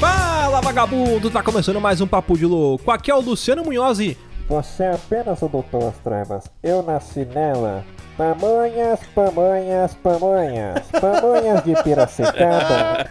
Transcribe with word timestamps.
Fala 0.00 0.60
vagabundo, 0.60 1.30
tá 1.30 1.40
começando 1.40 1.80
mais 1.80 2.00
um 2.00 2.06
Papo 2.08 2.36
de 2.36 2.44
Louco. 2.44 2.90
Aqui 2.90 3.12
é 3.12 3.14
o 3.14 3.20
Luciano 3.20 3.62
Munhoz 3.62 4.00
e 4.00 4.18
Você 4.48 4.82
é 4.82 4.94
apenas 4.94 5.40
o 5.42 5.48
Doutor 5.48 5.92
Trevas. 6.02 6.50
Eu 6.60 6.82
nasci 6.82 7.24
nela. 7.24 7.84
Pamonhas, 8.16 8.98
pamonhas, 9.14 9.94
pamonhas. 9.94 10.82
Pamonhas 11.00 11.62
de 11.62 11.80
Piracicaba. 11.84 13.06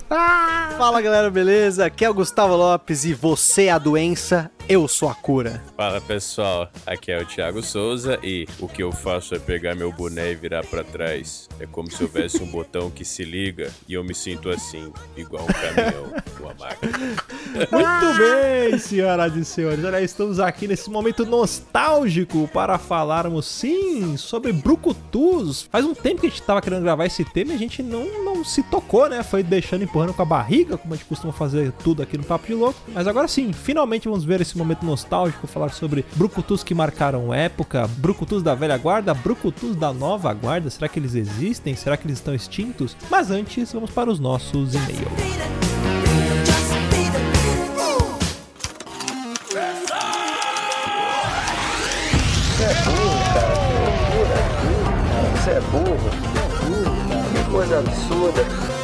Fala 0.76 1.00
galera, 1.00 1.28
beleza? 1.28 1.86
Aqui 1.86 2.04
é 2.04 2.10
o 2.10 2.14
Gustavo 2.14 2.54
Lopes 2.54 3.04
e 3.04 3.12
você 3.12 3.64
é 3.64 3.70
a 3.70 3.78
doença, 3.78 4.48
eu 4.68 4.86
sou 4.86 5.08
a 5.08 5.14
cura. 5.14 5.60
Fala 5.76 6.00
pessoal, 6.00 6.70
aqui 6.86 7.10
é 7.10 7.20
o 7.20 7.26
Thiago 7.26 7.62
Souza 7.62 8.18
e 8.22 8.46
o 8.60 8.68
que 8.68 8.82
eu 8.82 8.92
faço 8.92 9.34
é 9.34 9.40
pegar 9.40 9.74
meu 9.74 9.90
boné 9.90 10.30
e 10.30 10.34
virar 10.36 10.64
pra 10.66 10.84
trás. 10.84 11.48
É 11.60 11.66
como 11.66 11.90
se 11.90 12.02
houvesse 12.02 12.42
um 12.42 12.46
botão 12.46 12.90
que 12.90 13.04
se 13.04 13.24
liga 13.24 13.70
e 13.88 13.94
eu 13.94 14.02
me 14.02 14.14
sinto 14.14 14.50
assim, 14.50 14.92
igual 15.16 15.44
um 15.44 15.46
caminhão, 15.46 16.12
uma 16.40 16.54
máquina. 16.54 16.92
Muito 17.70 18.18
bem, 18.18 18.78
senhoras 18.78 19.36
e 19.36 19.44
senhores. 19.44 19.84
Olha, 19.84 20.00
estamos 20.00 20.40
aqui 20.40 20.66
nesse 20.66 20.90
momento 20.90 21.24
nostálgico 21.24 22.48
para 22.52 22.76
falarmos, 22.76 23.46
sim, 23.46 24.16
sobre 24.16 24.52
brucutus. 24.52 25.68
Faz 25.70 25.84
um 25.84 25.94
tempo 25.94 26.22
que 26.22 26.26
a 26.26 26.30
gente 26.30 26.42
tava 26.42 26.60
querendo 26.60 26.82
gravar 26.82 27.06
esse 27.06 27.24
tema 27.24 27.52
e 27.52 27.54
a 27.54 27.58
gente 27.58 27.82
não, 27.82 28.24
não 28.24 28.44
se 28.44 28.62
tocou, 28.64 29.08
né? 29.08 29.22
Foi 29.22 29.42
deixando 29.42 29.84
empurrando 29.84 30.12
com 30.12 30.22
a 30.22 30.26
barriga, 30.26 30.76
como 30.76 30.92
a 30.92 30.96
gente 30.96 31.06
costuma 31.06 31.32
fazer 31.32 31.70
tudo 31.84 32.02
aqui 32.02 32.18
no 32.18 32.24
Papo 32.24 32.48
de 32.48 32.54
Louco. 32.54 32.80
Mas 32.92 33.06
agora 33.06 33.28
sim, 33.28 33.52
finalmente 33.52 34.08
vamos 34.08 34.24
ver 34.24 34.40
esse 34.40 34.58
momento 34.58 34.84
nostálgico, 34.84 35.46
falar 35.46 35.70
sobre 35.70 36.04
brucutus 36.16 36.64
que 36.64 36.74
marcaram 36.74 37.32
época, 37.32 37.86
brucutus 37.98 38.42
da 38.42 38.54
velha 38.56 38.76
guarda, 38.76 39.14
brucutus 39.14 39.76
da 39.76 39.92
nova 39.92 40.32
guarda. 40.34 40.68
Será 40.68 40.88
que 40.88 40.98
eles 40.98 41.14
existem? 41.14 41.43
Será 41.76 41.96
que 41.96 42.06
eles 42.06 42.18
estão 42.18 42.34
extintos? 42.34 42.96
Mas 43.10 43.30
antes, 43.30 43.72
vamos 43.72 43.90
para 43.90 44.10
os 44.10 44.18
nossos 44.18 44.74
e-mails. 44.74 45.02
Você 55.34 55.50
é 55.50 55.60
burro. 55.70 56.10
Que 57.32 57.50
coisa 57.50 57.78
absurda. 57.80 58.83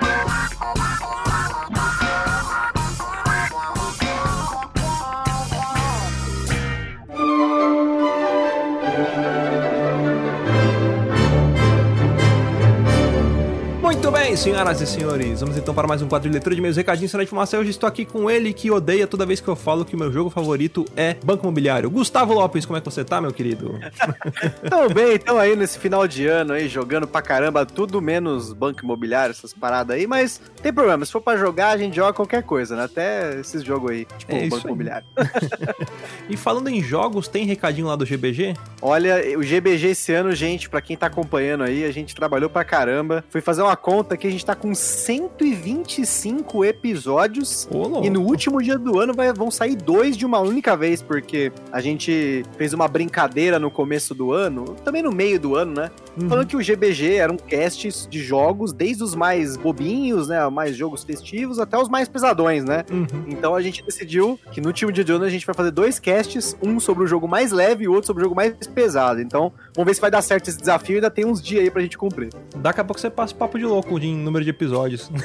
bem, 14.31 14.37
senhoras 14.37 14.79
e 14.79 14.87
senhores, 14.87 15.41
vamos 15.41 15.57
então 15.57 15.73
para 15.73 15.85
mais 15.85 16.01
um 16.01 16.07
quadro 16.07 16.29
de 16.29 16.33
leitura 16.33 16.55
de 16.55 16.61
meus 16.61 16.77
recadinhos 16.77 17.11
sobre 17.11 17.23
a 17.23 17.25
informação. 17.25 17.59
Hoje 17.59 17.71
estou 17.71 17.85
aqui 17.85 18.05
com 18.05 18.31
ele 18.31 18.53
que 18.53 18.71
odeia 18.71 19.05
toda 19.05 19.25
vez 19.25 19.41
que 19.41 19.47
eu 19.49 19.57
falo 19.57 19.83
que 19.83 19.93
o 19.93 19.99
meu 19.99 20.09
jogo 20.09 20.29
favorito 20.29 20.85
é 20.95 21.15
Banco 21.21 21.43
Imobiliário. 21.43 21.89
Gustavo 21.89 22.33
Lopes, 22.33 22.65
como 22.65 22.77
é 22.77 22.79
que 22.79 22.85
você 22.89 23.03
tá, 23.03 23.19
meu 23.19 23.33
querido? 23.33 23.77
Tamo 24.69 24.93
bem, 24.93 25.17
tamo 25.17 25.37
aí 25.37 25.53
nesse 25.55 25.77
final 25.77 26.07
de 26.07 26.27
ano 26.27 26.53
aí, 26.53 26.69
jogando 26.69 27.05
pra 27.05 27.21
caramba, 27.21 27.65
tudo 27.65 28.01
menos 28.01 28.53
banco 28.53 28.85
imobiliário, 28.85 29.31
essas 29.31 29.53
paradas 29.53 29.97
aí, 29.97 30.07
mas 30.07 30.39
tem 30.61 30.71
problema, 30.71 31.03
se 31.05 31.11
for 31.11 31.21
pra 31.21 31.35
jogar, 31.35 31.71
a 31.71 31.77
gente 31.77 31.97
joga 31.97 32.13
qualquer 32.13 32.43
coisa, 32.43 32.75
né? 32.77 32.85
Até 32.85 33.37
esses 33.37 33.61
jogos 33.63 33.91
aí, 33.91 34.07
tipo 34.17 34.31
É 34.33 34.43
banco 34.43 34.55
aí. 34.55 34.63
imobiliário. 34.63 35.07
E 36.29 36.37
falando 36.37 36.69
em 36.69 36.81
jogos, 36.81 37.27
tem 37.27 37.45
recadinho 37.45 37.87
lá 37.87 37.95
do 37.97 38.05
GBG? 38.05 38.53
Olha, 38.81 39.37
o 39.37 39.43
GBG 39.43 39.89
esse 39.89 40.13
ano, 40.13 40.33
gente, 40.33 40.69
pra 40.69 40.79
quem 40.81 40.95
tá 40.95 41.07
acompanhando 41.07 41.65
aí, 41.65 41.83
a 41.83 41.91
gente 41.91 42.15
trabalhou 42.15 42.49
pra 42.49 42.63
caramba. 42.63 43.21
Fui 43.29 43.41
fazer 43.41 43.61
uma 43.61 43.75
conta 43.75 44.15
que 44.21 44.27
a 44.27 44.31
gente 44.31 44.45
tá 44.45 44.53
com 44.53 44.73
125 44.75 46.63
episódios. 46.63 47.67
E 48.03 48.09
no 48.09 48.21
último 48.21 48.61
dia 48.61 48.77
do 48.77 48.99
ano 48.99 49.13
vai- 49.13 49.33
vão 49.33 49.49
sair 49.49 49.75
dois 49.75 50.15
de 50.15 50.25
uma 50.25 50.39
única 50.39 50.77
vez, 50.77 51.01
porque 51.01 51.51
a 51.71 51.81
gente 51.81 52.43
fez 52.55 52.71
uma 52.71 52.87
brincadeira 52.87 53.57
no 53.57 53.71
começo 53.71 54.13
do 54.13 54.31
ano, 54.31 54.75
também 54.85 55.01
no 55.01 55.11
meio 55.11 55.39
do 55.39 55.55
ano, 55.55 55.73
né? 55.73 55.91
Uhum. 56.21 56.29
Falando 56.29 56.47
que 56.47 56.55
o 56.55 56.61
GBG 56.61 57.15
era 57.15 57.33
um 57.33 57.37
cast 57.37 58.07
de 58.07 58.19
jogos, 58.19 58.71
desde 58.71 59.03
os 59.03 59.15
mais 59.15 59.57
bobinhos, 59.57 60.27
né? 60.27 60.47
Mais 60.49 60.75
jogos 60.75 61.03
festivos, 61.03 61.57
até 61.57 61.77
os 61.77 61.89
mais 61.89 62.07
pesadões, 62.07 62.63
né? 62.63 62.83
Uhum. 62.91 63.07
Então 63.27 63.55
a 63.55 63.61
gente 63.61 63.83
decidiu 63.83 64.39
que 64.51 64.61
no 64.61 64.67
último 64.67 64.91
dia 64.91 65.03
de 65.03 65.11
ano 65.11 65.25
a 65.25 65.29
gente 65.29 65.45
vai 65.47 65.55
fazer 65.55 65.71
dois 65.71 65.99
casts, 65.99 66.55
um 66.61 66.79
sobre 66.79 67.03
o 67.03 67.07
jogo 67.07 67.27
mais 67.27 67.51
leve 67.51 67.85
e 67.85 67.87
o 67.87 67.91
outro 67.93 68.05
sobre 68.07 68.21
o 68.21 68.25
jogo 68.25 68.35
mais 68.35 68.53
pesado. 68.67 69.19
Então, 69.19 69.51
vamos 69.75 69.87
ver 69.87 69.93
se 69.93 70.01
vai 70.01 70.11
dar 70.11 70.21
certo 70.21 70.47
esse 70.47 70.57
desafio 70.57 70.95
ainda 70.95 71.09
tem 71.09 71.25
uns 71.25 71.41
dias 71.41 71.63
aí 71.63 71.71
pra 71.71 71.81
gente 71.81 71.97
cumprir. 71.97 72.29
Daqui 72.57 72.81
a 72.81 72.83
pouco 72.83 72.99
você 72.99 73.09
passa 73.09 73.33
o 73.33 73.37
papo 73.37 73.57
de 73.57 73.65
louco 73.65 73.97
em 73.99 74.15
número 74.15 74.43
de 74.43 74.49
episódios. 74.51 75.11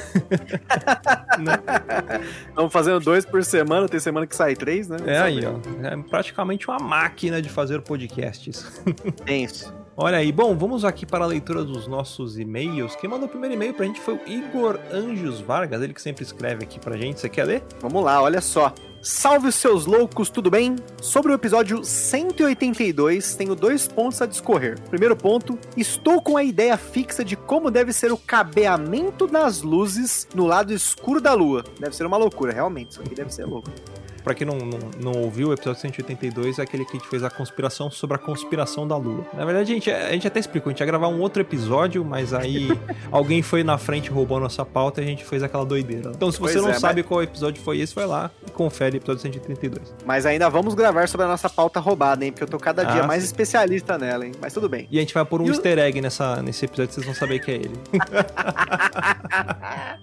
Estamos 2.49 2.71
fazendo 2.71 2.99
dois 2.99 3.25
por 3.25 3.43
semana, 3.43 3.87
tem 3.87 3.99
semana 3.99 4.25
que 4.25 4.35
sai 4.35 4.55
três, 4.55 4.87
né? 4.87 4.97
É 5.05 5.19
aí, 5.19 5.39
ó. 5.45 5.53
É 5.85 5.97
praticamente 6.09 6.67
uma 6.67 6.79
máquina 6.79 7.41
de 7.41 7.49
fazer 7.49 7.81
podcasts. 7.81 8.81
Tenso. 9.25 9.73
Olha 9.99 10.17
aí, 10.19 10.31
bom, 10.31 10.55
vamos 10.55 10.85
aqui 10.85 11.07
para 11.07 11.25
a 11.25 11.27
leitura 11.27 11.63
dos 11.63 11.87
nossos 11.87 12.37
e-mails. 12.37 12.95
Quem 12.95 13.09
mandou 13.09 13.25
o 13.25 13.29
primeiro 13.29 13.55
e-mail 13.55 13.73
pra 13.73 13.83
gente 13.83 13.99
foi 13.99 14.13
o 14.13 14.19
Igor 14.27 14.79
Anjos 14.93 15.39
Vargas, 15.41 15.81
ele 15.81 15.91
que 15.91 16.01
sempre 16.01 16.23
escreve 16.23 16.63
aqui 16.63 16.79
pra 16.79 16.95
gente. 16.95 17.19
Você 17.19 17.27
quer 17.27 17.45
ler? 17.45 17.63
Vamos 17.81 18.03
lá, 18.03 18.21
olha 18.21 18.39
só. 18.39 18.71
Salve 19.07 19.53
seus 19.53 19.85
loucos, 19.85 20.29
tudo 20.29 20.51
bem? 20.51 20.75
Sobre 21.01 21.31
o 21.31 21.35
episódio 21.35 21.81
182, 21.81 23.37
tenho 23.37 23.55
dois 23.55 23.87
pontos 23.87 24.21
a 24.21 24.25
discorrer. 24.25 24.77
Primeiro 24.89 25.15
ponto, 25.15 25.57
estou 25.77 26.21
com 26.21 26.35
a 26.35 26.43
ideia 26.43 26.75
fixa 26.75 27.23
de 27.23 27.37
como 27.37 27.71
deve 27.71 27.93
ser 27.93 28.11
o 28.11 28.17
cabeamento 28.17 29.25
das 29.25 29.61
luzes 29.61 30.27
no 30.35 30.45
lado 30.45 30.73
escuro 30.73 31.21
da 31.21 31.33
lua. 31.33 31.63
Deve 31.79 31.95
ser 31.95 32.05
uma 32.05 32.17
loucura, 32.17 32.51
realmente, 32.51 32.91
isso 32.91 33.01
aqui 33.01 33.15
deve 33.15 33.33
ser 33.33 33.45
louco. 33.45 33.71
Pra 34.27 34.35
quem 34.35 34.45
não, 34.45 34.57
não, 34.57 34.79
não 34.99 35.11
ouviu, 35.21 35.47
o 35.47 35.53
episódio 35.53 35.79
182 35.79 36.59
é 36.59 36.63
aquele 36.63 36.83
que 36.83 36.97
a 36.97 36.99
gente 36.99 37.07
fez 37.09 37.23
a 37.23 37.29
conspiração 37.29 37.89
sobre 37.89 38.17
a 38.17 38.19
conspiração 38.19 38.85
da 38.85 38.97
Lua. 38.97 39.25
Na 39.33 39.45
verdade, 39.45 39.71
a 39.71 39.73
gente, 39.73 39.89
a 39.89 40.11
gente 40.11 40.27
até 40.27 40.37
explicou, 40.37 40.69
a 40.69 40.73
gente 40.73 40.81
ia 40.81 40.85
gravar 40.85 41.07
um 41.07 41.21
outro 41.21 41.41
episódio, 41.41 42.03
mas 42.03 42.33
aí 42.33 42.67
alguém 43.09 43.41
foi 43.41 43.63
na 43.63 43.77
frente 43.77 44.07
e 44.07 44.09
roubou 44.09 44.35
a 44.37 44.41
nossa 44.41 44.65
pauta 44.65 44.99
e 44.99 45.05
a 45.05 45.07
gente 45.07 45.23
fez 45.23 45.41
aquela 45.43 45.63
doideira. 45.65 46.11
Então, 46.13 46.29
se 46.29 46.41
você 46.41 46.55
Pois 46.55 46.65
não 46.65 46.71
é, 46.71 46.73
sabe 46.77 47.03
qual 47.03 47.23
episódio 47.23 47.63
foi 47.63 47.79
esse, 47.79 47.95
vai 47.95 48.05
lá 48.05 48.29
e 48.45 48.51
confere 48.51 48.97
o 48.97 48.99
episódio 48.99 49.21
132. 49.21 49.95
Mas 50.05 50.25
ainda 50.25 50.49
vamos 50.49 50.75
gravar 50.75 51.07
sobre 51.07 51.25
a 51.25 51.29
nossa 51.29 51.49
pauta 51.49 51.79
roubada, 51.79 52.25
hein? 52.25 52.33
Porque 52.33 52.43
eu 52.43 52.49
tô 52.49 52.57
cada 52.57 52.83
dia 52.83 53.03
Ah, 53.03 53.07
mais 53.07 53.23
sim. 53.23 53.27
especialista 53.27 53.97
nela, 53.97 54.25
hein? 54.25 54.33
Mas 54.41 54.53
tudo 54.53 54.67
bem. 54.67 54.89
E 54.91 54.97
a 54.97 54.99
gente 54.99 55.13
vai 55.13 55.23
pôr 55.23 55.41
um 55.41 55.45
E 55.45 55.51
o- 55.51 55.53
easter 55.53 55.79
egg 55.79 56.01
nessa, 56.01 56.41
nesse 56.41 56.65
episódio, 56.65 56.91
vocês 56.93 57.05
vão 57.05 57.15
saber 57.15 57.39
que 57.39 57.49
é 57.49 57.55
ele. 57.55 57.79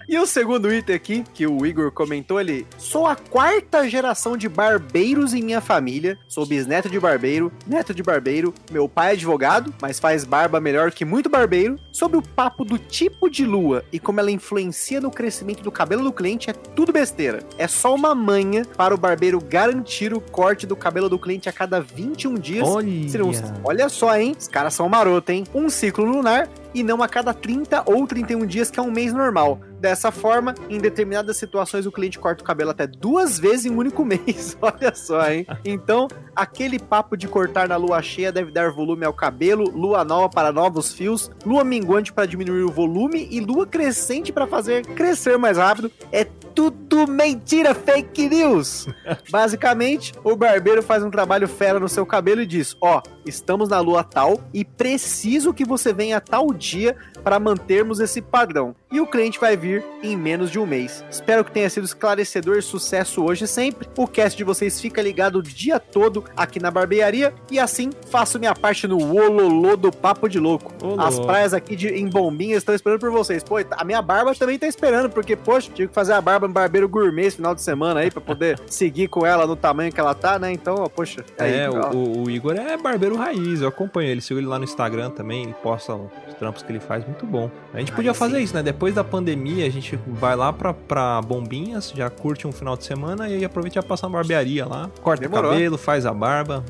E 0.07 0.17
o 0.19 0.25
segundo 0.25 0.71
item 0.73 0.95
aqui, 0.95 1.23
que 1.33 1.47
o 1.47 1.65
Igor 1.65 1.91
comentou, 1.91 2.39
ele... 2.39 2.65
Sou 2.77 3.07
a 3.07 3.15
quarta 3.15 3.87
geração 3.89 4.14
geração 4.15 4.37
de 4.37 4.47
barbeiros 4.47 5.33
em 5.33 5.43
minha 5.43 5.59
família. 5.59 6.17
Sou 6.25 6.45
bisneto 6.45 6.89
de 6.89 6.97
barbeiro, 6.99 7.51
neto 7.67 7.93
de 7.93 8.01
barbeiro. 8.01 8.53
Meu 8.71 8.87
pai 8.87 9.09
é 9.09 9.11
advogado, 9.11 9.73
mas 9.81 9.99
faz 9.99 10.23
barba 10.23 10.61
melhor 10.61 10.91
que 10.91 11.03
muito 11.03 11.29
barbeiro. 11.29 11.77
Sobre 11.91 12.17
o 12.17 12.21
papo 12.21 12.63
do 12.63 12.79
tipo 12.79 13.29
de 13.29 13.45
lua 13.45 13.83
e 13.91 13.99
como 13.99 14.21
ela 14.21 14.31
influencia 14.31 15.01
no 15.01 15.11
crescimento 15.11 15.61
do 15.61 15.71
cabelo 15.71 16.01
do 16.01 16.13
cliente, 16.13 16.49
é 16.49 16.53
tudo 16.53 16.93
besteira. 16.93 17.39
É 17.57 17.67
só 17.67 17.93
uma 17.93 18.15
manha 18.15 18.65
para 18.77 18.95
o 18.95 18.97
barbeiro 18.97 19.39
garantir 19.41 20.13
o 20.13 20.21
corte 20.21 20.65
do 20.65 20.75
cabelo 20.75 21.09
do 21.09 21.19
cliente 21.19 21.49
a 21.49 21.51
cada 21.51 21.81
21 21.81 22.35
dias. 22.35 22.67
Olha. 22.67 22.87
Olha 23.65 23.89
só, 23.89 24.17
hein? 24.17 24.33
Os 24.39 24.47
caras 24.47 24.73
são 24.73 24.87
maroto, 24.87 25.31
hein? 25.31 25.43
Um 25.53 25.69
ciclo 25.69 26.05
lunar 26.05 26.47
e 26.75 26.83
não 26.83 27.01
a 27.01 27.07
cada 27.07 27.33
30 27.33 27.83
ou 27.85 28.05
31 28.05 28.45
dias, 28.45 28.69
que 28.69 28.79
é 28.79 28.83
um 28.83 28.91
mês 28.91 29.13
normal. 29.13 29.61
Dessa 29.79 30.11
forma, 30.11 30.53
em 30.69 30.77
determinadas 30.77 31.37
situações, 31.37 31.85
o 31.85 31.91
cliente 31.91 32.19
corta 32.19 32.43
o 32.43 32.45
cabelo 32.45 32.71
até 32.71 32.85
duas 32.85 33.39
vezes 33.39 33.65
em 33.65 33.71
um 33.71 33.77
único 33.77 34.03
mês. 34.05 34.57
Olha 34.61 34.93
só, 34.93 35.31
hein? 35.31 35.47
Então, 35.63 36.07
aquele 36.35 36.77
papo 36.77 37.15
de 37.15 37.27
cortar 37.27 37.67
na 37.67 37.77
lua 37.77 38.01
cheia 38.01 38.31
deve 38.31 38.51
dar 38.51 38.71
volume 38.71 39.05
ao 39.05 39.13
cabelo, 39.13 39.69
lua 39.69 40.03
nova 40.03 40.29
para 40.29 40.51
novos 40.51 40.93
fios, 40.93 41.31
lua 41.45 41.63
minguante 41.63 42.11
para 42.11 42.25
diminuir 42.25 42.63
o 42.63 42.71
volume 42.71 43.27
e 43.31 43.39
lua 43.39 43.65
crescente 43.65 44.33
para 44.33 44.45
fazer 44.45 44.85
crescer 44.87 45.37
mais 45.37 45.57
rápido. 45.57 45.89
É 46.11 46.27
tudo 46.55 47.05
mentira, 47.05 47.75
fake 47.75 48.29
news. 48.29 48.87
Basicamente, 49.29 50.13
o 50.23 50.35
barbeiro 50.35 50.81
faz 50.81 51.03
um 51.03 51.11
trabalho 51.11 51.47
fera 51.47 51.79
no 51.79 51.89
seu 51.89 52.05
cabelo 52.05 52.41
e 52.41 52.45
diz: 52.45 52.75
Ó, 52.81 53.01
estamos 53.25 53.69
na 53.69 53.79
lua 53.81 54.03
tal 54.03 54.41
e 54.53 54.63
preciso 54.63 55.53
que 55.53 55.65
você 55.65 55.91
venha 55.91 56.21
tal 56.21 56.53
dia 56.53 56.95
para 57.23 57.39
mantermos 57.39 57.99
esse 57.99 58.21
padrão. 58.21 58.73
E 58.95 59.01
o 59.01 59.05
cliente 59.05 59.37
vai 59.41 59.57
vir 59.57 59.83
em 60.01 60.15
menos 60.15 60.49
de 60.49 60.57
um 60.57 60.65
mês. 60.65 61.03
Espero 61.11 61.43
que 61.43 61.51
tenha 61.51 61.69
sido 61.69 61.83
esclarecedor 61.83 62.57
e 62.57 62.61
sucesso 62.61 63.25
hoje 63.25 63.45
sempre. 63.45 63.89
O 63.97 64.07
cast 64.07 64.37
de 64.37 64.43
vocês 64.45 64.79
fica 64.79 65.01
ligado 65.01 65.39
o 65.39 65.43
dia 65.43 65.81
todo 65.81 66.23
aqui 66.33 66.61
na 66.61 66.71
barbearia 66.71 67.33
e 67.51 67.59
assim 67.59 67.89
faço 68.09 68.39
minha 68.39 68.55
parte 68.55 68.87
no 68.87 68.95
Ololô 69.13 69.75
do 69.75 69.91
Papo 69.91 70.29
de 70.29 70.39
Louco. 70.39 70.71
Ô, 70.81 70.97
As 71.01 71.19
praias 71.19 71.53
aqui 71.53 71.75
de, 71.75 71.89
em 71.89 72.07
Bombinhas 72.07 72.59
estão 72.59 72.73
esperando 72.73 73.01
por 73.01 73.11
vocês. 73.11 73.43
Pô, 73.43 73.55
a 73.69 73.83
minha 73.83 74.01
barba 74.01 74.33
também 74.33 74.57
tá 74.57 74.65
esperando, 74.65 75.09
porque, 75.09 75.35
poxa, 75.35 75.69
tive 75.73 75.89
que 75.89 75.93
fazer 75.93 76.13
a 76.13 76.21
barba 76.21 76.47
no 76.47 76.53
barbeiro 76.53 76.87
gourmet 76.87 77.25
esse 77.25 77.35
final 77.35 77.53
de 77.53 77.61
semana 77.61 77.99
aí 77.99 78.09
pra 78.09 78.21
poder 78.21 78.57
seguir 78.67 79.09
com 79.09 79.25
ela 79.25 79.45
no 79.45 79.57
tamanho 79.57 79.91
que 79.91 79.99
ela 79.99 80.13
tá, 80.13 80.39
né? 80.39 80.53
Então, 80.53 80.75
ó, 80.79 80.87
poxa. 80.87 81.21
aí, 81.37 81.53
É, 81.53 81.69
o, 81.69 82.23
o- 82.23 82.29
Igor 82.29 82.55
é 82.55 82.77
barbeiro 82.77 83.17
raiz, 83.17 83.59
eu 83.61 83.67
acompanho 83.67 84.09
ele, 84.09 84.21
sigo 84.21 84.39
ele 84.39 84.47
lá 84.47 84.57
no 84.57 84.63
Instagram 84.63 85.09
também, 85.09 85.43
ele 85.43 85.55
posta 85.61 85.93
os 85.95 86.33
trampos 86.39 86.63
que 86.63 86.71
ele 86.71 86.79
faz, 86.79 87.05
muito 87.05 87.25
bom. 87.25 87.51
A 87.73 87.79
gente 87.79 87.91
podia 87.91 88.13
fazer 88.13 88.39
isso, 88.39 88.53
né? 88.53 88.61
Depois 88.63 88.84
da 88.93 89.03
pandemia, 89.03 89.65
a 89.65 89.69
gente 89.69 89.97
vai 90.07 90.35
lá 90.35 90.51
pra, 90.51 90.73
pra 90.73 91.21
Bombinhas, 91.21 91.91
já 91.95 92.09
curte 92.09 92.47
um 92.47 92.51
final 92.51 92.75
de 92.77 92.83
semana 92.83 93.27
e 93.29 93.35
aí 93.35 93.45
aproveita 93.45 93.79
e 93.79 93.81
já 93.81 93.87
passa 93.87 94.07
na 94.07 94.13
barbearia 94.13 94.65
lá, 94.65 94.89
corta 95.01 95.27
o 95.27 95.29
cabelo, 95.29 95.77
faz 95.77 96.05
a 96.05 96.13
barba. 96.13 96.63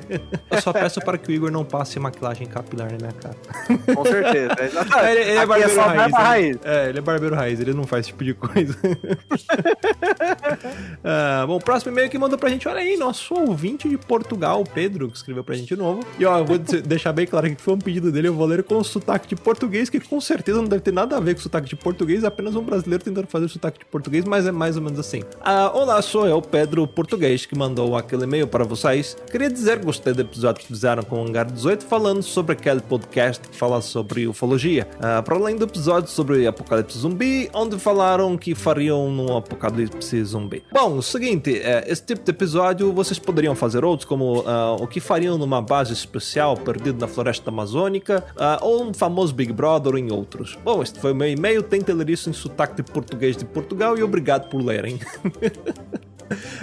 eu 0.50 0.60
só 0.60 0.72
peço 0.72 1.00
para 1.00 1.18
que 1.18 1.30
o 1.30 1.32
Igor 1.32 1.50
não 1.50 1.64
passe 1.64 1.98
maquilagem 1.98 2.46
capilar 2.46 2.90
na 2.90 2.98
minha 2.98 3.12
cara. 3.12 3.36
Com 3.94 4.04
certeza. 4.04 4.54
exatamente. 4.60 5.10
ele, 5.10 5.20
ele 5.20 5.38
é 5.38 5.46
barbeiro 5.46 5.74
só 5.74 5.82
raiz. 5.82 6.12
né? 6.12 6.18
raiz. 6.18 6.58
É, 6.64 6.88
ele 6.88 6.98
é 6.98 7.02
barbeiro 7.02 7.34
raiz, 7.34 7.60
ele 7.60 7.74
não 7.74 7.84
faz 7.84 8.06
esse 8.06 8.08
tipo 8.10 8.24
de 8.24 8.34
coisa. 8.34 8.76
Ah, 11.02 11.44
bom, 11.46 11.56
o 11.56 11.60
próximo 11.60 11.92
e-mail 11.92 12.10
que 12.10 12.18
mandou 12.18 12.38
pra 12.38 12.50
gente, 12.50 12.68
olha 12.68 12.78
aí, 12.78 12.96
nosso 12.96 13.34
ouvinte 13.34 13.88
de 13.88 13.96
Portugal, 13.96 14.60
o 14.60 14.64
Pedro, 14.68 15.08
que 15.08 15.16
escreveu 15.16 15.42
pra 15.42 15.54
gente 15.54 15.68
de 15.68 15.76
novo. 15.76 16.04
E 16.18 16.26
ó, 16.26 16.38
eu 16.38 16.44
vou 16.44 16.58
deixar 16.58 17.12
bem 17.12 17.26
claro 17.26 17.48
que 17.54 17.60
foi 17.60 17.74
um 17.74 17.78
pedido 17.78 18.12
dele, 18.12 18.28
eu 18.28 18.34
vou 18.34 18.46
ler 18.46 18.62
com 18.62 18.82
sotaque 18.84 19.28
de 19.28 19.36
português, 19.36 19.88
que 19.88 19.98
com 20.00 20.20
certeza 20.20 20.60
não 20.60 20.68
deve 20.68 20.82
ter 20.82 20.92
nada 20.92 21.16
a 21.16 21.20
ver 21.20 21.34
com 21.34 21.40
sotaque 21.50 21.68
de 21.68 21.76
português, 21.76 22.22
apenas 22.22 22.54
um 22.54 22.62
brasileiro 22.62 23.02
tentando 23.02 23.26
fazer 23.26 23.48
sotaque 23.48 23.80
de 23.80 23.84
português, 23.86 24.24
mas 24.24 24.46
é 24.46 24.52
mais 24.52 24.76
ou 24.76 24.82
menos 24.82 24.98
assim. 25.00 25.22
Ah, 25.40 25.72
olá, 25.74 26.00
sou 26.00 26.26
eu, 26.26 26.40
Pedro 26.40 26.86
Português, 26.86 27.44
que 27.44 27.58
mandou 27.58 27.96
aquele 27.96 28.22
e-mail 28.22 28.46
para 28.46 28.64
vocês. 28.64 29.16
Queria 29.30 29.50
dizer 29.50 29.80
que 29.80 29.86
gostei 29.86 30.12
do 30.12 30.22
episódio 30.22 30.60
que 30.60 30.68
fizeram 30.68 31.02
com 31.02 31.16
o 31.20 31.26
Hangar 31.26 31.50
18, 31.50 31.84
falando 31.84 32.22
sobre 32.22 32.52
aquele 32.52 32.80
podcast 32.80 33.48
que 33.48 33.56
fala 33.56 33.82
sobre 33.82 34.28
ufologia. 34.28 34.86
Ah, 35.00 35.22
para 35.22 35.34
além 35.34 35.56
do 35.56 35.64
episódio 35.64 36.08
sobre 36.08 36.46
apocalipse 36.46 36.98
zumbi, 36.98 37.50
onde 37.52 37.78
falaram 37.78 38.36
que 38.38 38.54
fariam 38.54 39.10
num 39.10 39.36
apocalipse 39.36 40.22
zumbi. 40.22 40.62
Bom, 40.72 40.98
o 40.98 41.02
seguinte, 41.02 41.58
é, 41.58 41.84
esse 41.90 42.04
tipo 42.04 42.22
de 42.22 42.30
episódio 42.30 42.92
vocês 42.92 43.18
poderiam 43.18 43.56
fazer 43.56 43.84
outros, 43.84 44.06
como 44.06 44.44
ah, 44.46 44.76
o 44.78 44.86
que 44.86 45.00
fariam 45.00 45.36
numa 45.36 45.60
base 45.60 45.92
especial 45.92 46.56
perdido 46.56 47.00
na 47.00 47.08
floresta 47.08 47.50
amazônica, 47.50 48.24
ah, 48.36 48.58
ou 48.62 48.84
um 48.84 48.94
famoso 48.94 49.34
Big 49.34 49.52
Brother, 49.52 49.96
em 49.96 50.12
outros. 50.12 50.56
Bom, 50.64 50.80
este 50.80 51.00
foi 51.00 51.10
o 51.10 51.14
meu 51.14 51.39
e-mail, 51.40 51.62
tentem 51.62 51.94
ler 51.94 52.10
isso 52.10 52.28
em 52.28 52.34
sotaque 52.34 52.76
de 52.76 52.82
português 52.82 53.36
de 53.36 53.46
Portugal 53.46 53.96
e 53.98 54.02
obrigado 54.02 54.50
por 54.50 54.62
lerem. 54.62 55.00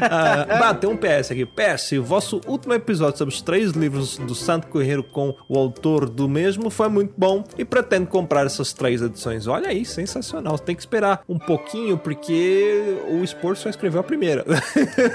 Ah, 0.02 0.74
tem 0.74 0.90
um 0.90 0.96
PS 0.98 1.32
aqui. 1.32 1.46
PS, 1.46 1.94
o 1.94 2.04
vosso 2.04 2.42
último 2.48 2.74
episódio 2.74 3.18
sobre 3.18 3.34
os 3.34 3.42
três 3.42 3.72
livros 3.72 4.18
do 4.18 4.34
Santo 4.36 4.68
Correio 4.68 5.04
com 5.04 5.36
o 5.50 5.58
autor 5.58 6.10
do 6.10 6.28
mesmo 6.28 6.70
foi 6.70 6.88
muito 6.90 7.14
bom 7.18 7.44
e 7.58 7.66
pretendo 7.66 8.08
comprar 8.08 8.46
essas 8.46 8.74
três 8.74 9.02
edições. 9.02 9.48
Olha 9.48 9.70
aí, 9.70 9.86
sensacional. 9.86 10.58
Você 10.58 10.64
tem 10.64 10.76
que 10.76 10.82
esperar 10.82 11.22
um 11.28 11.38
pouquinho 11.40 11.98
porque 11.98 12.98
o 13.10 13.24
Sport 13.24 13.58
só 13.58 13.70
escreveu 13.70 14.00
a 14.00 14.04
primeira. 14.04 14.46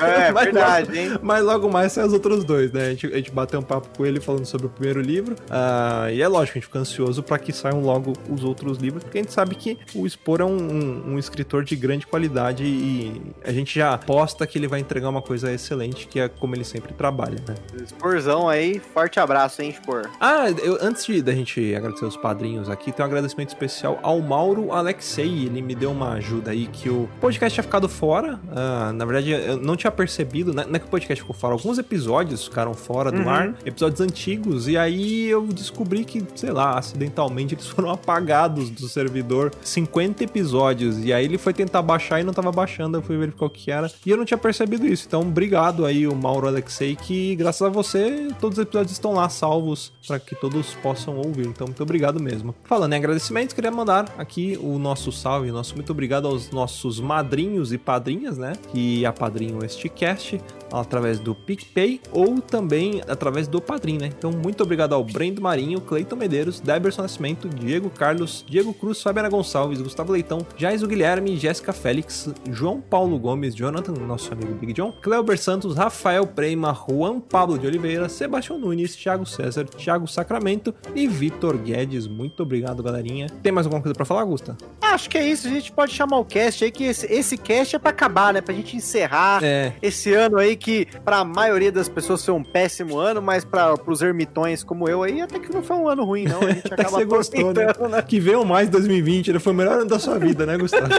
É, 0.00 0.30
Mas 0.32 0.44
verdade, 0.44 0.86
logo- 0.88 0.98
hein? 0.98 1.18
Mas 1.22 1.44
logo 1.44 1.70
mais 1.70 1.92
sai 1.92 2.06
os 2.06 2.12
outros 2.12 2.44
dois, 2.44 2.72
né? 2.72 2.86
A 2.86 2.90
gente, 2.90 3.06
a 3.06 3.16
gente 3.16 3.30
bateu 3.30 3.60
um 3.60 3.62
papo 3.62 3.88
com 3.96 4.04
ele 4.06 4.20
falando 4.20 4.44
sobre 4.44 4.66
o 4.66 4.70
primeiro 4.70 5.00
livro. 5.00 5.36
ah, 5.50 6.08
e 6.12 6.20
é 6.22 6.28
lógico, 6.28 6.58
a 6.58 6.60
gente 6.60 6.66
fica 6.66 6.78
ansioso 6.78 7.22
para 7.22 7.38
que 7.38 7.52
saiam 7.52 7.80
logo 7.82 8.12
os 8.28 8.42
outros 8.44 8.78
livros, 8.78 9.02
porque 9.04 9.18
a 9.18 9.22
gente 9.22 9.32
sabe 9.32 9.54
que 9.54 9.78
o 9.94 10.08
Spor 10.08 10.40
é 10.40 10.44
um, 10.44 10.56
um- 10.56 11.02
um 11.14 11.18
escritor 11.18 11.64
de 11.64 11.76
grande 11.76 12.06
qualidade 12.06 12.64
e 12.64 13.20
a 13.44 13.52
gente 13.52 13.78
já 13.78 13.94
aposta 13.94 14.41
que 14.46 14.58
ele 14.58 14.68
vai 14.68 14.80
entregar 14.80 15.08
uma 15.08 15.22
coisa 15.22 15.52
excelente, 15.52 16.06
que 16.06 16.20
é 16.20 16.28
como 16.28 16.54
ele 16.54 16.64
sempre 16.64 16.92
trabalha, 16.94 17.36
né? 17.46 17.54
Sporzão 17.86 18.48
aí, 18.48 18.78
forte 18.92 19.18
abraço, 19.20 19.62
hein, 19.62 19.72
Spor? 19.72 20.08
Ah, 20.20 20.46
eu- 20.62 20.78
antes 20.80 21.04
de, 21.06 21.22
da 21.22 21.32
gente 21.32 21.74
agradecer 21.74 22.04
os 22.04 22.16
padrinhos 22.16 22.68
aqui, 22.68 22.92
tem 22.92 23.04
um 23.04 23.08
agradecimento 23.08 23.48
especial 23.48 23.98
ao 24.02 24.20
Mauro 24.20 24.72
Alexei. 24.72 25.46
Ele 25.46 25.62
me 25.62 25.74
deu 25.74 25.90
uma 25.90 26.12
ajuda 26.14 26.50
aí 26.50 26.66
que 26.66 26.88
o 26.88 27.08
podcast 27.20 27.54
tinha 27.54 27.62
ficado 27.64 27.88
fora. 27.88 28.38
Ah, 28.54 28.92
na 28.94 29.04
verdade, 29.04 29.30
eu 29.30 29.56
não 29.58 29.76
tinha 29.76 29.90
percebido, 29.90 30.52
né? 30.54 30.64
não 30.66 30.76
é 30.76 30.78
que 30.78 30.86
o 30.86 30.88
podcast 30.88 31.20
ficou 31.22 31.34
fora, 31.34 31.54
alguns 31.54 31.78
episódios 31.78 32.44
ficaram 32.44 32.74
fora 32.74 33.10
do 33.10 33.22
Uhum. 33.22 33.28
ar, 33.30 33.54
episódios 33.64 34.00
antigos, 34.00 34.68
e 34.68 34.76
aí 34.76 35.28
eu 35.28 35.46
descobri 35.46 36.04
que, 36.04 36.22
sei 36.34 36.50
lá, 36.50 36.78
acidentalmente 36.78 37.54
eles 37.54 37.66
foram 37.68 37.90
apagados 37.90 38.70
do 38.70 38.88
servidor 38.88 39.50
50 39.62 40.24
episódios. 40.24 40.98
E 41.04 41.12
aí 41.12 41.24
ele 41.24 41.38
foi 41.38 41.52
tentar 41.52 41.82
baixar 41.82 42.20
e 42.20 42.24
não 42.24 42.32
tava 42.32 42.50
baixando, 42.52 42.98
eu 42.98 43.02
fui 43.02 43.16
verificar 43.16 43.46
o 43.46 43.50
que 43.50 43.70
era. 43.70 43.90
E 44.04 44.10
eu 44.10 44.16
não 44.16 44.24
tinha 44.24 44.31
percebido 44.36 44.86
isso. 44.86 45.04
Então, 45.06 45.20
obrigado 45.20 45.84
aí, 45.84 46.06
o 46.06 46.14
Mauro 46.14 46.46
Alexei, 46.46 46.96
que 46.96 47.34
graças 47.36 47.62
a 47.62 47.68
você, 47.68 48.28
todos 48.40 48.58
os 48.58 48.62
episódios 48.62 48.92
estão 48.92 49.12
lá 49.12 49.28
salvos 49.28 49.92
para 50.06 50.18
que 50.18 50.34
todos 50.34 50.74
possam 50.74 51.16
ouvir. 51.16 51.46
Então, 51.46 51.66
muito 51.66 51.82
obrigado 51.82 52.20
mesmo. 52.20 52.54
Falando 52.64 52.92
em 52.92 52.96
agradecimentos, 52.96 53.54
queria 53.54 53.70
mandar 53.70 54.12
aqui 54.18 54.58
o 54.62 54.78
nosso 54.78 55.10
salve, 55.12 55.50
nosso 55.50 55.74
muito 55.74 55.90
obrigado 55.92 56.26
aos 56.26 56.50
nossos 56.50 57.00
madrinhos 57.00 57.72
e 57.72 57.78
padrinhas, 57.78 58.38
né? 58.38 58.52
Que 58.72 59.04
apadrinham 59.06 59.60
este 59.62 59.88
cast 59.88 60.40
através 60.72 61.20
do 61.20 61.34
PicPay 61.34 62.00
ou 62.10 62.40
também 62.40 63.02
através 63.06 63.46
do 63.46 63.60
Padrim, 63.60 63.98
né? 63.98 64.06
Então, 64.06 64.30
muito 64.30 64.62
obrigado 64.62 64.94
ao 64.94 65.04
Brendo 65.04 65.42
Marinho, 65.42 65.80
Cleiton 65.80 66.16
Medeiros, 66.16 66.60
Deberson 66.60 67.02
Nascimento, 67.02 67.48
Diego 67.48 67.90
Carlos, 67.90 68.44
Diego 68.48 68.72
Cruz, 68.72 69.02
Fabiana 69.02 69.28
Gonçalves, 69.28 69.80
Gustavo 69.80 70.12
Leitão, 70.12 70.46
Jaiso 70.56 70.86
Guilherme, 70.86 71.36
Jéssica 71.36 71.72
Félix, 71.72 72.28
João 72.50 72.80
Paulo 72.80 73.18
Gomes, 73.18 73.54
Jonathan, 73.54 73.92
nosso 73.92 74.21
amigo 74.30 74.52
Big 74.54 74.72
John, 74.74 74.92
Cleber 74.92 75.38
Santos, 75.38 75.74
Rafael 75.74 76.26
Prema, 76.26 76.72
Juan 76.72 77.18
Pablo 77.20 77.58
de 77.58 77.66
Oliveira, 77.66 78.08
Sebastião 78.08 78.58
Nunes, 78.58 78.94
Thiago 78.94 79.24
César, 79.24 79.64
Thiago 79.64 80.06
Sacramento 80.06 80.74
e 80.94 81.06
Vitor 81.08 81.56
Guedes. 81.56 82.06
Muito 82.06 82.42
obrigado, 82.42 82.82
galerinha. 82.82 83.26
Tem 83.42 83.50
mais 83.50 83.66
alguma 83.66 83.82
coisa 83.82 83.94
pra 83.94 84.04
falar, 84.04 84.24
Gusta? 84.24 84.56
Acho 84.80 85.08
que 85.08 85.16
é 85.16 85.26
isso, 85.26 85.48
a 85.48 85.50
gente 85.50 85.72
pode 85.72 85.92
chamar 85.92 86.18
o 86.18 86.24
cast 86.24 86.64
aí, 86.64 86.70
que 86.70 86.84
esse, 86.84 87.10
esse 87.10 87.38
cast 87.38 87.74
é 87.76 87.78
pra 87.78 87.90
acabar, 87.90 88.32
né? 88.34 88.40
Pra 88.40 88.54
gente 88.54 88.76
encerrar 88.76 89.42
É, 89.42 89.72
esse 89.80 90.12
ano 90.12 90.36
aí, 90.38 90.54
que 90.54 90.86
pra 91.04 91.24
maioria 91.24 91.72
das 91.72 91.88
pessoas 91.88 92.24
foi 92.24 92.34
um 92.34 92.42
péssimo 92.44 92.98
ano, 92.98 93.22
mas 93.22 93.44
pra, 93.44 93.74
pros 93.76 94.02
ermitões 94.02 94.62
como 94.62 94.88
eu 94.88 95.02
aí, 95.02 95.20
até 95.22 95.38
que 95.38 95.52
não 95.52 95.62
foi 95.62 95.76
um 95.76 95.88
ano 95.88 96.04
ruim, 96.04 96.24
não. 96.24 96.40
A 96.40 96.50
gente 96.52 96.72
acaba 96.72 96.90
você 96.90 97.04
gostou, 97.04 97.54
né? 97.54 97.66
né? 97.88 98.02
que 98.02 98.20
veio 98.20 98.44
mais 98.44 98.68
2020, 98.68 99.28
ele 99.28 99.38
foi 99.38 99.52
o 99.52 99.56
melhor 99.56 99.78
ano 99.78 99.86
da 99.88 99.98
sua 99.98 100.18
vida, 100.18 100.44
né, 100.44 100.58
Gustavo? 100.58 100.88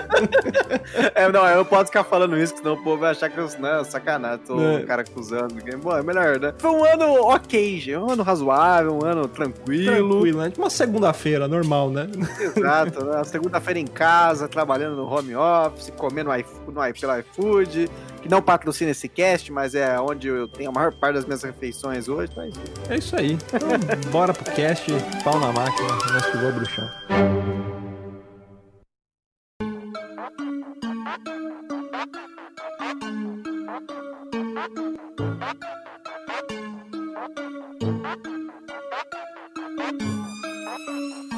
É, 1.16 1.32
não, 1.32 1.46
eu 1.48 1.58
não 1.58 1.66
posso 1.66 1.86
ficar 1.88 2.04
falando 2.04 2.38
isso, 2.38 2.54
que 2.54 2.60
senão 2.60 2.74
o 2.74 2.84
povo 2.84 2.98
vai 2.98 3.12
achar 3.14 3.30
que 3.30 3.38
eu, 3.38 3.48
né, 3.60 3.84
sacanagem, 3.86 4.40
tô 4.46 4.60
É. 4.60 4.78
um 4.78 4.86
cara 4.86 5.02
acusando. 5.02 5.56
Bom, 5.82 5.98
é 5.98 6.04
melhor, 6.04 6.40
né? 6.40 6.54
Foi 6.58 6.72
um 6.72 6.84
ano 6.84 7.06
ok, 7.30 7.80
gente, 7.80 7.96
um 7.98 8.12
ano 8.12 8.24
razoável, 8.24 9.00
um 9.02 9.06
ano 9.06 9.28
tranquilo. 9.28 9.86
Tranquilo, 10.20 10.42
né? 10.42 10.54
Uma 10.58 10.70
segunda-feira, 10.70 11.48
normal, 11.48 11.90
né? 11.90 12.08
Exato, 12.40 13.04
né? 13.06 13.24
Segunda-feira 13.24 13.80
em 13.80 13.88
casa, 13.88 14.48
trabalhando 14.48 14.96
no 14.98 15.06
home 15.12 15.36
office, 15.36 15.92
comendo 15.98 16.30
no 16.30 16.36
i- 16.38 16.94
pelo 16.94 17.18
iFood, 17.20 17.90
que 18.22 18.30
não 18.30 18.42
patrocina 18.42 18.92
esse 18.92 19.08
cast, 19.10 19.52
mas 19.52 19.76
é 19.76 20.00
onde 20.00 20.28
eu 20.28 20.48
tenho 20.48 20.70
a 20.70 20.74
maior 20.74 20.94
parte 20.94 21.16
das 21.16 21.26
minhas 21.26 21.44
refeições 21.44 22.08
hoje. 22.08 22.32
Mas... 22.36 22.54
É 22.90 22.98
isso 22.98 23.16
aí. 23.16 23.34
Então, 23.34 24.12
bora 24.12 24.34
pro 24.34 24.50
cast, 24.54 24.92
pau 25.24 25.40
na 25.40 25.52
máquina, 25.52 25.90
nós 26.14 26.26
que 26.28 26.38
voa 26.38 26.52
bruxão. 26.52 26.90
Thank 33.02 33.44
you. 38.28 38.43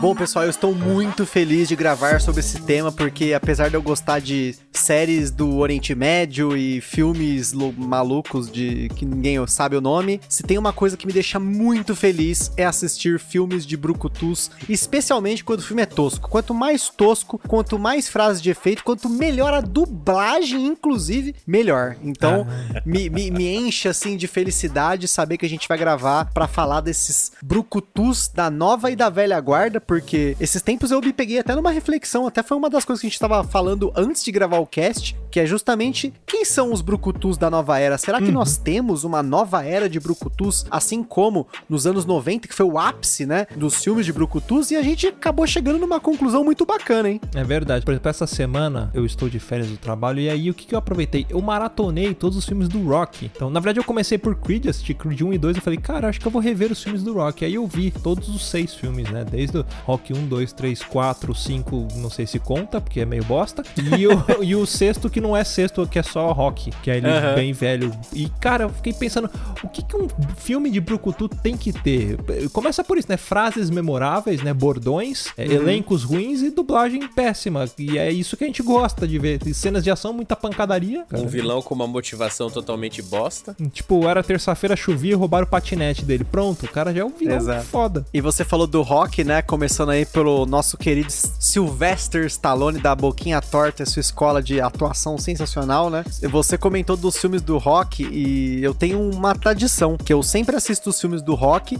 Bom, 0.06 0.14
pessoal, 0.14 0.46
eu 0.46 0.52
estou 0.52 0.76
muito 0.76 1.26
feliz 1.26 1.68
de 1.68 1.76
gravar 1.76 2.22
sobre 2.22 2.40
esse 2.42 2.62
tema, 2.62 2.92
porque 2.92 3.34
apesar 3.34 3.70
de 3.70 3.74
eu 3.74 3.82
gostar 3.82 4.22
de 4.22 4.56
séries 4.72 5.32
do 5.32 5.58
Oriente 5.58 5.96
Médio 5.96 6.56
e 6.56 6.80
filmes 6.80 7.54
malucos 7.54 8.52
de 8.52 8.88
que 8.90 9.04
ninguém 9.04 9.36
sabe 9.48 9.76
o 9.76 9.82
nome, 9.82 10.22
se 10.30 10.44
tem 10.44 10.60
uma 10.60 10.72
coisa 10.72 10.96
que 10.96 11.08
me 11.08 11.14
deixa 11.14 11.40
muito 11.40 11.96
feliz 11.96 12.52
é 12.56 12.64
assistir 12.66 13.20
filmes 13.20 13.66
de 13.66 13.76
brucutus, 13.76 14.52
especialmente 14.70 15.44
quando 15.44 15.62
o 15.62 15.64
filme 15.64 15.82
é 15.82 15.88
tosco. 15.88 16.30
Quanto 16.30 16.54
mais 16.54 16.88
tosco, 16.88 17.42
quanto 17.48 17.80
mais 17.80 18.08
frases 18.08 18.44
de 18.44 18.52
efeito, 18.52 18.84
quanto 18.84 19.10
melhor 19.10 19.56
a 19.56 19.62
dublagem, 19.62 20.68
inclusive, 20.68 21.34
melhor. 21.48 21.96
Então, 22.04 22.46
ah. 22.48 22.82
me, 22.86 23.10
me, 23.10 23.32
me 23.32 23.56
enche 23.56 23.88
assim 23.88 24.16
de 24.16 24.28
felicidade 24.28 25.08
saber 25.08 25.40
que 25.40 25.48
a 25.48 25.50
gente 25.50 25.68
vai 25.68 25.80
gravar 25.80 26.26
para 26.32 26.48
falar 26.48 26.82
desses 26.82 27.32
brucutus 27.42 28.28
da 28.28 28.52
nova 28.52 28.92
e 28.92 28.96
da 28.96 29.10
velha 29.10 29.40
guarda 29.40 29.82
porque 29.82 29.95
esses 30.40 30.62
tempos 30.62 30.92
eu 30.92 31.02
me 31.02 31.14
peguei 31.14 31.40
até 31.40 31.56
numa 31.56 31.72
reflexão, 31.72 32.28
até 32.28 32.42
foi 32.42 32.58
uma 32.58 32.70
das 32.70 32.86
coisas 32.86 33.02
que 33.02 33.08
a 33.08 33.10
gente 33.10 33.20
tava 33.20 33.44
falando 33.44 33.92
antes 33.96 34.24
de 34.24 34.32
gravar 34.32 34.60
o 34.60 34.66
cast, 34.66 35.16
que 35.30 35.40
é 35.40 35.46
justamente 35.46 36.14
quem 36.26 36.46
são 36.46 36.72
os 36.72 36.82
brucutus 36.82 37.38
da 37.38 37.50
nova 37.50 37.80
era? 37.80 37.98
Será 37.98 38.20
que 38.20 38.28
uhum. 38.28 38.32
nós 38.32 38.58
temos 38.58 39.04
uma 39.04 39.22
nova 39.22 39.64
era 39.64 39.90
de 39.90 40.00
brucutus, 40.00 40.66
assim 40.72 41.04
como 41.04 41.48
nos 41.70 41.86
anos 41.86 42.06
90, 42.06 42.48
que 42.48 42.54
foi 42.54 42.66
o 42.66 42.78
ápice, 42.78 43.26
né, 43.26 43.46
dos 43.56 43.84
filmes 43.84 44.06
de 44.06 44.14
brucutus, 44.14 44.72
e 44.72 44.76
a 44.76 44.82
gente 44.82 45.08
acabou 45.08 45.46
chegando 45.46 45.80
numa 45.80 46.00
conclusão 46.00 46.44
muito 46.44 46.66
bacana, 46.66 47.10
hein? 47.10 47.22
É 47.34 47.44
verdade. 47.44 47.84
Por 47.84 47.92
exemplo, 47.92 48.10
essa 48.10 48.28
semana 48.28 48.90
eu 48.94 49.06
estou 49.06 49.30
de 49.30 49.40
férias 49.40 49.70
do 49.70 49.78
trabalho, 49.78 50.20
e 50.20 50.30
aí 50.30 50.50
o 50.50 50.54
que, 50.54 50.66
que 50.66 50.76
eu 50.76 50.80
aproveitei? 50.80 51.26
Eu 51.30 51.42
maratonei 51.42 52.14
todos 52.14 52.38
os 52.38 52.46
filmes 52.46 52.68
do 52.68 52.82
Rock. 52.88 53.30
Então, 53.36 53.50
na 53.50 53.60
verdade, 53.60 53.80
eu 53.80 53.84
comecei 53.84 54.18
por 54.18 54.36
Creed, 54.36 54.68
assisti 54.68 54.94
Creed 54.94 55.22
1 55.22 55.34
e 55.34 55.38
2, 55.38 55.58
eu 55.58 55.62
falei, 55.62 55.80
cara, 55.80 56.10
acho 56.10 56.20
que 56.20 56.26
eu 56.26 56.32
vou 56.32 56.42
rever 56.42 56.72
os 56.72 56.82
filmes 56.82 57.04
do 57.04 57.14
Rock. 57.14 57.44
Aí 57.44 57.56
eu 57.56 57.68
vi 57.68 57.92
todos 57.92 58.30
os 58.30 58.46
seis 58.46 58.74
filmes, 58.74 59.10
né, 59.10 59.26
desde 59.26 59.58
o 59.58 59.66
Rock 59.86 60.14
1, 60.14 60.28
2, 60.28 60.54
3, 60.54 60.84
4, 60.84 61.36
5, 61.36 61.88
não 61.96 62.10
sei 62.10 62.26
se 62.26 62.40
conta, 62.40 62.82
porque 62.82 63.02
é 63.02 63.06
meio 63.06 63.24
bosta. 63.24 63.64
E 63.98 64.08
o, 64.08 64.26
e 64.44 64.56
o 64.56 64.66
sexto, 64.66 65.10
que 65.10 65.22
não 65.22 65.38
é 65.38 65.44
sexto, 65.44 65.86
que 65.88 66.00
é 66.00 66.04
só 66.04 66.32
rock, 66.32 66.72
que 66.82 66.90
é 66.90 66.98
ele 66.98 67.08
uhum. 67.08 67.36
bem 67.36 67.54
velho. 67.54 67.92
E, 68.12 68.28
cara, 68.42 68.64
eu 68.64 68.70
fiquei 68.70 68.94
pensando, 68.94 69.30
o 69.64 69.70
que, 69.70 69.84
que 69.84 69.96
um 69.96 70.08
filme 70.38 70.70
de 70.70 70.80
Brucutu 70.80 71.30
tem 71.30 71.56
que 71.56 71.72
ter? 71.72 72.18
Começa 72.52 72.84
por 72.84 72.98
isso, 72.98 73.08
né? 73.10 73.18
Frases 73.18 73.70
memoráveis, 73.70 74.42
né? 74.42 74.54
Bordões, 74.54 75.28
é, 75.38 75.46
uhum. 75.46 75.52
elencos 75.54 76.04
ruins 76.04 76.42
e 76.42 76.50
dublagem 76.50 77.08
péssima. 77.08 77.66
E 77.78 77.98
é 77.98 78.12
isso 78.12 78.36
que 78.36 78.44
a 78.44 78.48
gente 78.48 78.64
gosta 78.64 79.08
de 79.08 79.20
ver. 79.20 79.40
cenas 79.54 79.84
de 79.84 79.92
ação, 79.92 80.14
muita 80.14 80.36
pancadaria. 80.36 81.06
Cara. 81.08 81.22
Um 81.22 81.28
vilão 81.28 81.62
com 81.62 81.76
uma 81.76 81.88
motivação 81.88 82.50
totalmente 82.50 83.02
bosta. 83.02 83.56
Tipo, 83.72 84.08
era 84.08 84.24
terça-feira, 84.24 84.76
chovia 84.76 85.12
e 85.12 85.16
roubaram 85.16 85.46
o 85.46 85.50
patinete 85.50 86.04
dele. 86.04 86.24
Pronto, 86.24 86.66
o 86.66 86.70
cara 86.70 86.94
já 86.94 87.02
é 87.02 87.06
um 87.06 87.10
vilão 87.10 87.38
Exato. 87.38 87.66
foda. 87.66 88.06
E 88.14 88.22
você 88.22 88.44
falou 88.44 88.66
do 88.66 88.82
rock, 88.82 89.24
né? 89.24 89.42
Começando 89.76 89.90
aí 89.90 90.06
pelo 90.06 90.46
nosso 90.46 90.78
querido 90.78 91.12
Sylvester 91.12 92.26
Stallone 92.28 92.80
da 92.80 92.96
Boquinha 92.96 93.42
Torta, 93.42 93.86
sua 93.86 94.00
escola 94.00 94.42
de 94.42 94.62
atuação 94.62 95.18
sensacional, 95.18 95.90
né? 95.90 96.06
Você 96.32 96.58
comentou 96.58 96.96
dos 96.96 97.18
filmes 97.18 97.42
do 97.42 97.58
rock 97.58 98.08
e 98.10 98.64
eu 98.64 98.74
tenho 98.74 99.02
uma 99.02 99.36
tradição 99.36 99.98
que 99.98 100.14
eu 100.14 100.24
sempre 100.24 100.56
assisto 100.56 100.92
os 100.92 101.02
filmes 101.02 101.22
do 101.22 101.36
rock, 101.36 101.78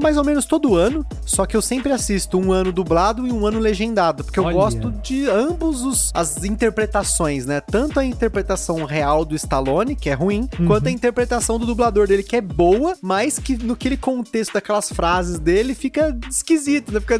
mais 0.00 0.16
ou 0.16 0.24
menos 0.24 0.46
todo 0.46 0.76
ano, 0.76 1.04
só 1.26 1.44
que 1.44 1.54
eu 1.54 1.60
sempre 1.60 1.92
assisto 1.92 2.38
um 2.38 2.52
ano 2.52 2.72
dublado 2.72 3.26
e 3.26 3.32
um 3.32 3.46
ano 3.46 3.58
legendado, 3.58 4.24
porque 4.24 4.40
Olha. 4.40 4.54
eu 4.54 4.54
gosto 4.54 4.90
de 5.02 5.28
ambos 5.28 5.82
os, 5.82 6.10
as 6.14 6.42
interpretações, 6.42 7.44
né? 7.44 7.60
Tanto 7.60 8.00
a 8.00 8.04
interpretação 8.04 8.82
real 8.86 9.26
do 9.26 9.34
Stallone, 9.34 9.94
que 9.94 10.08
é 10.08 10.14
ruim, 10.14 10.48
uhum. 10.58 10.66
quanto 10.68 10.86
a 10.86 10.90
interpretação 10.90 11.58
do 11.58 11.66
dublador 11.66 12.06
dele, 12.08 12.22
que 12.22 12.36
é 12.36 12.40
boa, 12.40 12.96
mas 13.02 13.38
que 13.38 13.62
no 13.62 13.74
aquele 13.74 13.98
contexto 13.98 14.54
daquelas 14.54 14.88
frases 14.88 15.38
dele 15.38 15.74
fica 15.74 16.18
esquisito, 16.30 16.90
né? 16.90 16.98
Fica 16.98 17.15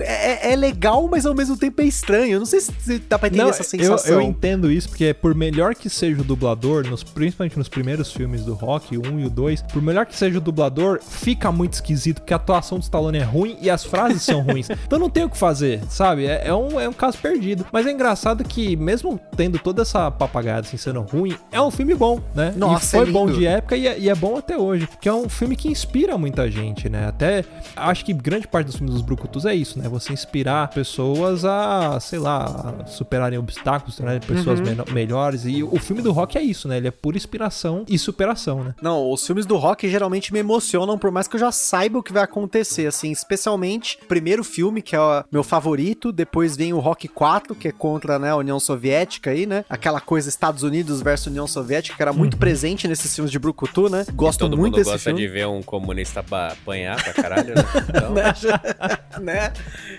é, 0.00 0.52
é, 0.52 0.56
legal, 0.56 1.08
mas 1.08 1.26
ao 1.26 1.34
mesmo 1.34 1.56
tempo 1.56 1.80
é 1.82 1.84
estranho. 1.84 2.34
Eu 2.34 2.38
não 2.38 2.46
sei 2.46 2.60
se 2.60 2.98
dá 3.08 3.18
pra 3.18 3.28
entender 3.28 3.42
não, 3.42 3.50
essa 3.50 3.62
sensação. 3.62 4.14
Eu, 4.14 4.20
eu, 4.20 4.26
entendo 4.26 4.70
isso, 4.70 4.88
porque 4.88 5.12
por 5.14 5.34
melhor 5.34 5.74
que 5.74 5.88
seja 5.88 6.20
o 6.20 6.24
dublador, 6.24 6.86
nos, 6.86 7.02
principalmente 7.02 7.58
nos 7.58 7.68
primeiros 7.68 8.12
filmes 8.12 8.44
do 8.44 8.54
Rock, 8.54 8.96
o 8.96 9.06
1 9.06 9.20
e 9.20 9.24
o 9.26 9.30
2, 9.30 9.62
por 9.62 9.82
melhor 9.82 10.06
que 10.06 10.16
seja 10.16 10.38
o 10.38 10.40
dublador, 10.40 11.00
fica 11.02 11.50
muito 11.50 11.74
esquisito, 11.74 12.20
porque 12.20 12.32
a 12.32 12.36
atuação 12.36 12.78
do 12.78 12.82
Stallone 12.82 13.18
é 13.18 13.22
ruim 13.22 13.56
e 13.60 13.70
as 13.70 13.84
frases 13.84 14.22
são 14.22 14.40
ruins. 14.42 14.68
Então 14.86 14.98
não 14.98 15.10
tem 15.10 15.24
o 15.24 15.30
que 15.30 15.36
fazer, 15.36 15.80
sabe? 15.88 16.26
É, 16.26 16.48
é, 16.48 16.54
um, 16.54 16.78
é 16.78 16.88
um 16.88 16.92
caso 16.92 17.18
perdido. 17.18 17.66
Mas 17.72 17.86
é 17.86 17.90
engraçado 17.90 18.44
que, 18.44 18.76
mesmo 18.76 19.18
tendo 19.36 19.58
toda 19.58 19.82
essa 19.82 20.10
papagaiada 20.10 20.60
assim, 20.60 20.76
sendo 20.76 21.00
ruim, 21.00 21.36
é 21.50 21.60
um 21.60 21.70
filme 21.70 21.94
bom, 21.94 22.20
né? 22.34 22.52
Nossa, 22.56 22.84
e 22.84 23.00
foi 23.00 23.08
é 23.08 23.12
bom 23.12 23.26
de 23.26 23.46
época 23.46 23.76
e 23.76 23.86
é, 23.86 23.98
e 23.98 24.08
é 24.08 24.14
bom 24.14 24.36
até 24.36 24.56
hoje. 24.56 24.88
Que 25.00 25.08
é 25.08 25.12
um 25.12 25.28
filme 25.28 25.56
que 25.56 25.68
inspira 25.68 26.16
muita 26.16 26.48
gente, 26.50 26.88
né? 26.88 27.08
Até 27.08 27.44
acho 27.74 28.04
que 28.04 28.12
grande 28.12 28.46
parte 28.46 28.66
dos 28.66 28.76
filmes 28.76 28.94
dos 28.94 29.02
Brucutus 29.02 29.35
é 29.44 29.54
isso, 29.54 29.78
né? 29.78 29.88
Você 29.88 30.12
inspirar 30.12 30.68
pessoas 30.68 31.44
a, 31.44 31.98
sei 32.00 32.18
lá, 32.18 32.82
a 32.82 32.86
superarem 32.86 33.38
obstáculos, 33.38 33.98
né? 33.98 34.18
Pessoas 34.20 34.60
uhum. 34.60 34.92
melhores. 34.92 35.44
E 35.44 35.62
o 35.62 35.78
filme 35.78 36.02
do 36.02 36.12
rock 36.12 36.38
é 36.38 36.42
isso, 36.42 36.68
né? 36.68 36.76
Ele 36.76 36.88
é 36.88 36.90
pura 36.90 37.16
inspiração 37.16 37.84
e 37.88 37.98
superação, 37.98 38.64
né? 38.64 38.74
Não, 38.80 39.10
os 39.10 39.26
filmes 39.26 39.46
do 39.46 39.56
rock 39.56 39.88
geralmente 39.88 40.32
me 40.32 40.38
emocionam, 40.38 40.98
por 40.98 41.10
mais 41.10 41.28
que 41.28 41.36
eu 41.36 41.40
já 41.40 41.52
saiba 41.52 41.98
o 41.98 42.02
que 42.02 42.12
vai 42.12 42.22
acontecer, 42.22 42.86
assim, 42.86 43.10
especialmente 43.10 43.98
o 44.02 44.06
primeiro 44.06 44.44
filme, 44.44 44.82
que 44.82 44.94
é 44.94 45.00
o 45.00 45.24
meu 45.30 45.42
favorito, 45.42 46.12
depois 46.12 46.56
vem 46.56 46.72
o 46.72 46.78
Rock 46.78 47.08
4, 47.08 47.54
que 47.54 47.68
é 47.68 47.72
contra 47.72 48.18
né, 48.18 48.30
a 48.30 48.36
União 48.36 48.60
Soviética 48.60 49.30
aí, 49.30 49.46
né? 49.46 49.64
Aquela 49.68 50.00
coisa 50.00 50.28
Estados 50.28 50.62
Unidos 50.62 51.02
versus 51.02 51.26
União 51.26 51.46
Soviética, 51.46 51.96
que 51.96 52.02
era 52.02 52.12
muito 52.12 52.34
uhum. 52.34 52.40
presente 52.40 52.88
nesses 52.88 53.14
filmes 53.14 53.32
de 53.32 53.38
Brucutu, 53.38 53.88
né? 53.88 54.04
Gosto 54.14 54.48
muito 54.56 54.76
desse 54.76 54.90
gosta 54.90 55.10
filme. 55.10 55.20
de 55.20 55.28
ver 55.28 55.46
um 55.46 55.62
comunista 55.62 56.20
apanhar 56.20 57.02
pra 57.02 57.12
caralho, 57.22 57.54
né? 57.54 57.64
Então... 57.88 58.14
né? 59.26 59.52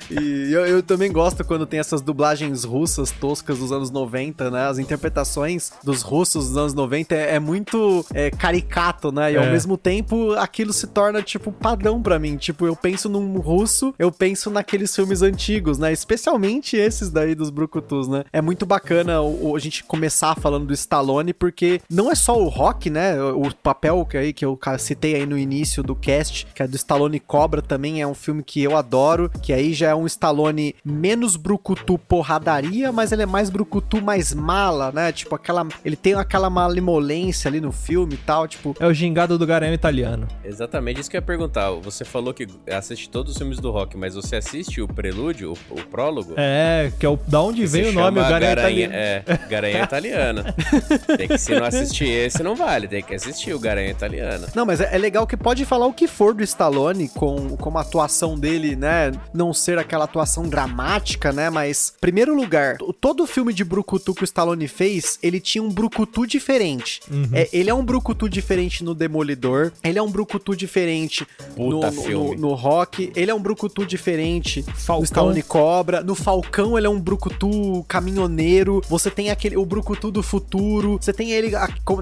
E 0.10 0.52
eu, 0.54 0.66
eu, 0.66 0.82
também 0.82 1.12
gosto 1.12 1.44
quando 1.44 1.66
tem 1.66 1.80
essas 1.80 2.02
dublagens 2.02 2.64
russas 2.64 3.12
toscas 3.12 3.60
dos 3.60 3.72
anos 3.72 3.92
90, 3.92 4.50
né? 4.50 4.68
As 4.68 4.80
interpretações 4.80 5.72
dos 5.84 6.02
russos 6.02 6.48
dos 6.48 6.58
anos 6.58 6.74
90 6.74 7.14
é, 7.14 7.36
é 7.36 7.40
muito 7.40 8.06
é, 8.14 8.32
caricato, 8.32 9.12
né? 9.12 9.34
E 9.34 9.36
é. 9.36 9.38
ao 9.38 9.52
mesmo 9.52 9.78
tempo 9.78 10.32
aquilo 10.34 10.72
se 10.72 10.88
torna, 10.88 11.22
tipo, 11.22 11.52
padrão 11.52 12.02
para 12.02 12.18
mim. 12.18 12.38
Tipo, 12.38 12.66
eu 12.66 12.76
penso 12.76 13.10
num 13.10 13.38
russo, 13.40 13.94
eu 14.00 14.12
penso 14.12 14.50
naqueles 14.50 14.96
filmes 14.96 15.22
antigos, 15.22 15.78
né? 15.78 15.92
Especialmente 15.92 16.78
esses 16.78 17.10
daí 17.10 17.36
dos 17.36 17.50
Brucutus, 17.50 18.08
né? 18.08 18.24
É 18.32 18.42
muito 18.42 18.66
bacana 18.66 19.22
o, 19.22 19.50
o, 19.50 19.56
a 19.56 19.60
gente 19.60 19.84
começar 19.84 20.36
falando 20.36 20.68
do 20.68 20.74
Stallone, 20.74 21.34
porque 21.34 21.82
não 21.90 22.10
é 22.10 22.16
só 22.16 22.42
o 22.42 22.48
rock, 22.48 22.90
né? 22.90 23.22
O 23.22 23.54
papel 23.54 24.06
que, 24.06 24.18
aí, 24.18 24.32
que 24.32 24.46
eu 24.46 24.58
citei 24.80 25.16
aí 25.16 25.26
no 25.26 25.38
início 25.38 25.84
do 25.84 25.96
cast, 25.96 26.48
que 26.56 26.64
é 26.64 26.68
do 26.68 26.76
Stallone 26.76 27.20
Cobra, 27.20 27.62
também 27.62 28.02
é 28.02 28.08
um 28.08 28.14
filme 28.14 28.42
que 28.42 28.64
eu 28.64 28.78
adoro, 28.78 29.17
que 29.42 29.54
aí 29.54 29.74
já 29.74 29.90
é 29.90 29.96
um 29.96 30.06
Stallone 30.06 30.76
menos 30.84 31.36
brucutu 31.36 31.98
porradaria, 31.98 32.92
mas 32.92 33.12
ele 33.12 33.24
é 33.24 33.26
mais 33.26 33.50
brucutu 33.50 34.02
mais 34.02 34.34
mala, 34.34 34.92
né? 34.92 35.12
Tipo, 35.12 35.36
aquela. 35.36 35.68
Ele 35.84 35.96
tem 35.96 36.14
aquela 36.14 36.50
malemolência 36.50 37.50
ali 37.50 37.60
no 37.60 37.72
filme 37.72 38.16
e 38.16 38.18
tal, 38.18 38.48
tipo. 38.48 38.76
É 38.80 38.86
o 38.86 38.94
gingado 38.94 39.38
do 39.38 39.46
Garanhão 39.46 39.74
italiano. 39.74 40.28
Exatamente, 40.44 41.02
isso 41.02 41.10
que 41.10 41.18
eu 41.18 41.20
ia 41.20 41.26
perguntar. 41.26 41.72
Você 41.72 42.06
falou 42.06 42.34
que 42.34 42.48
assiste 42.72 43.10
todos 43.10 43.34
os 43.34 43.38
filmes 43.38 43.60
do 43.60 43.72
rock, 43.72 43.98
mas 43.98 44.16
você 44.16 44.36
assiste 44.36 44.82
o 44.82 44.88
prelúdio, 44.88 45.54
o, 45.70 45.80
o 45.80 45.84
prólogo? 45.86 46.34
É, 46.38 46.92
que 47.00 47.06
é 47.06 47.10
o. 47.10 47.18
Da 47.28 47.42
onde 47.42 47.66
vem 47.66 47.90
o 47.90 47.92
nome, 47.92 48.20
o 48.20 48.24
Garanhão 48.24 48.54
italiano. 48.54 48.94
É, 48.94 49.24
Garanhão 49.50 49.84
italiano. 49.84 50.44
tem 51.18 51.28
que, 51.28 51.38
se 51.38 51.56
não 51.56 51.66
assistir 51.66 52.10
esse, 52.10 52.44
não 52.44 52.56
vale. 52.56 52.88
Tem 52.88 53.04
que 53.04 53.16
assistir 53.16 53.54
o 53.54 53.60
Garanhão 53.60 53.92
italiano. 53.92 54.48
Não, 54.56 54.66
mas 54.66 54.82
é, 54.82 54.96
é 54.96 54.98
legal 54.98 55.26
que 55.26 55.38
pode 55.38 55.66
falar 55.66 55.86
o 55.86 55.94
que 55.94 56.08
for 56.08 56.34
do 56.34 56.44
Stallone 56.44 57.10
com, 57.10 57.56
com 57.58 57.78
a 57.78 57.82
atuação 57.82 58.38
dele, 58.38 58.76
né? 58.76 59.07
Não 59.34 59.54
ser 59.54 59.78
aquela 59.78 60.06
atuação 60.06 60.48
dramática, 60.48 61.32
né? 61.32 61.50
Mas, 61.50 61.94
primeiro 62.00 62.36
lugar, 62.36 62.78
todo 63.00 63.26
filme 63.26 63.54
de 63.54 63.64
Brucutu 63.64 64.14
que 64.14 64.24
o 64.24 64.26
Stallone 64.26 64.68
fez, 64.68 65.20
ele 65.22 65.40
tinha 65.40 65.64
um 65.64 65.70
Brucutu 65.70 66.26
diferente. 66.26 67.02
Uhum. 67.10 67.30
É, 67.34 67.50
ele 67.52 67.70
é 67.70 67.74
um 67.74 67.84
Brucutu 67.84 68.30
diferente 68.30 68.84
no 68.84 68.94
Demolidor, 68.94 69.72
ele 69.84 70.00
é 70.00 70.02
um 70.02 70.10
Brucutu 70.10 70.56
diferente 70.56 71.28
no, 71.56 71.82
no, 71.82 72.36
no, 72.36 72.54
Rock, 72.54 73.12
ele 73.16 73.32
é 73.32 73.36
um 73.36 73.42
Brucutu 73.42 73.86
diferente 73.86 74.64
Falcão. 74.64 74.98
no 74.98 75.04
Stallone 75.04 75.44
Cobra, 75.44 76.04
no 76.04 76.16
Falcão 76.16 76.78
ele 76.78 76.88
é 76.88 76.90
um 76.90 77.00
Brucutu 77.00 77.84
caminhoneiro, 77.88 78.82
você 78.90 79.10
tem 79.10 79.30
aquele, 79.30 79.58
o 79.58 79.66
Brucutu 79.66 80.12
do 80.12 80.24
futuro, 80.24 80.98
você 81.00 81.14
tem 81.14 81.32
ele, 81.32 81.52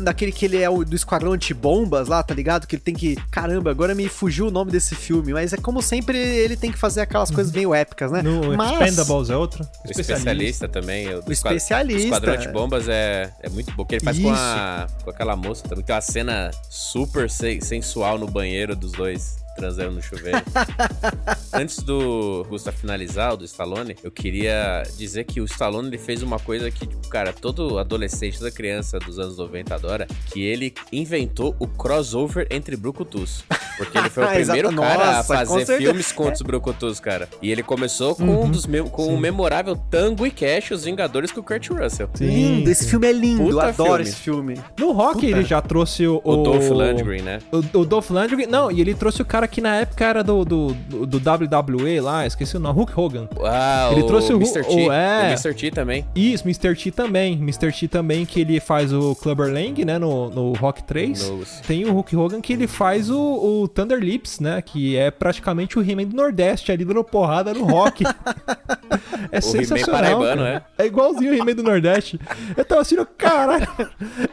daquele 0.01 0.31
que 0.31 0.45
ele 0.45 0.57
é 0.57 0.69
o 0.69 0.83
do 0.83 0.95
Esquadrão 0.95 1.33
Antibombas 1.33 2.07
lá, 2.07 2.21
tá 2.23 2.33
ligado? 2.33 2.67
Que 2.67 2.75
ele 2.75 2.81
tem 2.81 2.95
que, 2.95 3.15
caramba, 3.29 3.71
agora 3.71 3.93
me 3.93 4.07
fugiu 4.07 4.47
o 4.47 4.51
nome 4.51 4.71
desse 4.71 4.95
filme, 4.95 5.33
mas 5.33 5.53
é 5.53 5.57
como 5.57 5.81
sempre 5.81 6.17
ele 6.17 6.55
tem 6.55 6.71
que 6.71 6.77
fazer 6.77 6.94
aquelas 7.03 7.31
coisas 7.31 7.51
meio 7.51 7.73
épicas, 7.73 8.11
né? 8.11 8.21
No 8.21 8.55
Mas... 8.55 8.71
Expendables 8.71 9.29
é 9.29 9.35
outra. 9.35 9.63
O 9.85 9.91
especialista, 9.91 10.67
também. 10.67 11.13
O, 11.13 11.23
o 11.27 11.31
especialista. 11.31 12.01
O 12.01 12.05
Esquadrão 12.05 12.37
de 12.37 12.47
Bombas 12.49 12.87
é, 12.87 13.31
é 13.41 13.49
muito 13.49 13.73
bom. 13.73 13.85
que 13.85 13.95
ele 13.95 14.03
faz 14.03 14.19
com, 14.19 14.31
a, 14.31 14.87
com 15.03 15.09
aquela 15.09 15.35
moça 15.35 15.67
também. 15.67 15.83
Tem 15.83 15.95
uma 15.95 16.01
cena 16.01 16.51
super 16.69 17.29
sensual 17.29 18.17
no 18.17 18.27
banheiro 18.27 18.75
dos 18.75 18.91
dois 18.91 19.44
transando 19.55 19.91
no 19.91 20.01
chuveiro. 20.01 20.41
Antes 21.53 21.77
do 21.81 22.45
Gustavo 22.49 22.77
finalizar, 22.77 23.33
o 23.33 23.37
do 23.37 23.45
Stallone, 23.45 23.95
eu 24.03 24.11
queria 24.11 24.83
dizer 24.97 25.23
que 25.23 25.39
o 25.39 25.45
Stallone 25.45 25.87
ele 25.87 25.97
fez 25.97 26.21
uma 26.21 26.37
coisa 26.39 26.69
que, 26.69 26.85
tipo, 26.85 27.07
cara, 27.07 27.31
todo 27.31 27.77
adolescente, 27.79 28.37
toda 28.37 28.51
criança 28.51 28.99
dos 28.99 29.17
anos 29.19 29.37
90 29.37 29.73
adora, 29.73 30.07
que 30.31 30.43
ele 30.43 30.73
inventou 30.91 31.55
o 31.59 31.67
crossover 31.67 32.47
entre 32.51 32.75
Brucutus. 32.75 33.43
Porque 33.77 33.97
ele 33.97 34.09
foi 34.09 34.23
o 34.23 34.27
primeiro 34.45 34.73
cara 34.75 35.03
a 35.03 35.15
Nossa, 35.17 35.27
com 35.45 35.53
fazer 35.53 35.65
certeza. 35.65 35.77
filmes 35.89 36.11
contra 36.11 36.33
os 36.33 36.41
brucutus, 36.41 36.99
cara. 36.99 37.29
E 37.41 37.51
ele 37.51 37.63
começou 37.63 38.15
com 38.15 38.25
Uhum. 38.25 38.43
um 38.45 38.51
dos 38.51 38.65
com 38.91 39.05
Sim. 39.05 39.13
o 39.13 39.17
memorável 39.19 39.75
Tango 39.75 40.25
e 40.25 40.31
Cash, 40.31 40.71
os 40.71 40.83
Vingadores 40.85 41.31
com 41.31 41.39
o 41.41 41.43
Kurt 41.43 41.69
Russell. 41.69 42.09
lindo, 42.19 42.69
esse 42.69 42.89
filme 42.89 43.07
é 43.07 43.11
lindo, 43.11 43.43
eu 43.43 43.49
Puta 43.49 43.67
adoro 43.67 43.87
filme. 43.97 44.01
esse 44.03 44.15
filme. 44.15 44.61
No 44.79 44.91
rock 44.91 45.15
Puta. 45.15 45.25
ele 45.27 45.43
já 45.43 45.61
trouxe 45.61 46.07
o. 46.07 46.19
O 46.23 46.37
Dolph 46.43 46.69
Lundgren, 46.69 47.21
né? 47.21 47.39
O, 47.51 47.79
o 47.79 47.85
Dolph 47.85 48.09
Lundgren, 48.09 48.47
não, 48.47 48.71
e 48.71 48.81
ele 48.81 48.93
trouxe 48.93 49.21
o 49.21 49.25
cara 49.25 49.44
que 49.47 49.61
na 49.61 49.75
época 49.77 50.05
era 50.05 50.23
do, 50.23 50.43
do, 50.45 50.73
do, 50.73 51.05
do 51.05 51.17
WWE 51.17 51.99
lá, 52.01 52.25
esqueci 52.25 52.55
o 52.57 52.59
nome, 52.59 52.75
Hulk 52.75 52.93
Hogan. 52.99 53.27
Ah, 53.43 53.89
Ele 53.91 54.01
o 54.03 54.07
trouxe 54.07 54.33
o- 54.33 54.37
Mr. 54.37 54.63
T. 54.63 54.73
o- 54.87 54.91
é. 54.91 55.23
O 55.23 55.25
Mr. 55.27 55.53
T 55.53 55.71
também. 55.71 56.05
Isso, 56.15 56.43
Mr. 56.45 56.75
T 56.75 56.91
também. 56.91 57.33
Mr. 57.33 57.71
T 57.71 57.87
também, 57.87 58.25
que 58.25 58.41
ele 58.41 58.59
faz 58.59 58.91
o 58.93 59.15
Clubber 59.15 59.51
Lang, 59.53 59.83
né, 59.85 59.97
no, 59.97 60.29
no 60.29 60.53
Rock 60.53 60.83
3. 60.83 61.29
No- 61.29 61.43
Tem 61.67 61.85
o 61.85 61.91
Hulk 61.93 62.15
Hogan 62.15 62.41
que 62.41 62.53
ele 62.53 62.67
faz 62.67 63.09
o, 63.09 63.61
o 63.63 63.67
Thunder 63.67 63.99
Lips, 63.99 64.39
né, 64.39 64.61
que 64.61 64.95
é 64.97 65.09
praticamente 65.11 65.77
o 65.77 65.81
He-Man 65.81 66.05
do 66.05 66.15
Nordeste 66.15 66.71
ali 66.71 66.83
dando 66.85 67.03
porrada 67.03 67.53
no 67.53 67.63
rock. 67.65 68.03
é 69.31 69.39
O 69.39 69.41
sensacional. 69.41 69.91
paraibano, 70.01 70.41
cara. 70.43 70.65
É 70.77 70.85
igualzinho 70.85 71.31
o 71.31 71.35
He-Man 71.35 71.55
do 71.55 71.63
Nordeste. 71.63 72.19
Eu 72.55 72.65
tava 72.65 72.81
assim, 72.81 72.95
caralho, 73.17 73.67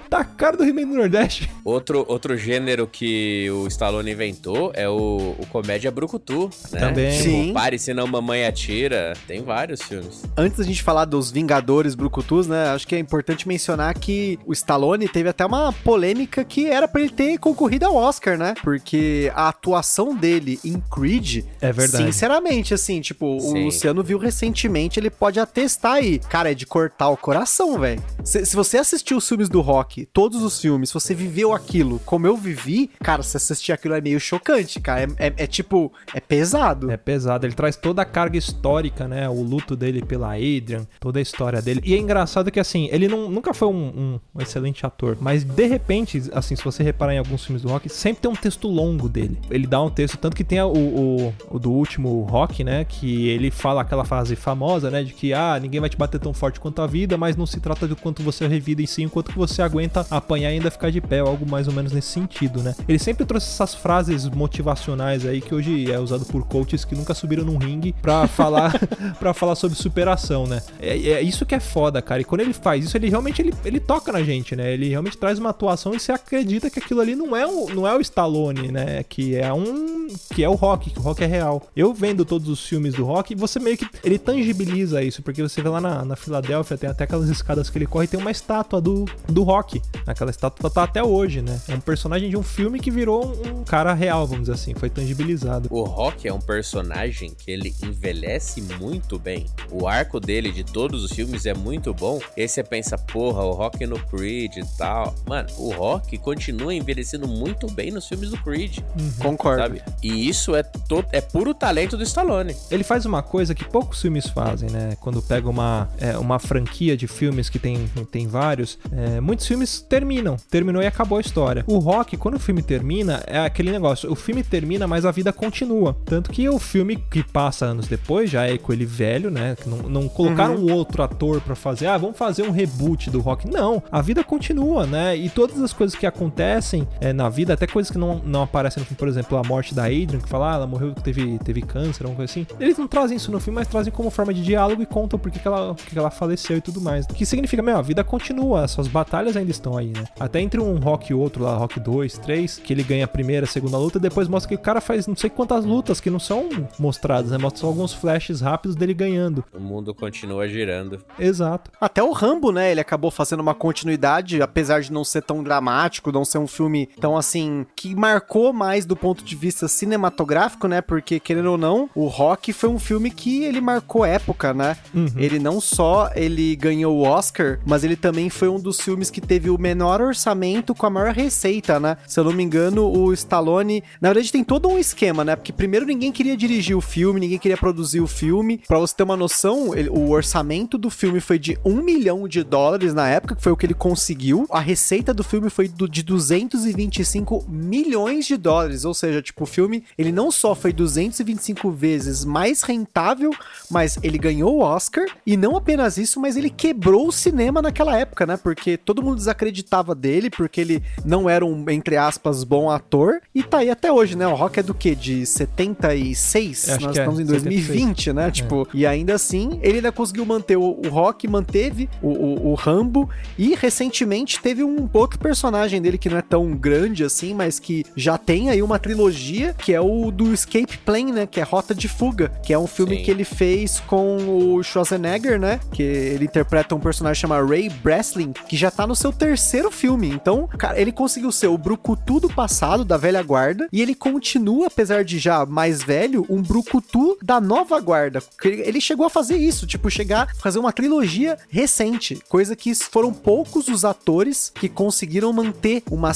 tá 0.08 0.18
a 0.20 0.24
cara 0.24 0.56
do 0.56 0.64
He-Man 0.64 0.82
do 0.88 0.94
Nordeste. 0.96 1.50
Outro, 1.64 2.04
outro 2.08 2.36
gênero 2.36 2.86
que 2.86 3.48
o 3.50 3.66
Stallone 3.68 4.10
inventou 4.12 4.72
é 4.74 4.88
o, 4.88 4.94
o 5.38 5.46
comédia 5.50 5.90
brucutu, 5.90 6.50
né? 6.70 6.80
Também. 6.80 7.10
Tipo, 7.12 7.22
Sim. 7.24 7.52
Pare 7.52 7.78
senão 7.78 8.06
mamãe 8.06 8.44
atira. 8.46 9.14
Tem 9.26 9.42
vários 9.42 9.82
filmes. 9.82 10.22
Antes 10.36 10.58
da 10.58 10.64
gente 10.64 10.82
falar 10.82 11.04
dos 11.04 11.30
Vingadores 11.30 11.94
Brucutus, 11.94 12.46
né? 12.46 12.68
Acho 12.68 12.86
que 12.86 12.94
é 12.94 12.98
importante 12.98 13.46
mencionar 13.46 13.94
que 13.98 14.38
o 14.46 14.52
Stallone 14.52 15.08
teve 15.08 15.28
até 15.28 15.44
uma 15.44 15.72
polêmica 15.72 16.44
que 16.44 16.66
era 16.66 16.86
pra 16.88 17.00
ele 17.00 17.10
ter 17.10 17.38
concorrido 17.38 17.86
ao 17.86 17.94
Oscar, 17.96 18.36
né? 18.38 18.54
Porque 18.62 19.30
a 19.34 19.48
atuação 19.48 20.14
dele 20.14 20.58
em 20.64 20.80
Creed, 20.92 21.44
É 21.60 21.72
verdade. 21.72 22.04
sinceramente, 22.04 22.74
assim, 22.74 23.00
tipo, 23.00 23.38
Sim. 23.40 23.48
o 23.62 23.64
Luciano 23.66 24.02
viu 24.02 24.18
recentemente, 24.18 24.98
ele 24.98 25.10
pode 25.10 25.38
atestar 25.40 25.94
aí. 25.94 26.18
Cara, 26.18 26.50
é 26.50 26.54
de 26.54 26.66
cortar 26.66 27.08
o 27.08 27.16
coração, 27.16 27.78
velho. 27.78 28.02
Se, 28.24 28.44
se 28.44 28.54
você 28.56 28.78
assistiu 28.78 29.16
os 29.18 29.28
filmes 29.28 29.48
do 29.48 29.60
Rock, 29.60 30.06
todos 30.06 30.42
os 30.42 30.60
filmes, 30.60 30.88
se 30.90 30.94
você 30.94 31.14
viveu 31.14 31.52
aquilo 31.52 32.00
como 32.04 32.26
eu 32.26 32.36
vivi, 32.36 32.90
cara, 33.02 33.22
se 33.22 33.36
assistir 33.36 33.72
aquilo 33.72 33.94
é 33.94 34.00
meio 34.00 34.20
chocante, 34.20 34.80
cara. 34.80 34.91
É, 35.00 35.06
é- 35.18 35.34
é 35.36 35.46
tipo, 35.46 35.92
é 36.14 36.20
pesado. 36.20 36.90
É 36.90 36.96
pesado, 36.96 37.46
ele 37.46 37.54
traz 37.54 37.76
toda 37.76 38.02
a 38.02 38.04
carga 38.04 38.36
histórica, 38.38 39.06
né? 39.08 39.28
O 39.28 39.42
luto 39.42 39.76
dele 39.76 40.02
pela 40.02 40.34
Adrian, 40.34 40.86
toda 41.00 41.18
a 41.18 41.22
história 41.22 41.60
dele. 41.62 41.80
E 41.84 41.94
é 41.94 41.98
engraçado 41.98 42.50
que, 42.50 42.60
assim, 42.60 42.88
ele 42.92 43.08
não, 43.08 43.30
nunca 43.30 43.52
foi 43.54 43.68
um, 43.68 44.18
um- 44.34 44.40
excelente 44.40 44.84
ator, 44.86 45.16
mas 45.20 45.44
de 45.44 45.66
repente, 45.66 46.22
assim, 46.32 46.56
se 46.56 46.64
você 46.64 46.82
reparar 46.82 47.14
em 47.14 47.18
alguns 47.18 47.44
filmes 47.44 47.62
do 47.62 47.68
Rock, 47.68 47.88
sempre 47.88 48.22
tem 48.22 48.30
um 48.30 48.34
texto 48.36 48.68
longo 48.68 49.08
dele. 49.08 49.38
Ele 49.50 49.66
dá 49.66 49.80
um 49.82 49.90
texto, 49.90 50.16
tanto 50.18 50.36
que 50.36 50.44
tem 50.44 50.60
o, 50.60 50.72
o, 50.72 51.34
o 51.50 51.58
do 51.58 51.70
último 51.70 52.22
Rock, 52.24 52.64
né? 52.64 52.84
Que 52.84 53.28
ele 53.28 53.50
fala 53.50 53.82
aquela 53.82 54.04
frase 54.04 54.34
famosa, 54.36 54.90
né? 54.90 55.02
De 55.04 55.12
que, 55.12 55.32
ah, 55.32 55.58
ninguém 55.60 55.80
vai 55.80 55.88
te 55.88 55.96
bater 55.96 56.18
tão 56.20 56.32
forte 56.32 56.58
quanto 56.60 56.82
a 56.82 56.86
vida, 56.86 57.16
mas 57.16 57.36
não 57.36 57.46
se 57.46 57.60
trata 57.60 57.86
do 57.86 57.94
quanto 57.96 58.22
você 58.22 58.46
revida 58.46 58.82
em 58.82 58.86
si, 58.86 59.02
enquanto 59.02 59.32
você 59.32 59.62
aguenta 59.62 60.06
apanhar 60.10 60.50
e 60.50 60.54
ainda 60.54 60.70
ficar 60.70 60.90
de 60.90 61.00
pé, 61.00 61.20
algo 61.20 61.48
mais 61.48 61.68
ou 61.68 61.72
menos 61.74 61.92
nesse 61.92 62.08
sentido, 62.08 62.62
né? 62.62 62.74
Ele 62.88 62.98
sempre 62.98 63.24
trouxe 63.24 63.48
essas 63.48 63.74
frases 63.74 64.28
motivacionais 64.28 64.81
aí 65.28 65.40
que 65.40 65.54
hoje 65.54 65.90
é 65.90 65.98
usado 65.98 66.24
por 66.24 66.44
coaches 66.46 66.84
que 66.84 66.94
nunca 66.94 67.14
subiram 67.14 67.44
num 67.44 67.56
ringue 67.56 67.94
pra 68.02 68.26
falar 68.26 68.72
para 69.18 69.32
falar 69.32 69.54
sobre 69.54 69.76
superação, 69.76 70.46
né? 70.46 70.62
É, 70.80 70.96
é 70.96 71.22
isso 71.22 71.46
que 71.46 71.54
é 71.54 71.60
foda, 71.60 72.02
cara. 72.02 72.20
E 72.20 72.24
quando 72.24 72.40
ele 72.40 72.52
faz 72.52 72.84
isso, 72.84 72.96
ele 72.96 73.08
realmente 73.08 73.40
ele, 73.40 73.54
ele 73.64 73.78
toca 73.78 74.10
na 74.12 74.22
gente, 74.22 74.56
né? 74.56 74.72
Ele 74.72 74.88
realmente 74.88 75.16
traz 75.16 75.38
uma 75.38 75.50
atuação 75.50 75.94
e 75.94 76.00
você 76.00 76.12
acredita 76.12 76.68
que 76.68 76.78
aquilo 76.78 77.00
ali 77.00 77.14
não 77.14 77.36
é 77.36 77.46
o, 77.46 77.68
não 77.74 77.86
é 77.86 77.96
o 77.96 78.00
Stallone, 78.00 78.72
né? 78.72 79.04
Que 79.08 79.36
é 79.36 79.52
um 79.52 80.08
que 80.34 80.42
é 80.42 80.48
o 80.48 80.54
Rock, 80.54 80.90
que 80.90 80.98
o 80.98 81.02
Rock 81.02 81.22
é 81.22 81.26
real. 81.26 81.62
Eu 81.76 81.94
vendo 81.94 82.24
todos 82.24 82.48
os 82.48 82.64
filmes 82.66 82.94
do 82.94 83.04
Rock, 83.04 83.34
você 83.34 83.58
meio 83.58 83.76
que 83.76 83.86
ele 84.02 84.18
tangibiliza 84.18 85.02
isso, 85.02 85.22
porque 85.22 85.42
você 85.42 85.62
vê 85.62 85.68
lá 85.68 85.80
na, 85.80 86.04
na 86.04 86.16
Filadélfia, 86.16 86.76
tem 86.76 86.90
até 86.90 87.04
aquelas 87.04 87.28
escadas 87.28 87.70
que 87.70 87.78
ele 87.78 87.86
corre, 87.86 88.06
tem 88.06 88.20
uma 88.20 88.30
estátua 88.30 88.80
do, 88.80 89.04
do 89.28 89.42
Rock. 89.42 89.80
Aquela 90.06 90.30
estátua 90.30 90.70
tá 90.70 90.82
até 90.82 91.02
hoje, 91.02 91.42
né? 91.42 91.60
É 91.68 91.74
um 91.74 91.80
personagem 91.80 92.28
de 92.28 92.36
um 92.36 92.42
filme 92.42 92.78
que 92.78 92.90
virou 92.90 93.32
um 93.46 93.64
cara 93.64 93.92
real, 93.94 94.26
vamos 94.26 94.42
dizer 94.42 94.54
assim, 94.54 94.71
foi 94.74 94.90
tangibilizado. 94.90 95.68
O 95.70 95.82
Rock 95.84 96.26
é 96.28 96.32
um 96.32 96.40
personagem 96.40 97.34
que 97.36 97.50
ele 97.50 97.74
envelhece 97.82 98.60
muito 98.80 99.18
bem. 99.18 99.46
O 99.70 99.86
arco 99.86 100.18
dele 100.20 100.50
de 100.52 100.64
todos 100.64 101.02
os 101.04 101.12
filmes 101.12 101.46
é 101.46 101.54
muito 101.54 101.92
bom. 101.94 102.20
E 102.36 102.42
aí 102.42 102.48
você 102.48 102.62
pensa, 102.62 102.96
porra, 102.98 103.42
o 103.44 103.52
Rock 103.52 103.86
no 103.86 103.98
Creed 104.06 104.56
e 104.56 104.64
tal. 104.76 105.14
Mano, 105.26 105.48
o 105.58 105.72
Rock 105.72 106.16
continua 106.18 106.74
envelhecendo 106.74 107.26
muito 107.28 107.66
bem 107.72 107.90
nos 107.90 108.06
filmes 108.06 108.30
do 108.30 108.38
Creed, 108.42 108.78
Concordo. 109.20 109.62
sabe? 109.62 109.82
E 110.02 110.28
isso 110.28 110.54
é, 110.54 110.62
to- 110.62 111.04
é 111.12 111.20
puro 111.20 111.54
talento 111.54 111.96
do 111.96 112.02
Stallone. 112.02 112.54
Ele 112.70 112.84
faz 112.84 113.06
uma 113.06 113.22
coisa 113.22 113.54
que 113.54 113.64
poucos 113.64 114.00
filmes 114.00 114.26
fazem, 114.26 114.70
né? 114.70 114.96
Quando 115.00 115.22
pega 115.22 115.48
uma, 115.48 115.88
é, 115.98 116.16
uma 116.18 116.38
franquia 116.38 116.96
de 116.96 117.06
filmes 117.06 117.48
que 117.48 117.58
tem, 117.58 117.86
tem 118.10 118.26
vários, 118.26 118.78
é, 118.90 119.20
muitos 119.20 119.46
filmes 119.46 119.80
terminam. 119.80 120.36
Terminou 120.50 120.82
e 120.82 120.86
acabou 120.86 121.18
a 121.18 121.20
história. 121.20 121.64
O 121.66 121.78
Rock, 121.78 122.16
quando 122.16 122.34
o 122.36 122.40
filme 122.40 122.62
termina, 122.62 123.22
é 123.26 123.38
aquele 123.38 123.70
negócio. 123.70 124.10
O 124.10 124.14
filme 124.14 124.42
termina, 124.52 124.86
mas 124.86 125.06
a 125.06 125.10
vida 125.10 125.32
continua. 125.32 125.96
Tanto 126.04 126.30
que 126.30 126.46
o 126.46 126.58
filme 126.58 126.96
que 126.96 127.22
passa 127.22 127.64
anos 127.64 127.86
depois 127.86 128.28
já 128.28 128.46
é 128.46 128.58
com 128.58 128.70
ele 128.70 128.84
velho, 128.84 129.30
né? 129.30 129.56
Não, 129.64 129.78
não 129.78 130.08
colocaram 130.10 130.56
um 130.56 130.70
outro 130.70 131.02
ator 131.02 131.40
pra 131.40 131.54
fazer, 131.54 131.86
ah, 131.86 131.96
vamos 131.96 132.18
fazer 132.18 132.42
um 132.42 132.50
reboot 132.50 133.08
do 133.08 133.20
Rock. 133.20 133.48
Não, 133.48 133.82
a 133.90 134.02
vida 134.02 134.22
continua, 134.22 134.86
né? 134.86 135.16
E 135.16 135.30
todas 135.30 135.58
as 135.62 135.72
coisas 135.72 135.98
que 135.98 136.04
acontecem 136.04 136.86
é, 137.00 137.14
na 137.14 137.30
vida, 137.30 137.54
até 137.54 137.66
coisas 137.66 137.90
que 137.90 137.96
não, 137.96 138.20
não 138.26 138.42
aparecem 138.42 138.82
no 138.82 138.86
filme, 138.86 138.98
por 138.98 139.08
exemplo, 139.08 139.38
a 139.38 139.42
morte 139.42 139.74
da 139.74 139.84
Adrian, 139.84 140.20
que 140.20 140.28
fala, 140.28 140.52
ah, 140.52 140.54
ela 140.56 140.66
morreu, 140.66 140.92
teve, 140.92 141.38
teve 141.38 141.62
câncer, 141.62 142.04
alguma 142.04 142.16
coisa 142.16 142.30
assim. 142.30 142.46
Eles 142.60 142.76
não 142.76 142.86
trazem 142.86 143.16
isso 143.16 143.32
no 143.32 143.40
filme, 143.40 143.58
mas 143.58 143.68
trazem 143.68 143.90
como 143.90 144.10
forma 144.10 144.34
de 144.34 144.42
diálogo 144.42 144.82
e 144.82 144.86
contam 144.86 145.18
por 145.18 145.30
que, 145.30 145.38
que, 145.38 145.48
ela, 145.48 145.74
por 145.74 145.82
que 145.82 145.92
que 145.92 145.98
ela 145.98 146.10
faleceu 146.10 146.58
e 146.58 146.60
tudo 146.60 146.78
mais. 146.78 147.06
O 147.06 147.08
que 147.08 147.24
significa, 147.24 147.62
meu, 147.62 147.78
a 147.78 147.82
vida 147.82 148.04
continua, 148.04 148.64
essas 148.64 148.86
batalhas 148.86 149.34
ainda 149.34 149.50
estão 149.50 149.78
aí, 149.78 149.88
né? 149.88 150.04
Até 150.20 150.40
entre 150.40 150.60
um 150.60 150.76
Rock 150.76 151.10
e 151.10 151.14
outro 151.14 151.42
lá, 151.42 151.56
Rock 151.56 151.80
2, 151.80 152.18
3, 152.18 152.58
que 152.58 152.70
ele 152.70 152.82
ganha 152.82 153.06
a 153.06 153.08
primeira, 153.08 153.46
a 153.46 153.48
segunda 153.48 153.78
luta, 153.78 153.98
depois 153.98 154.28
mostra 154.28 154.41
que 154.46 154.54
o 154.54 154.58
cara 154.58 154.80
faz 154.80 155.06
não 155.06 155.16
sei 155.16 155.30
quantas 155.30 155.64
lutas 155.64 156.00
que 156.00 156.10
não 156.10 156.18
são 156.18 156.48
mostradas, 156.78 157.30
né? 157.30 157.38
Mostra 157.38 157.60
só 157.60 157.66
alguns 157.66 157.92
flashes 157.92 158.40
rápidos 158.40 158.76
dele 158.76 158.94
ganhando. 158.94 159.44
O 159.52 159.60
mundo 159.60 159.94
continua 159.94 160.48
girando. 160.48 161.00
Exato. 161.18 161.70
Até 161.80 162.02
o 162.02 162.12
Rambo, 162.12 162.52
né? 162.52 162.70
Ele 162.70 162.80
acabou 162.80 163.10
fazendo 163.10 163.40
uma 163.40 163.54
continuidade, 163.54 164.40
apesar 164.42 164.80
de 164.80 164.92
não 164.92 165.04
ser 165.04 165.22
tão 165.22 165.42
dramático, 165.42 166.12
não 166.12 166.24
ser 166.24 166.38
um 166.38 166.46
filme 166.46 166.88
tão 167.00 167.16
assim, 167.16 167.66
que 167.76 167.94
marcou 167.94 168.52
mais 168.52 168.84
do 168.84 168.96
ponto 168.96 169.24
de 169.24 169.36
vista 169.36 169.68
cinematográfico, 169.68 170.66
né? 170.66 170.80
Porque, 170.80 171.20
querendo 171.20 171.52
ou 171.52 171.58
não, 171.58 171.88
o 171.94 172.06
Rock 172.06 172.52
foi 172.52 172.70
um 172.70 172.78
filme 172.78 173.10
que 173.10 173.44
ele 173.44 173.60
marcou 173.60 174.04
época, 174.04 174.52
né? 174.54 174.76
Ele 175.16 175.38
não 175.38 175.60
só 175.60 176.10
ele 176.14 176.56
ganhou 176.56 176.96
o 176.96 177.02
Oscar, 177.02 177.58
mas 177.64 177.84
ele 177.84 177.96
também 177.96 178.28
foi 178.30 178.48
um 178.48 178.60
dos 178.60 178.80
filmes 178.80 179.10
que 179.10 179.20
teve 179.20 179.50
o 179.50 179.58
menor 179.58 180.00
orçamento 180.00 180.74
com 180.74 180.86
a 180.86 180.90
maior 180.90 181.12
receita, 181.12 181.78
né? 181.78 181.96
Se 182.06 182.18
eu 182.18 182.24
não 182.24 182.32
me 182.32 182.42
engano, 182.42 182.90
o 182.90 183.12
Stallone, 183.12 183.82
na 184.00 184.08
verdade 184.08 184.31
tem 184.32 184.42
todo 184.42 184.68
um 184.68 184.78
esquema, 184.78 185.24
né? 185.24 185.36
Porque 185.36 185.52
primeiro 185.52 185.84
ninguém 185.86 186.10
queria 186.10 186.36
dirigir 186.36 186.76
o 186.76 186.80
filme, 186.80 187.20
ninguém 187.20 187.38
queria 187.38 187.56
produzir 187.56 188.00
o 188.00 188.06
filme. 188.06 188.58
Pra 188.66 188.78
você 188.78 188.94
ter 188.96 189.02
uma 189.02 189.16
noção, 189.16 189.74
ele- 189.76 189.90
o 189.90 190.10
orçamento 190.10 190.78
do 190.78 190.88
filme 190.90 191.20
foi 191.20 191.38
de 191.38 191.58
um 191.64 191.82
milhão 191.82 192.26
de 192.26 192.42
dólares 192.42 192.94
na 192.94 193.08
época, 193.08 193.36
que 193.36 193.42
foi 193.42 193.52
o 193.52 193.56
que 193.56 193.66
ele 193.66 193.74
conseguiu. 193.74 194.46
A 194.50 194.58
receita 194.60 195.12
do 195.12 195.22
filme 195.22 195.50
foi 195.50 195.68
do- 195.68 195.88
de 195.88 196.02
225 196.02 197.44
milhões 197.48 198.26
de 198.26 198.36
dólares, 198.36 198.84
ou 198.84 198.94
seja, 198.94 199.20
tipo, 199.20 199.44
o 199.44 199.46
filme, 199.46 199.84
ele 199.98 200.10
não 200.12 200.30
só 200.30 200.54
foi 200.54 200.72
225 200.72 201.70
vezes 201.70 202.24
mais 202.24 202.62
rentável, 202.62 203.30
mas 203.70 203.98
ele 204.02 204.18
ganhou 204.18 204.56
o 204.56 204.60
Oscar, 204.60 205.04
e 205.26 205.36
não 205.36 205.56
apenas 205.56 205.96
isso, 205.98 206.20
mas 206.20 206.36
ele 206.36 206.48
quebrou 206.50 207.08
o 207.08 207.12
cinema 207.12 207.60
naquela 207.60 207.96
época, 207.98 208.24
né? 208.26 208.36
Porque 208.36 208.76
todo 208.76 209.02
mundo 209.02 209.16
desacreditava 209.16 209.94
dele, 209.94 210.30
porque 210.30 210.60
ele 210.60 210.82
não 211.04 211.28
era 211.28 211.44
um, 211.44 211.68
entre 211.70 211.96
aspas, 211.96 212.44
bom 212.44 212.70
ator, 212.70 213.20
e 213.34 213.42
tá 213.42 213.58
aí 213.58 213.70
até 213.70 213.92
hoje, 213.92 214.16
né? 214.16 214.21
O 214.26 214.34
Rock 214.34 214.60
é 214.60 214.62
do 214.62 214.74
quê? 214.74 214.94
De 214.94 215.24
76? 215.26 216.68
Acho 216.68 216.84
Nós 216.84 216.92
que 216.92 216.98
é, 216.98 217.02
estamos 217.02 217.20
em 217.20 217.26
76. 217.26 217.66
2020, 217.66 218.12
né? 218.12 218.30
Tipo, 218.30 218.68
e 218.72 218.86
ainda 218.86 219.14
assim, 219.14 219.58
ele 219.62 219.76
ainda 219.76 219.92
conseguiu 219.92 220.24
manter 220.24 220.56
o, 220.56 220.62
o 220.62 220.88
Rock, 220.88 221.26
manteve 221.28 221.88
o, 222.00 222.08
o, 222.08 222.50
o 222.50 222.54
Rambo, 222.54 223.08
e 223.38 223.54
recentemente 223.54 224.40
teve 224.40 224.62
um 224.62 224.88
outro 224.92 225.18
personagem 225.18 225.80
dele 225.80 225.98
que 225.98 226.08
não 226.08 226.18
é 226.18 226.22
tão 226.22 226.52
grande 226.52 227.04
assim, 227.04 227.34
mas 227.34 227.58
que 227.58 227.84
já 227.96 228.18
tem 228.18 228.50
aí 228.50 228.62
uma 228.62 228.78
trilogia, 228.78 229.54
que 229.54 229.72
é 229.72 229.80
o 229.80 230.10
do 230.10 230.32
Escape 230.32 230.78
Plane, 230.78 231.12
né? 231.12 231.26
Que 231.26 231.40
é 231.40 231.42
Rota 231.42 231.74
de 231.74 231.88
Fuga, 231.88 232.28
que 232.42 232.52
é 232.52 232.58
um 232.58 232.66
filme 232.66 232.96
Sim. 232.96 233.02
que 233.02 233.10
ele 233.10 233.24
fez 233.24 233.80
com 233.80 234.56
o 234.56 234.62
Schwarzenegger, 234.62 235.38
né? 235.38 235.60
Que 235.72 235.82
ele 235.82 236.24
interpreta 236.24 236.74
um 236.74 236.80
personagem 236.80 237.20
chamado 237.20 237.46
Ray 237.46 237.68
Breslin, 237.68 238.32
que 238.48 238.56
já 238.56 238.70
tá 238.70 238.86
no 238.86 238.94
seu 238.94 239.12
terceiro 239.12 239.70
filme. 239.70 240.08
Então, 240.08 240.48
cara, 240.58 240.80
ele 240.80 240.92
conseguiu 240.92 241.32
ser 241.32 241.48
o 241.48 241.58
brucutu 241.58 242.20
do 242.20 242.28
passado, 242.28 242.84
da 242.84 242.96
velha 242.96 243.22
guarda, 243.22 243.68
e 243.72 243.80
ele 243.80 243.94
continua, 244.12 244.66
apesar 244.66 245.04
de 245.04 245.18
já 245.18 245.46
mais 245.46 245.82
velho, 245.82 246.26
um 246.28 246.42
brucutu 246.42 247.16
da 247.22 247.40
nova 247.40 247.80
guarda. 247.80 248.22
Ele 248.44 248.80
chegou 248.80 249.06
a 249.06 249.10
fazer 249.10 249.36
isso, 249.36 249.66
tipo, 249.66 249.90
chegar 249.90 250.28
a 250.30 250.34
fazer 250.34 250.58
uma 250.58 250.72
trilogia 250.72 251.36
recente, 251.48 252.20
coisa 252.28 252.54
que 252.54 252.74
foram 252.74 253.12
poucos 253.12 253.68
os 253.68 253.84
atores 253.84 254.52
que 254.54 254.68
conseguiram 254.68 255.32
manter 255.32 255.82
uma 255.90 256.12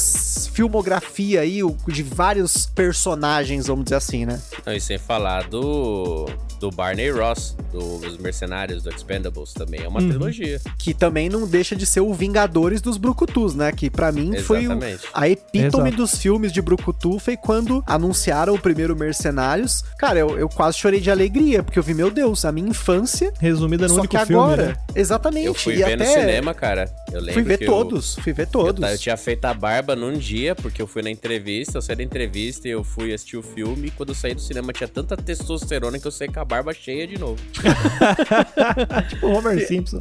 filmografia 0.52 1.40
aí 1.40 1.62
o- 1.62 1.76
de 1.88 2.02
vários 2.02 2.66
personagens, 2.66 3.66
vamos 3.66 3.84
dizer 3.84 3.96
assim, 3.96 4.24
né? 4.26 4.40
Não, 4.64 4.72
e 4.72 4.80
sem 4.80 4.98
falar 4.98 5.48
do, 5.48 6.26
do 6.60 6.70
Barney 6.70 7.10
Ross, 7.10 7.56
dos 7.72 8.16
Mercenários, 8.18 8.82
do 8.82 8.90
Expendables, 8.90 9.52
também 9.52 9.80
é 9.82 9.88
uma 9.88 10.00
Uhum. 10.00 10.08
trilogia. 10.08 10.60
Que 10.78 10.92
também 10.94 11.28
não 11.28 11.46
deixa 11.46 11.74
de 11.76 11.86
ser 11.86 12.00
o 12.00 12.12
Vingadores 12.12 12.80
dos 12.80 12.96
Brucutus, 12.96 13.54
né? 13.54 13.72
Que 13.72 13.88
pra 13.90 14.10
mim 14.12 14.36
foi 14.38 14.60
o, 14.66 14.72
Exatamente. 14.72 15.02
a 15.12 15.28
epítome 15.28 15.88
Exato. 15.88 15.96
dos 15.96 16.16
filmes 16.16 16.52
de 16.52 16.60
Brucutu 16.62 17.18
foi 17.18 17.36
quando 17.36 17.82
anunciaram 17.86 18.54
o 18.54 18.58
primeiro 18.58 18.96
Mercenários. 18.96 19.84
Cara, 19.98 20.18
eu, 20.18 20.38
eu 20.38 20.48
quase 20.48 20.76
chorei 20.78 21.00
de 21.00 21.10
alegria, 21.10 21.62
porque 21.62 21.78
eu 21.78 21.82
vi, 21.82 21.94
meu 21.94 22.10
Deus, 22.10 22.44
a 22.44 22.50
minha 22.52 22.68
infância. 22.68 23.32
Resumida 23.40 23.84
no 23.86 23.94
só 23.94 24.00
único 24.00 24.16
que 24.18 24.26
filme, 24.26 24.42
agora, 24.42 24.66
né? 24.66 24.76
exatamente. 24.94 25.46
Eu 25.46 25.54
fui 25.54 25.74
e 25.74 25.76
ver 25.76 25.84
até 25.84 25.96
no 25.96 26.04
cinema, 26.06 26.52
cara. 26.54 26.90
Eu 27.12 27.20
lembro 27.20 27.34
fui 27.34 27.42
ver 27.42 27.58
que 27.58 27.64
eu- 27.64 27.68
todos, 27.72 28.14
fui 28.16 28.32
ver 28.32 28.42
Eu, 28.42 28.46
todos. 28.50 28.80
ta- 28.80 28.92
eu 28.92 28.98
tinha 28.98 29.16
feito 29.16 29.44
a 29.44 29.54
barba 29.54 29.94
num 29.94 30.12
dia, 30.14 30.54
porque 30.54 30.82
eu 30.82 30.86
fui 30.86 31.02
na 31.02 31.10
entrevista, 31.10 31.78
eu 31.78 31.82
saí 31.82 31.96
da 31.96 32.02
entrevista 32.02 32.66
e 32.66 32.72
eu 32.72 32.82
fui 32.82 33.14
assistir 33.14 33.36
o 33.36 33.42
filme. 33.42 33.88
E 33.88 33.90
quando 33.90 34.08
eu 34.10 34.14
saí 34.14 34.34
do 34.34 34.40
cinema 34.40 34.72
tinha 34.72 34.88
tanta 34.88 35.16
testosterona 35.16 35.98
que 35.98 36.06
eu 36.06 36.10
saí 36.10 36.28
com 36.28 36.40
a 36.40 36.44
barba 36.44 36.72
cheia 36.74 37.06
de 37.06 37.18
novo. 37.18 37.40
Tipo 39.08 39.26
o 39.26 39.32
Homer 39.36 39.66
Simpson. 39.66 39.98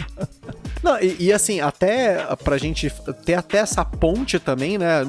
Não, 0.83 0.99
e, 1.01 1.15
e 1.19 1.33
assim, 1.33 1.59
até 1.61 2.17
pra 2.43 2.57
gente 2.57 2.91
ter 3.25 3.33
até 3.35 3.57
essa 3.57 3.83
ponte 3.83 4.37
também, 4.39 4.77
né? 4.77 5.01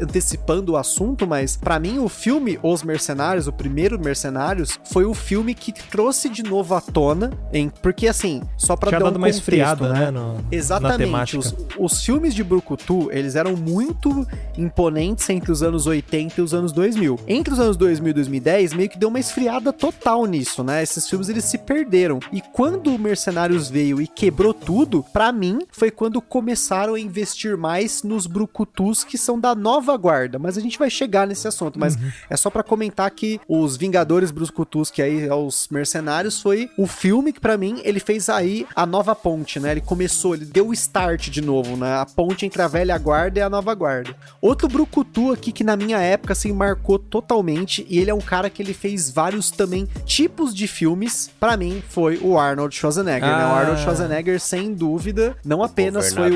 Antecipando 0.00 0.72
o 0.72 0.76
assunto, 0.76 1.26
mas 1.26 1.56
pra 1.56 1.78
mim 1.78 1.93
o 1.98 2.08
filme 2.08 2.58
Os 2.62 2.82
Mercenários, 2.82 3.46
o 3.46 3.52
primeiro 3.52 3.98
Mercenários, 3.98 4.78
foi 4.84 5.04
o 5.04 5.14
filme 5.14 5.54
que 5.54 5.72
trouxe 5.72 6.28
de 6.28 6.42
novo 6.42 6.74
à 6.74 6.80
tona, 6.80 7.30
em, 7.52 7.68
porque 7.68 8.06
assim, 8.06 8.42
só 8.56 8.76
pra 8.76 8.88
Tinha 8.90 8.98
dar 9.00 9.06
um 9.06 9.08
dado 9.08 9.18
contexto, 9.20 9.38
esfriada, 9.40 9.92
né? 9.92 10.10
no- 10.10 10.34
na 10.34 10.40
Exatamente. 10.50 11.36
Os, 11.38 11.54
os 11.78 12.00
filmes 12.04 12.34
de 12.34 12.42
Brucutu, 12.44 13.08
eles 13.12 13.34
eram 13.34 13.56
muito 13.56 14.26
imponentes 14.56 15.28
entre 15.30 15.50
os 15.52 15.62
anos 15.62 15.86
80 15.86 16.40
e 16.40 16.44
os 16.44 16.54
anos 16.54 16.72
2000. 16.72 17.18
Entre 17.26 17.52
os 17.52 17.60
anos 17.60 17.76
2000 17.76 18.10
e 18.10 18.14
2010, 18.14 18.72
meio 18.74 18.88
que 18.88 18.98
deu 18.98 19.08
uma 19.08 19.18
esfriada 19.20 19.72
total 19.72 20.24
nisso, 20.26 20.62
né? 20.62 20.82
Esses 20.82 21.08
filmes, 21.08 21.28
eles 21.28 21.44
se 21.44 21.58
perderam. 21.58 22.18
E 22.32 22.40
quando 22.40 22.94
o 22.94 22.98
Mercenários 22.98 23.68
veio 23.68 24.00
e 24.00 24.06
quebrou 24.06 24.54
tudo, 24.54 25.04
pra 25.12 25.32
mim, 25.32 25.58
foi 25.70 25.90
quando 25.90 26.20
começaram 26.20 26.94
a 26.94 27.00
investir 27.00 27.56
mais 27.56 28.02
nos 28.02 28.26
Brucutus, 28.26 29.04
que 29.04 29.18
são 29.18 29.38
da 29.38 29.54
nova 29.54 29.96
guarda. 29.96 30.38
Mas 30.38 30.56
a 30.56 30.60
gente 30.60 30.78
vai 30.78 30.90
chegar 30.90 31.26
nesse 31.26 31.46
assunto. 31.48 31.78
Mas 31.84 31.98
é 32.30 32.36
só 32.36 32.50
pra 32.50 32.62
comentar 32.62 33.10
que 33.10 33.40
os 33.48 33.76
Vingadores 33.76 34.30
Brucutus, 34.30 34.90
que 34.90 35.02
aí 35.02 35.26
é 35.26 35.34
os 35.34 35.68
Mercenários, 35.70 36.40
foi 36.40 36.70
o 36.78 36.86
filme 36.86 37.32
que 37.32 37.40
pra 37.40 37.56
mim, 37.58 37.80
ele 37.84 38.00
fez 38.00 38.28
aí 38.28 38.66
a 38.74 38.86
nova 38.86 39.14
ponte, 39.14 39.60
né? 39.60 39.72
Ele 39.72 39.80
começou, 39.80 40.34
ele 40.34 40.44
deu 40.44 40.68
o 40.68 40.72
start 40.72 41.28
de 41.28 41.40
novo, 41.40 41.76
né? 41.76 41.96
A 41.98 42.06
ponte 42.06 42.46
entre 42.46 42.62
a 42.62 42.68
velha 42.68 42.96
guarda 42.98 43.38
e 43.38 43.42
a 43.42 43.50
nova 43.50 43.74
guarda. 43.74 44.14
Outro 44.40 44.68
Brucutu 44.68 45.32
aqui 45.32 45.52
que 45.52 45.62
na 45.64 45.76
minha 45.76 45.98
época, 45.98 46.32
assim, 46.32 46.52
marcou 46.52 46.98
totalmente, 46.98 47.86
e 47.88 47.98
ele 47.98 48.10
é 48.10 48.14
um 48.14 48.20
cara 48.20 48.48
que 48.48 48.62
ele 48.62 48.74
fez 48.74 49.10
vários 49.10 49.50
também 49.50 49.86
tipos 50.04 50.54
de 50.54 50.66
filmes, 50.66 51.30
pra 51.38 51.56
mim, 51.56 51.82
foi 51.88 52.18
o 52.22 52.38
Arnold 52.38 52.74
Schwarzenegger, 52.74 53.28
né? 53.28 53.44
O 53.44 53.48
Ah. 53.48 53.58
Arnold 53.60 53.80
Schwarzenegger, 53.82 54.40
sem 54.40 54.72
dúvida, 54.74 55.36
não 55.44 55.62
apenas 55.62 56.12
foi 56.12 56.30
o 56.30 56.32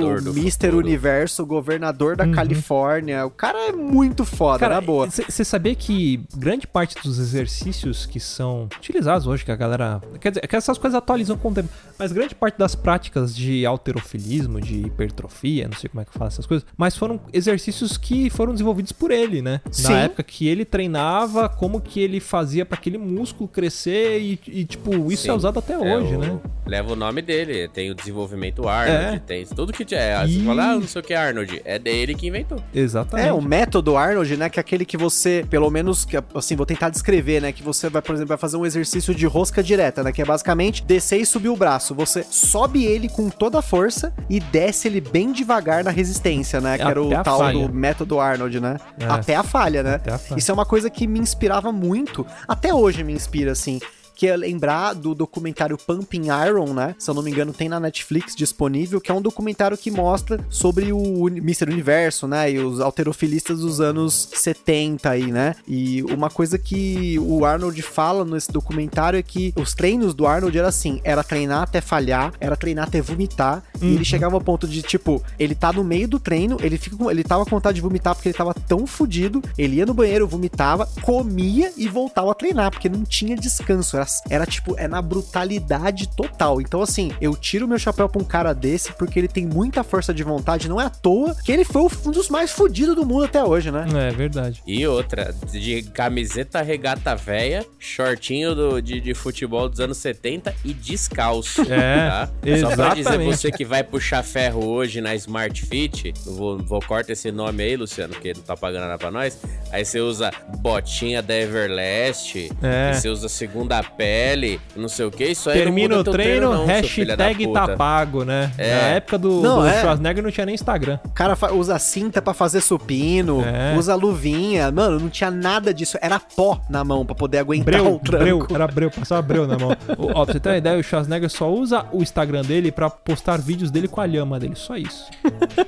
futuro. 0.69 0.79
Universo, 0.89 1.43
o 1.43 1.47
governador 1.47 2.17
da 2.17 2.27
Califórnia, 2.29 3.27
o 3.27 3.31
cara 3.31 3.69
é 3.69 3.73
muito 3.73 4.25
foda, 4.25 4.59
Cara, 4.59 4.75
na 4.77 4.81
boa. 4.81 5.09
Você 5.39 5.45
sabia 5.45 5.75
que 5.75 6.21
grande 6.37 6.67
parte 6.67 6.97
dos 7.03 7.19
exercícios 7.19 8.05
que 8.07 8.19
são 8.19 8.65
utilizados 8.77 9.27
hoje, 9.27 9.45
que 9.45 9.53
a 9.53 9.57
galera. 9.57 10.01
Quer 10.21 10.31
dizer, 10.31 10.47
que 10.49 10.57
essas 10.57 10.77
coisas 10.79 10.97
atualizam 10.99 11.37
com 11.39 11.51
o 11.51 11.55
tempo, 11.55 11.69
mas 11.99 12.11
grande 12.13 12.35
parte 12.35 12.59
das 12.59 12.75
práticas 12.75 13.35
de 13.37 13.65
alterofilismo, 13.65 14.61
de 14.61 14.79
hipertrofia, 14.87 15.69
não 15.69 15.77
sei 15.77 15.89
como 15.89 16.01
é 16.01 16.05
que 16.05 16.13
fala 16.13 16.29
essas 16.29 16.45
coisas, 16.47 16.67
mas 16.77 16.97
foram 16.97 17.21
exercícios 17.33 17.97
que 17.97 18.29
foram 18.31 18.53
desenvolvidos 18.53 18.91
por 18.93 19.11
ele, 19.13 19.41
né? 19.41 19.61
Sim. 19.71 19.85
Na 19.93 20.01
época 20.01 20.23
que 20.25 20.49
ele 20.49 20.65
treinava, 20.65 21.49
como 21.49 21.81
que 21.81 22.01
ele 22.01 22.19
fazia 22.21 22.67
pra 22.67 22.77
aquele 22.77 22.99
músculo 22.99 23.49
crescer 23.49 24.21
e, 24.21 24.41
e, 24.49 24.65
tipo, 24.65 24.91
isso 25.13 25.27
é 25.29 25.31
Sim. 25.31 25.37
usado 25.37 25.59
até 25.61 25.75
É 25.75 25.79
hoje, 25.79 26.17
o- 26.17 26.19
né? 26.19 26.39
Leva 26.67 26.93
o 26.93 26.97
nome 26.97 27.23
dele, 27.23 27.67
tem 27.69 27.91
o 27.91 27.95
desenvolvimento 27.95 28.69
Arnold, 28.69 29.17
É. 29.17 29.19
tem 29.21 29.47
tudo 29.47 29.73
que 29.73 29.95
é. 29.95 30.27
Você 30.27 30.41
fala, 30.41 30.73
ah, 30.73 30.75
não 30.75 30.87
sei 30.87 31.01
o 31.01 31.05
que 31.05 31.15
é 31.15 31.17
Arnold. 31.17 31.63
É 31.65 31.79
dele 31.79 32.15
que 32.15 32.27
inventou. 32.27 32.63
Exatamente. 32.75 33.27
É, 33.27 33.33
o 33.33 33.41
método 33.41 33.97
Arnold, 33.97 34.37
né? 34.37 34.51
Que 34.51 34.59
é 34.59 34.61
aquele 34.61 34.85
que 34.85 34.95
você, 34.99 35.18
pelo 35.49 35.71
menos, 35.71 36.05
que, 36.05 36.17
assim, 36.35 36.57
vou 36.57 36.67
tentar 36.67 36.91
descrever, 36.91 37.41
né? 37.41 37.53
Que 37.53 37.63
você 37.63 37.89
vai, 37.89 38.03
por 38.03 38.15
exemplo, 38.15 38.29
vai 38.29 38.39
fazer 38.39 38.57
um 38.57 38.67
exercício 38.67 39.15
de 39.15 39.27
rosca 39.27 39.63
direta, 39.63 40.03
né? 40.03 40.13
Que 40.13 40.23
é 40.23 40.25
basicamente 40.25 40.83
descer 40.83 41.21
e 41.21 41.27
subir 41.27 41.49
o 41.49 41.57
braço. 41.57 41.95
Você 41.95 42.25
sobe 42.29 42.85
ele 42.85 43.09
com 43.09 43.29
toda 43.31 43.59
a 43.59 43.63
força 43.63 44.13
e 44.29 44.41
desce 44.41 44.89
ele 44.89 45.01
bem 45.01 45.33
devagar 45.33 45.83
na 45.83 45.91
resistência, 45.91 46.61
né? 46.61 46.77
Que 46.77 46.85
era 46.85 47.03
o 47.03 47.11
tal 47.23 47.39
falha. 47.39 47.67
do 47.67 47.73
método 47.73 48.21
Arnold, 48.21 48.61
né? 48.61 48.77
É. 48.99 49.07
Até 49.07 49.37
a 49.37 49.43
falha, 49.43 49.83
né? 49.83 50.01
A 50.07 50.19
falha. 50.19 50.39
Isso 50.39 50.51
é 50.51 50.55
uma 50.55 50.67
coisa 50.67 50.91
que 50.91 51.07
me 51.07 51.19
inspirava 51.19 51.73
muito. 51.73 52.27
Até 52.47 52.73
hoje 52.73 53.03
me 53.03 53.13
inspira, 53.13 53.53
assim. 53.53 53.81
Que 54.19 54.27
é 54.27 54.37
lembrar 54.37 54.95
do 54.95 55.15
documentário 55.15 55.79
Pumping 55.79 56.25
Iron, 56.47 56.75
né? 56.75 56.97
Se 56.99 57.09
eu 57.09 57.15
não 57.15 57.23
me 57.23 57.31
engano, 57.31 57.53
tem 57.53 57.69
na 57.69 57.79
Netflix 57.79 58.35
disponível, 58.35 59.01
que 59.01 59.13
é 59.13 59.15
um 59.15 59.23
documentário 59.23 59.79
que 59.79 59.93
mostra 59.93 60.45
sobre 60.51 60.93
o 60.93 61.29
Mr. 61.29 61.71
Universo, 61.71 62.27
né? 62.27 62.51
E 62.51 62.59
os 62.59 62.81
alterofilistas 62.81 63.61
dos 63.61 63.81
anos 63.81 64.29
70 64.35 65.09
aí, 65.09 65.31
né? 65.31 65.55
E 65.69 66.03
uma 66.03 66.29
coisa 66.29 66.59
que 66.59 67.17
o 67.21 67.45
Arnold 67.45 67.81
fala 67.81 68.25
nesse 68.25 68.51
documentário 68.51 69.17
é 69.17 69.23
que 69.23 69.55
os 69.57 69.73
treinos 69.73 70.15
do 70.15 70.27
Arnold 70.27 70.59
era 70.59 70.67
assim: 70.67 71.01
era 71.05 71.23
treinar 71.23 71.63
até 71.63 71.81
falhar, 71.81 72.33
era 72.41 72.57
treinar 72.57 72.89
até 72.89 73.01
vomitar. 73.01 73.63
E 73.81 73.95
ele 73.95 74.05
chegava 74.05 74.35
ao 74.35 74.41
ponto 74.41 74.67
de, 74.67 74.83
tipo, 74.83 75.23
ele 75.39 75.55
tá 75.55 75.73
no 75.73 75.85
meio 75.85 76.09
do 76.09 76.19
treino, 76.19 76.57
ele 76.61 76.77
fica 76.77 76.97
com, 76.97 77.09
ele 77.09 77.23
tava 77.23 77.45
com 77.45 77.51
vontade 77.51 77.77
de 77.77 77.83
vomitar 77.83 78.17
porque 78.17 78.29
ele 78.29 78.37
tava 78.37 78.53
tão 78.53 78.85
fudido, 78.85 79.41
ele 79.57 79.77
ia 79.77 79.87
no 79.87 79.95
banheiro, 79.95 80.27
vomitava, 80.27 80.87
comia 81.03 81.73
e 81.77 81.87
voltava 81.87 82.33
a 82.33 82.35
treinar, 82.35 82.73
porque 82.73 82.89
não 82.89 83.05
tinha 83.05 83.37
descanso. 83.37 83.97
Era, 83.97 84.08
era 84.31 84.47
tipo, 84.47 84.75
é 84.79 84.87
na 84.89 85.01
brutalidade 85.03 86.09
total. 86.09 86.61
Então, 86.61 86.83
assim, 86.83 87.13
eu 87.21 87.35
tiro 87.37 87.67
meu 87.69 87.79
chapéu 87.79 88.09
pra 88.09 88.21
um 88.21 88.25
cara 88.25 88.53
desse 88.53 88.93
porque 88.93 89.19
ele 89.19 89.29
tem 89.29 89.47
muita 89.47 89.83
força 89.83 90.13
de 90.13 90.23
vontade, 90.23 90.69
não 90.69 90.81
é 90.81 90.85
à 90.85 90.91
toa 90.91 91.35
que 91.45 91.53
ele 91.53 91.65
foi 91.65 91.83
um 91.83 92.11
dos 92.11 92.29
mais 92.29 92.51
fudidos 92.51 92.95
do 92.95 93.05
mundo 93.07 93.25
até 93.25 93.43
hoje, 93.43 93.71
né? 93.71 93.87
É 94.09 94.11
verdade. 94.11 94.63
E 94.67 94.87
outra, 94.87 95.35
de 95.51 95.83
camiseta 95.83 96.63
regata 96.63 97.15
véia, 97.15 97.65
shortinho 97.79 98.55
do, 98.55 98.81
de, 98.81 99.01
de 99.01 99.15
futebol 99.15 99.69
dos 99.69 99.81
anos 99.81 99.99
70 99.99 100.55
e 100.65 100.73
descalço. 100.75 101.63
É, 101.71 102.09
tá? 102.09 102.29
Só 102.61 102.75
pra 102.77 102.89
dizer 102.91 103.01
exatamente. 103.01 103.37
você 103.37 103.51
que 103.53 103.65
vai 103.65 103.83
puxar 103.85 104.23
ferro 104.23 104.65
hoje 104.67 105.01
na 105.01 105.15
Smart 105.15 105.65
Fit, 105.67 106.13
eu 106.27 106.35
vou, 106.35 106.59
vou 106.59 106.81
cortar 106.81 107.13
esse 107.13 107.31
nome 107.31 107.63
aí, 107.63 107.77
Luciano, 107.77 108.15
porque 108.15 108.33
não 108.35 108.43
tá 108.43 108.57
pagando 108.57 108.83
nada 108.83 108.99
pra 108.99 109.11
nós. 109.11 109.39
Aí 109.71 109.85
você 109.85 110.01
usa 110.01 110.31
botinha 110.59 111.23
da 111.23 111.35
Everlast, 111.37 112.37
É. 112.63 112.91
e 112.91 112.95
você 112.95 113.09
usa 113.09 113.29
segunda 113.29 113.83
pele, 113.99 114.61
não 114.77 114.89
sei 114.89 115.05
o 115.07 115.11
que, 115.11 115.25
isso 115.27 115.51
aí 115.51 115.59
Termina 115.59 115.99
o 115.99 116.05
teu 116.05 116.13
treino, 116.13 116.53
não, 116.55 116.65
hashtag 116.67 117.53
tá 117.53 117.77
pago, 117.77 118.25
né? 118.25 118.53
É. 118.57 118.71
Na 118.75 118.81
época 118.91 119.19
do, 119.19 119.43
Não, 119.43 119.61
do 119.61 119.67
é. 119.67 119.81
Schwarzenegger 119.81 120.23
não 120.23 120.31
tinha 120.31 120.47
nem 120.47 120.55
Instagram. 120.55 121.01
O 121.05 121.09
cara 121.11 121.37
usa 121.53 121.77
cinta 121.81 122.23
pra 122.23 122.33
fazer 122.33 122.61
supino, 122.61 123.43
É. 123.45 123.77
usa 123.77 123.95
luvinha. 123.97 124.71
Mano, 124.71 125.01
não 125.01 125.09
tinha 125.09 125.31
nada 125.33 125.75
disso. 125.75 125.99
Era 126.01 126.21
pó 126.21 126.61
na 126.71 126.85
mão 126.85 127.05
pra 127.05 127.15
poder 127.17 127.39
aguentar 127.39 127.65
Breu, 127.65 127.95
o 127.97 127.99
tranco. 127.99 128.23
breu, 128.25 128.47
era 128.55 128.67
breu, 128.69 128.91
passava 128.91 129.21
breu 129.21 129.47
na 129.47 129.59
mão. 129.59 129.71
O- 129.99 130.13
Ó, 130.15 130.25
pra 130.25 130.33
você 130.35 130.39
ter 130.41 130.49
uma 130.51 130.57
ideia, 130.59 130.79
o 130.79 130.83
Schwarzenegger 130.83 131.29
só 131.29 131.51
usa 131.53 131.85
o 131.93 132.01
Instagram 132.03 132.43
dele 132.43 132.71
pra 132.71 132.89
postar 132.89 133.39
vídeos 133.41 133.71
dele 133.71 133.89
com 133.89 134.01
a 134.01 134.07
lhama 134.07 134.39
dele, 134.39 134.55
só 134.55 134.77
isso. 134.77 135.07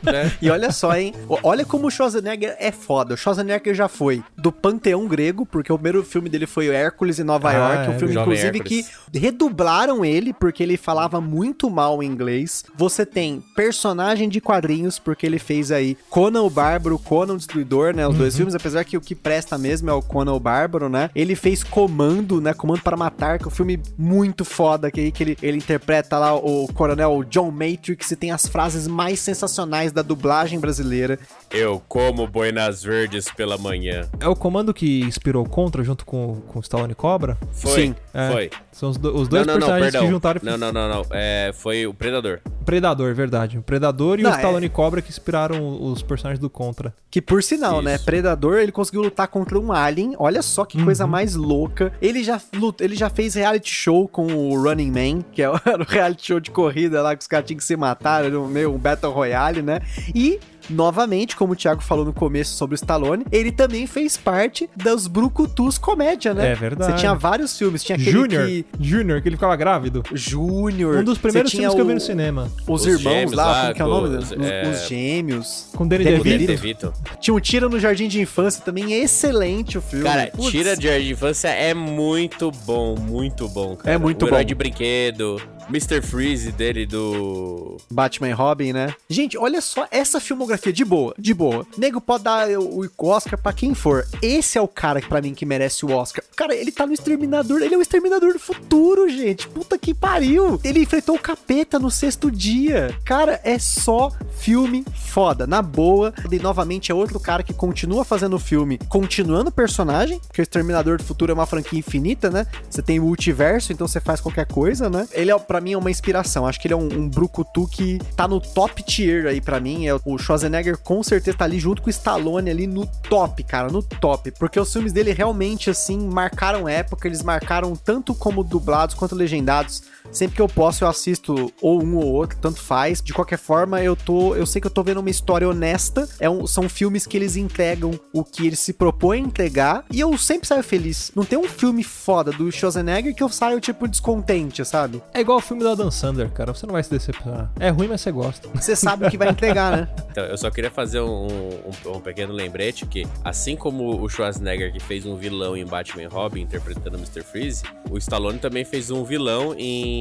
né? 0.03 0.31
E 0.41 0.49
olha 0.49 0.71
só, 0.71 0.95
hein? 0.97 1.13
O- 1.29 1.39
Olha 1.43 1.65
como 1.65 1.89
o 1.89 1.91
Schwarzenegger 1.91 2.55
é 2.61 2.71
foda. 2.71 3.15
O 3.15 3.17
Schwarzenegger 3.17 3.75
já 3.75 3.89
foi 3.89 4.23
do 4.37 4.53
panteão 4.53 5.07
grego, 5.09 5.45
porque 5.45 5.73
o 5.73 5.77
primeiro 5.77 6.05
filme 6.05 6.29
dele 6.29 6.47
foi 6.47 6.69
o 6.69 6.73
Hércules 6.73 7.19
em 7.19 7.25
Nova 7.25 7.49
Ah, 7.51 7.53
York. 7.55 7.91
Um 7.91 7.95
é, 7.95 7.99
filme, 7.99 8.15
inclusive, 8.21 8.61
que 8.61 8.87
redublaram 9.13 10.05
ele 10.05 10.33
porque 10.33 10.63
ele 10.63 10.77
falava 10.77 11.21
muito 11.21 11.69
mal 11.71 12.03
inglês. 12.03 12.65
Você 12.77 13.05
tem 13.05 13.43
personagem 13.55 14.29
de 14.29 14.41
quadrinhos, 14.41 14.99
porque 14.99 15.27
ele 15.27 15.39
fez 15.39 15.71
aí 15.73 15.97
Conan 16.09 16.43
o 16.43 16.51
Bárbaro, 16.51 16.99
Conan 16.99 17.35
o 17.35 17.37
Destruidor, 17.37 17.95
né? 17.95 18.07
Os 18.07 18.17
dois 18.17 18.37
filmes, 18.37 18.55
apesar 18.55 18.85
que 18.85 18.97
o 18.97 19.01
que 19.01 19.15
presta 19.15 19.59
mesmo 19.59 19.91
é 19.91 19.93
o 19.93 20.03
Conan 20.03 20.33
o 20.33 20.41
Bárbaro, 20.41 20.89
né? 20.89 21.11
Ele 21.15 21.35
fez 21.35 21.63
Comando, 21.63 22.41
né? 22.41 22.55
Comando 22.55 22.83
para 22.83 22.97
Matar, 22.97 23.39
que 23.39 23.45
é 23.45 23.49
um 23.49 23.51
filme 23.51 23.81
muito 23.99 24.45
foda, 24.45 24.91
que, 24.91 25.01
aí 25.01 25.13
que 25.13 25.23
ele, 25.23 25.39
ele 25.43 25.59
interpreta 25.59 26.19
lá 26.19 26.35
o 26.35 26.69
coronel 26.73 27.25
John 27.25 27.51
Matrix 27.51 28.11
e 28.11 28.17
tem 28.17 28.31
as 28.31 28.47
frases 28.47 28.87
mais 28.87 29.21
sensacionais 29.21 29.93
da 29.93 30.03
dublagem 30.03 30.59
brasileira. 30.59 31.19
Eu 31.51 31.83
como 31.89 32.27
boinas 32.27 32.83
verdes 32.83 33.31
pela 33.31 33.59
manhã. 33.59 34.09
É 34.21 34.29
o 34.29 34.37
comando 34.37 34.73
que 34.73 35.01
inspirou 35.01 35.45
o 35.45 35.49
Contra 35.49 35.83
junto 35.83 36.05
com, 36.05 36.41
com 36.49 36.59
o 36.59 36.63
Stallone 36.63 36.95
Cobra? 36.95 37.37
Foi, 37.53 37.83
Sim, 37.83 37.95
É. 38.13 38.31
foi. 38.31 38.51
São 38.73 38.91
os, 38.91 38.97
do- 38.97 39.15
os 39.17 39.29
dois 39.29 39.47
não, 39.47 39.55
não, 39.55 39.61
não, 39.61 39.67
personagens 39.67 39.93
perdão. 39.93 40.07
que 40.09 40.13
juntaram 40.13 40.41
Não, 40.43 40.57
não, 40.59 40.73
não, 40.73 40.89
não. 40.89 41.07
É, 41.11 41.53
foi 41.55 41.87
o 41.87 41.95
Predador. 41.95 42.41
o 42.61 42.65
Predador, 42.65 43.15
verdade. 43.15 43.59
O 43.59 43.63
Predador 43.63 44.19
e 44.19 44.23
Não, 44.23 44.31
o 44.31 44.33
é- 44.33 44.37
Stallone 44.37 44.69
Cobra 44.69 45.03
que 45.03 45.11
inspiraram 45.11 45.83
os 45.83 46.03
personagens 46.03 46.39
do 46.41 46.49
Contra. 46.51 46.93
Que 47.11 47.21
por 47.21 47.43
sinal, 47.43 47.75
Isso. 47.75 47.83
né? 47.83 47.99
Predador, 47.99 48.59
ele 48.59 48.73
conseguiu 48.73 49.03
lutar 49.03 49.29
contra 49.29 49.59
um 49.59 49.73
alien. 49.73 50.15
Olha 50.19 50.43
só 50.43 50.65
que 50.65 50.83
coisa 50.83 51.07
mais 51.07 51.35
louca. 51.35 51.93
Ele 52.01 52.23
já, 52.23 52.41
lut- 52.55 52.81
ele 52.81 52.95
já 52.97 53.11
fez 53.11 53.35
reality 53.35 53.71
show 53.73 54.07
com 54.09 54.27
o 54.27 54.63
Running 54.63 54.91
Man, 54.91 55.23
que 55.33 55.43
é 55.43 55.51
o 55.51 55.55
era 55.67 55.83
o 55.83 55.87
reality 55.87 56.27
show 56.27 56.41
de 56.41 56.51
corrida 56.51 57.03
lá 57.03 57.15
que 57.17 57.23
os 57.23 57.27
caras 57.29 57.47
tinham 57.47 57.59
que 57.59 57.65
se 57.65 57.77
matar, 57.77 58.25
um 58.33 58.47
meio 58.47 58.73
um 58.75 58.79
Battle 58.79 59.13
Royale, 59.13 59.63
né? 59.63 59.81
E 60.15 60.39
novamente, 60.69 61.37
como 61.37 61.53
o 61.53 61.57
Thiago 61.57 61.83
falou 61.83 62.05
no 62.05 62.13
começo 62.13 62.55
sobre 62.55 62.75
o 62.75 62.77
Stallone, 62.77 63.25
ele 63.33 63.51
também 63.53 63.87
fez 63.87 64.17
parte 64.17 64.69
dos 64.77 65.07
Brucutus 65.07 65.79
comédia, 65.79 66.35
né? 66.35 66.53
É 66.53 66.55
verdade. 66.55 66.93
Você 66.93 66.99
tinha 66.99 67.15
vários 67.15 67.57
filmes, 67.57 67.83
tinha 67.83 67.97
aquele 67.97 68.11
Júnior. 68.11 68.47
que... 68.47 68.65
Júnior, 68.81 69.23
que 69.23 69.29
ele 69.29 69.37
ficava 69.37 69.57
grávido. 69.57 70.03
Júnior. 70.13 70.97
Um 70.99 71.05
dos 71.05 71.19
primeiros 71.19 71.51
filmes 71.51 71.75
que 71.75 71.81
eu 71.81 71.85
vi 71.85 71.91
o- 71.93 71.95
no 71.95 72.01
cinema. 72.01 72.51
Os, 72.67 72.83
Os 72.83 72.87
irmãos 72.87 73.03
gêmeos 73.15 73.33
lá, 73.33 73.45
lá, 73.47 73.61
como 73.63 73.75
que 73.75 73.83
é 73.83 73.85
o 73.85 73.89
nome? 73.89 74.17
os- 74.17 74.31
Os, 74.31 74.33
é- 74.41 74.71
os 74.71 74.89
gêmeos. 74.89 75.69
Com 75.77 75.87
Danny 75.87 76.05
Danny 76.05 76.39
DeVito. 76.47 76.93
Tinha 77.21 77.35
um 77.35 77.41
Tira 77.41 77.69
no 77.69 77.79
Jardim 77.79 78.09
de 78.09 78.21
Infância 78.21 78.63
também, 78.65 78.93
é 78.95 78.99
excelente 78.99 79.79
o 79.79 79.83
filme. 79.83 80.05
Cara, 80.05 80.31
Putz. 80.35 80.51
Tira 80.51 80.77
de 80.77 80.87
Jardim 80.87 81.07
de 81.07 81.13
Infância 81.13 81.49
é 81.49 81.75
muito 81.75 82.51
bom, 82.67 82.97
muito 82.97 83.49
bom, 83.49 83.77
cara. 83.77 83.95
É 83.95 83.99
muito 83.99 84.27
o 84.27 84.31
bom. 84.31 84.45
de 84.45 84.55
brinquedo, 84.55 85.41
Mr. 85.71 86.03
Freeze 86.03 86.53
dele 86.53 86.87
do... 86.87 87.77
Batman 87.91 88.35
Robin, 88.35 88.73
né? 88.73 88.95
Gente, 89.09 89.39
olha 89.39 89.61
só 89.61 89.87
essa 89.91 90.21
filmografia 90.21 90.73
de 90.73 90.85
boa, 90.85 91.15
de 91.19 91.33
boa. 91.33 91.67
Nego 91.79 92.01
pode 92.01 92.25
dar 92.25 92.49
o 92.51 92.81
o 93.01 93.07
Oscar 93.07 93.41
pra 93.41 93.53
quem 93.53 93.75
for. 93.75 94.07
Esse 94.23 94.59
é 94.59 94.61
o 94.61 94.69
cara 94.69 95.01
que 95.01 95.09
pra 95.09 95.21
mim 95.21 95.35
que 95.35 95.47
merece 95.47 95.85
o 95.85 95.91
Oscar. 95.91 96.25
Cara, 96.37 96.55
ele 96.55 96.73
tá 96.73 96.87
no 96.87 96.93
Exterminador, 96.93 97.63
ele 97.63 97.75
é 97.75 97.79
o 97.79 97.83
Exterminador 97.83 98.33
do 98.33 98.39
futuro, 98.39 99.09
gente. 99.09 99.49
Puta 99.49 99.79
que 99.79 99.95
pariu. 99.95 100.61
Ele 100.65 100.81
enfrentou 100.81 101.17
o 101.17 101.19
capeta 101.19 101.79
no 101.79 101.91
sexto 101.91 102.31
dia. 102.31 102.97
Cara, 103.05 103.41
é 103.45 103.59
só 103.59 104.13
filme 104.39 104.85
foda, 104.95 105.47
na 105.47 105.61
boa. 105.61 106.15
E 106.31 106.39
novamente 106.39 106.91
é 106.91 106.95
outro 106.95 107.19
cara 107.21 107.43
que 107.43 107.53
continua 107.53 108.05
fazendo 108.05 108.39
filme, 108.39 108.79
continuando 108.89 109.51
o 109.51 109.53
personagem, 109.53 110.19
porque 110.21 110.41
o 110.41 110.45
Exterminador 110.45 110.99
do 110.99 111.05
Futuro 111.05 111.33
é 111.33 111.35
uma 111.35 111.47
franquia 111.47 111.79
infinita, 111.79 112.31
né? 112.31 112.47
Você 112.69 112.83
tem 112.83 112.99
o 112.99 113.05
multiverso, 113.05 113.73
então 113.73 113.87
você 113.87 114.01
faz 114.01 114.21
qualquer 114.21 114.47
coisa, 114.47 114.89
né? 114.89 115.07
Ele 115.13 115.31
é, 115.31 115.39
para 115.39 115.60
mim, 115.61 115.73
é 115.73 115.79
uma 115.79 115.91
inspiração. 115.91 116.47
Acho 116.47 116.61
que 116.61 116.67
ele 116.67 116.75
é 116.75 116.77
um, 116.77 116.89
um 116.93 117.09
brucutu 117.09 117.67
que 117.67 117.99
tá 118.17 118.27
no 118.27 118.41
top 118.41 118.83
tier 118.83 119.27
aí 119.27 119.41
pra 119.41 119.61
mim. 119.61 119.87
É, 119.87 119.95
o 120.05 120.19
Schwarzenegger 120.19 120.79
com 120.79 121.03
certeza 121.03 121.39
tá 121.39 121.45
ali 121.45 121.59
junto 121.59 121.83
com 121.83 121.89
o 121.89 121.91
Stallone 121.91 122.51
ali 122.51 122.67
no 122.67 122.87
top, 122.87 123.43
cara, 123.45 123.69
no 123.69 123.83
top. 123.83 124.31
Porque 124.33 124.59
os 124.59 124.73
filmes 124.73 124.93
dele 124.93 125.13
realmente, 125.13 125.71
assim, 125.71 125.99
marcaram 125.99 126.69
época, 126.69 127.07
eles 127.07 127.23
marcaram 127.23 127.75
tanto 127.77 128.15
como 128.15 128.45
dublados 128.45 128.95
quanto 128.95 129.15
legendados. 129.15 129.83
Sempre 130.13 130.37
que 130.37 130.43
eu 130.43 130.49
posso, 130.49 130.85
eu 130.85 130.89
assisto 130.89 131.53
ou 131.63 131.83
um 131.83 131.97
ou 131.97 132.07
outro, 132.13 132.39
tanto 132.41 132.61
faz. 132.61 133.01
De 133.01 133.13
qualquer 133.13 133.39
forma, 133.39 133.81
eu 133.83 133.95
tô. 133.95 134.35
Eu 134.35 134.45
sei 134.47 134.61
que 134.61 134.67
eu 134.67 134.71
tô 134.71 134.83
vendo 134.83 134.99
uma 134.99 135.11
história 135.11 135.49
honesta. 135.49 136.09
É 136.19 136.29
um- 136.29 136.47
são 136.47 136.69
filmes 136.69 137.07
que 137.07 137.17
eles 137.17 137.37
entregam 137.37 137.93
o 138.13 138.25
que 138.25 138.47
eles 138.47 138.59
se 138.59 138.73
propõem 138.73 139.23
a 139.23 139.27
entregar. 139.27 139.85
E 139.91 140.01
eu 140.01 140.17
sempre 140.19 140.47
saio 140.49 140.63
feliz. 140.63 141.13
Não 141.15 141.25
tem 141.25 141.39
um 141.39 141.45
filme 141.49 141.83
foda 141.85 142.33
do 142.33 142.51
Schwarzenegger 142.51 143.15
que 143.15 143.23
eu 143.23 143.29
saio, 143.29 143.61
tipo, 143.61 143.87
descontente, 143.87 144.65
sabe? 144.65 145.03
É 145.15 145.21
igual 145.21 145.39
o 145.39 145.41
filme 145.41 145.63
da 145.63 145.75
Dan 145.75 145.91
Sandler, 145.91 146.31
cara. 146.31 146.53
Você 146.53 146.67
não 146.67 146.73
vai 146.73 146.83
se 146.83 146.91
decepcionar. 146.91 147.51
É 147.61 147.69
ruim, 147.71 147.87
mas 147.89 148.01
você 148.01 148.11
gosta. 148.11 148.49
Você 148.55 148.75
sabe 148.75 149.07
o 149.07 149.11
que 149.11 149.17
vai 149.19 149.29
entregar, 149.31 149.77
né? 149.77 149.89
Então, 150.11 150.25
eu 150.25 150.37
só 150.37 150.51
queria 150.51 150.73
fazer 150.73 151.01
um, 151.01 151.29
um- 151.29 151.97
um 151.97 152.01
pequeno 152.01 152.33
lembrete 152.33 152.85
que, 152.85 153.07
assim 153.25 153.55
como 153.55 154.03
o 154.03 154.09
Schwarzenegger 154.09 154.73
que 154.73 154.81
fez 154.81 155.07
um 155.07 155.15
vilão 155.15 155.57
em 155.57 155.65
Batman 155.65 156.09
Robin 156.09 156.41
interpretando 156.41 156.97
Mr. 156.99 157.23
Freeze, 157.23 157.63
o 157.89 157.97
Stallone 157.97 158.41
também 158.41 158.65
fez 158.65 158.91
um 158.91 159.05
vilão 159.05 159.55
em 159.57 160.00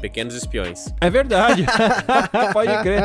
Pequenos 0.00 0.34
Espiões. 0.34 0.92
É 1.00 1.10
verdade. 1.10 1.64
Pode 2.52 2.82
crer. 2.82 3.02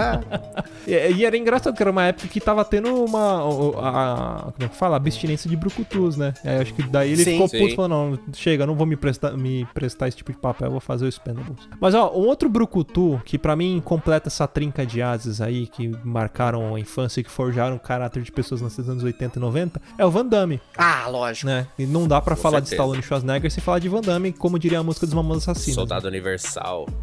E, 0.87 0.91
e 1.13 1.25
era 1.25 1.37
engraçado 1.37 1.75
que 1.75 1.81
era 1.83 1.91
uma 1.91 2.05
época 2.05 2.27
que 2.27 2.39
tava 2.39 2.63
tendo 2.65 3.03
uma. 3.03 3.43
o- 3.45 3.77
A, 3.79 4.51
como 4.53 4.65
é 4.65 4.67
que 4.69 4.75
fala? 4.75 4.95
Abstinência 4.97 5.49
de 5.49 5.55
brucutus, 5.55 6.15
né? 6.17 6.33
Aí 6.43 6.57
acho 6.61 6.73
que 6.73 6.83
daí 6.83 7.11
ele 7.11 7.23
Sim, 7.23 7.31
ficou 7.33 7.47
sim. 7.47 7.59
puto 7.59 7.73
e 7.73 7.75
falou: 7.75 7.89
não, 7.89 8.19
chega, 8.33 8.65
não 8.65 8.75
vou 8.75 8.85
me 8.85 8.95
prestar, 8.95 9.31
me 9.31 9.65
prestar 9.73 10.07
esse 10.07 10.17
tipo 10.17 10.31
de 10.31 10.37
papel, 10.37 10.67
eu 10.67 10.71
vou 10.71 10.79
fazer 10.79 11.05
o 11.05 11.09
Expendables. 11.09 11.67
Mas 11.79 11.93
ó, 11.93 12.11
um 12.13 12.25
outro 12.27 12.49
brucutu 12.49 13.21
que 13.25 13.37
pra 13.37 13.55
mim 13.55 13.81
completa 13.83 14.29
essa 14.29 14.47
trinca 14.47 14.85
de 14.85 15.01
ases 15.01 15.41
aí 15.41 15.67
que 15.67 15.91
marcaram 16.03 16.75
a 16.75 16.79
infância 16.79 17.19
e 17.21 17.23
que 17.23 17.31
forjaram 17.31 17.75
o 17.75 17.79
caráter 17.79 18.23
de 18.23 18.31
pessoas 18.31 18.61
nos 18.61 18.77
anos 18.79 19.03
80 19.03 19.37
e 19.37 19.41
90 19.41 19.81
é 19.97 20.05
o 20.05 20.11
Van 20.11 20.25
Damme, 20.25 20.59
Ah, 20.77 21.07
lógico. 21.07 21.47
né? 21.47 21.67
E 21.77 21.85
não 21.85 22.07
dá 22.07 22.21
pra 22.21 22.35
Com 22.35 22.41
falar 22.41 22.59
de 22.59 22.69
certeza. 22.69 22.83
Stallone 22.83 22.99
e 22.99 23.03
Schwarzenegger 23.03 23.51
sem 23.51 23.63
falar 23.63 23.79
de 23.79 23.89
Van 23.89 24.01
Damme, 24.01 24.31
como 24.31 24.59
diria 24.59 24.79
a 24.79 24.83
música 24.83 25.05
dos 25.05 25.15
Mamonas 25.15 25.47
Assassinos. 25.47 25.75
Soldado 25.75 26.07
Universal. 26.07 26.34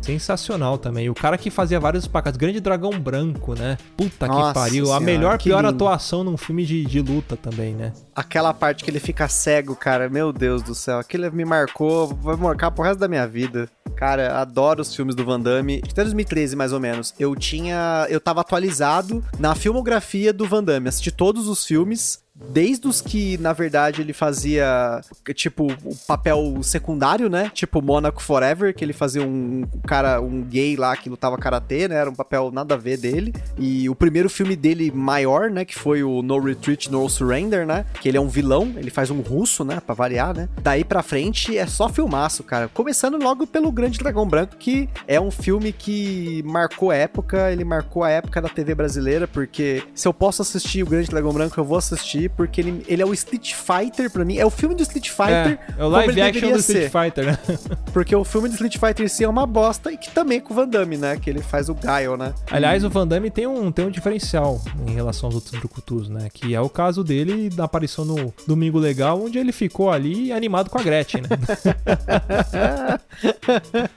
Sensacional 0.00 0.78
também. 0.78 1.08
O 1.10 1.14
cara 1.14 1.38
que 1.38 1.50
fazia 1.50 1.78
vários 1.80 2.06
pacados. 2.06 2.36
Grande 2.38 2.60
Dragão 2.60 2.98
Branco, 2.98 3.54
né? 3.54 3.76
Puta 3.96 4.26
Nossa 4.26 4.48
que 4.48 4.54
pariu. 4.54 4.84
A 4.84 4.86
senhora, 4.86 5.04
melhor, 5.04 5.38
que 5.38 5.44
pior 5.44 5.64
lindo. 5.64 5.74
atuação 5.74 6.24
num 6.24 6.36
filme 6.36 6.64
de, 6.64 6.84
de 6.84 7.00
luta 7.00 7.36
também, 7.36 7.74
né? 7.74 7.92
Aquela 8.14 8.52
parte 8.52 8.84
que 8.84 8.90
ele 8.90 9.00
fica 9.00 9.28
cego, 9.28 9.74
cara, 9.74 10.08
meu 10.08 10.32
Deus 10.32 10.62
do 10.62 10.74
céu. 10.74 10.98
Aquilo 10.98 11.32
me 11.32 11.44
marcou, 11.44 12.08
vai 12.08 12.36
marcar 12.36 12.70
pro 12.70 12.84
resto 12.84 12.98
da 12.98 13.08
minha 13.08 13.26
vida. 13.26 13.68
Cara, 13.96 14.40
adoro 14.40 14.82
os 14.82 14.94
filmes 14.94 15.14
do 15.14 15.24
Van 15.24 15.40
Damme. 15.40 15.82
Até 15.88 16.02
2013, 16.02 16.56
mais 16.56 16.72
ou 16.72 16.80
menos. 16.80 17.14
Eu 17.18 17.34
tinha. 17.36 18.06
Eu 18.08 18.20
tava 18.20 18.40
atualizado 18.40 19.24
na 19.38 19.54
filmografia 19.54 20.32
do 20.32 20.46
Van 20.46 20.64
Damme. 20.64 20.88
Assisti 20.88 21.10
todos 21.10 21.46
os 21.46 21.64
filmes. 21.64 22.22
Desde 22.50 22.87
os 22.87 23.00
que, 23.00 23.38
na 23.38 23.52
verdade, 23.52 24.02
ele 24.02 24.12
fazia, 24.12 25.00
tipo, 25.35 25.72
o 25.85 25.96
papel 26.07 26.62
secundário, 26.62 27.28
né? 27.28 27.50
Tipo 27.55 27.81
Monaco 27.83 28.22
Forever, 28.22 28.74
que 28.74 28.85
ele 28.85 28.92
fazia 28.92 29.22
um 29.22 29.64
cara, 29.87 30.20
um 30.20 30.42
gay 30.42 30.76
lá 30.76 30.96
que 30.96 31.09
lutava 31.09 31.38
karatê, 31.38 31.88
né? 31.88 31.96
Era 31.96 32.11
um 32.11 32.14
papel 32.14 32.50
nada 32.52 32.74
a 32.74 32.78
ver 32.78 32.98
dele. 32.98 33.33
E 33.59 33.88
o 33.88 33.94
primeiro 33.94 34.28
filme 34.28 34.57
dele 34.57 34.90
maior, 34.90 35.50
né? 35.50 35.64
Que 35.64 35.78
foi 35.78 36.02
o 36.02 36.22
No 36.22 36.38
Retreat, 36.38 36.90
No 36.90 37.09
Surrender, 37.09 37.66
né? 37.66 37.85
Que 38.00 38.09
ele 38.09 38.16
é 38.16 38.20
um 38.20 38.28
vilão, 38.28 38.74
ele 38.76 38.90
faz 38.90 39.11
um 39.11 39.20
russo, 39.20 39.64
né? 39.64 39.81
Pra 39.85 39.94
variar, 39.94 40.37
né? 40.37 40.48
Daí 40.62 40.85
pra 40.85 41.02
frente 41.02 41.57
é 41.57 41.66
só 41.66 41.88
filmaço, 41.88 42.42
cara. 42.42 42.68
Começando 42.68 43.22
logo 43.22 43.46
pelo 43.46 43.70
Grande 43.72 43.98
Dragão 43.98 44.26
Branco, 44.26 44.57
que 44.57 44.88
é 45.07 45.20
um 45.20 45.31
filme 45.31 45.72
que 45.72 46.42
marcou 46.44 46.92
época, 46.92 47.50
ele 47.50 47.64
marcou 47.64 48.05
a 48.05 48.11
época 48.11 48.40
da 48.40 48.48
TV 48.48 48.74
brasileira, 48.74 49.26
porque 49.26 49.83
se 49.94 50.07
eu 50.07 50.14
posso 50.14 50.42
assistir 50.42 50.83
o 50.83 50.87
Grande 50.87 51.09
Dragão 51.09 51.33
Branco, 51.33 51.59
eu 51.59 51.64
vou 51.64 51.78
assistir, 51.78 52.31
porque 52.36 52.60
ele, 52.60 52.84
ele 52.86 53.02
é 53.02 53.06
o 53.06 53.12
Street 53.12 53.54
Fighter 53.54 54.10
pra 54.10 54.24
mim. 54.24 54.36
É 54.36 54.46
o 54.46 54.50
filme 54.50 54.74
do 54.74 54.82
Street 54.82 55.08
Fighter. 55.08 55.58
é, 55.78 55.82
é 55.82 55.84
o 55.84 55.88
live 55.88 56.20
action 56.20 56.50
do 56.52 56.58
Street 56.58 56.90
ser. 56.90 57.04
Fighter, 57.04 57.26
né? 57.26 57.38
Porque 57.92 58.14
o 58.16 58.24
filme 58.24 58.48
do 58.48 58.52
Street 58.52 58.78
Fighter 58.78 59.04
em 59.04 59.08
si 59.08 59.24
é 59.24 59.28
uma 59.28 59.46
bosta 59.46 59.92
e 59.92 59.96
que 59.96 60.10
também 60.10 60.38
é 60.38 60.40
com 60.40 60.52
o 60.52 60.56
Van 60.56 60.68
Damme, 60.68 60.96
né? 60.96 61.16
Que 61.16 61.28
ele 61.28 61.42
faz 61.42 61.68
o 61.68 61.74
Guile, 61.74 62.16
né? 62.18 62.32
Aliás, 62.50 62.84
o 62.84 62.90
Van 62.90 63.06
Damme 63.06 63.30
tem 63.30 63.46
um, 63.46 63.70
tem 63.70 63.84
um 63.84 63.90
diferencial 63.90 64.60
em 64.86 64.92
relação 64.92 65.28
aos 65.28 65.34
outros 65.34 65.52
brucutus, 65.58 66.08
né? 66.08 66.28
Que 66.32 66.54
é 66.54 66.60
o 66.60 66.68
caso 66.68 67.04
dele 67.04 67.50
da 67.50 67.64
aparição 67.64 68.04
no 68.04 68.32
Domingo 68.46 68.78
Legal, 68.78 69.22
onde 69.22 69.38
ele 69.38 69.52
ficou 69.52 69.90
ali 69.90 70.32
animado 70.32 70.70
com 70.70 70.78
a 70.78 70.82
Gretchen, 70.82 71.22
né? 71.22 71.28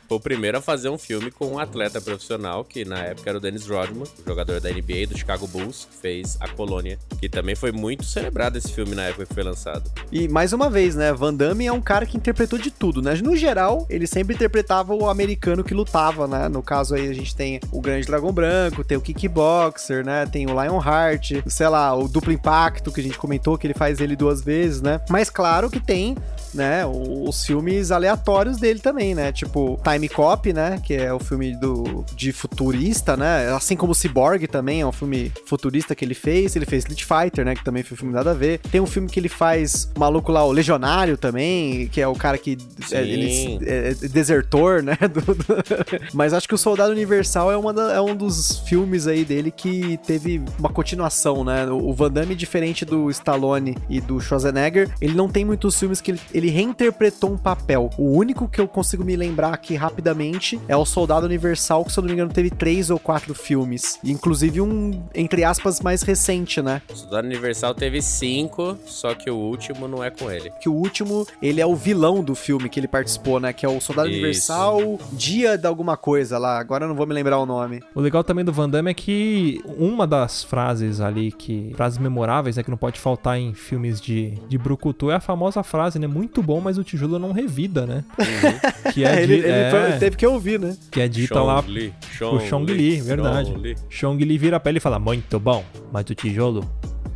Foi 0.08 0.18
o 0.18 0.20
primeiro 0.20 0.58
a 0.58 0.62
fazer 0.62 0.90
um 0.90 0.98
filme 0.98 1.32
com 1.32 1.48
um 1.48 1.60
atleta 1.60 2.02
profissional, 2.02 2.64
que 2.64 2.84
na 2.86 3.00
época 3.00 3.30
era 3.30 3.38
o 3.38 3.42
Dennis 3.42 3.68
Rodman, 3.68 4.06
jogador 4.26 4.60
da 4.60 4.70
NBA 4.70 5.08
do 5.08 5.18
Chicago 5.18 5.48
Bulls, 5.48 5.88
que 5.90 5.98
fez 5.98 6.38
A 6.40 6.48
Colônia, 6.48 7.00
que 7.20 7.30
também 7.30 7.56
foi 7.56 7.72
muito 7.72 8.04
celebrado 8.26 8.58
esse 8.58 8.72
filme 8.72 8.96
na 8.96 9.04
época 9.04 9.26
que 9.26 9.34
foi 9.34 9.44
lançado. 9.44 9.90
E 10.12 10.28
mais 10.28 10.52
uma 10.52 10.70
vez, 10.70 10.96
né? 10.96 11.14
Van 11.14 11.34
Damme 11.34 11.68
é 11.68 11.72
um 11.72 11.82
cara 11.82 12.06
que 12.06 12.18
interpretou 12.18 12.58
de 12.58 12.72
tudo, 12.72 13.02
né? 13.02 13.14
No 13.24 13.36
geral, 13.36 13.86
ele 13.90 14.08
sempre 14.08 14.34
interpretava 14.34 14.94
o 14.96 15.10
americano 15.10 15.64
que 15.64 15.74
lutava, 15.74 16.28
né? 16.28 16.48
No 16.50 16.64
caso 16.64 16.96
aí, 16.96 17.08
a 17.08 17.14
gente 17.14 17.36
tem 17.36 17.60
o 17.72 17.80
Grande 17.80 18.08
Dragão 18.08 18.32
Branco, 18.32 18.84
tem 18.84 18.98
o 18.98 19.02
Kickboxer, 19.02 20.04
né? 20.04 20.26
Tem 20.26 20.48
o 20.48 20.50
Lionheart, 20.50 21.44
sei 21.48 21.68
lá, 21.68 21.96
o 21.96 22.08
Duplo 22.08 22.32
Impacto, 22.32 22.92
que 22.92 23.00
a 23.00 23.04
gente 23.04 23.18
comentou, 23.18 23.58
que 23.58 23.68
ele 23.68 23.74
faz 23.74 24.00
ele 24.00 24.16
duas 24.16 24.42
vezes, 24.42 24.82
né? 24.82 25.00
Mas 25.10 25.30
claro 25.30 25.70
que 25.70 25.80
tem, 25.80 26.18
né? 26.54 26.84
Os 26.86 27.46
filmes 27.46 27.92
aleatórios 27.92 28.58
dele 28.58 28.80
também, 28.80 29.14
né? 29.14 29.32
Tipo 29.32 29.80
Time 29.84 30.10
Cop, 30.10 30.52
né? 30.52 30.82
Que 30.84 30.96
é 30.96 31.14
o 31.14 31.20
filme 31.20 31.56
do, 31.56 32.04
de 32.16 32.32
futurista, 32.32 33.16
né? 33.16 33.54
Assim 33.54 33.76
como 33.76 33.94
Cyborg 33.94 34.48
também 34.48 34.82
é 34.82 34.86
um 34.86 34.92
filme 34.92 35.32
futurista 35.46 35.94
que 35.94 36.04
ele 36.04 36.16
fez. 36.16 36.56
Ele 36.56 36.66
fez 36.66 36.84
Street 36.84 37.04
Fighter, 37.04 37.46
né? 37.46 37.56
Que 37.56 37.64
também 37.64 37.84
foi 37.84 37.96
filme 38.06 38.14
nada 38.16 38.32
a 38.32 38.34
ver. 38.34 38.60
Tem 38.72 38.80
um 38.82 38.86
filme 38.86 39.10
que 39.10 39.20
ele 39.20 39.30
faz, 39.30 39.90
o 39.96 40.00
maluco 40.00 40.32
lá, 40.32 40.44
o 40.46 40.52
Legionário 40.52 41.18
também, 41.18 41.88
que 41.88 42.00
é 42.02 42.08
o 42.08 42.14
cara 42.14 42.38
que 42.38 42.58
é, 42.92 43.02
ele 43.02 43.60
é, 43.66 43.90
é 43.90 43.94
desertor, 44.08 44.82
né? 44.84 44.98
do- 45.12 45.34
do- 45.36 45.46
Mas 46.14 46.34
acho 46.34 46.48
que 46.48 46.54
o 46.56 46.58
Soldado 46.58 46.92
Universal 46.92 47.52
é, 47.52 47.58
uma 47.58 47.74
da- 47.74 47.94
é 47.94 48.02
um 48.02 48.16
dos 48.16 48.60
filmes 48.60 49.08
aí 49.08 49.24
dele 49.26 49.52
que 49.52 49.98
teve 50.06 50.42
uma 50.60 50.70
continuação, 50.70 51.44
né? 51.44 51.66
O 51.68 51.86
o 51.86 51.94
Van 51.94 52.12
Damme, 52.12 52.36
diferente 52.36 52.84
do 52.84 53.10
Stallone 53.12 53.78
e 53.90 54.02
do 54.02 54.20
Schwarzenegger, 54.20 54.90
ele 55.00 55.14
não 55.14 55.30
tem 55.30 55.46
muitos 55.46 55.80
filmes 55.80 56.02
que 56.02 56.12
ele, 56.12 56.20
ele 56.34 56.50
reinterpretou 56.50 57.32
um 57.32 57.38
papel. 57.38 57.90
O 57.98 58.12
único 58.18 58.50
que 58.50 58.60
eu 58.60 58.68
consigo 58.68 59.04
me 59.04 59.16
lembrar 59.16 59.54
aqui 59.54 59.76
rapidamente 59.76 60.60
é 60.68 60.76
o 60.76 60.84
Soldado 60.86 61.26
Universal, 61.26 61.86
que 61.86 61.92
se 61.94 62.00
eu 62.00 62.02
não 62.02 62.08
me 62.10 62.14
engano 62.14 62.32
teve 62.34 62.50
três 62.50 62.90
ou 62.90 63.00
quatro 63.00 63.34
filmes. 63.36 63.98
Inclusive 64.04 64.60
um, 64.62 65.04
entre 65.14 65.44
aspas, 65.44 65.80
mais 65.80 66.02
recente, 66.02 66.62
né? 66.62 66.82
O 66.92 66.96
Soldado 66.96 67.28
Universal 67.28 67.74
teve 67.76 67.95
teve 67.96 68.02
cinco, 68.02 68.78
só 68.86 69.14
que 69.14 69.30
o 69.30 69.36
último 69.36 69.88
não 69.88 70.04
é 70.04 70.10
com 70.10 70.30
ele. 70.30 70.52
Que 70.62 70.68
o 70.68 70.74
último, 70.74 71.26
ele 71.42 71.62
é 71.62 71.66
o 71.66 71.76
vilão 71.76 72.24
do 72.24 72.36
filme 72.36 72.68
que 72.68 72.80
ele 72.80 72.88
participou, 72.88 73.40
né? 73.40 73.54
Que 73.54 73.66
é 73.66 73.70
o 73.70 73.80
Soldado 73.80 74.10
Isso. 74.10 74.18
Universal, 74.18 75.00
Dia 75.14 75.58
de 75.58 75.68
alguma 75.68 75.96
coisa 75.96 76.38
lá. 76.38 76.60
Agora 76.60 76.86
eu 76.86 76.90
não 76.90 76.96
vou 76.96 77.08
me 77.08 77.14
lembrar 77.14 77.38
o 77.38 77.46
nome. 77.46 77.82
O 77.94 78.02
legal 78.02 78.24
também 78.24 78.44
do 78.44 78.52
Van 78.52 78.70
Damme 78.70 78.92
é 78.92 78.94
que 78.94 79.62
uma 79.78 80.06
das 80.06 80.44
frases 80.44 81.00
ali, 81.00 81.32
que 81.32 81.72
frases 81.76 81.98
memoráveis, 81.98 82.58
né, 82.58 82.64
que 82.64 82.70
não 82.70 82.78
pode 82.78 83.00
faltar 83.00 83.38
em 83.40 83.54
filmes 83.54 84.02
de, 84.02 84.32
de 84.50 84.58
brucutu, 84.58 85.10
é 85.10 85.16
a 85.16 85.20
famosa 85.20 85.64
frase, 85.64 85.98
né? 86.00 86.08
Muito 86.08 86.44
bom, 86.44 86.60
mas 86.60 86.78
o 86.78 86.84
tijolo 86.84 87.18
não 87.20 87.32
revida, 87.32 87.86
né? 87.86 88.04
Que 88.94 89.04
é, 89.04 89.22
ele, 89.24 89.36
ele 89.36 89.48
é, 89.48 89.72
foi- 89.72 90.00
teve 90.00 90.18
que 90.18 90.26
ouvir, 90.28 90.60
né? 90.60 90.76
que 90.92 91.02
é 91.02 91.08
dita 91.08 91.42
lá 91.42 91.62
Li, 91.68 91.94
pro 92.18 92.40
Chong 92.42 92.72
Li, 92.72 93.02
verdade. 93.02 93.76
Chong 93.90 94.24
Li 94.24 94.38
vira 94.38 94.60
pra 94.60 94.70
ele 94.70 94.78
e 94.78 94.82
fala, 94.82 95.00
muito 95.00 95.40
bom, 95.40 95.64
mas 95.92 96.06
o 96.10 96.16
tijolo 96.16 96.64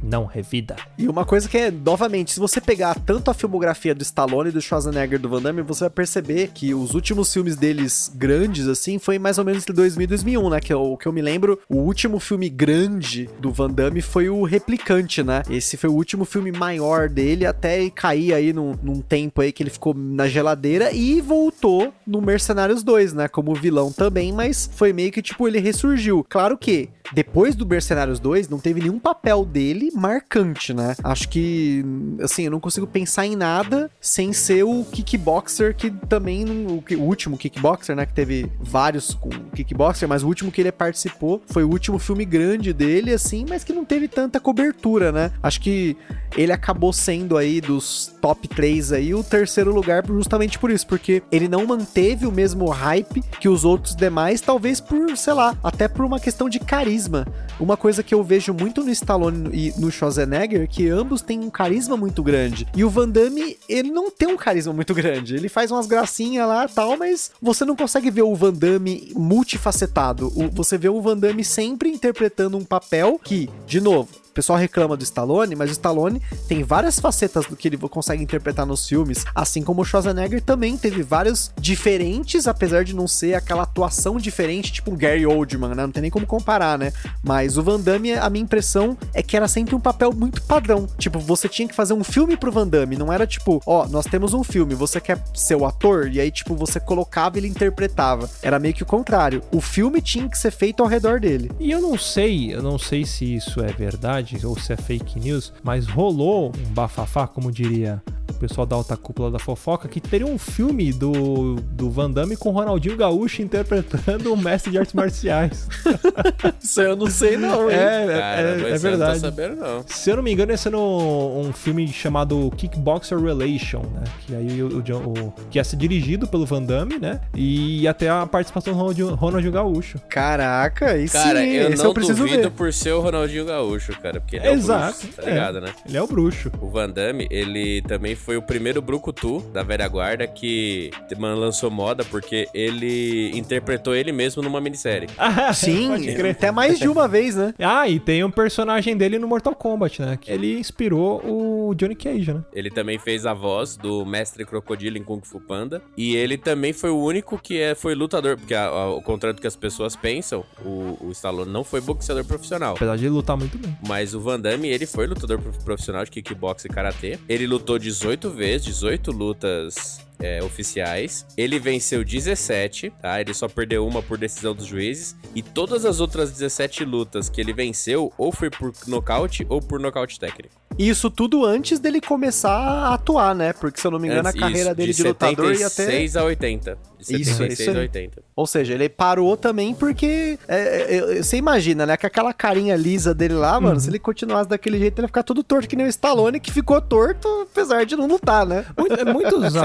não 0.03 0.25
revida. 0.25 0.75
E 0.97 1.07
uma 1.07 1.25
coisa 1.25 1.47
que 1.47 1.57
é, 1.57 1.71
novamente, 1.71 2.31
se 2.31 2.39
você 2.39 2.59
pegar 2.61 2.95
tanto 2.95 3.31
a 3.31 3.33
filmografia 3.33 3.95
do 3.95 4.03
Stallone 4.03 4.51
do 4.51 4.61
Schwarzenegger 4.61 5.19
do 5.19 5.29
Van 5.29 5.41
Damme, 5.41 5.61
você 5.61 5.81
vai 5.81 5.89
perceber 5.89 6.51
que 6.53 6.73
os 6.73 6.93
últimos 6.93 7.31
filmes 7.31 7.55
deles 7.55 8.11
grandes, 8.13 8.67
assim, 8.67 8.99
foi 8.99 9.19
mais 9.19 9.37
ou 9.37 9.45
menos 9.45 9.63
entre 9.63 9.73
2000 9.73 10.03
e 10.03 10.07
2001, 10.07 10.49
né? 10.49 10.59
Que 10.59 10.73
é 10.73 10.75
o 10.75 10.97
que 10.97 11.07
eu 11.07 11.13
me 11.13 11.21
lembro, 11.21 11.59
o 11.69 11.77
último 11.77 12.19
filme 12.19 12.49
grande 12.49 13.29
do 13.39 13.51
Van 13.51 13.69
Damme 13.69 14.01
foi 14.01 14.29
o 14.29 14.43
Replicante, 14.43 15.23
né? 15.23 15.43
Esse 15.49 15.77
foi 15.77 15.89
o 15.89 15.93
último 15.93 16.25
filme 16.25 16.51
maior 16.51 17.09
dele, 17.09 17.45
até 17.45 17.89
cair 17.89 18.33
aí 18.33 18.53
num, 18.53 18.75
num 18.81 19.01
tempo 19.01 19.41
aí 19.41 19.51
que 19.51 19.63
ele 19.63 19.69
ficou 19.69 19.93
na 19.93 20.27
geladeira 20.27 20.91
e 20.91 21.21
voltou 21.21 21.93
no 22.05 22.21
Mercenários 22.21 22.83
2, 22.83 23.13
né? 23.13 23.27
Como 23.27 23.53
vilão 23.53 23.91
também, 23.91 24.31
mas 24.31 24.69
foi 24.73 24.93
meio 24.93 25.11
que, 25.11 25.21
tipo, 25.21 25.47
ele 25.47 25.59
ressurgiu. 25.59 26.25
Claro 26.27 26.57
que, 26.57 26.89
depois 27.13 27.55
do 27.55 27.65
Mercenários 27.65 28.19
2, 28.19 28.49
não 28.49 28.59
teve 28.59 28.81
nenhum 28.81 28.99
papel 28.99 29.45
dele 29.45 29.88
marcante, 29.93 30.73
né? 30.73 30.95
Acho 31.03 31.29
que, 31.29 31.83
assim, 32.21 32.43
eu 32.43 32.51
não 32.51 32.59
consigo 32.59 32.87
pensar 32.87 33.25
em 33.25 33.35
nada 33.35 33.89
sem 33.99 34.33
ser 34.33 34.63
o 34.63 34.85
Kickboxer, 34.85 35.75
que 35.75 35.91
também, 36.07 36.45
o, 36.45 36.83
o 36.97 37.03
último 37.03 37.37
Kickboxer, 37.37 37.95
né? 37.95 38.05
Que 38.05 38.13
teve 38.13 38.51
vários 38.59 39.13
com 39.13 39.29
Kickboxer, 39.29 40.07
mas 40.07 40.23
o 40.23 40.27
último 40.27 40.51
que 40.51 40.61
ele 40.61 40.71
participou 40.71 41.41
foi 41.47 41.63
o 41.63 41.69
último 41.69 41.99
filme 41.99 42.25
grande 42.25 42.73
dele, 42.73 43.13
assim, 43.13 43.45
mas 43.47 43.63
que 43.63 43.73
não 43.73 43.85
teve 43.85 44.07
tanta 44.07 44.39
cobertura, 44.39 45.11
né? 45.11 45.31
Acho 45.41 45.61
que 45.61 45.97
ele 46.37 46.51
acabou 46.51 46.93
sendo 46.93 47.37
aí 47.37 47.59
dos 47.59 48.13
top 48.21 48.47
3 48.47 48.91
aí 48.91 49.13
o 49.13 49.23
terceiro 49.23 49.73
lugar 49.73 50.05
justamente 50.05 50.59
por 50.59 50.69
isso, 50.71 50.85
porque 50.85 51.23
ele 51.31 51.47
não 51.47 51.65
manteve 51.65 52.25
o 52.25 52.31
mesmo 52.31 52.69
hype 52.69 53.21
que 53.39 53.49
os 53.49 53.65
outros 53.65 53.95
demais, 53.95 54.41
talvez 54.41 54.79
por, 54.79 55.15
sei 55.17 55.33
lá, 55.33 55.57
até 55.63 55.87
por 55.87 56.05
uma 56.05 56.19
questão 56.19 56.49
de 56.49 56.59
carisma. 56.59 57.27
Uma 57.59 57.75
coisa 57.75 58.03
que 58.03 58.13
eu 58.13 58.23
vejo 58.23 58.53
muito 58.53 58.83
no 58.83 58.89
Stallone 58.89 59.49
e 59.51 59.73
no 59.79 59.89
Schwarzenegger, 59.91 60.67
que 60.67 60.89
ambos 60.89 61.21
têm 61.21 61.39
um 61.39 61.49
carisma 61.49 61.95
muito 61.97 62.21
grande. 62.21 62.67
E 62.75 62.83
o 62.83 62.89
Van 62.89 63.07
Damme, 63.09 63.57
ele 63.67 63.89
não 63.91 64.11
tem 64.11 64.27
um 64.27 64.37
carisma 64.37 64.73
muito 64.73 64.93
grande. 64.93 65.35
Ele 65.35 65.49
faz 65.49 65.71
umas 65.71 65.85
gracinhas 65.87 66.47
lá 66.47 66.67
tal, 66.67 66.97
mas 66.97 67.31
você 67.41 67.63
não 67.65 67.75
consegue 67.75 68.11
ver 68.11 68.23
o 68.23 68.35
Van 68.35 68.53
Damme 68.53 69.11
multifacetado. 69.15 70.27
O- 70.35 70.49
você 70.51 70.77
vê 70.77 70.89
o 70.89 71.01
Van 71.01 71.17
Damme 71.17 71.43
sempre 71.43 71.89
interpretando 71.89 72.57
um 72.57 72.63
papel 72.63 73.19
que, 73.23 73.49
de 73.65 73.81
novo, 73.81 74.09
o 74.29 74.33
pessoal 74.33 74.59
reclama 74.59 74.95
do 74.95 75.03
Stallone, 75.03 75.55
mas 75.55 75.69
o 75.69 75.73
Stallone 75.73 76.21
tem 76.47 76.63
várias 76.63 76.99
facetas 76.99 77.45
do 77.45 77.55
que 77.55 77.67
ele 77.67 77.77
consegue 77.77 78.23
interpretar 78.23 78.65
nos 78.65 78.87
filmes, 78.87 79.25
assim 79.33 79.63
como 79.63 79.81
o 79.81 79.85
Schwarzenegger 79.85 80.41
também 80.41 80.77
teve 80.77 81.01
vários 81.01 81.51
diferentes, 81.59 82.47
apesar 82.47 82.83
de 82.83 82.95
não 82.95 83.07
ser 83.07 83.33
aquela 83.33 83.63
atuação 83.63 84.17
diferente, 84.17 84.71
tipo 84.71 84.91
um 84.91 84.95
Gary 84.95 85.25
Oldman, 85.25 85.69
né? 85.69 85.83
Não 85.83 85.91
tem 85.91 86.01
nem 86.01 86.11
como 86.11 86.25
comparar, 86.25 86.77
né? 86.77 86.93
Mas 87.23 87.57
o 87.57 87.63
Van 87.63 87.79
Damme, 87.79 88.13
a 88.13 88.29
minha 88.29 88.43
impressão 88.43 88.97
é 89.13 89.23
que 89.23 89.35
era 89.35 89.47
sempre 89.47 89.75
um 89.75 89.79
papel 89.79 90.13
muito 90.13 90.41
padrão. 90.43 90.87
Tipo, 90.97 91.19
você 91.19 91.49
tinha 91.49 91.67
que 91.67 91.75
fazer 91.75 91.93
um 91.93 92.03
filme 92.03 92.37
pro 92.37 92.51
Van 92.51 92.67
Damme, 92.67 92.95
não 92.95 93.11
era 93.11 93.25
tipo, 93.25 93.61
ó, 93.65 93.87
nós 93.87 94.05
temos 94.05 94.33
um 94.33 94.43
filme, 94.43 94.75
você 94.75 95.01
quer 95.01 95.21
ser 95.33 95.55
o 95.55 95.65
ator? 95.65 96.07
E 96.11 96.19
aí, 96.19 96.31
tipo, 96.31 96.55
você 96.55 96.79
colocava 96.79 97.37
e 97.37 97.39
ele 97.39 97.47
interpretava. 97.47 98.29
Era 98.41 98.59
meio 98.59 98.73
que 98.73 98.83
o 98.83 98.85
contrário. 98.85 99.41
O 99.51 99.59
filme 99.59 100.01
tinha 100.01 100.29
que 100.29 100.37
ser 100.37 100.51
feito 100.51 100.83
ao 100.83 100.89
redor 100.89 101.19
dele. 101.19 101.51
E 101.59 101.71
eu 101.71 101.81
não 101.81 101.97
sei, 101.97 102.53
eu 102.53 102.61
não 102.61 102.77
sei 102.77 103.05
se 103.05 103.35
isso 103.35 103.61
é 103.61 103.71
verdade 103.71 104.18
ou 104.43 104.57
se 104.57 104.73
é 104.73 104.77
fake 104.77 105.19
news, 105.19 105.53
mas 105.63 105.87
rolou 105.87 106.51
um 106.57 106.73
bafafá, 106.73 107.27
como 107.27 107.51
diria 107.51 108.01
o 108.29 108.33
pessoal 108.33 108.65
da 108.65 108.75
alta 108.75 108.95
cúpula 108.97 109.29
da 109.31 109.39
fofoca, 109.39 109.87
que 109.87 109.99
teria 109.99 110.27
um 110.27 110.37
filme 110.37 110.91
do, 110.93 111.55
do 111.55 111.89
Van 111.89 112.09
Damme 112.09 112.35
com 112.37 112.51
Ronaldinho 112.51 112.95
Gaúcho 112.97 113.41
interpretando 113.41 114.33
o 114.33 114.37
mestre 114.37 114.71
de 114.71 114.77
artes 114.77 114.93
marciais. 114.93 115.67
Isso 116.61 116.81
eu 116.81 116.95
não 116.95 117.07
sei, 117.07 117.37
não, 117.37 117.69
é, 117.69 117.73
hein? 117.73 118.09
é, 118.11 118.19
Cara, 118.19 118.41
é- 118.41 118.57
mas 118.57 118.85
é 118.85 118.87
eu 118.87 118.91
não 118.91 118.97
verdade. 118.97 119.13
tô 119.21 119.25
sabendo, 119.25 119.55
não. 119.55 119.83
Se 119.87 120.09
eu 120.09 120.15
não 120.17 120.23
me 120.23 120.31
engano, 120.31 120.51
esse 120.51 120.67
é 120.67 120.71
no, 120.71 121.39
um 121.41 121.51
filme 121.53 121.87
chamado 121.87 122.51
Kickboxer 122.57 123.17
Relation, 123.19 123.81
né? 123.93 124.03
Que 124.25 124.35
aí 124.35 124.61
o, 124.63 124.67
o 124.77 124.79
o- 124.79 125.33
que 125.49 125.57
ia 125.57 125.63
ser 125.63 125.75
dirigido 125.77 126.27
pelo 126.27 126.45
Van 126.45 126.61
Damme, 126.61 126.97
né? 126.99 127.21
E 127.35 127.81
ia 127.83 127.93
ter 127.93 128.09
a 128.09 128.25
participação 128.25 128.73
do 128.73 128.77
Ronaldinho, 128.79 129.15
Ronaldinho 129.15 129.51
Gaúcho. 129.53 129.99
Caraca, 130.09 130.97
isso 130.97 131.13
Cara, 131.13 131.45
eu 131.45 131.69
esse 131.69 131.77
não 131.77 131.85
eu 131.85 131.93
preciso 131.93 132.17
duvido 132.19 132.43
ver. 132.43 132.51
por 132.51 132.71
ser 132.73 132.91
o 132.93 133.01
Ronaldinho 133.01 133.45
Gaúcho, 133.45 133.93
cara. 134.01 134.19
Porque 134.19 134.35
ele 134.37 134.47
é 134.47 134.53
Exato. 134.53 134.97
o 134.97 135.01
bruxo, 135.01 135.15
tá 135.15 135.23
é. 135.23 135.29
ligado, 135.33 135.61
né? 135.61 135.73
Ele 135.87 135.97
é 135.97 136.01
o 136.01 136.07
bruxo. 136.07 136.51
O 136.61 136.69
Van 136.69 136.89
Damme, 136.89 137.27
ele 137.31 137.81
também 137.83 138.15
foi 138.19 138.37
o 138.37 138.41
primeiro 138.41 138.81
brucutu 138.81 139.39
da 139.53 139.63
velha 139.63 139.87
guarda 139.87 140.27
que 140.27 140.91
mano, 141.17 141.39
lançou 141.39 141.71
moda 141.71 142.03
porque 142.05 142.47
ele 142.53 143.31
interpretou 143.37 143.95
ele 143.95 144.11
mesmo 144.11 144.41
numa 144.41 144.59
minissérie. 144.61 145.07
Ah, 145.39 145.53
Sim, 145.53 145.89
pode 145.89 146.13
crer. 146.15 146.31
até 146.31 146.51
mais 146.51 146.77
de 146.79 146.87
uma 146.87 147.07
vez, 147.07 147.35
né? 147.35 147.53
Ah, 147.59 147.87
e 147.87 147.99
tem 147.99 148.23
um 148.23 148.31
personagem 148.31 148.95
dele 148.97 149.17
no 149.17 149.27
Mortal 149.27 149.55
Kombat, 149.55 150.01
né? 150.01 150.17
Que 150.19 150.31
ele 150.31 150.59
inspirou 150.59 151.21
o 151.25 151.73
Johnny 151.75 151.95
Cage, 151.95 152.33
né? 152.33 152.43
Ele 152.53 152.69
também 152.69 152.97
fez 152.99 153.25
a 153.25 153.33
voz 153.33 153.77
do 153.77 154.05
Mestre 154.05 154.45
Crocodilo 154.45 154.97
em 154.97 155.03
Kung 155.03 155.21
Fu 155.23 155.39
Panda. 155.39 155.81
E 155.95 156.15
ele 156.15 156.37
também 156.37 156.73
foi 156.73 156.89
o 156.89 156.97
único 157.01 157.37
que 157.37 157.59
é, 157.59 157.73
foi 157.75 157.95
lutador, 157.95 158.37
porque 158.37 158.53
a- 158.53 158.65
a- 158.67 158.69
ao 158.69 159.01
contrário 159.01 159.35
do 159.35 159.41
que 159.41 159.47
as 159.47 159.55
pessoas 159.55 159.95
pensam, 159.95 160.43
o, 160.65 160.97
o 161.01 161.11
Stallone 161.11 161.51
não 161.51 161.63
foi 161.63 161.79
boxeador 161.81 162.25
profissional. 162.25 162.73
Apesar 162.75 162.95
de 162.97 163.05
ele 163.05 163.13
lutar 163.13 163.37
muito 163.37 163.57
bem. 163.57 163.77
Mas 163.87 164.13
o 164.13 164.19
Van 164.19 164.39
Damme, 164.39 164.67
ele 164.67 164.85
foi 164.85 165.07
lutador 165.07 165.39
prof- 165.39 165.63
profissional 165.63 166.03
de 166.03 166.11
kickbox 166.11 166.65
e 166.65 166.69
karatê. 166.69 167.17
Ele 167.29 167.47
lutou 167.47 167.77
18 167.79 168.08
vezes, 168.31 168.65
18 168.65 169.11
lutas 169.11 170.08
é, 170.19 170.43
oficiais. 170.43 171.25
Ele 171.37 171.59
venceu 171.59 172.03
17, 172.03 172.91
tá? 173.01 173.19
Ele 173.21 173.33
só 173.33 173.47
perdeu 173.47 173.85
uma 173.87 174.01
por 174.01 174.17
decisão 174.17 174.53
dos 174.53 174.65
juízes. 174.65 175.15
E 175.33 175.41
todas 175.41 175.85
as 175.85 175.99
outras 175.99 176.31
17 176.31 176.83
lutas 176.85 177.29
que 177.29 177.39
ele 177.39 177.53
venceu, 177.53 178.11
ou 178.17 178.31
foi 178.31 178.49
por 178.49 178.71
nocaute 178.87 179.45
ou 179.49 179.61
por 179.61 179.79
nocaute 179.79 180.19
técnico. 180.19 180.53
Isso 180.77 181.09
tudo 181.09 181.43
antes 181.45 181.77
dele 181.79 181.99
começar 181.99 182.51
a 182.51 182.93
atuar, 182.93 183.35
né? 183.35 183.51
Porque 183.53 183.81
se 183.81 183.85
eu 183.87 183.91
não 183.91 183.99
me 183.99 184.07
engano, 184.07 184.29
Antes- 184.29 184.35
a 184.41 184.45
carreira 184.45 184.69
isso, 184.69 184.75
dele 184.75 184.93
de, 184.93 185.03
lutador 185.03 185.45
ia 185.53 185.67
até. 185.67 185.69
76 185.69 186.15
a 186.15 186.23
80. 186.23 186.77
De 186.99 187.21
Isso, 187.21 187.31
76 187.31 187.59
isso 187.59 187.77
a 187.77 187.81
80. 187.81 188.23
Ou 188.35 188.47
seja, 188.47 188.73
ele 188.73 188.87
parou 188.87 189.35
também 189.35 189.73
porque. 189.73 190.37
é, 190.47 190.57
é, 190.57 190.95
é, 191.17 191.23
você 191.23 191.37
imagina, 191.37 191.85
né? 191.85 191.97
Que 191.97 192.05
aquela 192.05 192.33
carinha 192.33 192.75
lisa 192.77 193.13
dele 193.13 193.33
lá, 193.33 193.59
mano, 193.59 193.79
se 193.79 193.89
ele 193.89 193.99
continuasse 193.99 194.49
daquele 194.49 194.77
jeito, 194.79 194.99
ele 194.99 195.05
ia 195.05 195.07
ficar 195.09 195.23
todo 195.23 195.43
torto 195.43 195.67
que 195.67 195.75
nem 195.75 195.85
o 195.85 195.89
Stallone, 195.89 196.39
que 196.39 196.51
ficou 196.51 196.79
torto, 196.81 197.27
apesar 197.51 197.85
de 197.85 197.95
não 197.97 198.07
lutar, 198.07 198.45
né? 198.45 198.65
Muito- 198.77 199.05
muitos 199.05 199.51
Sim. 199.53 199.59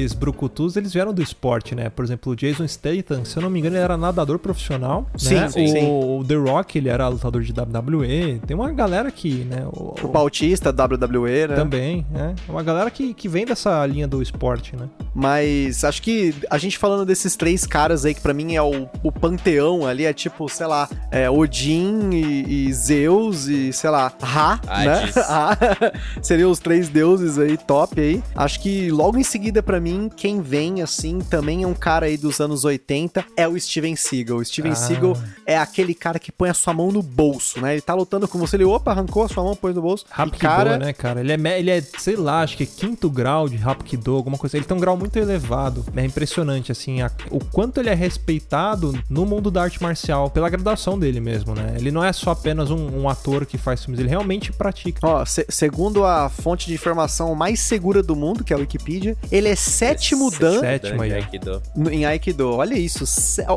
Atores 0.00 0.14
brucutus, 0.14 0.76
eles 0.76 0.92
vieram 0.92 1.12
do 1.12 1.22
esporte, 1.22 1.74
né? 1.74 1.90
Por 1.90 2.04
exemplo, 2.04 2.32
o 2.32 2.36
Jason 2.36 2.66
Statham, 2.66 3.24
se 3.24 3.36
eu 3.36 3.42
não 3.42 3.50
me 3.50 3.58
engano, 3.58 3.76
ele 3.76 3.84
era 3.84 3.96
nadador 3.96 4.38
profissional, 4.38 5.06
Sim, 5.16 5.34
né? 5.34 5.48
sim, 5.48 5.64
o, 5.64 5.68
sim. 5.68 5.88
o 5.88 6.24
The 6.26 6.34
Rock, 6.34 6.78
ele 6.78 6.88
era 6.88 7.08
lutador 7.08 7.42
de 7.42 7.52
WWE. 7.52 8.40
Tem 8.46 8.56
uma 8.56 8.72
galera 8.72 9.10
que, 9.10 9.44
né? 9.44 9.66
O, 9.66 9.94
O 10.02 10.08
Bautista, 10.08 10.70
WWE, 10.70 11.48
né? 11.48 11.54
Também, 11.54 12.06
né? 12.10 12.34
É 12.48 12.50
uma 12.50 12.62
galera 12.62 12.90
que, 12.90 13.14
que 13.14 13.28
vem 13.28 13.44
dessa 13.44 13.84
linha 13.86 14.06
do 14.06 14.22
esporte, 14.22 14.76
né? 14.76 14.88
Mas 15.14 15.84
acho 15.84 16.02
que 16.02 16.34
a 16.48 16.56
gente 16.58 16.78
falando 16.78 17.04
desses 17.04 17.36
três 17.36 17.66
caras 17.66 18.04
aí, 18.04 18.14
que 18.14 18.20
pra 18.20 18.32
mim 18.32 18.54
é 18.54 18.62
o, 18.62 18.88
o 19.02 19.10
panteão 19.10 19.86
ali, 19.86 20.04
é 20.04 20.12
tipo, 20.12 20.48
sei 20.48 20.66
lá, 20.66 20.88
é 21.10 21.28
Odin 21.28 22.10
e, 22.12 22.66
e 22.68 22.72
Zeus 22.72 23.46
e, 23.46 23.72
sei 23.72 23.90
lá, 23.90 24.12
Ra, 24.22 24.60
Hades. 24.66 25.14
né? 25.16 25.92
Seriam 26.22 26.50
os 26.50 26.58
três 26.58 26.88
deuses 26.88 27.38
aí, 27.38 27.56
top 27.56 28.00
aí. 28.00 28.22
Acho 28.34 28.60
que 28.60 28.90
logo 28.90 29.18
em 29.18 29.24
seguida, 29.24 29.62
pra 29.62 29.80
mim, 29.80 29.89
quem 30.08 30.40
vem, 30.40 30.82
assim, 30.82 31.18
também 31.20 31.62
é 31.62 31.66
um 31.66 31.74
cara 31.74 32.06
aí 32.06 32.16
dos 32.16 32.40
anos 32.40 32.64
80, 32.64 33.24
é 33.36 33.46
o 33.48 33.58
Steven 33.58 33.96
Seagal. 33.96 34.38
O 34.38 34.44
Steven 34.44 34.72
Ah. 34.72 34.74
Seagal 34.76 35.16
é 35.46 35.56
aquele 35.58 35.94
cara 35.94 36.18
que 36.18 36.30
põe 36.30 36.48
a 36.50 36.54
sua 36.54 36.72
mão 36.72 36.90
no 36.92 37.02
bolso, 37.02 37.60
né? 37.60 37.72
Ele 37.72 37.80
tá 37.82 37.94
lutando 37.94 38.26
com 38.28 38.38
você, 38.38 38.56
ele, 38.56 38.64
opa, 38.64 38.90
arrancou 38.92 39.22
a 39.24 39.28
sua 39.28 39.42
mão, 39.42 39.54
pôs 39.56 39.74
no 39.74 39.82
bolso. 39.82 40.04
Hapkido, 40.10 40.38
cara, 40.40 40.78
né, 40.78 40.92
cara? 40.92 41.20
Ele 41.20 41.32
é, 41.32 41.58
ele 41.58 41.70
é, 41.70 41.80
sei 41.80 42.16
lá, 42.16 42.42
acho 42.42 42.56
que 42.56 42.62
é 42.64 42.66
quinto 42.66 43.08
grau 43.10 43.48
de 43.48 43.56
Hapkido, 43.62 44.14
alguma 44.14 44.36
coisa. 44.38 44.56
Ele 44.56 44.64
tem 44.64 44.76
um 44.76 44.80
grau 44.80 44.96
muito 44.96 45.16
elevado. 45.18 45.84
É 45.96 46.04
impressionante, 46.04 46.70
assim, 46.72 47.02
a- 47.02 47.10
o 47.30 47.38
quanto 47.44 47.78
ele 47.80 47.88
é 47.90 47.94
respeitado 47.94 48.98
no 49.08 49.26
mundo 49.26 49.50
da 49.50 49.62
arte 49.62 49.82
marcial, 49.82 50.30
pela 50.30 50.48
graduação 50.48 50.98
dele 50.98 51.20
mesmo, 51.20 51.54
né? 51.54 51.74
Ele 51.76 51.90
não 51.90 52.04
é 52.04 52.12
só 52.12 52.30
apenas 52.30 52.70
um, 52.70 53.00
um 53.02 53.08
ator 53.08 53.44
que 53.44 53.58
faz 53.58 53.84
filmes, 53.84 54.00
ele 54.00 54.08
realmente 54.08 54.52
pratica. 54.52 55.00
Ó, 55.06 55.24
se- 55.24 55.46
segundo 55.48 56.04
a 56.04 56.28
fonte 56.28 56.66
de 56.66 56.74
informação 56.74 57.34
mais 57.34 57.60
segura 57.60 58.02
do 58.02 58.14
mundo, 58.14 58.44
que 58.44 58.52
é 58.52 58.56
a 58.56 58.58
Wikipedia, 58.58 59.16
ele 59.30 59.48
é 59.48 59.54
sétimo 59.80 60.30
dan 60.30 60.60
Sétimo 60.60 61.00
ó. 61.00 61.02
Aikido. 61.02 61.62
no- 61.74 61.90
em 61.90 62.04
Aikido. 62.04 62.50
Olha 62.50 62.74
isso, 62.74 63.04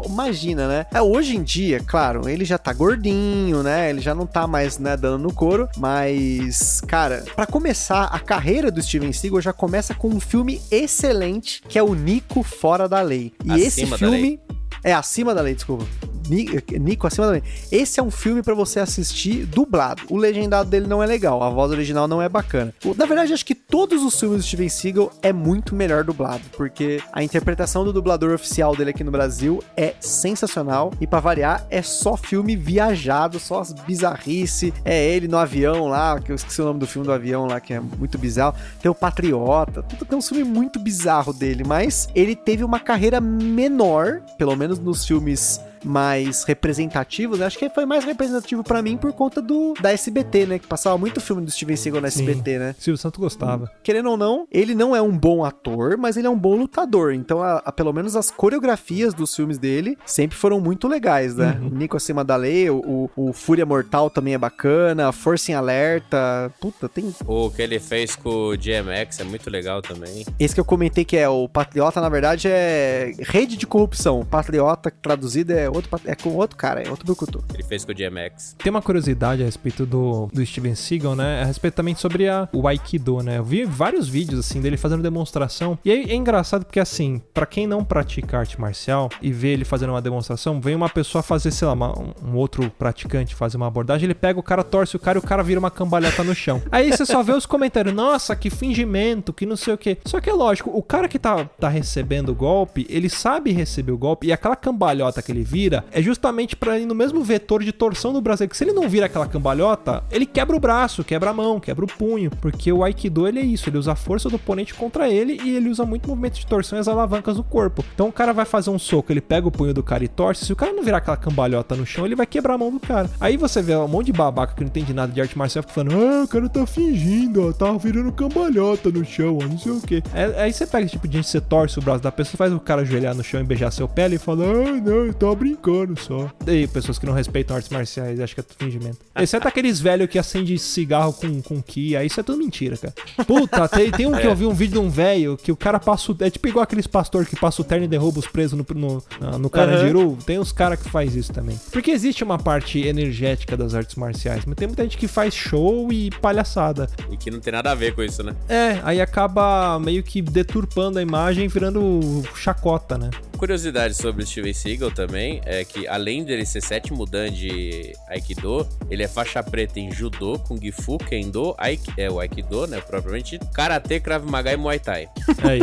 imagina, 0.05 0.67
né? 0.67 0.85
É, 0.93 1.01
hoje 1.01 1.35
em 1.35 1.43
dia, 1.43 1.79
claro, 1.85 2.27
ele 2.27 2.45
já 2.45 2.57
tá 2.57 2.71
gordinho, 2.73 3.61
né? 3.61 3.89
Ele 3.89 4.01
já 4.01 4.15
não 4.15 4.25
tá 4.25 4.47
mais, 4.47 4.77
né, 4.79 4.95
dando 4.97 5.21
no 5.21 5.33
couro, 5.33 5.67
mas 5.77 6.81
cara, 6.87 7.23
pra 7.35 7.45
começar, 7.45 8.05
a 8.05 8.19
carreira 8.19 8.71
do 8.71 8.81
Steven 8.81 9.11
Seagal 9.13 9.41
já 9.41 9.53
começa 9.53 9.93
com 9.93 10.07
um 10.09 10.19
filme 10.19 10.61
excelente, 10.71 11.61
que 11.67 11.77
é 11.77 11.83
o 11.83 11.93
Nico 11.93 12.43
Fora 12.43 12.87
da 12.87 13.01
Lei. 13.01 13.31
E 13.43 13.51
Acima 13.51 13.65
esse 13.67 13.85
da 13.85 13.97
filme 13.97 14.21
lei. 14.21 14.39
É 14.83 14.93
acima 14.93 15.33
da 15.33 15.41
lei, 15.41 15.55
desculpa. 15.55 15.85
Ni- 16.29 16.47
Nico 16.79 17.05
acima 17.05 17.25
da 17.25 17.33
lei. 17.33 17.43
Esse 17.69 17.99
é 17.99 18.03
um 18.03 18.09
filme 18.09 18.41
pra 18.41 18.53
você 18.53 18.79
assistir 18.79 19.45
dublado. 19.45 20.03
O 20.09 20.15
legendado 20.17 20.69
dele 20.69 20.87
não 20.87 21.03
é 21.03 21.05
legal, 21.05 21.43
a 21.43 21.49
voz 21.49 21.69
original 21.71 22.07
não 22.07 22.21
é 22.21 22.29
bacana. 22.29 22.73
Na 22.97 23.05
verdade, 23.05 23.33
acho 23.33 23.45
que 23.45 23.53
todos 23.53 24.01
os 24.01 24.17
filmes 24.17 24.37
do 24.39 24.43
Steven 24.47 24.69
Seagal 24.69 25.11
é 25.21 25.33
muito 25.33 25.75
melhor 25.75 26.03
dublado, 26.05 26.41
porque 26.55 27.01
a 27.11 27.21
interpretação 27.21 27.83
do 27.83 27.91
dublador 27.91 28.33
oficial 28.33 28.73
dele 28.73 28.91
aqui 28.91 29.03
no 29.03 29.11
Brasil 29.11 29.61
é 29.75 29.95
sensacional 29.99 30.93
e 31.01 31.05
pra 31.05 31.19
variar 31.19 31.67
é 31.69 31.81
só 31.81 32.15
filme 32.15 32.55
viajado, 32.55 33.37
só 33.37 33.59
as 33.59 33.73
bizarrice. 33.73 34.73
É 34.85 35.05
ele 35.09 35.27
no 35.27 35.37
avião 35.37 35.87
lá, 35.87 36.19
que 36.21 36.31
eu 36.31 36.35
esqueci 36.35 36.61
o 36.61 36.65
nome 36.65 36.79
do 36.79 36.87
filme 36.87 37.05
do 37.05 37.11
avião 37.11 37.45
lá, 37.47 37.59
que 37.59 37.73
é 37.73 37.79
muito 37.81 38.17
bizarro. 38.17 38.55
Tem 38.81 38.89
o 38.89 38.95
Patriota, 38.95 39.83
tudo 39.83 40.05
tem 40.05 40.17
um 40.17 40.21
filme 40.21 40.45
muito 40.45 40.79
bizarro 40.79 41.33
dele, 41.33 41.63
mas 41.65 42.07
ele 42.15 42.33
teve 42.35 42.63
uma 42.63 42.79
carreira 42.79 43.19
menor, 43.19 44.21
pelo 44.37 44.55
menos 44.55 44.72
nos 44.79 45.05
filmes 45.05 45.59
mais 45.83 46.43
representativos, 46.43 47.39
né? 47.39 47.45
acho 47.45 47.57
que 47.57 47.69
foi 47.69 47.85
mais 47.85 48.03
representativo 48.05 48.63
pra 48.63 48.81
mim 48.81 48.97
por 48.97 49.11
conta 49.13 49.41
do 49.41 49.73
da 49.81 49.91
SBT, 49.91 50.45
né, 50.45 50.59
que 50.59 50.67
passava 50.67 50.97
muito 50.97 51.19
filme 51.21 51.41
do 51.43 51.51
Steven 51.51 51.75
Seagal 51.75 52.01
na 52.01 52.09
Sim. 52.09 52.23
SBT, 52.23 52.59
né? 52.59 52.75
Silvio 52.79 52.97
Santos 52.97 53.19
gostava. 53.19 53.69
Querendo 53.83 54.09
ou 54.09 54.17
não, 54.17 54.47
ele 54.51 54.73
não 54.75 54.95
é 54.95 55.01
um 55.01 55.15
bom 55.17 55.43
ator, 55.43 55.97
mas 55.97 56.17
ele 56.17 56.27
é 56.27 56.29
um 56.29 56.37
bom 56.37 56.55
lutador. 56.55 57.13
Então, 57.13 57.41
a- 57.41 57.61
a- 57.65 57.71
pelo 57.71 57.91
menos 57.93 58.15
as 58.15 58.29
coreografias 58.31 59.13
dos 59.13 59.35
filmes 59.35 59.57
dele 59.57 59.97
sempre 60.05 60.37
foram 60.37 60.59
muito 60.59 60.87
legais, 60.87 61.35
né? 61.35 61.57
Uhum. 61.61 61.69
Nico 61.69 61.97
Acima 61.97 62.23
da 62.23 62.35
Lei, 62.35 62.69
o, 62.69 63.09
o- 63.15 63.29
o 63.29 63.33
Fúria 63.33 63.65
Mortal 63.65 64.09
também 64.09 64.33
é 64.33 64.37
bacana, 64.37 65.11
Força 65.11 65.51
em 65.51 65.55
Alerta. 65.55 66.51
Puta, 66.59 66.87
tem. 66.87 67.13
O 67.25 67.49
que 67.49 67.61
ele 67.61 67.79
fez 67.79 68.15
com 68.15 68.29
o 68.29 68.57
GMX 68.57 69.19
é 69.19 69.23
muito 69.23 69.49
legal 69.49 69.81
também. 69.81 70.25
Esse 70.39 70.53
que 70.53 70.59
eu 70.59 70.65
comentei 70.65 71.03
que 71.05 71.17
é 71.17 71.27
o 71.27 71.47
Patriota, 71.49 71.99
na 72.01 72.09
verdade, 72.09 72.47
é 72.47 73.11
Rede 73.19 73.57
de 73.57 73.65
Corrupção. 73.67 74.25
Patriota, 74.25 74.91
traduzido, 75.01 75.51
é 75.53 75.69
outro 75.73 75.89
é 76.05 76.15
com 76.15 76.29
outro 76.35 76.57
cara, 76.57 76.81
é 76.81 76.89
outro 76.89 77.05
brucutu. 77.05 77.43
Ele 77.53 77.63
fez 77.63 77.83
com 77.85 77.91
o 77.91 77.95
GMX. 77.95 78.55
Tem 78.57 78.69
uma 78.69 78.81
curiosidade 78.81 79.41
a 79.41 79.45
respeito 79.45 79.85
do, 79.85 80.27
do 80.33 80.45
Steven 80.45 80.75
Seagal, 80.75 81.15
né? 81.15 81.41
A 81.41 81.45
respeito 81.45 81.73
também 81.75 81.95
sobre 81.95 82.27
a, 82.27 82.47
o 82.53 82.67
Aikido, 82.67 83.21
né? 83.21 83.37
Eu 83.37 83.43
vi 83.43 83.65
vários 83.65 84.07
vídeos, 84.07 84.39
assim, 84.39 84.61
dele 84.61 84.77
fazendo 84.77 85.01
demonstração. 85.03 85.77
E 85.83 85.91
aí 85.91 86.05
é 86.11 86.15
engraçado 86.15 86.65
porque, 86.65 86.79
assim, 86.79 87.21
pra 87.33 87.45
quem 87.45 87.65
não 87.67 87.83
pratica 87.83 88.37
arte 88.39 88.59
marcial 88.59 89.09
e 89.21 89.31
vê 89.31 89.49
ele 89.49 89.65
fazendo 89.65 89.91
uma 89.91 90.01
demonstração, 90.01 90.59
vem 90.61 90.75
uma 90.75 90.89
pessoa 90.89 91.21
fazer, 91.23 91.51
sei 91.51 91.67
lá, 91.67 91.73
uma- 91.73 91.97
um, 91.99 92.13
um 92.31 92.35
outro 92.35 92.69
praticante 92.71 93.35
fazer 93.35 93.57
uma 93.57 93.67
abordagem, 93.67 94.05
ele 94.05 94.13
pega 94.15 94.39
o 94.39 94.43
cara, 94.43 94.63
torce 94.63 94.95
o 94.95 94.99
cara 94.99 95.17
e 95.17 95.19
o 95.19 95.23
cara 95.23 95.43
vira 95.43 95.59
uma 95.59 95.71
cambalhota 95.71 96.23
no 96.23 96.33
chão. 96.35 96.61
Aí 96.71 96.91
você 96.91 97.05
só 97.05 97.21
vê 97.23 97.31
os 97.33 97.45
comentários, 97.45 97.93
nossa, 97.93 98.35
que 98.35 98.49
fingimento, 98.49 99.31
que 99.33 99.45
não 99.45 99.55
sei 99.55 99.73
o 99.73 99.77
quê. 99.77 99.97
Só 100.05 100.19
que 100.19 100.29
é 100.29 100.33
lógico, 100.33 100.69
o 100.73 100.81
cara 100.81 101.07
que 101.07 101.19
tá, 101.19 101.45
tá 101.45 101.69
recebendo 101.69 102.29
o 102.29 102.35
golpe, 102.35 102.85
ele 102.89 103.09
sabe 103.09 103.51
receber 103.51 103.91
o 103.91 103.97
golpe 103.97 104.27
e 104.27 104.31
aquela 104.33 104.55
cambalhota 104.55 105.21
que 105.21 105.31
ele 105.31 105.43
vira 105.43 105.62
é 105.91 106.01
justamente 106.01 106.55
pra 106.55 106.79
ir 106.79 106.85
no 106.85 106.95
mesmo 106.95 107.23
vetor 107.23 107.63
de 107.63 107.71
torção 107.71 108.11
do 108.11 108.21
braço. 108.21 108.47
Que 108.47 108.57
se 108.57 108.63
ele 108.63 108.73
não 108.73 108.89
vira 108.89 109.05
aquela 109.05 109.27
cambalhota, 109.27 110.03
ele 110.11 110.25
quebra 110.25 110.55
o 110.55 110.59
braço, 110.59 111.03
quebra 111.03 111.29
a 111.29 111.33
mão, 111.33 111.59
quebra 111.59 111.85
o 111.85 111.87
punho. 111.87 112.31
Porque 112.41 112.71
o 112.71 112.83
Aikido, 112.83 113.27
ele 113.27 113.39
é 113.39 113.43
isso, 113.43 113.69
ele 113.69 113.77
usa 113.77 113.93
a 113.93 113.95
força 113.95 114.29
do 114.29 114.35
oponente 114.35 114.73
contra 114.73 115.09
ele 115.09 115.39
e 115.43 115.55
ele 115.55 115.69
usa 115.69 115.85
muito 115.85 116.09
movimento 116.09 116.39
de 116.39 116.45
torção 116.45 116.77
e 116.77 116.81
as 116.81 116.87
alavancas 116.87 117.37
do 117.37 117.43
corpo. 117.43 117.83
Então 117.93 118.07
o 118.07 118.11
cara 118.11 118.33
vai 118.33 118.45
fazer 118.45 118.69
um 118.69 118.79
soco, 118.79 119.11
ele 119.11 119.21
pega 119.21 119.47
o 119.47 119.51
punho 119.51 119.73
do 119.73 119.83
cara 119.83 120.03
e 120.03 120.07
torce. 120.07 120.45
Se 120.45 120.53
o 120.53 120.55
cara 120.55 120.73
não 120.73 120.83
virar 120.83 120.97
aquela 120.97 121.17
cambalhota 121.17 121.75
no 121.75 121.85
chão, 121.85 122.05
ele 122.05 122.15
vai 122.15 122.25
quebrar 122.25 122.55
a 122.55 122.57
mão 122.57 122.71
do 122.71 122.79
cara. 122.79 123.09
Aí 123.19 123.37
você 123.37 123.61
vê 123.61 123.75
um 123.75 123.87
monte 123.87 124.07
de 124.07 124.13
babaca 124.13 124.53
que 124.53 124.61
não 124.61 124.67
entende 124.67 124.93
nada 124.93 125.11
de 125.11 125.21
arte 125.21 125.37
marcial 125.37 125.63
falando: 125.67 125.95
Ah, 125.95 126.23
o 126.23 126.27
cara 126.27 126.49
tá 126.49 126.65
fingindo, 126.65 127.47
ó, 127.47 127.53
tá 127.53 127.71
virando 127.73 128.11
cambalhota 128.11 128.89
no 128.89 129.05
chão, 129.05 129.37
ó, 129.41 129.47
não 129.47 129.57
sei 129.57 129.71
o 129.71 129.81
que. 129.81 130.03
aí 130.37 130.51
você 130.51 130.65
pega 130.65 130.85
esse 130.85 130.93
tipo 130.93 131.07
de 131.07 131.17
gente, 131.17 131.27
você 131.27 131.41
torce 131.41 131.79
o 131.79 131.81
braço 131.81 132.03
da 132.03 132.11
pessoa, 132.11 132.37
faz 132.37 132.53
o 132.53 132.59
cara 132.59 132.81
ajoelhar 132.81 133.15
no 133.15 133.23
chão 133.23 133.41
e 133.41 133.43
beijar 133.43 133.71
seu 133.71 133.87
pé 133.87 134.07
e 134.07 134.17
fala: 134.17 134.43
Ah, 134.43 134.81
não, 134.81 135.05
eu 135.05 135.13
tava 135.13 135.35
brincando 135.53 135.99
só. 135.99 136.29
E 136.47 136.67
pessoas 136.67 136.97
que 136.97 137.05
não 137.05 137.13
respeitam 137.13 137.55
artes 137.55 137.69
marciais, 137.71 138.19
acho 138.19 138.33
que 138.33 138.39
é 138.39 138.43
tudo 138.43 138.57
fingimento. 138.57 138.97
Exceto 139.15 139.47
aqueles 139.47 139.79
velhos 139.79 140.09
que 140.09 140.17
acendem 140.17 140.57
cigarro 140.57 141.13
com, 141.13 141.41
com 141.41 141.61
ki, 141.61 141.95
aí 141.95 142.07
isso 142.07 142.19
é 142.19 142.23
tudo 142.23 142.37
mentira, 142.37 142.75
cara. 142.77 142.93
Puta, 143.25 143.67
tem, 143.67 143.91
tem 143.91 144.05
um 144.07 144.13
que 144.17 144.25
eu 144.27 144.35
vi 144.35 144.45
um 144.45 144.53
vídeo 144.53 144.73
de 144.73 144.79
um 144.79 144.89
velho 144.89 145.37
que 145.37 145.51
o 145.51 145.55
cara 145.55 145.79
passa 145.79 146.11
o. 146.11 146.17
É 146.19 146.29
tipo 146.29 146.47
igual 146.47 146.63
aqueles 146.63 146.87
pastor 146.87 147.25
que 147.25 147.35
passa 147.35 147.61
o 147.61 147.65
terno 147.65 147.85
e 147.85 147.87
derruba 147.87 148.19
os 148.19 148.27
presos 148.27 148.57
no, 148.57 148.65
no, 148.75 149.03
na- 149.19 149.37
no 149.37 149.49
Carandiru. 149.49 150.17
Tem 150.25 150.39
uns 150.39 150.51
caras 150.51 150.79
que 150.81 150.89
faz 150.89 151.15
isso 151.15 151.31
também. 151.31 151.59
Porque 151.71 151.91
existe 151.91 152.23
uma 152.23 152.37
parte 152.37 152.79
energética 152.79 153.55
das 153.55 153.73
artes 153.75 153.95
marciais, 153.95 154.43
mas 154.45 154.55
tem 154.55 154.67
muita 154.67 154.83
gente 154.83 154.97
que 154.97 155.07
faz 155.07 155.33
show 155.33 155.91
e 155.91 156.09
palhaçada. 156.09 156.89
E 157.11 157.17
que 157.17 157.29
não 157.29 157.39
tem 157.39 157.53
nada 157.53 157.71
a 157.71 157.75
ver 157.75 157.93
com 157.93 158.01
isso, 158.03 158.23
né? 158.23 158.35
É, 158.49 158.79
aí 158.83 158.99
acaba 159.01 159.79
meio 159.79 160.03
que 160.03 160.21
deturpando 160.21 160.99
a 160.99 161.01
imagem, 161.01 161.47
virando 161.47 162.23
chacota, 162.35 162.97
né? 162.97 163.09
Curiosidade 163.37 163.93
sobre 163.95 164.23
o 164.23 164.27
Steven 164.27 164.53
Seagal 164.53 164.91
também 164.91 165.32
é 165.45 165.63
que, 165.63 165.87
além 165.87 166.23
dele 166.23 166.45
ser 166.45 166.61
sétimo 166.61 167.05
dan 167.05 167.31
de 167.31 167.93
Aikido, 168.07 168.67
ele 168.89 169.03
é 169.03 169.07
faixa 169.07 169.41
preta 169.41 169.79
em 169.79 169.91
Judô, 169.91 170.39
Kung 170.39 170.71
Fu, 170.71 170.97
Kendo, 170.97 171.55
Aik 171.57 171.93
é 171.97 172.09
o 172.09 172.19
Aikido, 172.19 172.67
né, 172.67 172.81
propriamente, 172.81 173.39
Karatê, 173.53 173.99
Krav 173.99 174.25
Maga 174.25 174.51
e 174.53 174.57
Muay 174.57 174.79
Thai. 174.79 175.07
Aí. 175.43 175.61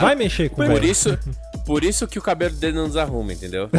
Vai 0.00 0.14
mexer 0.14 0.48
com 0.48 0.56
Por 0.56 0.80
velho. 0.80 0.84
isso, 0.84 1.18
por 1.68 1.84
isso 1.84 2.08
que 2.08 2.18
o 2.18 2.22
cabelo 2.22 2.54
dele 2.54 2.78
não 2.78 2.86
desarruma, 2.86 3.30
entendeu? 3.30 3.68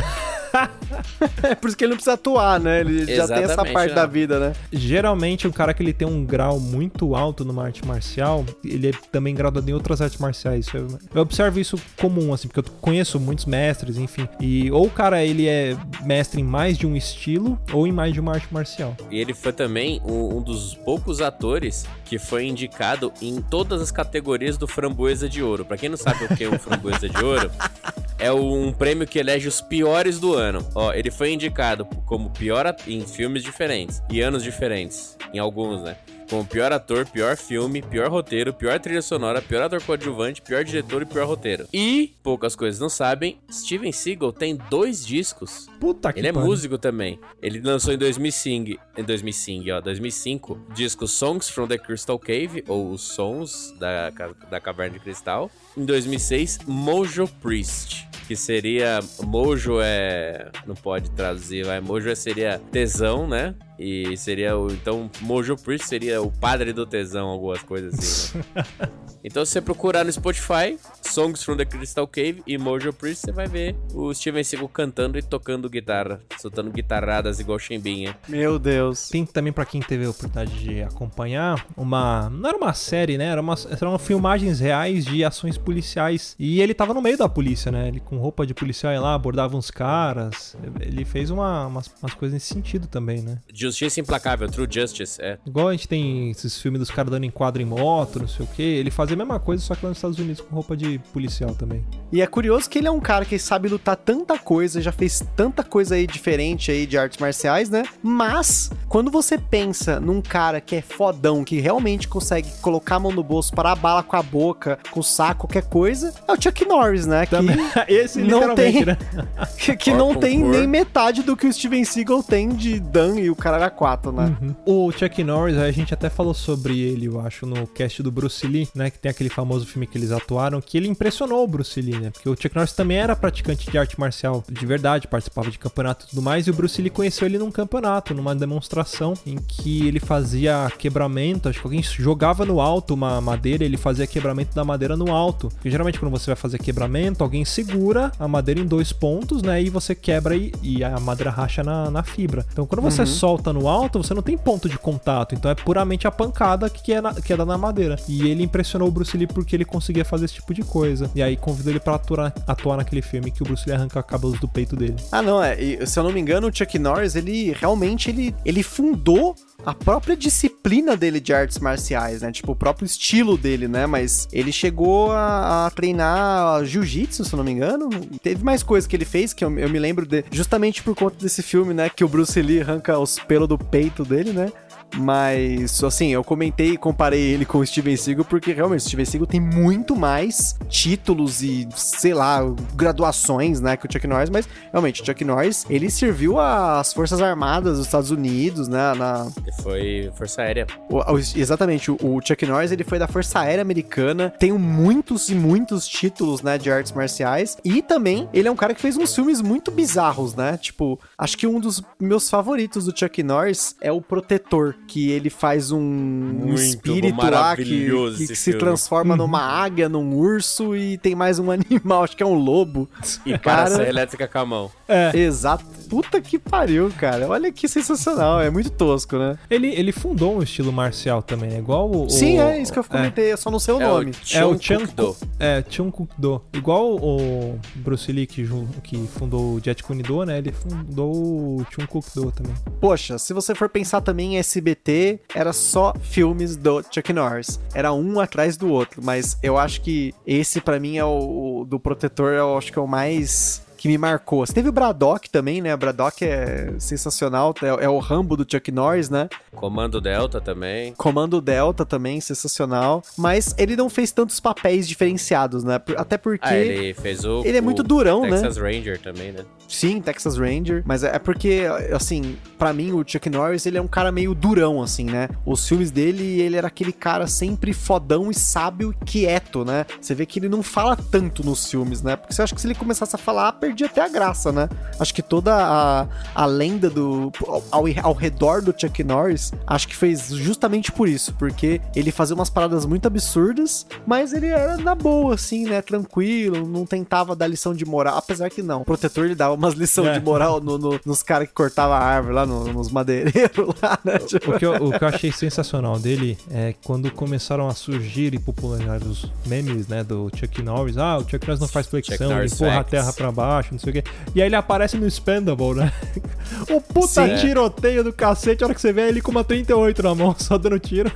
É 1.44 1.54
por 1.54 1.68
isso 1.68 1.78
que 1.78 1.84
ele 1.84 1.92
não 1.92 1.98
precisa 1.98 2.14
atuar, 2.14 2.60
né? 2.60 2.80
Ele 2.80 3.16
já 3.16 3.28
tem 3.28 3.44
essa 3.44 3.64
parte 3.64 3.90
né? 3.90 3.96
da 3.96 4.06
vida, 4.06 4.40
né? 4.40 4.54
Geralmente, 4.72 5.48
um 5.48 5.52
cara 5.52 5.74
que 5.74 5.84
ele 5.84 5.94
tem 5.94 6.08
um 6.08 6.26
grau 6.26 6.60
muito 6.60 7.16
alto 7.16 7.46
numa 7.46 7.66
arte 7.66 7.86
marcial, 7.86 8.44
ele 8.64 8.90
é 8.90 8.92
também 9.12 9.36
graduado 9.36 9.70
em 9.70 9.74
outras 9.74 10.02
artes 10.02 10.18
marciais. 10.18 10.68
Eu, 10.74 10.88
eu 11.14 11.22
observo 11.22 11.60
isso 11.60 11.80
comum, 11.98 12.34
assim, 12.34 12.48
porque 12.48 12.60
eu 12.62 12.74
conheço 12.82 13.20
muitos 13.20 13.46
mestres, 13.46 13.98
enfim. 13.98 14.28
E 14.40 14.72
ou 14.72 14.88
o 14.88 14.90
cara 14.90 15.24
ele 15.24 15.48
é 15.48 15.78
mestre 16.04 16.42
em 16.42 16.44
mais 16.44 16.78
de 16.78 16.88
um 16.88 16.96
estilo, 16.96 17.60
ou 17.72 17.86
em 17.86 17.92
mais 17.92 18.14
de 18.14 18.20
uma 18.20 18.34
arte 18.34 18.52
marcial. 18.52 18.96
E 19.12 19.20
ele 19.20 19.34
foi 19.34 19.54
também 19.54 20.02
um, 20.04 20.38
um 20.38 20.42
dos 20.42 20.74
poucos 20.74 21.22
atores 21.22 21.86
que 22.10 22.18
foi 22.18 22.48
indicado 22.48 23.14
em 23.22 23.40
todas 23.40 23.80
as 23.84 23.92
categorias 23.92 24.58
do 24.58 24.68
Framboesa 24.68 25.30
de 25.30 25.44
Ouro. 25.44 25.64
Pra 25.64 25.78
quem 25.78 25.90
não 25.90 25.96
sabe 25.96 26.26
o 26.26 26.36
que 26.36 26.44
é 26.44 26.50
um 26.50 26.58
Framboesa 26.58 27.08
de 27.08 27.24
Ouro, 27.24 27.52
é 28.18 28.32
um 28.32 28.74
prêmio 28.74 29.06
que 29.06 29.20
elege 29.20 29.48
os 29.48 29.62
piores 29.62 30.20
do 30.20 30.34
ano. 30.34 30.68
Ó, 30.74 30.92
ele 30.92 31.12
foi 31.12 31.32
indicado 31.32 31.86
como 32.08 32.32
pior 32.32 32.76
em 32.88 33.06
filmes 33.06 33.44
diferentes 33.44 34.02
e 34.10 34.22
anos 34.22 34.42
diferentes, 34.42 35.16
em 35.32 35.38
alguns, 35.38 35.84
né? 35.84 35.96
Como 36.30 36.46
pior 36.46 36.72
ator, 36.72 37.08
pior 37.08 37.36
filme, 37.36 37.82
pior 37.82 38.10
roteiro, 38.10 38.54
pior 38.54 38.80
trilha 38.80 39.02
sonora, 39.02 39.42
pior 39.42 39.64
ator 39.64 39.82
coadjuvante, 39.82 40.42
pior 40.44 40.64
diretor 40.64 41.02
e 41.02 41.06
pior 41.06 41.26
roteiro. 41.26 41.68
E, 41.74 42.14
poucas 42.22 42.56
coisas 42.56 42.80
não 42.80 42.88
sabem, 42.88 43.40
Steven 43.52 43.92
Seagal 43.92 44.32
tem 44.32 44.56
dois 44.70 45.04
discos 45.06 45.68
Puta 45.80 46.14
que 46.14 46.20
ele 46.20 46.28
é 46.28 46.32
pariu. 46.34 46.48
músico 46.48 46.78
também. 46.78 47.20
Ele 47.42 47.60
lançou 47.60 47.94
em 47.94 47.98
2005, 47.98 48.80
em 48.96 49.04
2005, 49.04 49.72
ó, 49.72 49.82
2005, 49.82 50.60
disco 50.76 51.08
Songs 51.08 51.50
from 51.50 51.68
the 51.68 51.80
Crystal 51.80 52.20
Cave, 52.20 52.64
ou 52.68 52.92
os 52.92 53.02
Sons 53.02 53.74
da, 53.80 54.12
da 54.52 54.60
Caverna 54.60 54.94
de 54.94 55.00
Cristal. 55.00 55.50
Em 55.76 55.84
2006, 55.84 56.60
Mojo 56.68 57.28
Priest, 57.42 58.08
que 58.28 58.36
seria... 58.36 59.00
Mojo 59.24 59.80
é... 59.82 60.52
não 60.68 60.76
pode 60.76 61.10
traduzir, 61.12 61.66
vai. 61.66 61.80
Mojo 61.82 62.08
é- 62.08 62.14
seria 62.16 62.60
tesão, 62.72 63.28
né? 63.28 63.56
E 63.80 64.18
seria 64.18 64.58
o... 64.58 64.70
Então, 64.72 65.10
Mojo 65.22 65.56
Priest 65.56 65.88
seria 65.88 66.22
o 66.22 66.30
padre 66.30 66.74
do 66.74 66.86
tesão, 66.86 67.30
algumas 67.30 67.64
coisas 67.64 67.94
assim, 67.98 68.38
né? 68.54 68.64
Então, 69.24 69.44
se 69.44 69.52
você 69.52 69.62
procurar 69.62 70.06
no 70.06 70.12
Spotify, 70.12 70.78
Songs 71.02 71.44
from 71.44 71.58
the 71.58 71.66
Crystal 71.66 72.08
Cave 72.08 72.42
e 72.48 72.58
Mojo 72.58 72.94
Priest, 72.94 73.26
você 73.26 73.32
vai 73.34 73.48
ver 73.48 73.76
o 73.94 74.14
Steven 74.14 74.44
Seagal 74.44 74.70
cantando 74.70 75.18
e 75.18 75.22
tocando 75.22 75.70
guitarra, 75.70 76.22
soltando 76.40 76.72
guitarradas 76.72 77.40
igual 77.40 77.60
Chimbinha. 77.60 78.18
Meu 78.30 78.58
Deus. 78.58 79.10
Tem 79.10 79.26
também 79.26 79.52
pra 79.52 79.66
quem 79.66 79.82
teve 79.82 80.06
a 80.06 80.10
oportunidade 80.10 80.58
de 80.60 80.82
acompanhar 80.84 81.66
uma. 81.76 82.30
Não 82.30 82.50
era 82.50 82.58
uma 82.58 82.74
série, 82.74 83.18
né? 83.18 83.26
Era 83.26 83.42
uma, 83.42 83.56
eram 83.70 84.00
filmagens 84.00 84.62
reais 84.62 85.04
de 85.04 85.24
ações 85.26 85.58
policiais. 85.58 86.36
E 86.40 86.62
ele 86.62 86.74
tava 86.74 86.94
no 86.94 87.02
meio 87.02 87.18
da 87.18 87.28
polícia, 87.28 87.72
né? 87.72 87.90
Ele 87.90 88.00
com 88.00 88.18
roupa 88.18 88.46
de 88.46 88.54
policial 88.54 88.94
ia 88.94 89.02
lá, 89.02 89.14
abordava 89.16 89.58
uns 89.58 89.70
caras. 89.70 90.56
Ele 90.80 91.04
fez 91.04 91.30
uma, 91.30 91.68
umas, 91.68 91.92
umas 92.02 92.14
coisas 92.14 92.34
nesse 92.34 92.54
sentido 92.54 92.88
também, 92.88 93.22
né? 93.22 93.40
Justiça 93.70 94.00
Implacável, 94.00 94.50
True 94.50 94.68
Justice, 94.70 95.22
é. 95.22 95.38
Igual 95.46 95.70
a 95.70 95.72
gente 95.72 95.88
tem 95.88 96.32
esses 96.32 96.60
filmes 96.62 96.80
dos 96.80 96.92
caras 96.92 97.12
dando 97.12 97.26
enquadro 97.26 97.62
em 97.62 97.66
moto, 97.66 98.20
não 98.20 98.28
sei 98.28 98.46
o 98.46 98.50
que. 98.50 98.62
Ele 98.62 98.92
fazia 98.92 99.16
a 99.16 99.18
mesma 99.18 99.40
coisa, 99.40 99.64
só 99.64 99.76
que 99.76 99.84
lá 99.86 99.90
nos 99.90 99.98
Estados 99.98 100.20
Unidos 100.20 100.42
com 100.42 100.54
roupa 100.56 100.76
de 100.76 101.00
policial 101.14 101.54
também. 101.56 101.84
E 102.12 102.22
é 102.22 102.28
curioso 102.28 102.70
que 102.70 102.78
ele 102.80 102.88
é 102.88 102.92
um 102.92 103.00
cara 103.00 103.26
que 103.26 103.38
sabe 103.38 103.68
lutar 103.70 103.96
tanta 103.96 104.38
coisa, 104.38 104.82
já 104.82 104.92
fez 104.92 105.24
tanta 105.36 105.64
coisa 105.64 105.96
aí 105.96 106.08
diferente 106.08 106.72
aí 106.72 106.86
de 106.86 106.98
artes 106.98 107.18
marciais, 107.20 107.70
né? 107.70 107.84
Mas, 108.02 108.72
quando 108.88 109.12
você 109.12 109.38
pensa 109.38 110.00
num 110.00 110.22
cara 110.22 110.60
que 110.60 110.76
é 110.76 110.82
fodão, 110.82 111.44
que 111.44 111.60
realmente 111.60 112.08
consegue 112.08 112.50
colocar 112.62 112.96
a 112.96 113.00
mão 113.00 113.12
no 113.12 113.24
bolso, 113.24 113.54
parar 113.54 113.74
a 113.74 113.76
bala 113.76 114.04
com 114.04 114.16
a 114.16 114.24
boca, 114.24 114.80
com 114.92 115.00
o 115.00 115.04
saco, 115.04 115.48
qualquer 115.48 115.64
coisa, 115.70 116.14
é 116.28 116.32
o 116.34 116.42
Chuck 116.42 116.66
Norris, 116.66 117.06
né? 117.06 117.26
Que, 117.26 117.36
Esse 117.88 118.20
Não 118.22 118.56
tem- 118.56 118.86
né? 118.86 118.98
que, 119.58 119.76
que 119.78 119.94
não 119.94 120.16
tem 120.16 120.44
nem 120.44 120.68
metade 120.68 121.22
do 121.24 121.36
que 121.38 121.48
o 121.48 121.54
Steven 121.54 121.84
Seagal 121.84 122.24
tem 122.24 122.50
de 122.50 122.80
Dan 122.80 123.20
e 123.20 123.30
o 123.30 123.36
cara 123.36 123.59
era 123.60 123.70
4, 123.70 124.12
né? 124.12 124.38
Uhum. 124.42 124.88
O 124.88 124.92
Chuck 124.92 125.24
Norris, 125.24 125.58
a 125.58 125.72
gente 125.72 125.94
até 125.94 126.10
falou 126.10 126.34
sobre 126.34 126.80
ele, 126.80 127.08
eu 127.08 127.20
acho, 127.20 127.46
no 127.46 127.68
cast 127.68 128.02
do 128.02 128.12
Bruce 128.12 128.46
Lee, 128.48 128.68
né? 128.74 128.90
Que 128.90 129.00
tem 129.00 129.10
aquele 129.10 129.30
famoso 129.30 129.66
filme 129.66 129.86
que 129.86 129.98
eles 129.98 130.12
atuaram, 130.12 130.62
que 130.62 130.78
ele 130.78 130.88
impressionou 130.88 131.44
o 131.44 131.48
Bruce 131.48 131.82
Lee, 131.82 131.98
né? 131.98 132.10
Porque 132.12 132.30
o 132.30 132.36
Chuck 132.36 132.56
Norris 132.56 132.74
também 132.74 132.98
era 132.98 133.16
praticante 133.16 133.70
de 133.70 133.78
arte 133.78 134.00
marcial 134.00 134.44
de 134.50 134.66
verdade, 134.66 135.08
participava 135.08 135.50
de 135.52 135.58
campeonato 135.58 136.06
e 136.06 136.10
tudo 136.10 136.22
mais, 136.22 136.48
e 136.48 136.50
o 136.50 136.54
Bruce 136.54 136.82
Lee 136.82 136.90
conheceu 136.90 137.28
ele 137.28 137.38
num 137.38 137.52
campeonato, 137.52 138.14
numa 138.14 138.36
demonstração, 138.36 139.14
em 139.26 139.38
que 139.38 139.88
ele 139.88 140.00
fazia 140.00 140.72
quebramento, 140.78 141.50
acho 141.50 141.60
que 141.60 141.68
alguém 141.68 141.84
jogava 141.84 142.46
no 142.46 142.60
alto 142.60 142.94
uma 142.94 143.20
madeira, 143.22 143.64
ele 143.64 143.78
fazia 143.78 144.08
quebramento 144.08 144.56
da 144.56 144.64
madeira 144.64 144.96
no 144.96 145.12
alto. 145.12 145.50
Porque 145.50 145.70
geralmente 145.70 146.00
quando 146.00 146.12
você 146.12 146.28
vai 146.28 146.36
fazer 146.36 146.58
quebramento, 146.60 147.24
alguém 147.24 147.44
segura 147.46 148.12
a 148.20 148.28
madeira 148.28 148.60
em 148.60 148.66
dois 148.66 148.92
pontos, 148.92 149.42
né? 149.42 149.62
E 149.62 149.70
você 149.70 149.94
quebra 149.94 150.36
e, 150.36 150.52
e 150.62 150.84
a 150.84 151.00
madeira 151.00 151.32
racha 151.32 151.64
na, 151.64 151.90
na 151.90 152.04
fibra. 152.04 152.46
Então 152.52 152.66
quando 152.66 152.82
você 152.82 153.06
solta 153.06 153.49
no 153.54 153.68
alto, 153.68 154.02
você 154.02 154.14
não 154.14 154.22
tem 154.22 154.38
ponto 154.38 154.70
de 154.70 154.78
contato. 154.78 155.36
Então 155.36 155.50
é 155.52 155.56
puramente 155.56 156.08
a 156.08 156.12
pancada 156.12 156.70
que 156.70 156.94
é, 156.94 157.02
na, 157.02 157.14
que 157.14 157.34
é 157.34 157.38
dada 157.38 157.52
na 157.52 157.58
madeira. 157.58 157.98
E 158.08 158.30
ele 158.30 158.44
impressionou 158.44 158.88
o 158.88 158.92
Bruce 158.92 159.16
Lee 159.18 159.28
porque 159.28 159.56
ele 159.56 159.66
conseguia 159.66 160.06
fazer 160.06 160.26
esse 160.26 160.36
tipo 160.36 160.54
de 160.54 160.64
coisa. 160.64 161.10
E 161.16 161.22
aí 161.22 161.36
convidou 161.36 161.72
ele 161.72 161.80
pra 161.80 161.96
atuar, 161.96 162.34
atuar 162.48 162.78
naquele 162.78 163.02
filme 163.02 163.32
que 163.32 163.42
o 163.42 163.46
Bruce 163.46 163.64
Lee 163.68 163.76
arranca 163.76 164.02
cabelos 164.04 164.40
do 164.40 164.48
peito 164.48 164.76
dele. 164.76 164.96
Ah, 165.12 165.22
não, 165.22 165.42
é. 165.44 165.56
se 165.86 166.00
eu 166.00 166.04
não 166.04 166.12
me 166.12 166.20
engano, 166.20 166.48
o 166.48 166.56
Chuck 166.56 166.78
Norris, 166.78 167.16
ele 167.16 167.52
realmente 167.60 168.10
ele, 168.10 168.36
ele 168.46 168.64
fundou 168.64 169.36
a 169.66 169.74
própria 169.74 170.16
disciplina 170.16 170.96
dele 170.96 171.20
de 171.20 171.34
artes 171.34 171.60
marciais, 171.60 172.22
né? 172.22 172.32
Tipo, 172.32 172.54
o 172.54 172.56
próprio 172.56 172.86
estilo 172.86 173.38
dele, 173.38 173.68
né? 173.68 173.86
Mas 173.86 174.28
ele 174.32 174.52
chegou 174.52 175.12
a, 175.12 175.68
a 175.68 175.72
treinar 175.72 176.64
jiu-jitsu, 176.66 177.26
se 177.26 177.34
eu 177.34 177.38
não 177.38 177.44
me 177.44 177.52
engano. 177.52 177.90
E 178.12 178.20
teve 178.20 178.44
mais 178.44 178.64
coisas 178.64 178.88
que 178.88 178.96
ele 178.96 179.06
fez 179.06 179.34
que 179.34 179.44
eu, 179.44 179.60
eu 179.60 179.70
me 179.70 179.80
lembro 179.80 180.06
de, 180.06 180.24
justamente 180.32 180.82
por 180.82 180.96
conta 180.96 181.18
desse 181.20 181.42
filme, 181.42 181.74
né? 181.74 181.90
Que 181.90 182.04
o 182.04 182.08
Bruce 182.08 182.42
Lee 182.42 182.62
arranca 182.62 182.98
os 182.98 183.20
pelos 183.20 183.39
do 183.48 183.58
peito 183.58 184.04
dele, 184.04 184.32
né? 184.32 184.52
Mas, 184.98 185.84
assim, 185.84 186.10
eu 186.10 186.24
comentei 186.24 186.72
e 186.72 186.78
comparei 186.78 187.22
ele 187.22 187.46
com 187.46 187.60
o 187.60 187.66
Steven 187.66 187.96
Seagal 187.96 188.26
porque 188.26 188.52
realmente 188.52 188.82
o 188.82 188.84
Steven 188.84 189.06
Seagal 189.06 189.28
tem 189.28 189.40
muito 189.40 189.96
mais 189.96 190.58
títulos 190.68 191.42
e, 191.42 191.68
sei 191.76 192.14
lá, 192.14 192.42
graduações, 192.76 193.62
né, 193.62 193.78
que 193.78 193.86
o 193.86 193.92
Chuck 193.92 194.06
Norris, 194.08 194.30
mas 194.30 194.48
realmente 194.72 195.02
o 195.02 195.06
Chuck 195.06 195.24
Norris, 195.24 195.66
ele 195.70 195.90
serviu 195.90 196.40
às 196.40 196.94
Forças 196.94 197.22
Armadas 197.22 197.78
dos 197.78 197.86
Estados 197.86 198.12
Unidos, 198.12 198.68
né, 198.68 198.94
na... 198.96 199.28
Foi 199.62 200.12
Força 200.16 200.42
Aérea. 200.42 200.68
O, 200.90 201.18
exatamente, 201.18 201.92
o, 201.92 201.98
o, 202.02 202.22
Chuck 202.22 202.46
Norris, 202.46 202.72
ele 202.72 202.84
foi 202.84 203.00
da 203.00 203.08
Força 203.08 203.40
Aérea 203.40 203.62
Americana, 203.62 204.34
tem 204.40 204.52
muitos 204.52 205.30
e 205.30 205.36
muitos 205.36 205.88
títulos, 205.88 206.42
né, 206.42 206.58
de 206.58 206.72
artes 206.72 206.92
marciais, 206.92 207.58
e 207.64 207.82
também 207.82 208.28
ele 208.34 208.48
é 208.48 208.52
um 208.52 208.56
cara 208.56 208.74
que 208.74 208.82
fez 208.82 208.98
uns 208.98 209.14
filmes 209.14 209.42
muito 209.42 209.72
bizarros, 209.72 210.36
né, 210.36 210.58
tipo, 210.58 211.00
acho 211.18 211.38
que 211.38 211.48
um 211.48 211.60
dos 211.60 211.82
meus 212.00 212.30
favoritos 212.30 212.86
do 212.86 212.98
Chuck 212.98 213.22
Norris 213.24 213.76
é 213.82 213.92
o 213.92 214.02
Protetor, 214.02 214.76
que 214.90 215.12
ele 215.12 215.30
faz 215.30 215.72
um, 215.72 215.80
um 215.80 216.54
espírito 216.56 217.24
lá 217.24 217.56
que, 217.56 217.64
que, 217.64 218.28
que 218.28 218.36
se 218.36 218.54
transforma 218.56 219.16
numa 219.16 219.40
águia, 219.40 219.88
num 219.88 220.16
urso 220.16 220.76
e 220.76 220.98
tem 220.98 221.14
mais 221.14 221.38
um 221.38 221.52
animal, 221.52 222.04
acho 222.04 222.18
que 222.18 222.24
é 222.24 222.26
um 222.26 222.34
lobo. 222.34 222.90
E 223.24 223.38
cara, 223.38 223.70
para 223.70 223.88
elétrica 223.88 224.28
com 224.28 224.40
a 224.40 224.46
mão. 224.46 224.72
É. 224.88 225.16
Exato. 225.16 225.64
Puta 225.90 226.22
que 226.22 226.38
pariu, 226.38 226.92
cara. 226.98 227.28
Olha 227.28 227.52
que 227.52 227.68
sensacional. 227.68 228.40
É 228.40 228.50
muito 228.50 228.70
tosco, 228.70 229.18
né? 229.18 229.38
Ele, 229.50 229.68
ele 229.68 229.92
fundou 229.92 230.38
um 230.38 230.44
estilo 230.44 230.72
marcial 230.72 231.22
também, 231.24 231.56
é 231.56 231.58
igual 231.58 231.90
o. 231.90 232.10
Sim, 232.10 232.40
é 232.40 232.62
isso 232.62 232.72
que 232.72 232.78
eu 232.78 232.84
comentei, 232.84 233.26
é. 233.26 233.34
eu 233.34 233.38
só 233.38 233.50
não 233.50 233.60
sei 233.60 233.74
o 233.74 233.82
é 233.82 233.88
nome. 233.88 234.12
O 234.12 234.38
é 234.38 234.46
o 234.46 234.62
Chung 234.62 234.86
Do. 234.96 235.18
É, 235.40 235.64
Chung 235.68 235.90
Kuk 235.92 236.14
Do. 236.18 236.42
Igual 236.54 236.96
o 236.96 237.60
Bruce 237.76 238.12
Lee 238.12 238.28
que, 238.28 238.48
que 238.84 239.08
fundou 239.08 239.56
o 239.56 239.62
Jet 239.64 239.84
Kune 239.84 240.04
Do, 240.04 240.24
né? 240.24 240.38
Ele 240.38 240.52
fundou 240.52 241.12
o 241.12 241.66
Chung 241.72 241.88
Kuk 241.88 242.08
Do 242.14 242.32
também. 242.32 242.54
Poxa, 242.80 243.18
se 243.18 243.34
você 243.34 243.56
for 243.56 243.68
pensar 243.68 244.02
também 244.02 244.36
em 244.36 244.38
SBT, 244.38 245.20
era 245.34 245.52
só 245.52 245.94
filmes 246.02 246.56
do 246.56 246.84
Chuck 246.92 247.12
Norris. 247.12 247.60
Era 247.74 247.92
um 247.92 248.20
atrás 248.20 248.58
do 248.58 248.70
outro, 248.72 249.02
mas 249.04 249.38
eu 249.42 249.58
acho 249.58 249.82
que 249.82 250.14
esse 250.26 250.62
para 250.62 250.80
mim 250.80 250.98
é 250.98 251.06
o, 251.06 251.62
o 251.62 251.66
do 251.66 251.80
Protetor, 251.80 252.34
eu 252.34 252.58
acho 252.58 252.72
que 252.72 252.78
é 252.78 252.82
o 252.82 252.88
mais 252.88 253.68
que 253.80 253.88
me 253.88 253.98
marcou. 253.98 254.46
Você 254.46 254.54
teve 254.54 254.68
o 254.68 254.74
Braddock 254.74 255.30
também, 255.30 255.62
né? 255.62 255.74
O 255.74 255.78
Braddock 255.78 256.24
é 256.26 256.74
sensacional, 256.78 257.56
é, 257.64 257.86
é, 257.86 257.90
o 257.90 257.98
Rambo 257.98 258.36
do 258.36 258.46
Chuck 258.50 258.70
Norris, 258.74 259.10
né? 259.10 259.30
Comando 259.56 260.02
Delta 260.02 260.42
também. 260.42 260.94
Comando 260.96 261.40
Delta 261.40 261.86
também, 261.86 262.20
sensacional. 262.20 263.02
Mas 263.18 263.56
ele 263.58 263.78
não 263.78 263.90
fez 263.90 264.12
tantos 264.12 264.38
papéis 264.42 264.86
diferenciados, 264.86 265.64
né? 265.64 265.80
Até 265.96 266.18
porque. 266.18 266.46
Ah, 266.46 266.58
ele 266.58 266.94
fez 266.94 267.24
o. 267.24 267.42
Ele 267.46 267.58
é 267.58 267.62
muito 267.62 267.82
durão, 267.82 268.22
Texas 268.24 268.42
né? 268.42 268.48
Texas 268.48 268.64
Ranger 268.64 269.02
também, 269.02 269.32
né? 269.32 269.46
Sim, 269.70 270.02
Texas 270.02 270.38
Ranger. 270.38 270.84
Mas 270.86 271.04
é 271.04 271.18
porque, 271.18 271.62
assim, 271.94 272.38
para 272.58 272.74
mim, 272.74 272.92
o 272.92 273.04
Chuck 273.08 273.30
Norris, 273.30 273.66
ele 273.66 273.78
é 273.78 273.82
um 273.82 273.88
cara 273.88 274.12
meio 274.12 274.36
durão, 274.36 274.82
assim, 274.82 275.06
né? 275.06 275.30
Os 275.46 275.66
filmes 275.66 275.90
dele, 275.90 276.42
ele 276.42 276.58
era 276.58 276.68
aquele 276.68 276.92
cara 276.92 277.28
sempre 277.28 277.72
fodão 277.72 278.30
e 278.30 278.34
sábio 278.34 278.92
e 278.92 279.06
quieto, 279.06 279.64
né? 279.64 279.86
Você 280.02 280.14
vê 280.14 280.26
que 280.26 280.40
ele 280.40 280.50
não 280.50 280.62
fala 280.62 280.98
tanto 280.98 281.46
nos 281.46 281.70
filmes, 281.70 282.02
né? 282.02 282.18
Porque 282.18 282.34
você 282.34 282.42
acha 282.42 282.54
que 282.54 282.60
se 282.60 282.68
ele 282.68 282.76
começasse 282.76 283.16
a 283.16 283.20
falar, 283.20 283.54
perdia 283.70 283.88
até 283.88 284.02
a 284.02 284.08
graça, 284.08 284.52
né? 284.52 284.68
Acho 285.00 285.14
que 285.14 285.22
toda 285.22 285.56
a, 285.56 286.08
a 286.34 286.46
lenda 286.46 286.90
do. 286.90 287.32
Ao, 287.72 287.86
ao 288.04 288.14
redor 288.14 288.62
do 288.62 288.74
Chuck 288.76 289.04
Norris, 289.04 289.54
acho 289.66 289.88
que 289.88 289.96
fez 289.96 290.30
justamente 290.30 290.92
por 290.92 291.08
isso, 291.08 291.34
porque 291.36 291.82
ele 291.96 292.12
fazia 292.12 292.36
umas 292.36 292.50
paradas 292.50 292.86
muito 292.86 293.08
absurdas, 293.08 293.86
mas 294.06 294.34
ele 294.34 294.48
era 294.48 294.78
na 294.78 294.96
boa, 294.96 295.36
assim, 295.36 295.66
né? 295.66 295.82
Tranquilo, 295.82 296.68
não 296.68 296.86
tentava 296.86 297.36
dar 297.36 297.48
lição 297.48 297.74
de 297.74 297.86
moral, 297.86 298.18
apesar 298.18 298.50
que 298.50 298.62
não. 298.62 298.82
O 298.82 298.86
protetor 298.86 299.26
ele 299.26 299.36
dava 299.36 299.54
umas 299.54 299.74
lições 299.74 300.08
é. 300.10 300.20
de 300.20 300.26
moral 300.26 300.60
no, 300.60 300.78
no, 300.78 301.00
nos 301.06 301.24
caras 301.24 301.48
que 301.48 301.54
cortavam 301.54 301.96
a 301.96 302.00
árvore 302.00 302.34
lá, 302.34 302.46
no, 302.46 302.74
nos 302.74 302.92
madeireiros 302.92 303.74
lá, 303.82 304.00
né? 304.04 304.18
Tipo... 304.20 304.52
O, 304.52 304.60
que 304.60 304.66
eu, 304.66 304.74
o 304.74 304.98
que 304.98 305.04
eu 305.04 305.08
achei 305.08 305.32
sensacional 305.32 306.00
dele 306.00 306.38
é 306.50 306.74
quando 306.84 307.12
começaram 307.12 307.68
a 307.68 307.74
surgir 307.74 308.34
e 308.34 308.40
popularizar 308.40 309.02
os 309.04 309.32
memes, 309.46 309.88
né, 309.88 310.04
do 310.04 310.30
Chuck 310.36 310.62
Norris. 310.62 310.98
Ah, 310.98 311.18
o 311.18 311.22
Chuck 311.22 311.46
Norris 311.46 311.60
não 311.60 311.68
faz 311.68 311.88
flexão, 311.88 312.32
ele 312.38 312.48
empurra 312.48 312.72
facts. 312.72 312.80
a 312.80 312.84
terra 312.84 313.14
pra 313.14 313.32
baixo, 313.32 313.59
não 313.72 313.80
sei 313.80 313.90
o 313.90 313.94
quê. 313.94 314.04
E 314.34 314.42
aí 314.42 314.48
ele 314.48 314.56
aparece 314.56 314.98
no 314.98 315.10
Spendable, 315.10 315.76
né? 315.76 315.92
o 316.70 316.82
puta 316.82 317.08
Sim, 317.08 317.36
tiroteio 317.38 318.02
é. 318.02 318.04
do 318.04 318.14
cacete, 318.14 318.64
a 318.64 318.68
hora 318.68 318.76
que 318.76 318.82
você 318.82 318.94
vê 318.94 319.08
ele 319.08 319.22
com 319.22 319.32
uma 319.32 319.44
38 319.44 320.04
na 320.04 320.16
mão, 320.16 320.36
só 320.40 320.58
dando 320.58 320.80
tiro. 320.80 321.12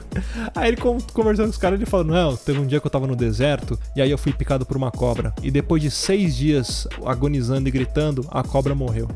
Aí 0.56 0.70
ele 0.70 0.78
conversando 0.78 1.46
com 1.46 1.52
os 1.52 1.58
caras, 1.58 1.80
ele 1.80 1.90
falou, 1.90 2.06
não, 2.06 2.36
teve 2.36 2.60
um 2.60 2.66
dia 2.66 2.80
que 2.80 2.88
eu 2.88 2.92
tava 2.92 3.08
no 3.08 3.16
deserto, 3.16 3.80
e 3.96 4.02
aí 4.02 4.12
eu 4.12 4.18
fui 4.18 4.34
picado 4.34 4.66
por 4.66 4.78
uma 4.78 4.92
cobra. 4.92 5.34
E 5.42 5.50
depois 5.50 5.82
de 5.82 5.90
seis 5.90 6.36
dias 6.36 6.88
agonizando 7.06 7.68
e 7.68 7.72
gritando, 7.72 8.26
a 8.32 8.44
cobra 8.44 8.76
morreu. 8.76 9.10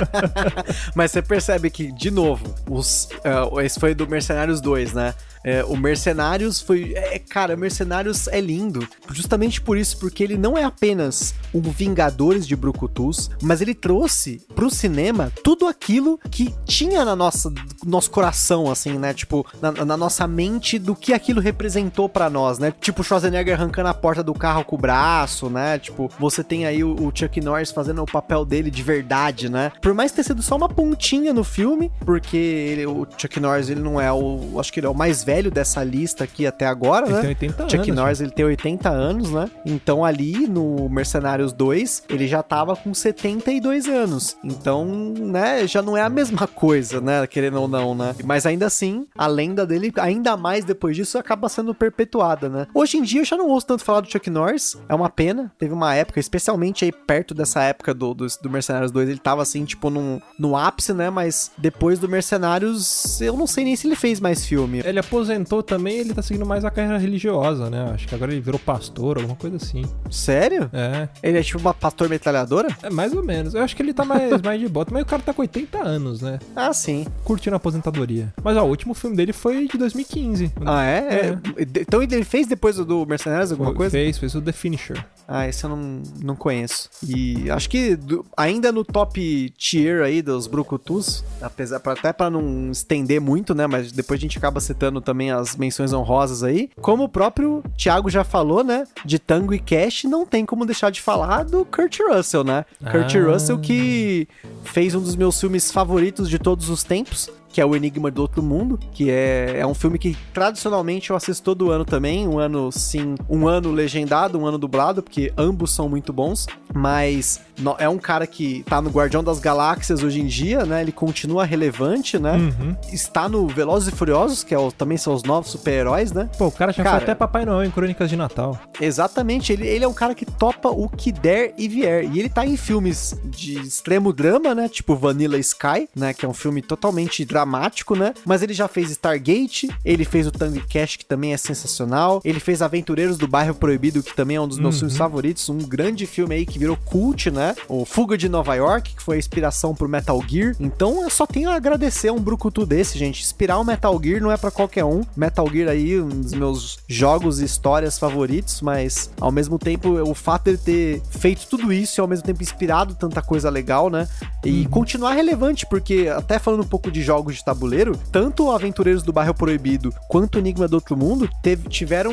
Mas 0.94 1.10
você 1.10 1.22
percebe 1.22 1.70
que, 1.70 1.92
de 1.92 2.10
novo, 2.10 2.54
os, 2.68 3.08
uh, 3.24 3.60
esse 3.60 3.78
foi 3.78 3.94
do 3.94 4.06
Mercenários 4.06 4.60
2, 4.60 4.92
né? 4.94 5.14
É, 5.42 5.64
o 5.64 5.76
Mercenários 5.76 6.60
foi. 6.60 6.92
É, 6.94 7.18
cara, 7.18 7.56
Mercenários 7.56 8.28
é 8.28 8.40
lindo. 8.40 8.86
Justamente 9.10 9.60
por 9.60 9.76
isso, 9.76 9.98
porque 9.98 10.22
ele 10.22 10.36
não 10.36 10.56
é 10.56 10.64
apenas 10.64 11.34
um 11.54 11.60
Vingadores 11.60 12.46
de 12.46 12.54
Brucutus, 12.54 13.30
mas 13.42 13.60
ele 13.60 13.74
trouxe 13.74 14.42
pro 14.54 14.70
cinema 14.70 15.32
tudo 15.42 15.66
aquilo 15.66 16.18
que 16.30 16.54
tinha 16.64 17.04
na 17.04 17.16
nossa 17.16 17.52
nosso 17.86 18.10
coração, 18.10 18.70
assim, 18.70 18.98
né? 18.98 19.14
Tipo, 19.14 19.46
na, 19.60 19.72
na 19.72 19.96
nossa 19.96 20.26
mente 20.26 20.78
do 20.78 20.94
que 20.94 21.12
aquilo 21.12 21.40
representou 21.40 22.08
para 22.08 22.28
nós, 22.28 22.58
né? 22.58 22.72
Tipo, 22.80 23.02
Schwarzenegger 23.02 23.54
arrancando 23.54 23.88
a 23.88 23.94
porta 23.94 24.22
do 24.22 24.34
carro 24.34 24.64
com 24.64 24.76
o 24.76 24.78
braço, 24.78 25.48
né? 25.48 25.78
Tipo, 25.78 26.10
você 26.18 26.44
tem 26.44 26.66
aí 26.66 26.84
o, 26.84 26.94
o 26.94 27.12
Chuck 27.14 27.40
Norris 27.40 27.70
fazendo 27.70 28.02
o 28.02 28.06
papel 28.06 28.44
dele 28.44 28.70
de 28.70 28.82
verdade, 28.82 29.48
né? 29.48 29.72
Por 29.80 29.94
mais 29.94 30.12
ter 30.12 30.22
sido 30.22 30.42
só 30.42 30.56
uma 30.56 30.68
pontinha 30.68 31.32
no 31.32 31.44
filme, 31.44 31.90
porque 32.04 32.36
ele, 32.36 32.86
o 32.86 33.06
Chuck 33.16 33.40
Norris 33.40 33.70
ele 33.70 33.80
não 33.80 34.00
é 34.00 34.12
o. 34.12 34.58
Acho 34.58 34.72
que 34.72 34.80
ele 34.80 34.86
é 34.86 34.90
o 34.90 34.94
mais 34.94 35.24
velho 35.24 35.29
velho 35.30 35.50
dessa 35.50 35.84
lista 35.84 36.24
aqui 36.24 36.44
até 36.44 36.66
agora, 36.66 37.06
ele 37.06 37.14
né? 37.14 37.20
Tem 37.20 37.28
80 37.28 37.62
Chuck 37.68 37.74
anos, 37.76 37.96
Norris, 37.96 38.20
ele 38.20 38.30
tem 38.32 38.44
80 38.44 38.88
anos, 38.88 39.30
né? 39.30 39.48
Então 39.64 40.04
ali 40.04 40.48
no 40.48 40.88
Mercenários 40.88 41.52
2, 41.52 42.04
ele 42.08 42.26
já 42.26 42.42
tava 42.42 42.74
com 42.74 42.92
72 42.92 43.86
anos. 43.86 44.36
Então, 44.42 44.84
né, 44.84 45.68
já 45.68 45.80
não 45.80 45.96
é 45.96 46.02
a 46.02 46.08
mesma 46.08 46.48
coisa, 46.48 47.00
né, 47.00 47.24
querendo 47.28 47.60
ou 47.60 47.68
não, 47.68 47.94
né? 47.94 48.14
Mas 48.24 48.44
ainda 48.44 48.66
assim, 48.66 49.06
a 49.16 49.28
lenda 49.28 49.64
dele, 49.64 49.92
ainda 49.98 50.36
mais 50.36 50.64
depois 50.64 50.96
disso, 50.96 51.16
acaba 51.16 51.48
sendo 51.48 51.72
perpetuada, 51.72 52.48
né? 52.48 52.66
Hoje 52.74 52.96
em 52.96 53.02
dia 53.02 53.20
eu 53.20 53.24
já 53.24 53.36
não 53.36 53.46
ouço 53.46 53.68
tanto 53.68 53.84
falar 53.84 54.00
do 54.00 54.10
Chuck 54.10 54.28
Norris, 54.28 54.76
é 54.88 54.94
uma 54.94 55.08
pena. 55.08 55.52
Teve 55.58 55.72
uma 55.72 55.94
época, 55.94 56.18
especialmente 56.18 56.84
aí 56.84 56.90
perto 56.90 57.34
dessa 57.34 57.62
época 57.62 57.94
do, 57.94 58.14
do, 58.14 58.26
do 58.42 58.50
Mercenários 58.50 58.90
2, 58.90 59.08
ele 59.08 59.18
tava 59.18 59.42
assim, 59.42 59.64
tipo, 59.64 59.90
num, 59.90 60.20
no 60.36 60.56
ápice, 60.56 60.92
né? 60.92 61.08
Mas 61.08 61.52
depois 61.56 62.00
do 62.00 62.08
Mercenários, 62.08 63.20
eu 63.20 63.36
não 63.36 63.46
sei 63.46 63.64
nem 63.64 63.76
se 63.76 63.86
ele 63.86 63.96
fez 63.96 64.18
mais 64.18 64.44
filme. 64.44 64.82
Ele 64.84 64.98
aposentou 64.98 65.19
aposentou 65.20 65.62
também, 65.62 65.98
ele 65.98 66.14
tá 66.14 66.22
seguindo 66.22 66.46
mais 66.46 66.64
a 66.64 66.70
carreira 66.70 66.98
religiosa, 66.98 67.68
né? 67.68 67.90
Acho 67.94 68.08
que 68.08 68.14
agora 68.14 68.32
ele 68.32 68.40
virou 68.40 68.58
pastor, 68.58 69.18
alguma 69.18 69.36
coisa 69.36 69.56
assim. 69.56 69.84
Sério? 70.10 70.70
É. 70.72 71.08
Ele 71.22 71.38
é 71.38 71.42
tipo 71.42 71.58
uma 71.58 71.74
pastor 71.74 72.08
metralhadora? 72.08 72.68
É, 72.82 72.88
mais 72.90 73.12
ou 73.12 73.22
menos. 73.22 73.54
Eu 73.54 73.62
acho 73.62 73.76
que 73.76 73.82
ele 73.82 73.92
tá 73.92 74.04
mais, 74.04 74.30
mais 74.42 74.58
de 74.60 74.68
bota, 74.68 74.92
mas 74.92 75.02
o 75.02 75.06
cara 75.06 75.22
tá 75.22 75.32
com 75.32 75.42
80 75.42 75.78
anos, 75.78 76.20
né? 76.22 76.38
Ah, 76.56 76.72
sim. 76.72 77.06
Curtindo 77.24 77.54
a 77.54 77.58
aposentadoria. 77.58 78.32
Mas 78.42 78.56
ó, 78.56 78.64
o 78.64 78.68
último 78.68 78.94
filme 78.94 79.14
dele 79.16 79.32
foi 79.32 79.66
de 79.68 79.76
2015. 79.78 80.52
Ah, 80.64 80.84
é? 80.84 80.98
é. 80.98 81.38
Então 81.80 82.02
ele 82.02 82.24
fez 82.24 82.46
depois 82.46 82.76
do 82.76 83.04
Mercenários 83.06 83.52
alguma 83.52 83.74
coisa? 83.74 83.92
Fez, 83.92 84.18
fez 84.18 84.34
o 84.34 84.40
The 84.40 84.52
Finisher. 84.52 85.04
Ah, 85.28 85.46
esse 85.46 85.62
eu 85.62 85.70
não, 85.70 86.02
não 86.22 86.34
conheço. 86.34 86.88
E 87.06 87.48
acho 87.50 87.68
que 87.70 87.94
do- 87.94 88.24
ainda 88.36 88.72
no 88.72 88.84
top 88.84 89.52
tier 89.56 90.02
aí 90.02 90.22
dos 90.22 90.46
Brucutus, 90.48 91.22
apesar 91.40 91.80
até 91.84 92.12
pra 92.12 92.28
não 92.28 92.70
estender 92.72 93.20
muito, 93.20 93.54
né? 93.54 93.66
Mas 93.66 93.92
depois 93.92 94.18
a 94.18 94.22
gente 94.22 94.38
acaba 94.38 94.58
citando 94.60 95.00
também 95.10 95.30
as 95.30 95.56
menções 95.56 95.92
honrosas 95.92 96.42
aí. 96.42 96.70
Como 96.80 97.04
o 97.04 97.08
próprio 97.08 97.62
Thiago 97.76 98.08
já 98.08 98.22
falou, 98.22 98.62
né? 98.62 98.84
De 99.04 99.18
Tango 99.18 99.52
e 99.52 99.58
Cash, 99.58 100.04
não 100.04 100.24
tem 100.24 100.46
como 100.46 100.64
deixar 100.64 100.90
de 100.90 101.00
falar 101.00 101.44
do 101.44 101.64
Kurt 101.64 101.98
Russell, 102.08 102.44
né? 102.44 102.64
Kurt 102.90 103.14
Ah. 103.16 103.32
Russell 103.32 103.58
que 103.58 104.28
fez 104.64 104.94
um 104.94 105.00
dos 105.00 105.16
meus 105.16 105.40
filmes 105.40 105.70
favoritos 105.72 106.28
de 106.30 106.38
todos 106.38 106.68
os 106.70 106.82
tempos. 106.84 107.28
Que 107.52 107.60
é 107.60 107.66
o 107.66 107.74
Enigma 107.74 108.12
do 108.12 108.22
Outro 108.22 108.40
Mundo, 108.44 108.78
que 108.92 109.10
é, 109.10 109.56
é 109.58 109.66
um 109.66 109.74
filme 109.74 109.98
que 109.98 110.16
tradicionalmente 110.32 111.10
eu 111.10 111.16
assisto 111.16 111.42
todo 111.42 111.72
ano 111.72 111.84
também. 111.84 112.28
Um 112.28 112.38
ano 112.38 112.70
sim, 112.70 113.16
um 113.28 113.48
ano 113.48 113.72
legendado, 113.72 114.38
um 114.38 114.46
ano 114.46 114.56
dublado, 114.56 115.02
porque 115.02 115.32
ambos 115.36 115.72
são 115.72 115.88
muito 115.88 116.12
bons. 116.12 116.46
Mas 116.72 117.40
no- 117.58 117.74
é 117.76 117.88
um 117.88 117.98
cara 117.98 118.24
que 118.24 118.62
tá 118.68 118.80
no 118.80 118.88
Guardião 118.88 119.24
das 119.24 119.40
Galáxias 119.40 120.04
hoje 120.04 120.20
em 120.20 120.26
dia, 120.26 120.64
né? 120.64 120.80
Ele 120.80 120.92
continua 120.92 121.44
relevante, 121.44 122.20
né? 122.20 122.34
Uhum. 122.36 122.76
Está 122.92 123.28
no 123.28 123.48
Velozes 123.48 123.88
e 123.92 123.96
Furiosos, 123.96 124.44
que 124.44 124.54
é 124.54 124.58
o- 124.58 124.70
também 124.70 124.96
são 125.00 125.14
os 125.14 125.22
novos 125.22 125.50
super-heróis, 125.50 126.12
né? 126.12 126.28
Pô, 126.38 126.46
o 126.46 126.52
cara 126.52 126.72
já 126.72 126.82
Cara- 126.82 126.96
foi 126.96 127.04
até 127.04 127.14
Papai 127.14 127.44
Noel 127.44 127.64
em 127.66 127.70
Crônicas 127.70 128.08
de 128.10 128.16
Natal. 128.16 128.58
Exatamente, 128.80 129.52
ele, 129.52 129.66
ele 129.66 129.84
é 129.84 129.88
um 129.88 129.92
cara 129.94 130.14
que 130.14 130.24
topa 130.26 130.68
o 130.68 130.88
que 130.88 131.12
der 131.12 131.54
e 131.56 131.68
vier. 131.68 132.04
E 132.12 132.18
ele 132.18 132.28
tá 132.28 132.44
em 132.44 132.56
filmes 132.56 133.14
de 133.24 133.58
extremo 133.60 134.12
drama, 134.12 134.54
né? 134.54 134.68
Tipo 134.68 134.96
Vanilla 134.96 135.38
Sky, 135.38 135.88
né? 135.94 136.12
Que 136.12 136.26
é 136.26 136.28
um 136.28 136.34
filme 136.34 136.60
totalmente 136.60 137.24
dramático, 137.24 137.94
né? 137.94 138.12
Mas 138.24 138.42
ele 138.42 138.52
já 138.52 138.66
fez 138.68 138.90
Stargate, 138.90 139.68
ele 139.84 140.04
fez 140.04 140.26
o 140.26 140.30
Tango 140.32 140.56
e 140.56 140.60
Cash, 140.60 140.96
que 140.96 141.04
também 141.04 141.32
é 141.32 141.36
sensacional. 141.36 142.20
Ele 142.24 142.40
fez 142.40 142.62
Aventureiros 142.62 143.16
do 143.16 143.28
Bairro 143.28 143.54
Proibido, 143.54 144.02
que 144.02 144.14
também 144.14 144.36
é 144.36 144.40
um 144.40 144.48
dos 144.48 144.58
meus 144.58 144.74
Uhum. 144.74 144.80
filmes 144.80 144.96
favoritos. 144.96 145.48
Um 145.48 145.58
grande 145.58 146.06
filme 146.06 146.34
aí 146.34 146.44
que 146.46 146.58
virou 146.58 146.76
cult, 146.84 147.30
né? 147.30 147.54
O 147.68 147.84
Fuga 147.84 148.18
de 148.18 148.28
Nova 148.28 148.54
York, 148.54 148.94
que 148.96 149.02
foi 149.02 149.16
a 149.16 149.18
inspiração 149.18 149.74
pro 149.74 149.88
Metal 149.88 150.20
Gear. 150.28 150.54
Então 150.58 151.02
eu 151.02 151.10
só 151.10 151.26
tenho 151.26 151.48
a 151.50 151.54
agradecer 151.54 152.08
a 152.08 152.12
um 152.12 152.20
brucutu 152.20 152.66
desse, 152.66 152.98
gente. 152.98 153.22
Inspirar 153.22 153.58
o 153.58 153.64
Metal 153.64 153.98
Gear 154.02 154.20
não 154.20 154.32
é 154.32 154.36
pra 154.36 154.50
qualquer 154.50 154.84
um. 154.84 154.89
Metal 155.16 155.48
Gear 155.50 155.68
aí, 155.70 156.00
um 156.00 156.08
dos 156.08 156.32
meus 156.34 156.78
jogos 156.88 157.40
e 157.40 157.44
histórias 157.44 157.98
favoritos, 157.98 158.60
mas 158.60 159.10
ao 159.20 159.30
mesmo 159.32 159.58
tempo 159.58 159.88
o 160.02 160.14
fato 160.14 160.44
dele 160.44 160.58
ter 160.58 161.02
feito 161.10 161.46
tudo 161.48 161.72
isso 161.72 161.98
e 161.98 162.02
ao 162.02 162.08
mesmo 162.08 162.24
tempo 162.24 162.42
inspirado 162.42 162.94
tanta 162.94 163.22
coisa 163.22 163.48
legal, 163.50 163.88
né? 163.90 164.08
E 164.44 164.66
continuar 164.66 165.12
relevante, 165.12 165.66
porque 165.66 166.08
até 166.14 166.38
falando 166.38 166.62
um 166.62 166.66
pouco 166.68 166.90
de 166.90 167.02
jogos 167.02 167.36
de 167.36 167.44
tabuleiro, 167.44 167.98
tanto 168.10 168.50
Aventureiros 168.50 169.02
do 169.02 169.12
Bairro 169.12 169.34
Proibido 169.34 169.92
quanto 170.08 170.36
o 170.36 170.38
Enigma 170.38 170.66
do 170.66 170.74
Outro 170.74 170.96
Mundo 170.96 171.28
teve- 171.42 171.68
tiveram 171.68 172.12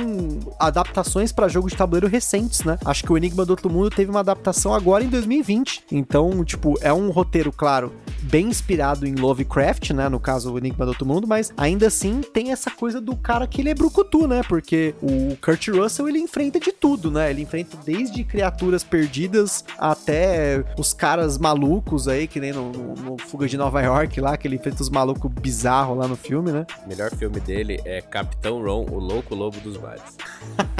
adaptações 0.60 1.32
pra 1.32 1.48
jogos 1.48 1.72
de 1.72 1.78
tabuleiro 1.78 2.08
recentes, 2.08 2.64
né? 2.64 2.78
Acho 2.86 3.04
que 3.04 3.12
o 3.12 3.18
Enigma 3.18 3.46
do 3.46 3.52
Outro 3.52 3.70
Mundo 3.70 3.90
teve 3.90 4.10
uma 4.12 4.20
adaptação 4.20 4.74
agora 4.74 5.04
em 5.04 5.10
2020. 5.10 5.84
Então, 5.92 6.44
tipo, 6.44 6.78
é 6.82 6.92
um 6.92 7.10
roteiro, 7.10 7.52
claro, 7.52 7.94
bem 8.24 8.48
inspirado 8.48 9.06
em 9.08 9.16
Lovecraft, 9.16 9.92
né? 9.92 10.10
No 10.10 10.20
caso, 10.20 10.52
o 10.54 10.58
Enigma 10.58 10.86
do 10.86 10.90
Outro 10.90 11.06
Mundo, 11.06 11.28
mas 11.28 11.52
ainda 11.58 11.88
assim 11.88 12.22
tem 12.22 12.52
essa 12.52 12.67
coisa 12.72 13.00
do 13.02 13.16
cara 13.16 13.48
que 13.48 13.62
ele 13.62 13.70
é 13.70 13.74
brucutu, 13.74 14.28
né? 14.28 14.42
Porque 14.48 14.94
o 15.02 15.36
Kurt 15.38 15.68
Russell, 15.70 16.08
ele 16.10 16.20
enfrenta 16.20 16.60
de 16.60 16.72
tudo, 16.72 17.10
né? 17.12 17.30
Ele 17.30 17.42
enfrenta 17.42 17.78
desde 17.86 18.24
criaturas 18.24 18.84
perdidas 18.84 19.64
até 19.78 20.64
os 20.78 20.94
caras 20.94 21.38
malucos 21.38 22.08
aí, 22.08 22.28
que 22.28 22.40
nem 22.40 22.52
no, 22.54 22.72
no- 22.72 22.96
no 22.96 23.18
Fuga 23.18 23.48
de 23.48 23.58
Nova 23.58 23.82
York 23.82 24.20
lá, 24.22 24.38
que 24.38 24.48
ele 24.48 24.56
enfrenta 24.56 24.82
os 24.82 24.90
malucos 24.90 25.32
bizarros 25.32 25.98
lá 25.98 26.08
no 26.08 26.16
filme, 26.16 26.52
né? 26.52 26.66
O 26.86 26.90
melhor 26.90 27.12
filme 27.12 27.40
dele 27.40 27.80
é 27.86 28.02
Capitão 28.02 28.62
Ron, 28.64 28.86
o 28.92 29.00
Louco 29.00 29.34
Lobo 29.36 29.60
dos 29.60 29.78
Mares. 29.78 30.02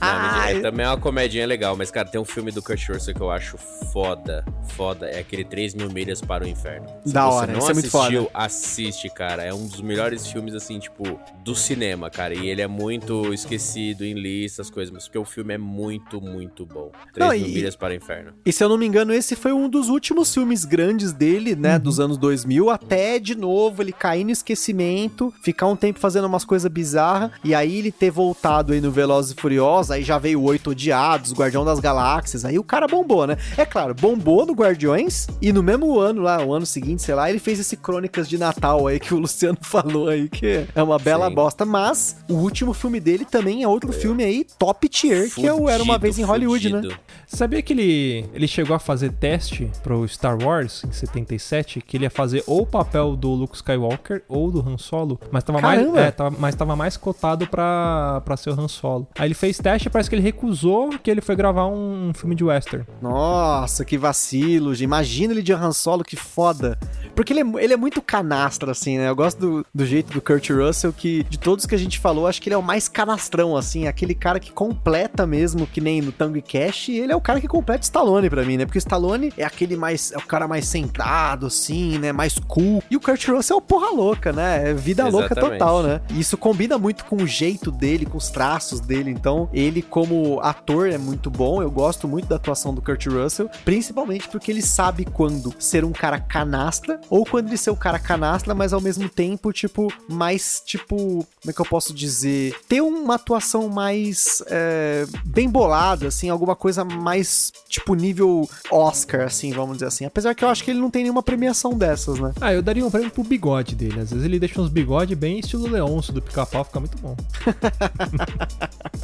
Não, 0.00 0.42
é 0.42 0.60
também 0.60 0.84
é 0.86 0.88
uma 0.88 0.96
comedinha 0.98 1.46
legal, 1.46 1.76
mas, 1.76 1.90
cara, 1.90 2.08
tem 2.08 2.20
um 2.20 2.24
filme 2.24 2.52
do 2.52 2.62
Kurt 2.62 2.88
Russell 2.88 3.14
que 3.14 3.20
eu 3.20 3.30
acho 3.30 3.56
foda, 3.92 4.44
foda, 4.68 5.06
é 5.08 5.18
aquele 5.18 5.44
3 5.44 5.74
mil 5.74 5.90
milhas 5.90 6.20
para 6.20 6.44
o 6.44 6.48
inferno. 6.48 6.86
Se 7.04 7.12
Da 7.12 7.24
você 7.26 7.34
hora, 7.36 7.52
não 7.52 7.58
esse 7.58 7.70
é 7.70 7.74
muito 7.74 7.96
assistiu, 7.96 8.22
foda. 8.24 8.30
assiste, 8.34 9.10
cara, 9.10 9.42
é 9.42 9.52
um 9.52 9.66
dos 9.66 9.80
melhores 9.80 10.26
filmes, 10.26 10.54
assim, 10.54 10.78
tipo, 10.78 11.15
do 11.44 11.54
cinema, 11.54 12.10
cara, 12.10 12.34
e 12.34 12.48
ele 12.48 12.60
é 12.62 12.66
muito 12.66 13.32
esquecido 13.32 14.04
em 14.04 14.14
listas, 14.14 14.68
coisas, 14.70 14.92
mas 14.92 15.04
porque 15.04 15.18
o 15.18 15.24
filme 15.24 15.54
é 15.54 15.58
muito, 15.58 16.20
muito 16.20 16.66
bom. 16.66 16.90
3 17.14 17.28
Não, 17.30 17.36
mil 17.38 17.48
e- 17.48 17.54
milhas 17.54 17.76
para 17.76 17.92
o 17.92 17.96
inferno. 17.96 18.32
E 18.44 18.52
se 18.52 18.62
eu 18.64 18.68
não 18.68 18.76
me 18.76 18.86
engano, 18.86 19.12
esse 19.12 19.36
foi 19.36 19.52
um 19.52 19.68
dos 19.68 19.88
últimos 19.88 20.32
filmes 20.32 20.64
grandes 20.64 21.12
dele, 21.12 21.54
né, 21.54 21.78
dos 21.78 22.00
anos 22.00 22.18
2000, 22.18 22.70
até 22.70 23.18
de 23.18 23.34
novo 23.36 23.82
ele 23.82 23.92
cair 23.92 24.24
no 24.24 24.30
esquecimento, 24.30 25.32
ficar 25.42 25.66
um 25.66 25.76
tempo 25.76 25.98
fazendo 25.98 26.24
umas 26.26 26.44
coisas 26.44 26.70
bizarras, 26.70 27.30
e 27.44 27.54
aí 27.54 27.78
ele 27.78 27.92
ter 27.92 28.10
voltado 28.10 28.72
aí 28.72 28.80
no 28.80 28.90
Velozes 28.90 29.32
e 29.32 29.40
Furiosos, 29.40 29.90
aí 29.90 30.02
já 30.02 30.18
veio 30.18 30.40
o 30.40 30.44
Oito 30.44 30.70
Odiados, 30.70 31.32
Guardião 31.32 31.64
das 31.64 31.78
Galáxias, 31.80 32.44
aí 32.44 32.58
o 32.58 32.64
cara 32.64 32.86
bombou, 32.86 33.26
né? 33.26 33.36
É 33.56 33.64
claro, 33.64 33.94
bombou 33.94 34.44
no 34.46 34.52
Guardiões, 34.52 35.26
e 35.40 35.52
no 35.52 35.62
mesmo 35.62 35.98
ano 35.98 36.22
lá, 36.22 36.44
o 36.44 36.52
ano 36.52 36.66
seguinte, 36.66 37.02
sei 37.02 37.14
lá, 37.14 37.28
ele 37.30 37.38
fez 37.38 37.58
esse 37.60 37.76
Crônicas 37.76 38.28
de 38.28 38.36
Natal 38.38 38.86
aí 38.86 38.98
que 38.98 39.14
o 39.14 39.18
Luciano 39.18 39.58
falou 39.62 40.08
aí, 40.08 40.28
que 40.28 40.66
é 40.74 40.82
uma 40.82 40.95
bela 40.98 41.28
Sim. 41.28 41.34
bosta, 41.34 41.64
mas 41.64 42.16
o 42.28 42.34
último 42.34 42.72
filme 42.72 43.00
dele 43.00 43.24
também 43.24 43.62
é 43.62 43.68
outro 43.68 43.92
filme 43.92 44.24
aí 44.24 44.46
top 44.58 44.88
tier, 44.88 45.32
que 45.32 45.46
é 45.46 45.52
o 45.52 45.68
Era 45.68 45.82
Uma 45.82 45.94
Fudido, 45.94 46.00
Vez 46.00 46.18
em 46.18 46.22
Hollywood, 46.22 46.72
né? 46.72 46.82
fudido. 46.82 47.00
Sabia 47.26 47.60
que 47.62 47.72
ele, 47.72 48.24
ele 48.32 48.46
chegou 48.46 48.76
a 48.76 48.78
fazer 48.78 49.12
teste 49.12 49.70
pro 49.82 50.06
Star 50.06 50.40
Wars 50.40 50.84
em 50.84 50.92
77, 50.92 51.80
que 51.80 51.96
ele 51.96 52.04
ia 52.04 52.10
fazer 52.10 52.42
ou 52.46 52.62
o 52.62 52.66
papel 52.66 53.16
do 53.16 53.30
Luke 53.30 53.56
Skywalker 53.56 54.22
ou 54.28 54.50
do 54.50 54.60
Han 54.60 54.78
Solo, 54.78 55.18
mas 55.30 55.42
tava 55.42 55.60
mais, 55.60 55.80
Caramba! 55.80 56.00
é, 56.00 56.10
tava, 56.10 56.36
mas 56.38 56.54
tava 56.54 56.76
mais 56.76 56.96
cotado 56.96 57.46
pra, 57.46 58.22
pra 58.24 58.36
ser 58.36 58.50
o 58.50 58.60
Han 58.60 58.68
Solo. 58.68 59.08
Aí 59.18 59.26
ele 59.26 59.34
fez 59.34 59.58
teste 59.58 59.88
e 59.88 59.90
parece 59.90 60.08
que 60.08 60.16
ele 60.16 60.22
recusou 60.22 60.90
que 61.02 61.10
ele 61.10 61.20
foi 61.20 61.34
gravar 61.36 61.66
um, 61.66 62.12
filme 62.14 62.34
de 62.34 62.44
western. 62.44 62.86
Nossa, 63.00 63.84
que 63.84 63.98
vacilo. 63.98 64.74
gente. 64.74 64.84
Imagina 64.84 65.32
ele 65.32 65.42
de 65.42 65.52
Han 65.52 65.72
Solo, 65.72 66.04
que 66.04 66.16
foda. 66.16 66.78
Porque 67.14 67.32
ele 67.32 67.40
é, 67.40 67.64
ele 67.64 67.72
é 67.72 67.76
muito 67.76 68.00
canastra, 68.00 68.72
assim, 68.72 68.98
né? 68.98 69.08
Eu 69.08 69.16
gosto 69.16 69.38
do, 69.38 69.66
do 69.74 69.86
jeito 69.86 70.12
do 70.12 70.20
Kurt 70.20 70.48
Russell, 70.50 70.85
que 70.92 71.22
de 71.24 71.38
todos 71.38 71.66
que 71.66 71.74
a 71.74 71.78
gente 71.78 71.98
falou, 71.98 72.26
acho 72.26 72.40
que 72.40 72.48
ele 72.48 72.54
é 72.54 72.58
o 72.58 72.62
mais 72.62 72.88
canastrão, 72.88 73.56
assim. 73.56 73.86
Aquele 73.86 74.14
cara 74.14 74.40
que 74.40 74.50
completa 74.50 75.26
mesmo, 75.26 75.66
que 75.66 75.80
nem 75.80 76.00
no 76.00 76.12
Tango 76.12 76.36
e 76.36 76.42
Cash. 76.42 76.88
Ele 76.88 77.12
é 77.12 77.16
o 77.16 77.20
cara 77.20 77.40
que 77.40 77.48
completa 77.48 77.82
o 77.82 77.84
Stallone 77.84 78.30
pra 78.30 78.44
mim, 78.44 78.56
né? 78.56 78.64
Porque 78.64 78.78
o 78.78 78.80
Stallone 78.80 79.32
é 79.36 79.44
aquele 79.44 79.76
mais... 79.76 80.12
É 80.12 80.18
o 80.18 80.26
cara 80.26 80.48
mais 80.48 80.66
centrado, 80.66 81.46
assim, 81.46 81.98
né? 81.98 82.12
Mais 82.12 82.38
cool. 82.38 82.82
E 82.90 82.96
o 82.96 83.00
Kurt 83.00 83.26
Russell 83.28 83.56
é 83.56 83.58
o 83.58 83.62
porra 83.62 83.90
louca, 83.90 84.32
né? 84.32 84.70
É 84.70 84.74
vida 84.74 85.04
louca 85.08 85.32
Exatamente. 85.32 85.58
total, 85.58 85.82
né? 85.82 86.00
E 86.10 86.20
isso 86.20 86.36
combina 86.36 86.78
muito 86.78 87.04
com 87.04 87.16
o 87.16 87.26
jeito 87.26 87.70
dele, 87.70 88.06
com 88.06 88.18
os 88.18 88.30
traços 88.30 88.80
dele. 88.80 89.10
Então, 89.10 89.48
ele 89.52 89.82
como 89.82 90.40
ator 90.40 90.88
é 90.88 90.98
muito 90.98 91.30
bom. 91.30 91.62
Eu 91.62 91.70
gosto 91.70 92.06
muito 92.08 92.28
da 92.28 92.36
atuação 92.36 92.74
do 92.74 92.82
Kurt 92.82 93.06
Russell, 93.06 93.48
principalmente 93.64 94.28
porque 94.28 94.50
ele 94.50 94.62
sabe 94.62 95.04
quando 95.04 95.54
ser 95.58 95.84
um 95.84 95.92
cara 95.92 96.18
canastra 96.18 97.00
ou 97.08 97.24
quando 97.24 97.48
ele 97.48 97.56
ser 97.56 97.70
o 97.70 97.76
cara 97.76 97.98
canastra, 97.98 98.54
mas 98.54 98.72
ao 98.72 98.80
mesmo 98.80 99.08
tempo, 99.08 99.52
tipo, 99.52 99.92
mais, 100.08 100.62
tipo, 100.64 100.75
como 100.78 101.26
é 101.46 101.52
que 101.52 101.60
eu 101.60 101.66
posso 101.66 101.92
dizer? 101.94 102.54
Ter 102.68 102.80
uma 102.80 103.14
atuação 103.14 103.68
mais 103.68 104.42
é, 104.48 105.06
bem 105.24 105.48
bolada, 105.48 106.08
assim, 106.08 106.28
alguma 106.28 106.56
coisa 106.56 106.84
mais, 106.84 107.52
tipo, 107.68 107.94
nível 107.94 108.48
Oscar, 108.70 109.26
assim, 109.26 109.52
vamos 109.52 109.76
dizer 109.76 109.86
assim. 109.86 110.04
Apesar 110.04 110.34
que 110.34 110.44
eu 110.44 110.48
acho 110.48 110.64
que 110.64 110.70
ele 110.70 110.80
não 110.80 110.90
tem 110.90 111.02
nenhuma 111.02 111.22
premiação 111.22 111.72
dessas, 111.72 112.18
né? 112.18 112.32
Ah, 112.40 112.52
eu 112.52 112.62
daria 112.62 112.84
um 112.84 112.90
prêmio 112.90 113.10
pro 113.10 113.22
bigode 113.22 113.74
dele. 113.74 114.00
Às 114.00 114.10
vezes 114.10 114.24
ele 114.24 114.38
deixa 114.38 114.60
uns 114.60 114.68
bigode 114.68 115.14
bem 115.14 115.38
estilo 115.38 115.68
Leôncio 115.68 116.12
do 116.12 116.22
pica-pau, 116.22 116.64
fica 116.64 116.80
muito 116.80 116.98
bom. 116.98 117.16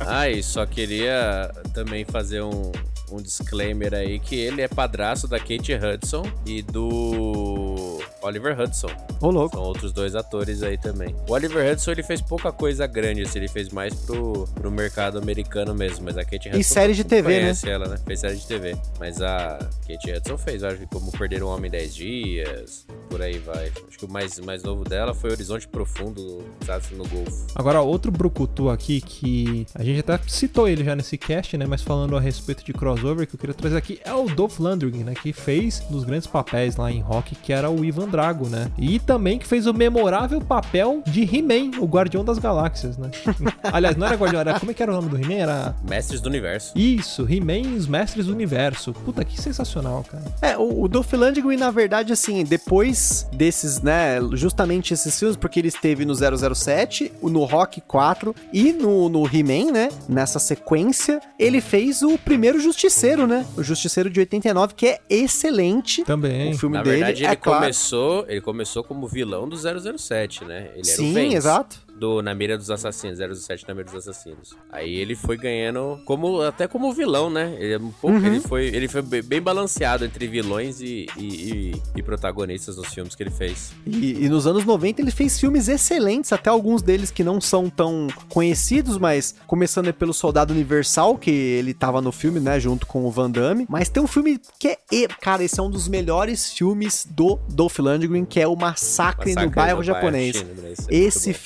Ah, 0.07 0.29
e 0.29 0.43
só 0.43 0.66
queria 0.66 1.51
também 1.73 2.05
fazer 2.05 2.43
um, 2.43 2.73
um 3.13 3.23
disclaimer 3.23 3.95
aí 3.95 4.19
que 4.19 4.37
ele 4.37 4.63
é 4.63 4.69
padrasto 4.69 5.29
da 5.29 5.39
Kate 5.39 5.73
Hudson 5.75 6.23
e 6.47 6.63
do 6.63 8.01
Oliver 8.23 8.59
Hudson. 8.59 8.89
Ô, 9.21 9.31
louco. 9.31 9.57
São 9.57 9.65
outros 9.65 9.93
dois 9.93 10.15
atores 10.15 10.63
aí 10.63 10.79
também. 10.79 11.15
O 11.29 11.33
Oliver 11.33 11.73
Hudson 11.73 11.93
ele 11.93 12.03
fez 12.03 12.21
pouca 12.21 12.53
coisa 12.53 12.87
grande, 12.87 13.23
assim, 13.23 13.39
ele 13.39 13.49
fez 13.49 13.69
mais 13.69 13.95
pro, 13.95 14.49
pro 14.55 14.71
mercado 14.71 15.19
americano 15.19 15.75
mesmo, 15.75 16.05
mas 16.05 16.17
a 16.17 16.25
Kate 16.25 16.49
Hudson. 16.49 16.63
série 16.63 16.95
de 16.95 17.05
TV, 17.05 17.29
né? 17.29 17.41
conhece 17.41 17.69
ela, 17.69 17.89
né? 17.89 17.97
Fez 18.05 18.21
série 18.21 18.37
de 18.37 18.47
TV. 18.47 18.77
Mas 18.99 19.21
a 19.21 19.59
Kate 19.87 20.13
Hudson 20.13 20.39
fez, 20.39 20.65
acho 20.65 20.79
que 20.79 20.87
como 20.87 21.11
Perder 21.13 21.43
um 21.43 21.49
Homem 21.49 21.69
em 21.69 21.73
10 21.73 21.95
Dias, 21.95 22.87
por 23.09 23.21
aí 23.21 23.39
vai. 23.39 23.71
Acho 23.89 23.99
que 23.99 24.05
o 24.05 24.11
mais, 24.11 24.39
mais 24.41 24.63
novo 24.63 24.85
dela 24.85 25.15
foi 25.15 25.31
Horizonte 25.31 25.69
Profundo, 25.69 26.45
sabe, 26.65 26.95
no 26.95 27.07
Golfo. 27.07 27.47
Agora, 27.55 27.81
outro 27.81 28.11
brucutu 28.11 28.71
aqui 28.71 29.01
que 29.01 29.67
a 29.75 29.85
gente 29.85 30.01
até 30.01 30.19
citou 30.27 30.69
ele 30.69 30.85
já 30.85 30.97
nesse 30.97 31.19
cast, 31.19 31.57
né? 31.57 31.67
Mas 31.67 31.83
falando 31.83 32.17
a 32.17 32.21
respeito 32.21 32.65
de 32.65 32.73
crossover, 33.03 33.27
que 33.27 33.35
eu 33.35 33.39
queria 33.39 33.55
trazer 33.55 33.77
aqui 33.77 34.01
é 34.05 34.13
o 34.15 34.27
Dolph 34.29 34.59
Lundgren, 34.61 35.03
né? 35.05 35.15
Que 35.21 35.33
fez 35.33 35.83
um 35.89 35.93
dos 35.93 36.05
grandes 36.05 36.27
papéis 36.27 36.77
lá 36.77 36.91
em 36.91 37.01
Rock, 37.01 37.35
que 37.35 37.53
era 37.53 37.69
o 37.71 37.85
Ivan 37.85 38.09
Drago, 38.09 38.49
né? 38.49 38.71
E 38.79 38.99
também 39.01 39.39
que 39.39 39.47
fez 39.47 39.67
o 39.67 39.75
memorável 39.75 40.41
papel 40.41 41.03
de 41.07 41.23
He-Man, 41.23 41.79
o 41.81 41.87
Guardião 41.87 42.25
das 42.25 42.39
Galáxias, 42.39 42.97
né? 42.97 43.11
Aliás, 43.63 43.97
não 43.97 44.07
era 44.07 44.17
Guardião, 44.17 44.41
era 44.41 44.59
como 44.59 44.71
é 44.71 44.75
que 44.75 44.83
era 44.83 44.93
o 44.93 44.95
nome 44.95 45.09
do 45.09 45.17
He-Man? 45.17 45.35
Era 45.43 45.75
Mestres 45.89 46.21
do 46.21 46.29
Universo. 46.29 46.73
isso, 46.77 47.27
He-Man 47.29 47.59
e 47.73 47.77
os 47.77 47.87
Mestres 47.87 48.27
do 48.27 48.33
Universo. 48.33 48.93
Puta, 48.93 49.25
que 49.25 49.41
sensacional, 49.41 50.05
cara. 50.09 50.25
É, 50.41 50.57
o, 50.57 50.83
o 50.85 50.89
Dolph 50.89 51.13
Lundgren, 51.13 51.57
na 51.59 51.71
verdade, 51.71 52.13
assim, 52.13 52.45
depois 52.45 53.27
desses, 53.33 53.81
né, 53.83 54.19
justamente 54.35 54.95
esses 54.95 55.19
filmes, 55.19 55.37
porque 55.37 55.59
ele 55.59 55.69
esteve 55.69 56.05
no 56.05 56.15
007, 56.15 57.13
o- 57.21 57.29
no 57.29 57.45
Rock 57.45 57.81
4 57.81 58.35
e 58.53 58.73
no, 58.73 59.09
no 59.09 59.27
He-Man, 59.27 59.73
né, 59.73 59.89
nessa 60.09 60.39
sequência, 60.39 61.21
ele 61.39 61.61
fez 61.61 62.03
o 62.03 62.17
primeiro 62.19 62.61
Justiceiro, 62.93 63.26
né, 63.26 63.47
o 63.57 63.62
Justiceiro 63.62 64.11
de 64.11 64.20
89, 64.20 64.74
que 64.74 64.86
é 64.86 65.01
excelente. 65.09 66.05
Também. 66.05 66.53
O 66.53 66.59
filme 66.59 66.76
Na 66.76 66.82
dele 66.82 66.97
verdade, 66.97 67.24
é 67.24 67.28
ele 67.28 67.36
claro. 67.36 67.61
começou, 67.61 68.24
ele 68.28 68.40
começou 68.40 68.84
como 68.84 69.07
vilão 69.09 69.49
do 69.49 69.57
007, 69.57 70.45
né? 70.45 70.70
Ele 70.74 70.84
Sim, 70.84 71.34
exato. 71.34 71.82
Do 71.99 72.20
Na 72.22 72.34
Mira 72.34 72.59
dos 72.59 72.70
Assassinos, 72.70 73.18
007 73.18 73.66
Na 73.68 73.74
Mira 73.74 73.84
dos 73.90 73.95
Assassinos. 74.09 74.57
Aí 74.70 74.95
ele 74.97 75.14
foi 75.14 75.36
ganhando 75.36 76.01
como 76.05 76.40
até 76.43 76.66
como 76.66 76.93
vilão, 76.93 77.30
né? 77.30 77.55
Ele, 77.59 77.74
é 77.74 77.78
um 77.78 77.90
pouco, 77.93 78.16
Uhum. 78.16 78.26
ele 78.26 78.40
foi, 78.40 78.66
ele 78.66 78.88
foi 78.88 79.03
bem 79.22 79.40
balanceado 79.40 80.05
entre 80.05 80.26
vilões 80.26 80.80
e, 80.80 81.07
e, 81.16 81.22
e- 81.24 81.82
e 81.97 82.03
protagonistas 82.03 82.76
nos 82.76 82.93
filmes 82.93 83.14
que 83.14 83.22
ele 83.22 83.30
fez. 83.30 83.72
E, 83.86 84.28
nos 84.28 84.47
anos 84.47 84.64
90 84.64 85.01
ele 85.01 85.11
fez 85.11 85.38
filmes 85.38 85.68
excelentes, 85.68 86.32
até 86.32 86.51
alguns 86.51 86.82
deles 86.82 87.11
que 87.11 87.22
não 87.22 87.40
são 87.40 87.68
tão 87.70 88.09
conhecidos, 88.28 88.99
mas 88.99 89.34
começando 89.47 89.93
pelo 89.93 90.12
Soldado 90.14 90.53
Universal, 90.53 91.16
que 91.18 91.30
ele 91.30 91.72
tava 91.74 92.01
no 92.01 92.11
filme, 92.11 92.40
né, 92.40 92.59
junto 92.59 92.86
com 92.86 93.05
o 93.05 93.11
Van 93.11 93.30
Damme. 93.30 93.66
Mas 93.68 93.88
tem 93.88 94.03
um 94.03 94.07
filme 94.07 94.40
que 94.59 94.68
é, 94.68 94.78
e- 94.90 95.07
cara, 95.20 95.45
esse 95.45 95.61
é 95.61 95.62
um 95.62 95.70
dos 95.70 95.86
melhores 95.88 96.53
filmes 96.53 97.07
do 97.09 97.38
Dolph 97.51 97.78
Lundgren, 97.78 98.24
que 98.24 98.40
é 98.40 98.49
o 98.49 98.57
Massacre, 98.57 99.30
no 99.30 99.34
Massacre 99.36 99.55
Bairro 99.57 99.78
no 99.78 99.84
Japonês. 99.84 100.36
Chinês, 100.36 100.78
é 100.78 100.82
muito 100.82 100.86
Esse 100.90 101.32
bom. 101.32 101.38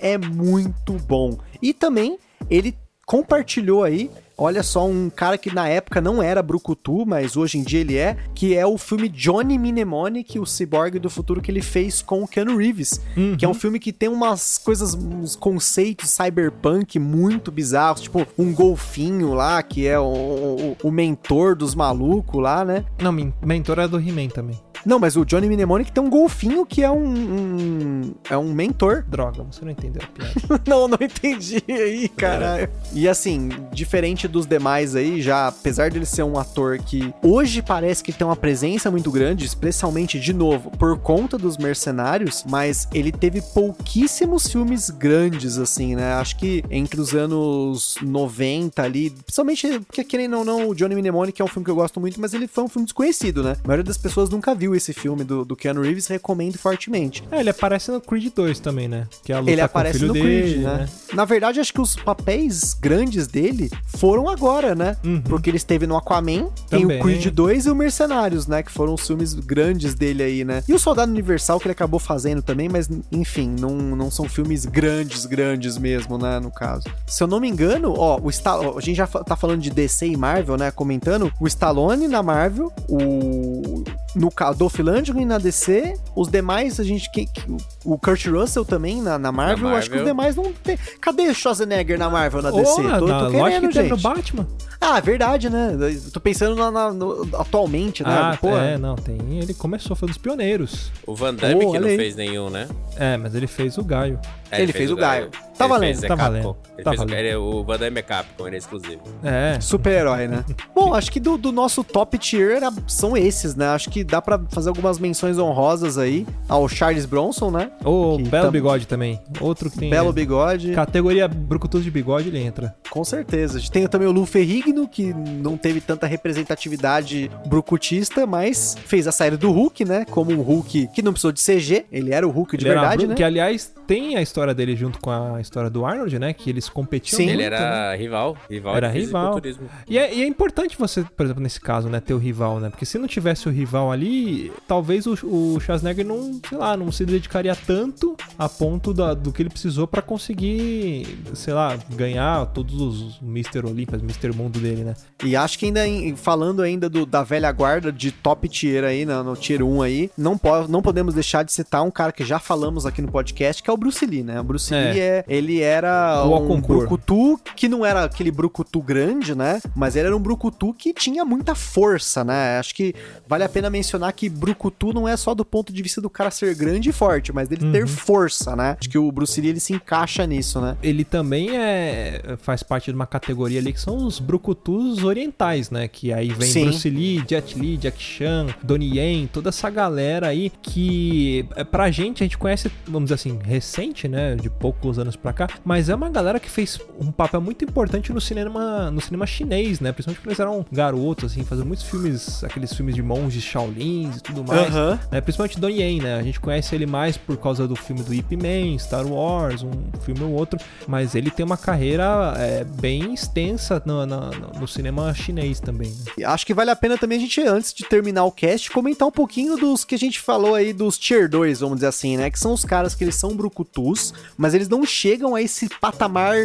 É 0.00 0.16
muito 0.18 0.94
bom. 1.06 1.38
E 1.62 1.72
também 1.72 2.18
ele 2.50 2.74
compartilhou 3.06 3.84
aí, 3.84 4.10
olha 4.36 4.62
só, 4.62 4.86
um 4.88 5.10
cara 5.10 5.36
que 5.36 5.54
na 5.54 5.68
época 5.68 6.00
não 6.00 6.22
era 6.22 6.42
brucutu, 6.42 7.04
mas 7.04 7.36
hoje 7.36 7.58
em 7.58 7.62
dia 7.62 7.80
ele 7.80 7.96
é, 7.98 8.16
que 8.34 8.56
é 8.56 8.64
o 8.66 8.78
filme 8.78 9.10
Johnny 9.10 9.58
Mnemonic, 9.58 10.38
o 10.38 10.46
ciborgue 10.46 10.98
do 10.98 11.10
futuro 11.10 11.42
que 11.42 11.50
ele 11.50 11.60
fez 11.60 12.00
com 12.00 12.22
o 12.22 12.26
Keanu 12.26 12.56
Reeves, 12.56 12.98
que 13.38 13.44
é 13.44 13.48
um 13.48 13.52
filme 13.52 13.78
que 13.78 13.92
tem 13.92 14.08
umas 14.08 14.56
coisas, 14.56 14.94
uns 14.94 15.36
conceitos 15.36 16.08
cyberpunk 16.10 16.98
muito 16.98 17.52
bizarros, 17.52 18.00
tipo 18.00 18.26
um 18.38 18.54
golfinho 18.54 19.34
lá, 19.34 19.62
que 19.62 19.86
é 19.86 19.98
o, 19.98 20.04
o- 20.04 20.76
o 20.82 20.90
mentor 20.90 21.54
dos 21.54 21.74
malucos 21.74 22.42
lá, 22.42 22.64
né? 22.64 22.86
Não, 22.98 23.12
men- 23.12 23.34
mentor 23.44 23.78
é 23.78 23.86
do 23.86 23.98
He-Man 24.00 24.28
também. 24.28 24.58
Não, 24.84 24.98
mas 24.98 25.16
o 25.16 25.24
Johnny 25.24 25.48
Mnemonic 25.48 25.90
tem 25.92 26.02
um 26.02 26.10
golfinho 26.10 26.64
que 26.66 26.82
é 26.82 26.90
um, 26.90 27.04
um- 27.04 28.14
é 28.28 28.36
um 28.36 28.52
mentor 28.52 29.04
Droga, 29.08 29.42
você 29.44 29.64
não 29.64 29.72
entendeu 29.72 30.02
a 30.02 30.06
piada. 30.06 30.62
não, 30.66 30.88
não 30.88 30.98
entendi 31.00 31.62
aí, 31.68 32.08
caralho. 32.08 32.68
E 32.92 33.08
assim, 33.08 33.48
diferente 33.72 34.26
dos 34.28 34.46
demais 34.46 34.94
aí, 34.94 35.20
já 35.22 35.48
apesar 35.48 35.90
dele 35.90 36.06
ser 36.06 36.22
um 36.22 36.38
ator 36.38 36.78
que 36.78 37.12
hoje 37.22 37.62
parece 37.62 38.02
que 38.02 38.12
tem 38.12 38.26
uma 38.26 38.36
presença 38.36 38.90
muito 38.90 39.10
grande, 39.10 39.44
especialmente 39.44 40.18
de 40.20 40.32
novo 40.32 40.70
por 40.72 40.98
conta 40.98 41.36
dos 41.38 41.56
mercenários, 41.56 42.44
mas 42.48 42.88
ele 42.92 43.10
teve 43.12 43.40
pouquíssimos 43.42 44.48
filmes 44.48 44.90
grandes 44.90 45.58
assim, 45.58 45.94
né? 45.96 46.14
Acho 46.14 46.36
que 46.36 46.64
entre 46.70 47.00
os 47.00 47.14
anos 47.14 47.96
90 48.02 48.82
ali, 48.82 49.10
principalmente 49.10 49.80
porque 49.80 50.04
querendo 50.04 50.38
ou 50.38 50.44
não, 50.44 50.68
o 50.68 50.74
Johnny 50.74 50.94
Mnemonic 50.94 51.40
é 51.40 51.44
um 51.44 51.48
filme 51.48 51.64
que 51.64 51.70
eu 51.70 51.74
gosto 51.74 52.00
muito, 52.00 52.20
mas 52.20 52.34
ele 52.34 52.46
foi 52.46 52.64
um 52.64 52.68
filme 52.68 52.84
desconhecido, 52.86 53.42
né? 53.42 53.56
A 53.64 53.66
maioria 53.68 53.84
das 53.84 53.98
pessoas 53.98 54.28
nunca 54.30 54.54
viu 54.54 54.73
esse 54.76 54.92
filme 54.92 55.24
do, 55.24 55.44
do 55.44 55.56
Keanu 55.56 55.82
Reeves, 55.82 56.06
recomendo 56.06 56.58
fortemente. 56.58 57.22
É, 57.30 57.40
ele 57.40 57.50
aparece 57.50 57.90
no 57.90 58.00
Creed 58.00 58.32
2 58.34 58.60
também, 58.60 58.88
né? 58.88 59.06
Que 59.24 59.32
é 59.32 59.36
a 59.36 59.40
luta 59.40 59.50
Ele 59.50 59.60
aparece 59.60 60.04
no 60.04 60.12
dele, 60.12 60.24
Creed, 60.24 60.62
né? 60.62 60.88
Na 61.12 61.24
verdade, 61.24 61.60
acho 61.60 61.72
que 61.72 61.80
os 61.80 61.96
papéis 61.96 62.74
grandes 62.74 63.26
dele 63.26 63.70
foram 63.96 64.28
agora, 64.28 64.74
né? 64.74 64.96
Uhum. 65.04 65.22
Porque 65.22 65.50
ele 65.50 65.56
esteve 65.56 65.86
no 65.86 65.96
Aquaman, 65.96 66.48
tem 66.68 66.82
Também. 66.82 67.00
o 67.00 67.02
Creed 67.02 67.26
2 67.26 67.66
e 67.66 67.70
o 67.70 67.74
Mercenários, 67.74 68.46
né? 68.46 68.62
Que 68.62 68.72
foram 68.72 68.94
os 68.94 69.06
filmes 69.06 69.34
grandes 69.34 69.94
dele 69.94 70.22
aí, 70.22 70.44
né? 70.44 70.62
E 70.68 70.74
o 70.74 70.78
Soldado 70.78 71.10
Universal, 71.10 71.58
que 71.58 71.66
ele 71.66 71.72
acabou 71.72 72.00
fazendo 72.00 72.42
também, 72.42 72.68
mas 72.68 72.88
enfim, 73.10 73.54
não, 73.58 73.70
não 73.74 74.10
são 74.10 74.28
filmes 74.28 74.64
grandes, 74.64 75.26
grandes 75.26 75.78
mesmo, 75.78 76.18
né? 76.18 76.40
No 76.40 76.50
caso. 76.50 76.84
Se 77.06 77.22
eu 77.22 77.26
não 77.26 77.40
me 77.40 77.48
engano, 77.48 77.94
ó, 77.96 78.18
o 78.20 78.30
Sta 78.30 78.58
ó, 78.58 78.78
a 78.78 78.80
gente 78.80 78.96
já 78.96 79.06
tá 79.06 79.36
falando 79.36 79.60
de 79.60 79.70
DC 79.70 80.06
e 80.06 80.16
Marvel, 80.16 80.56
né? 80.56 80.70
Comentando, 80.70 81.32
o 81.40 81.46
Stallone 81.46 82.08
na 82.08 82.22
Marvel, 82.22 82.72
o. 82.88 83.84
No 84.14 84.30
caso, 84.30 84.58
Dolph 84.64 84.78
Lundgren 84.78 85.26
na 85.26 85.36
DC, 85.38 85.94
os 86.16 86.28
demais, 86.28 86.80
a 86.80 86.84
gente. 86.84 87.10
Que, 87.12 87.26
que- 87.26 87.42
o 87.84 87.98
Kurt 87.98 88.26
Russell 88.26 88.64
também 88.64 89.02
na, 89.02 89.18
na 89.18 89.30
Marvel, 89.30 89.68
Na 89.68 89.76
acho 89.76 89.90
que 89.90 89.96
os 89.96 90.02
Marvel. 90.02 90.14
demais 90.14 90.36
não 90.36 90.52
tem. 90.54 90.78
Cadê 91.00 91.28
o 91.28 91.34
Schwarzenegger 91.34 91.98
na 91.98 92.08
Marvel, 92.08 92.40
na 92.40 92.50
DC? 92.50 92.64
Porra, 92.82 92.98
tô, 92.98 93.06
na- 93.06 93.18
tô 93.18 93.24
lógico 93.24 93.44
querendo, 93.44 93.68
que 93.68 93.74
teve 93.74 93.88
no 93.90 93.96
gente. 93.96 94.02
Batman. 94.02 94.46
Ah, 94.80 95.00
verdade, 95.00 95.48
né? 95.50 95.76
Eu 95.78 96.10
Tô 96.10 96.20
pensando 96.20 96.54
na- 96.56 96.70
na- 96.70 96.92
no- 96.92 97.28
atualmente, 97.34 98.02
né? 98.02 98.08
Ah, 98.10 98.38
Pô, 98.40 98.56
é, 98.56 98.78
não, 98.78 98.96
tem. 98.96 99.18
Ele 99.38 99.52
começou, 99.54 99.94
foi 99.94 100.06
um 100.06 100.10
dos 100.10 100.18
pioneiros. 100.18 100.90
O 101.06 101.14
Van 101.14 101.34
Damme 101.34 101.64
Oh, 101.66 101.72
que 101.72 101.78
não 101.78 101.88
aí. 101.88 101.96
fez 101.96 102.16
nenhum, 102.16 102.48
né? 102.50 102.66
É, 102.96 103.16
mas 103.18 103.34
ele 103.34 103.46
fez 103.46 103.76
o 103.78 103.84
Gaio. 103.84 104.18
É, 104.50 104.62
Ele 104.62 104.72
fez 104.72 104.90
o 104.90 104.96
Gaio. 104.96 105.30
Tá 105.56 105.64
Ele 105.66 105.72
valendo, 105.72 105.88
fez, 106.00 106.02
é 106.04 106.08
tá 106.08 106.16
Capcom. 106.16 106.32
valendo, 106.32 106.56
Ele 106.76 106.82
tá 106.84 106.90
fez 106.90 107.00
o- 107.00 107.04
valendo. 107.04 107.18
ele 107.20 107.28
é- 107.28 107.36
o 107.38 107.64
Van 107.64 107.78
Damme 107.78 107.98
é 107.98 108.02
Capcom, 108.02 108.46
ele 108.46 108.56
é 108.56 108.58
exclusivo. 108.58 109.02
É. 109.22 109.58
Super-herói, 109.60 110.26
né? 110.28 110.44
Bom, 110.74 110.92
acho 110.94 111.10
que 111.12 111.20
do, 111.20 111.36
do 111.38 111.52
nosso 111.52 111.84
top 111.84 112.18
tier 112.18 112.56
era- 112.56 112.72
são 112.86 113.16
esses, 113.16 113.54
né? 113.54 113.68
Acho 113.68 113.88
que 113.90 114.02
dá 114.02 114.20
pra 114.20 114.40
fazer 114.50 114.68
algumas 114.68 114.98
menções 114.98 115.38
honrosas 115.38 115.96
aí 115.98 116.26
ao 116.48 116.68
Charles 116.68 117.06
Bronson, 117.06 117.50
né? 117.50 117.70
O 117.84 118.16
Que 118.16 118.24
Belo 118.28 118.44
tam- 118.46 118.52
Bigode 118.52 118.86
também. 118.86 119.20
Outro 119.40 119.70
que 119.70 119.78
tem. 119.78 119.90
Belo 119.90 120.12
bigode. 120.12 120.72
Categoria 120.72 121.28
Brucutus 121.28 121.84
de 121.84 121.90
Bigode, 121.90 122.28
ele 122.28 122.38
entra. 122.40 122.74
Com 122.90 123.04
certeza. 123.04 123.58
A 123.58 123.60
gente 123.60 123.70
tem 123.70 123.86
também 123.86 124.08
o 124.08 124.12
Lu 124.12 124.26
Ferrigno, 124.26 124.88
que 124.88 125.12
não 125.14 125.56
teve 125.56 125.80
tanta 125.80 126.06
representatividade 126.06 127.30
brucutista, 127.46 128.26
mas 128.26 128.76
fez 128.86 129.06
a 129.06 129.12
série 129.12 129.36
do 129.36 129.50
Hulk, 129.50 129.84
né? 129.84 130.04
Como 130.10 130.30
um 130.32 130.40
Hulk 130.42 130.88
que 130.94 131.02
não 131.02 131.12
precisou 131.12 131.32
de 131.32 131.40
CG, 131.40 131.86
ele 131.90 132.12
era 132.12 132.26
o 132.26 132.30
Hulk 132.30 132.56
de 132.56 132.64
Ele 132.66 132.74
verdade, 132.74 133.06
né? 133.06 133.14
Que, 133.14 133.22
aliás, 133.24 133.72
tem 133.86 134.16
a 134.16 134.22
história 134.22 134.54
dele 134.54 134.74
junto 134.76 134.98
com 135.00 135.10
a 135.10 135.40
história 135.44 135.70
do 135.70 135.84
Arnold, 135.86 136.18
né? 136.18 136.32
Que 136.32 136.50
eles 136.50 136.68
competiam 136.68 137.16
Sim. 137.18 137.24
muito, 137.26 137.40
Ele 137.40 137.50
né? 137.50 137.56
era 137.56 137.94
rival, 137.96 138.36
rival 138.50 138.76
Era 138.76 138.90
de 138.90 138.98
rival. 138.98 139.40
E 139.88 139.98
é, 139.98 140.14
e 140.14 140.22
é 140.22 140.26
importante 140.26 140.76
você, 140.78 141.04
por 141.16 141.24
exemplo, 141.24 141.42
nesse 141.42 141.60
caso, 141.60 141.88
né, 141.88 142.00
ter 142.00 142.14
o 142.14 142.18
rival, 142.18 142.58
né? 142.60 142.70
Porque 142.70 142.84
se 142.84 142.98
não 142.98 143.06
tivesse 143.06 143.48
o 143.48 143.52
rival 143.52 143.92
ali, 143.92 144.52
talvez 144.66 145.06
o, 145.06 145.12
o 145.24 145.60
Schwarzenegger 145.60 146.04
não, 146.06 146.40
sei 146.48 146.58
lá, 146.58 146.76
não 146.76 146.90
se 146.90 147.04
dedicaria 147.04 147.54
tanto 147.54 148.16
a 148.38 148.48
ponto 148.48 148.92
da- 148.92 149.14
do 149.14 149.32
que 149.32 149.42
ele 149.42 149.50
precisou 149.50 149.86
pra 149.86 150.02
conseguir, 150.02 151.18
sei 151.34 151.54
lá, 151.54 151.76
ganhar 151.90 152.46
todos 152.46 152.80
os 152.80 153.20
Mr. 153.22 153.66
Olympias, 153.66 154.02
Mr. 154.02 154.32
Mundo 154.34 154.58
dele, 154.58 154.84
né? 154.84 154.94
E 155.24 155.36
acho 155.36 155.58
que 155.58 155.66
ainda 155.66 155.86
em- 155.86 156.16
falando 156.16 156.62
ainda 156.62 156.88
do- 156.88 157.06
da 157.06 157.22
velha 157.22 157.50
guarda 157.52 157.92
de 157.92 158.10
top 158.10 158.48
tier 158.48 158.84
aí, 158.84 159.04
na- 159.04 159.22
no, 159.22 159.36
tier 159.36 159.62
1 159.62 159.82
aí, 159.82 160.10
não, 160.16 160.36
po 160.36 160.66
não 160.68 160.82
podemos 160.82 161.14
deixar 161.14 161.42
de 161.44 161.52
citar 161.52 161.82
um 161.82 161.90
cara 161.90 162.12
que 162.12 162.24
já 162.24 162.38
falamos 162.38 162.86
aqui 162.86 163.00
no 163.02 163.10
podcast, 163.10 163.62
que 163.62 163.70
é 163.70 163.72
o 163.72 163.76
Bruce 163.76 164.04
Lee, 164.06 164.22
né? 164.22 164.40
O 164.40 164.44
Bruce 164.44 164.74
É. 164.74 164.92
Lee, 164.92 165.00
é, 165.00 165.24
ele 165.34 165.60
era 165.60 166.24
O 166.24 166.52
um 166.52 166.60
brucutu, 166.60 167.40
que 167.56 167.68
não 167.68 167.84
era 167.84 168.04
aquele 168.04 168.30
brucutu 168.30 168.80
grande, 168.80 169.34
né? 169.34 169.60
Mas 169.74 169.96
ele 169.96 170.06
era 170.06 170.16
um 170.16 170.20
brucutu 170.20 170.72
que 170.72 170.92
tinha 170.92 171.24
muita 171.24 171.54
força, 171.54 172.24
né? 172.24 172.58
Acho 172.58 172.74
que 172.74 172.94
vale 173.26 173.44
a 173.44 173.48
pena 173.48 173.68
mencionar 173.70 174.12
que 174.12 174.28
brucutu 174.28 174.92
não 174.92 175.08
é 175.08 175.16
só 175.16 175.34
do 175.34 175.44
ponto 175.44 175.72
de 175.72 175.82
vista 175.82 176.00
do 176.00 176.10
cara 176.10 176.30
ser 176.30 176.54
grande 176.54 176.90
e 176.90 176.92
forte, 176.92 177.32
mas 177.32 177.48
dele 177.48 177.64
Uhum. 177.64 177.72
ter 177.72 177.86
força, 177.86 178.54
né? 178.54 178.76
Acho 178.78 178.88
que 178.88 178.98
o 178.98 179.10
Bruce 179.10 179.40
Lee, 179.40 179.50
ele 179.50 179.60
se 179.60 179.72
encaixa 179.72 180.26
nisso, 180.26 180.60
né? 180.60 180.76
Ele 180.82 181.04
também 181.04 181.56
é 181.56 182.36
faz 182.38 182.62
parte 182.62 182.90
de 182.90 182.94
uma 182.94 183.06
categoria 183.06 183.58
ali 183.60 183.72
que 183.72 183.80
são 183.80 183.96
os 183.96 184.18
brucutus 184.18 185.02
orientais, 185.04 185.70
né? 185.70 185.88
Que 185.88 186.12
aí 186.12 186.28
vem 186.28 186.48
Sim. 186.48 186.64
Bruce 186.64 186.88
Lee, 186.90 187.24
Jet 187.28 187.58
Li, 187.58 187.76
Jack 187.76 188.00
Chan, 188.02 188.46
Donnie 188.62 188.98
Yen, 188.98 189.26
toda 189.26 189.48
essa 189.48 189.70
galera 189.70 190.28
aí 190.28 190.50
que 190.62 191.46
pra 191.70 191.90
gente 191.90 192.22
a 192.22 192.26
gente 192.26 192.38
conhece, 192.38 192.70
vamos 192.86 193.04
dizer 193.04 193.14
assim, 193.14 193.38
recente, 193.42 194.06
né? 194.08 194.34
De 194.36 194.50
poucos 194.50 194.98
anos 194.98 195.16
pra 195.24 195.32
cá, 195.32 195.48
mas 195.64 195.88
é 195.88 195.94
uma 195.94 196.10
galera 196.10 196.38
que 196.38 196.50
fez 196.50 196.78
um 197.00 197.10
papel 197.10 197.40
muito 197.40 197.64
importante 197.64 198.12
no 198.12 198.20
cinema, 198.20 198.90
no 198.90 199.00
cinema 199.00 199.26
chinês, 199.26 199.80
né? 199.80 199.90
Principalmente 199.90 200.20
quando 200.20 200.28
eles 200.28 200.38
eram 200.40 200.66
garotos, 200.70 201.32
assim, 201.32 201.42
fazendo 201.44 201.66
muitos 201.66 201.86
filmes, 201.86 202.44
aqueles 202.44 202.72
filmes 202.74 202.94
de 202.94 203.02
monges 203.02 203.42
Shaolins 203.42 204.18
e 204.18 204.20
tudo 204.22 204.44
mais. 204.44 204.68
Aham. 204.68 205.00
né? 205.10 205.20
Principalmente 205.22 205.58
Donnie 205.58 205.80
Yen, 205.80 206.00
né? 206.02 206.16
A 206.18 206.22
gente 206.22 206.38
conhece 206.38 206.74
ele 206.74 206.84
mais 206.84 207.16
por 207.16 207.38
causa 207.38 207.66
do 207.66 207.74
filme 207.74 208.02
do 208.02 208.12
Ip 208.12 208.36
Man, 208.36 208.78
Star 208.78 209.06
Wars, 209.06 209.62
um 209.62 209.72
filme 210.02 210.22
ou 210.22 210.32
outro, 210.32 210.58
mas 210.86 211.14
ele 211.14 211.30
tem 211.30 211.44
uma 211.44 211.56
carreira 211.56 212.34
é, 212.36 212.62
bem 212.64 213.14
extensa 213.14 213.82
no, 213.86 214.04
no- 214.04 214.30
no 214.60 214.68
cinema 214.68 215.12
chinês 215.14 215.58
também. 215.58 215.88
Né? 215.88 216.12
E 216.18 216.24
Acho 216.24 216.44
que 216.44 216.52
vale 216.52 216.70
a 216.70 216.76
pena 216.76 216.98
também 216.98 217.16
a 217.16 217.20
gente, 217.22 217.40
antes 217.40 217.72
de 217.72 217.84
terminar 217.84 218.24
o 218.24 218.30
cast, 218.32 218.70
comentar 218.70 219.08
um 219.08 219.12
pouquinho 219.12 219.56
dos 219.56 219.84
que 219.84 219.94
a 219.94 219.98
gente 219.98 220.20
falou 220.20 220.54
aí 220.54 220.72
dos 220.74 220.98
Tier 220.98 221.28
2, 221.30 221.60
vamos 221.60 221.76
dizer 221.76 221.86
assim, 221.86 222.18
né? 222.18 222.28
Que 222.30 222.38
são 222.38 222.52
os 222.52 222.62
caras 222.64 222.94
que 222.94 223.02
eles 223.02 223.14
são 223.14 223.34
brucutus, 223.34 224.12
mas 224.36 224.52
eles 224.52 224.68
não 224.68 224.84
chegam 224.84 225.13
a 225.34 225.42
esse 225.42 225.68
patamar 225.80 226.36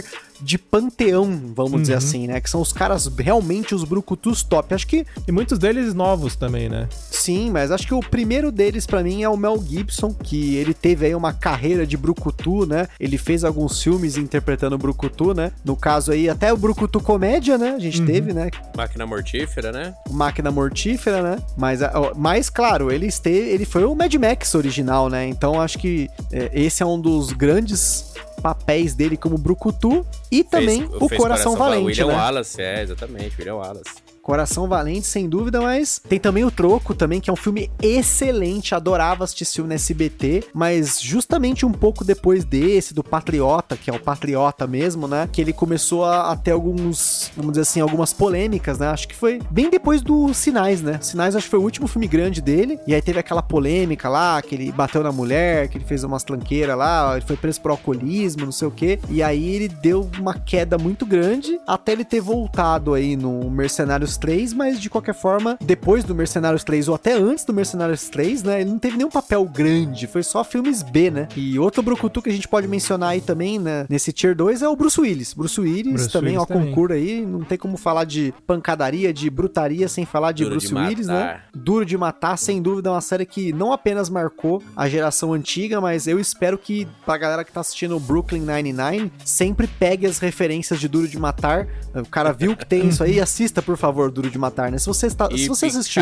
de 0.42 0.58
panteão, 0.58 1.52
vamos 1.54 1.82
dizer 1.82 1.94
Uhum. 1.94 1.98
assim, 1.98 2.28
né? 2.28 2.40
Que 2.40 2.50
são 2.50 2.62
os 2.62 2.72
caras 2.72 3.08
realmente 3.18 3.76
os 3.76 3.84
brucutus 3.84 4.42
top. 4.42 4.74
Acho 4.74 4.88
que 4.88 5.06
E 5.28 5.32
muitos 5.34 5.60
deles 5.60 5.94
novos 5.94 6.36
também, 6.38 6.70
né? 6.70 6.88
sim, 7.12 7.52
mas 7.52 7.70
acho 7.72 7.86
que 7.86 7.94
o 7.94 8.00
primeiro 8.00 8.50
deles 8.50 8.86
pra 8.88 9.04
mim 9.04 9.22
é 9.22 9.28
o 9.28 9.36
Mel 9.36 9.62
Gibson, 9.62 10.14
que 10.14 10.56
ele 10.56 10.74
teve 10.74 11.06
aí 11.06 11.14
uma 11.14 11.34
carreira 11.34 11.86
de 11.86 11.98
brucutu, 11.98 12.66
né? 12.66 12.88
Ele 12.98 13.18
fez 13.18 13.44
alguns 13.44 13.84
filmes 13.84 14.16
interpretando 14.16 14.74
o 14.74 14.78
brucutu, 14.78 15.34
né? 15.34 15.52
No 15.66 15.76
caso 15.76 16.14
aí, 16.14 16.30
até 16.30 16.54
o 16.54 16.58
brucutu 16.58 17.02
comédia, 17.02 17.58
né? 17.58 17.72
A 17.76 17.80
gente 17.80 18.02
teve, 18.02 18.34
né? 18.34 18.50
Máquina 18.78 19.06
mortífera, 19.06 19.74
né? 19.74 19.94
Máquina 20.10 20.50
Mortífera, 20.52 21.22
né? 21.22 21.38
Mas, 21.58 21.82
mas 22.16 22.50
claro, 22.50 22.90
ele, 22.92 23.08
esteve, 23.08 23.50
ele 23.50 23.66
foi 23.66 23.84
o 23.84 23.94
Mad 23.94 24.14
Max 24.16 24.56
original, 24.56 25.10
né? 25.10 25.28
Então 25.28 25.60
acho 25.60 25.78
que 25.78 26.10
é, 26.32 26.50
esse 26.54 26.82
é 26.82 26.86
um 26.86 27.00
dos 27.00 27.34
grandes 27.34 28.14
papéis 28.40 28.94
dele 28.94 29.18
como 29.18 29.38
Brucutu 29.38 30.06
e 30.32 30.44
também 30.44 30.88
Fez- 30.88 31.02
o 31.02 31.10
Coração 31.10 31.56
Val- 31.56 31.70
Valente, 31.70 31.86
William 31.86 32.08
né? 32.08 32.14
Wallace, 32.16 32.62
é, 32.62 32.82
exatamente, 32.82 33.36
William 33.38 33.56
Wallace. 33.56 34.09
Coração 34.30 34.68
Valente, 34.68 35.08
sem 35.08 35.28
dúvida, 35.28 35.60
mas 35.60 36.00
tem 36.08 36.20
também 36.20 36.46
o 36.46 36.52
Troco 36.52 36.94
também, 36.94 37.20
que 37.20 37.32
é 37.32 37.34
um 37.34 37.36
filme 37.36 37.72
excelente, 37.82 38.76
adorava 38.76 39.24
assistir 39.24 39.42
esse 39.42 39.56
filme 39.56 39.70
no 39.70 39.74
SBT, 39.74 40.44
mas 40.54 41.02
justamente 41.02 41.66
um 41.66 41.72
pouco 41.72 42.06
depois 42.06 42.46
desse, 42.46 42.94
do 42.94 43.04
Patriota, 43.04 43.76
que 43.76 43.90
é 43.90 43.94
o 43.94 44.00
Patriota 44.00 44.68
mesmo, 44.68 45.08
né, 45.08 45.28
que 45.32 45.42
ele 45.42 45.52
começou 45.52 46.06
a, 46.06 46.32
a 46.32 46.36
ter 46.36 46.52
alguns, 46.52 47.32
vamos 47.36 47.54
dizer 47.54 47.62
assim, 47.64 47.82
algumas 47.82 48.14
polêmicas, 48.14 48.78
né, 48.78 48.90
acho 48.90 49.08
que 49.08 49.16
foi 49.16 49.42
bem 49.50 49.68
depois 49.68 50.00
do 50.04 50.32
Sinais, 50.32 50.80
né, 50.80 51.00
Sinais 51.02 51.36
acho 51.36 51.46
que 51.46 51.50
foi 51.50 51.60
o 51.60 51.64
último 51.64 51.88
filme 51.88 52.08
grande 52.08 52.40
dele, 52.40 52.78
e 52.86 52.94
aí 52.94 53.02
teve 53.02 53.18
aquela 53.18 53.42
polêmica 53.42 54.08
lá, 54.10 54.40
que 54.44 54.54
ele 54.54 54.72
bateu 54.72 55.02
na 55.02 55.12
mulher, 55.12 55.70
que 55.70 55.80
ele 55.80 55.86
fez 55.86 56.04
umas 56.04 56.24
tranqueiras 56.24 56.78
lá, 56.78 57.14
ele 57.14 57.26
foi 57.26 57.36
preso 57.36 57.60
por 57.62 57.72
alcoolismo, 57.72 58.46
não 58.46 58.52
sei 58.52 58.68
o 58.68 58.72
que, 58.72 59.00
e 59.10 59.24
aí 59.24 59.56
ele 59.56 59.70
deu 59.70 60.08
uma 60.20 60.36
queda 60.36 60.78
muito 60.78 61.04
grande, 61.04 61.60
até 61.66 61.94
ele 61.94 62.06
ter 62.06 62.22
voltado 62.22 62.94
aí 62.94 63.16
no 63.16 63.50
Mercenários 63.50 64.19
3, 64.20 64.54
mas 64.54 64.80
de 64.80 64.90
qualquer 64.90 65.16
forma, 65.16 65.58
depois 65.62 66.04
do 66.04 66.14
Mercenários 66.14 66.64
3 66.64 66.88
ou 66.88 66.96
até 66.96 67.14
antes 67.14 67.46
do 67.46 67.54
Mercenários 67.54 68.10
3, 68.10 68.44
né, 68.44 68.62
ele 68.62 68.70
não 68.70 68.80
teve 68.80 68.98
nenhum 68.98 69.10
papel 69.10 69.44
grande, 69.46 70.08
foi 70.08 70.24
só 70.24 70.44
filmes 70.44 70.84
B, 70.84 71.10
né? 71.10 71.28
E 71.36 71.58
outro 71.58 71.82
brucutu 71.82 72.22
que 72.22 72.30
a 72.30 72.34
gente 72.34 72.48
pode 72.48 72.68
mencionar 72.68 73.10
aí 73.10 73.22
também, 73.22 73.58
né, 73.58 73.86
nesse 73.90 74.12
Tier 74.12 74.36
2 74.36 74.62
é 74.62 74.68
o 74.68 74.76
Bruce 74.76 75.00
Willis. 75.00 75.34
Bruce 75.34 75.60
Willis 75.60 75.94
Bruce 75.94 76.12
também, 76.12 76.34
Willis 76.38 76.44
ó, 76.44 76.46
também. 76.46 76.70
concurso 76.70 76.94
aí, 76.94 77.26
não 77.26 77.42
tem 77.42 77.58
como 77.58 77.78
falar 77.78 78.04
de 78.04 78.34
pancadaria, 78.46 79.14
de 79.14 79.30
brutaria 79.30 79.88
sem 79.88 80.06
falar 80.06 80.32
de 80.32 80.44
Duro 80.44 80.56
Bruce 80.56 80.68
de 80.68 80.76
Willis, 80.76 81.08
né? 81.08 81.42
Duro 81.54 81.86
de 81.86 81.98
Matar, 81.98 82.38
sem 82.38 82.62
dúvida, 82.62 82.90
é 82.90 82.92
uma 82.92 83.02
série 83.02 83.26
que 83.26 83.54
não 83.54 83.72
apenas 83.72 84.10
marcou 84.10 84.62
a 84.76 84.90
geração 84.90 85.34
antiga, 85.34 85.80
mas 85.80 86.08
eu 86.08 86.20
espero 86.20 86.58
que 86.58 86.88
pra 87.06 87.18
galera 87.18 87.44
que 87.44 87.52
tá 87.52 87.62
assistindo 87.62 87.96
o 87.96 88.00
Brooklyn 88.00 88.42
Nine-Nine, 88.42 89.12
sempre 89.24 89.68
pegue 89.68 90.06
as 90.06 90.20
referências 90.20 90.80
de 90.80 90.88
Duro 90.88 91.08
de 91.08 91.20
Matar. 91.20 91.68
O 91.94 92.10
cara 92.10 92.32
viu 92.32 92.56
que 92.56 92.66
tem 92.66 92.88
isso 92.88 93.04
aí, 93.04 93.20
assista, 93.20 93.62
por 93.62 93.78
favor, 93.78 94.09
Duro 94.12 94.30
de 94.30 94.38
Matar, 94.38 94.72
né? 94.72 94.78
Se 94.78 94.88
você, 94.88 95.07
está, 95.07 95.30
se 95.30 95.47
você 95.47 95.66
assistiu... 95.68 96.01